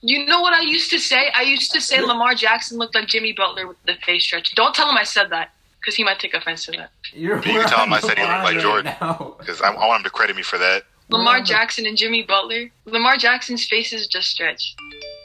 You 0.00 0.26
know 0.26 0.40
what 0.40 0.52
I 0.52 0.62
used 0.62 0.90
to 0.90 0.98
say? 0.98 1.30
I 1.34 1.42
used 1.42 1.70
to 1.72 1.80
say 1.80 2.00
Lamar 2.00 2.34
Jackson 2.34 2.76
looked 2.78 2.94
like 2.96 3.06
Jimmy 3.06 3.32
Butler 3.32 3.68
with 3.68 3.76
the 3.86 3.94
face 4.04 4.24
stretch. 4.24 4.52
Don't 4.56 4.74
tell 4.74 4.88
him 4.90 4.96
I 4.96 5.04
said 5.04 5.30
that 5.30 5.50
because 5.82 5.96
he 5.96 6.04
might 6.04 6.20
take 6.20 6.32
offense 6.32 6.64
to 6.66 6.72
that. 6.72 6.90
You're 7.12 7.36
You 7.38 7.42
can 7.42 7.68
tell 7.68 7.84
him 7.84 7.92
I 7.92 8.00
said 8.00 8.16
he 8.16 8.24
looked 8.24 8.44
like 8.44 8.58
Jordan. 8.60 8.94
now. 9.00 9.34
because 9.38 9.60
I, 9.60 9.72
I 9.72 9.86
want 9.88 10.00
him 10.00 10.04
to 10.04 10.10
credit 10.10 10.36
me 10.36 10.42
for 10.42 10.56
that. 10.58 10.84
Lamar 11.08 11.42
Jackson 11.42 11.84
and 11.86 11.96
Jimmy 11.96 12.22
Butler. 12.22 12.70
Lamar 12.86 13.16
Jackson's 13.16 13.66
face 13.66 13.92
is 13.92 14.06
just 14.06 14.28
stretched. 14.28 14.76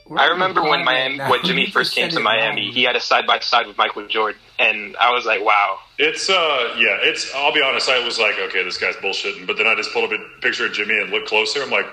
We're 0.07 0.19
I 0.19 0.25
remember 0.27 0.63
when 0.63 0.84
Miami 0.84 1.19
right 1.19 1.29
when. 1.29 1.43
Jimmy 1.43 1.69
first 1.69 1.93
came 1.93 2.09
to 2.09 2.19
Miami. 2.19 2.65
wrong. 2.65 2.73
He 2.73 2.84
had 2.84 2.95
a 2.95 2.99
side 2.99 3.27
by 3.27 3.39
side 3.39 3.67
with 3.67 3.77
Michael 3.77 4.07
Jordan, 4.07 4.39
and 4.57 4.95
I 4.97 5.11
was 5.11 5.25
like, 5.25 5.43
wow. 5.43 5.79
it's 5.99 6.29
uh 6.29 6.75
yeah, 6.77 6.97
it's. 7.01 7.34
I'll 7.35 7.53
be 7.53 7.61
honest. 7.61 7.89
I 7.89 8.03
was 8.03 8.17
like, 8.17 8.38
okay, 8.39 8.63
this 8.63 8.77
guy's 8.77 8.95
bullshitting. 8.95 9.45
But 9.45 9.57
then 9.57 9.67
I 9.67 9.75
just 9.75 9.91
pulled 9.93 10.11
up 10.11 10.17
a 10.19 10.41
picture 10.41 10.65
of 10.65 10.73
Jimmy 10.73 10.95
and 10.97 11.09
looked 11.09 11.27
closer. 11.27 11.61
I'm 11.61 11.69
like, 11.69 11.88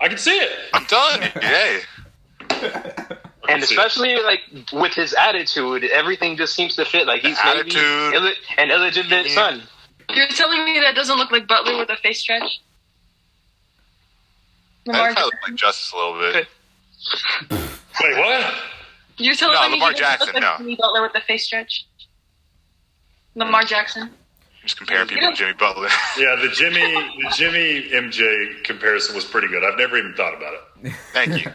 I 0.00 0.08
can 0.08 0.18
see 0.18 0.36
it. 0.38 0.50
I'm 0.74 0.84
done. 0.84 1.22
you, 1.22 1.28
hey, 1.40 1.80
I 2.50 2.54
can 3.06 3.16
And 3.54 3.62
especially 3.62 4.14
like 4.22 4.40
with 4.72 4.92
his 4.94 5.14
attitude, 5.14 5.84
everything 5.84 6.36
just 6.36 6.54
seems 6.54 6.76
to 6.76 6.84
fit. 6.84 7.06
Like 7.06 7.22
he's 7.22 7.36
The 7.36 7.62
maybe. 7.64 8.16
Ill- 8.16 8.32
an 8.58 8.70
illegitimate 8.70 9.28
son. 9.30 9.62
You're 10.12 10.26
telling 10.28 10.64
me 10.64 10.80
that 10.80 10.94
doesn't 10.94 11.16
look 11.16 11.30
like 11.30 11.46
Butler 11.46 11.78
with 11.78 11.88
a 11.90 11.96
face 11.96 12.20
stretch? 12.20 12.60
I 14.88 14.92
Lamar, 14.92 15.06
kind 15.14 15.18
of 15.18 15.24
look 15.26 15.34
like 15.48 15.54
Justice 15.56 15.92
a 15.92 15.96
little 15.96 16.18
bit. 16.20 16.48
Wait, 18.02 18.18
what? 18.18 18.54
you're 19.18 19.34
telling 19.34 19.54
No, 19.54 19.68
me 19.68 19.74
Lamar 19.74 19.90
doesn't 19.92 19.96
Jackson, 20.04 20.26
look 20.26 20.34
like 20.34 20.42
no. 20.42 20.56
Jimmy 20.58 20.76
Butler 20.76 21.02
with 21.02 21.14
a 21.14 21.20
face 21.20 21.44
stretch? 21.44 21.86
Lamar 23.34 23.62
Jackson. 23.62 24.10
Just 24.62 24.76
comparing 24.78 25.06
people 25.08 25.30
to 25.30 25.34
Jimmy 25.36 25.52
Butler. 25.54 25.88
Yeah, 26.18 26.36
the 26.36 26.48
Jimmy 26.52 26.80
the 26.80 27.32
Jimmy 27.34 27.88
MJ 27.92 28.62
comparison 28.64 29.14
was 29.14 29.24
pretty 29.24 29.48
good. 29.48 29.62
I've 29.64 29.78
never 29.78 29.96
even 29.96 30.14
thought 30.14 30.34
about 30.34 30.54
it. 30.82 30.92
Thank 31.12 31.44
you. 31.44 31.52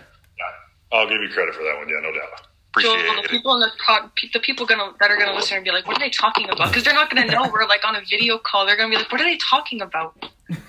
I'll 0.91 1.07
give 1.09 1.21
you 1.21 1.29
credit 1.29 1.55
for 1.55 1.63
that 1.63 1.77
one. 1.77 1.89
Yeah, 1.89 1.99
no 2.01 2.11
doubt. 2.11 2.47
So 2.81 2.91
the 2.91 3.21
it. 3.23 3.29
people 3.29 3.53
in 3.53 3.61
the 3.61 3.71
pod, 3.85 4.11
the 4.33 4.39
people 4.41 4.65
gonna 4.65 4.91
that 4.99 5.09
are 5.09 5.17
gonna 5.17 5.33
listen 5.33 5.55
and 5.55 5.63
be 5.63 5.71
like, 5.71 5.87
"What 5.87 5.95
are 5.95 5.99
they 5.99 6.09
talking 6.09 6.49
about?" 6.49 6.67
Because 6.69 6.83
they're 6.83 6.93
not 6.93 7.09
gonna 7.09 7.25
know 7.27 7.49
we're 7.51 7.65
like 7.67 7.85
on 7.87 7.95
a 7.95 8.01
video 8.01 8.37
call. 8.37 8.65
They're 8.65 8.75
gonna 8.75 8.89
be 8.89 8.97
like, 8.97 9.09
"What 9.11 9.21
are 9.21 9.23
they 9.23 9.37
talking 9.37 9.81
about?" 9.81 10.13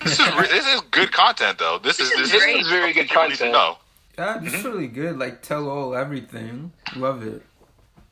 This 0.04 0.20
is 0.20 0.34
re- 0.36 0.46
this 0.46 0.66
is 0.72 0.80
good 0.92 1.10
content 1.12 1.58
though. 1.58 1.78
This 1.82 1.98
is 1.98 2.10
this, 2.10 2.30
This 2.30 2.44
is 2.44 2.60
is 2.60 2.68
very 2.68 2.92
good 2.92 3.08
people 3.08 3.24
need 3.24 3.32
to 3.38 3.50
content. 3.50 3.52
know. 3.52 3.78
Yeah, 4.16 4.38
it's 4.40 4.64
really 4.64 4.86
good. 4.86 5.18
Like 5.18 5.42
tell 5.42 5.68
all 5.68 5.94
everything. 5.96 6.72
Love 6.94 7.26
it. 7.26 7.42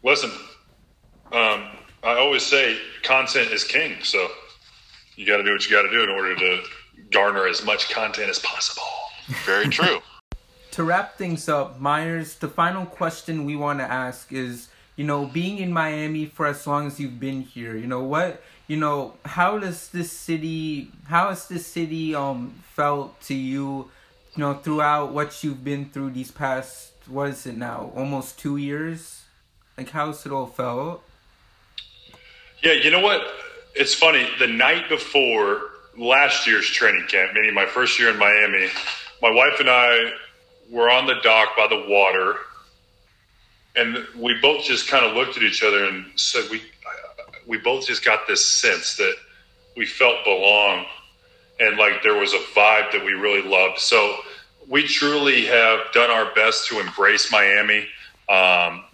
Listen, 0.02 0.31
um, 1.32 1.64
I 2.02 2.16
always 2.18 2.43
say 2.43 2.76
content 3.05 3.52
is 3.52 3.62
king, 3.64 4.02
so 4.02 4.28
you 5.16 5.24
got 5.24 5.36
to 5.39 5.44
do 5.44 5.52
what 5.52 5.64
you 5.64 5.70
got 5.74 5.82
to 5.82 5.90
do 5.90 6.02
in 6.02 6.10
order 6.10 6.35
to 6.35 6.62
garner 7.12 7.47
as 7.47 7.64
much 7.64 7.89
content 7.90 8.28
as 8.28 8.40
possible. 8.40 8.82
Very 9.47 9.68
true. 9.68 10.01
To 10.74 10.82
wrap 10.82 11.16
things 11.16 11.48
up, 11.48 11.78
Meyers, 11.78 12.34
the 12.34 12.48
final 12.48 12.84
question 12.84 13.44
we 13.44 13.55
want 13.55 13.78
to 13.78 13.84
ask 13.84 14.32
is, 14.32 14.66
you 14.96 15.05
know, 15.05 15.24
being 15.24 15.59
in 15.59 15.72
Miami 15.72 16.26
for 16.26 16.48
as 16.48 16.66
long 16.66 16.88
as 16.88 16.98
you've 16.98 17.20
been 17.20 17.42
here, 17.42 17.76
you 17.76 17.86
know, 17.86 18.02
what, 18.02 18.42
you 18.66 18.76
know, 18.76 19.14
how 19.24 19.56
does 19.56 19.90
this 19.90 20.10
city, 20.10 20.90
how 21.06 21.28
has 21.28 21.46
this 21.46 21.64
city 21.64 22.12
um 22.16 22.60
felt 22.72 23.20
to 23.20 23.34
you, 23.34 23.88
you 24.34 24.38
know, 24.38 24.55
throughout 24.55 25.12
what 25.12 25.44
you've 25.44 25.62
been 25.62 25.90
through 25.90 26.10
these 26.10 26.32
past, 26.32 26.90
what 27.06 27.28
is 27.28 27.46
it 27.46 27.56
now, 27.56 27.92
almost 27.94 28.36
two 28.40 28.56
years? 28.56 29.22
Like, 29.78 29.90
how's 29.90 30.26
it 30.26 30.32
all 30.32 30.46
felt? 30.48 31.05
Yeah, 32.64 32.72
you 32.72 32.90
know 32.90 32.98
what? 32.98 33.22
It's 33.76 33.94
funny. 33.94 34.26
The 34.40 34.48
night 34.48 34.88
before 34.88 35.70
last 35.96 36.48
year's 36.48 36.66
training 36.66 37.06
camp, 37.06 37.32
meaning 37.32 37.55
my 37.55 37.66
first 37.66 38.01
year 38.01 38.10
in 38.10 38.18
Miami, 38.18 38.70
my 39.22 39.30
wife 39.30 39.60
and 39.60 39.70
I 39.70 40.10
were 40.70 40.91
on 40.91 41.07
the 41.07 41.16
dock 41.23 41.57
by 41.57 41.66
the 41.66 41.85
water, 41.89 42.36
and 43.77 44.07
we 44.16 44.39
both 44.41 44.65
just 44.65 44.89
kind 44.89 45.05
of 45.05 45.15
looked 45.15 45.36
at 45.36 45.43
each 45.43 45.62
other 45.62 45.85
and 45.85 46.07
said, 46.16 46.49
"We, 46.51 46.62
we 47.47 47.59
both 47.59 47.86
just 47.86 48.05
got 48.05 48.27
this 48.27 48.45
sense 48.45 48.97
that 48.97 49.15
we 49.77 49.86
felt 49.86 50.24
belong, 50.24 50.86
and 51.61 51.77
like 51.77 52.03
there 52.03 52.16
was 52.16 52.32
a 52.32 52.39
vibe 52.55 52.93
that 52.93 53.05
we 53.05 53.12
really 53.12 53.47
loved." 53.49 53.78
So 53.78 54.19
we 54.69 54.86
truly 54.86 55.47
have 55.47 55.81
done 55.93 56.11
our 56.11 56.35
best 56.35 56.69
to 56.69 56.81
embrace 56.81 57.31
Miami. 57.31 57.86
Um, 58.28 58.85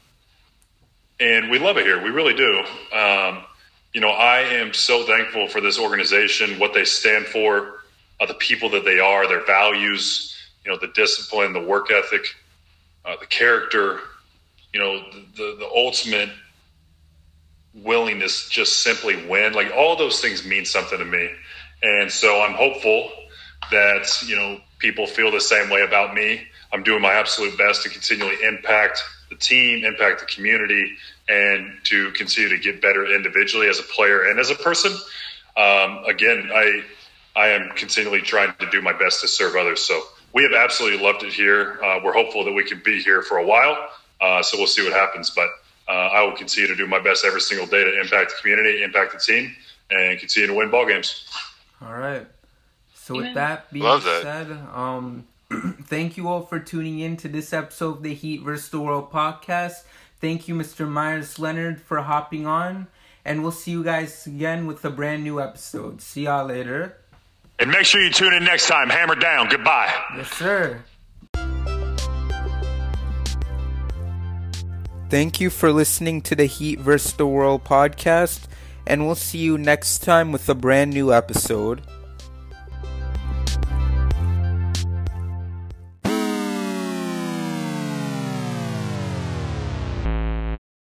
and 1.21 1.51
we 1.51 1.59
love 1.59 1.77
it 1.77 1.85
here. 1.85 2.03
We 2.03 2.11
really 2.11 2.35
do. 2.35 2.65
Um, 2.97 3.45
you 3.93 4.01
know, 4.01 4.11
I 4.11 4.41
am 4.41 4.73
so 4.73 5.05
thankful 5.05 5.49
for 5.49 5.61
this 5.61 5.79
organization, 5.79 6.59
what 6.59 6.75
they 6.75 6.85
stand 6.85 7.27
for, 7.27 7.83
uh, 8.21 8.27
the 8.27 8.35
people 8.35 8.71
that 8.71 8.85
they 8.85 8.99
are, 9.01 9.29
their 9.29 9.45
values, 9.45 10.30
you 10.65 10.71
know, 10.71 10.79
the 10.79 10.89
discipline, 10.89 11.53
the 11.53 11.61
work 11.63 11.91
ethic, 11.91 12.25
uh, 13.05 13.17
the 13.19 13.27
character, 13.27 14.01
you 14.73 14.81
know, 14.81 15.01
the, 15.11 15.25
the, 15.37 15.57
the 15.61 15.71
ultimate 15.75 16.31
willingness 17.75 18.49
just 18.49 18.81
simply 18.81 19.27
win. 19.27 19.53
Like 19.53 19.73
all 19.75 19.97
those 19.97 20.21
things 20.21 20.45
mean 20.45 20.65
something 20.65 20.99
to 20.99 21.05
me. 21.05 21.31
And 21.83 22.11
so 22.11 22.43
I'm 22.43 22.55
hopeful 22.55 23.11
that, 23.71 24.23
you 24.27 24.37
know, 24.37 24.61
people 24.79 25.07
feel 25.07 25.31
the 25.31 25.41
same 25.41 25.71
way 25.71 25.83
about 25.83 26.15
me. 26.15 26.43
I'm 26.73 26.83
doing 26.83 27.03
my 27.03 27.15
absolute 27.15 27.57
best 27.59 27.83
to 27.83 27.89
continually 27.89 28.37
impact 28.43 29.03
the 29.29 29.37
team, 29.37 29.85
impact 29.85 30.21
the 30.21 30.27
community, 30.27 30.97
and 31.29 31.73
to 31.85 32.11
continue 32.13 32.51
to 32.51 32.59
get 32.59 32.83
better 32.83 33.07
individually 33.07 33.69
as 33.69 33.79
a 33.79 33.85
player 33.85 34.25
and 34.25 34.39
as 34.39 34.51
a 34.51 34.55
person. 34.57 34.93
Um, 35.57 36.05
again, 36.07 36.51
I 36.55 36.83
I 37.37 37.49
am 37.49 37.71
continually 37.77 38.23
trying 38.23 38.53
to 38.59 38.69
do 38.71 38.83
my 38.83 38.93
best 38.93 39.21
to 39.21 39.29
serve 39.29 39.55
others. 39.55 39.83
So 39.83 40.03
we 40.33 40.43
have 40.43 40.53
absolutely 40.53 41.05
loved 41.05 41.23
it 41.23 41.33
here. 41.33 41.83
Uh, 41.83 42.01
we're 42.03 42.13
hopeful 42.13 42.45
that 42.45 42.53
we 42.53 42.65
can 42.65 42.81
be 42.85 43.03
here 43.03 43.23
for 43.23 43.39
a 43.39 43.47
while. 43.47 43.91
Uh, 44.21 44.43
so 44.43 44.59
we'll 44.59 44.67
see 44.67 44.85
what 44.85 44.93
happens. 44.93 45.31
But 45.31 45.49
uh, 45.89 45.93
I 45.93 46.23
will 46.23 46.37
continue 46.37 46.69
to 46.69 46.77
do 46.77 46.87
my 46.87 47.01
best 47.01 47.25
every 47.25 47.41
single 47.41 47.67
day 47.67 47.85
to 47.85 48.01
impact 48.01 48.31
the 48.31 48.37
community, 48.41 48.83
impact 48.83 49.13
the 49.13 49.19
team, 49.19 49.55
and 49.91 50.19
continue 50.19 50.47
to 50.49 50.55
win 50.55 50.71
ball 50.71 50.87
games. 50.87 51.29
All 51.83 51.95
right. 51.95 52.27
So 52.95 53.17
with 53.17 53.35
that 53.35 53.73
being 53.73 53.85
Love 53.85 54.05
that. 54.05 54.23
said, 54.23 54.51
um, 54.73 55.27
thank 55.85 56.17
you 56.17 56.29
all 56.29 56.43
for 56.43 56.61
tuning 56.61 57.01
in 57.01 57.17
to 57.19 57.29
this 57.29 57.53
episode 57.53 57.97
of 57.97 58.03
the 58.03 58.15
Heat 58.15 58.43
vs. 58.43 58.69
the 58.69 58.81
World 58.81 59.11
podcast. 59.11 59.83
Thank 60.21 60.47
you, 60.47 60.55
Mr. 60.55 60.87
Meyers 60.87 61.39
Leonard, 61.39 61.81
for 61.81 62.03
hopping 62.03 62.47
on, 62.47 62.87
and 63.25 63.43
we'll 63.43 63.51
see 63.51 63.71
you 63.71 63.83
guys 63.83 64.27
again 64.27 64.67
with 64.67 64.85
a 64.85 64.91
brand 64.91 65.25
new 65.25 65.41
episode. 65.41 66.03
See 66.03 66.25
y'all 66.25 66.47
later. 66.47 67.00
And 67.61 67.71
make 67.71 67.85
sure 67.85 68.03
you 68.03 68.11
tune 68.11 68.33
in 68.33 68.43
next 68.45 68.67
time. 68.67 68.89
Hammer 68.89 69.15
down. 69.15 69.49
Goodbye. 69.49 69.93
Yes, 70.17 70.31
sir. 70.33 70.83
Thank 75.11 75.41
you 75.41 75.51
for 75.51 75.73
listening 75.73 76.23
to 76.23 76.35
the 76.37 76.47
Heat 76.47 76.79
vs. 76.79 77.15
the 77.15 77.27
World 77.27 77.65
podcast, 77.65 78.47
and 78.87 79.05
we'll 79.07 79.17
see 79.17 79.39
you 79.39 79.59
next 79.59 79.99
time 79.99 80.33
with 80.33 80.49
a 80.49 80.55
brand 80.55 80.93
new 80.93 81.13
episode. 81.13 81.83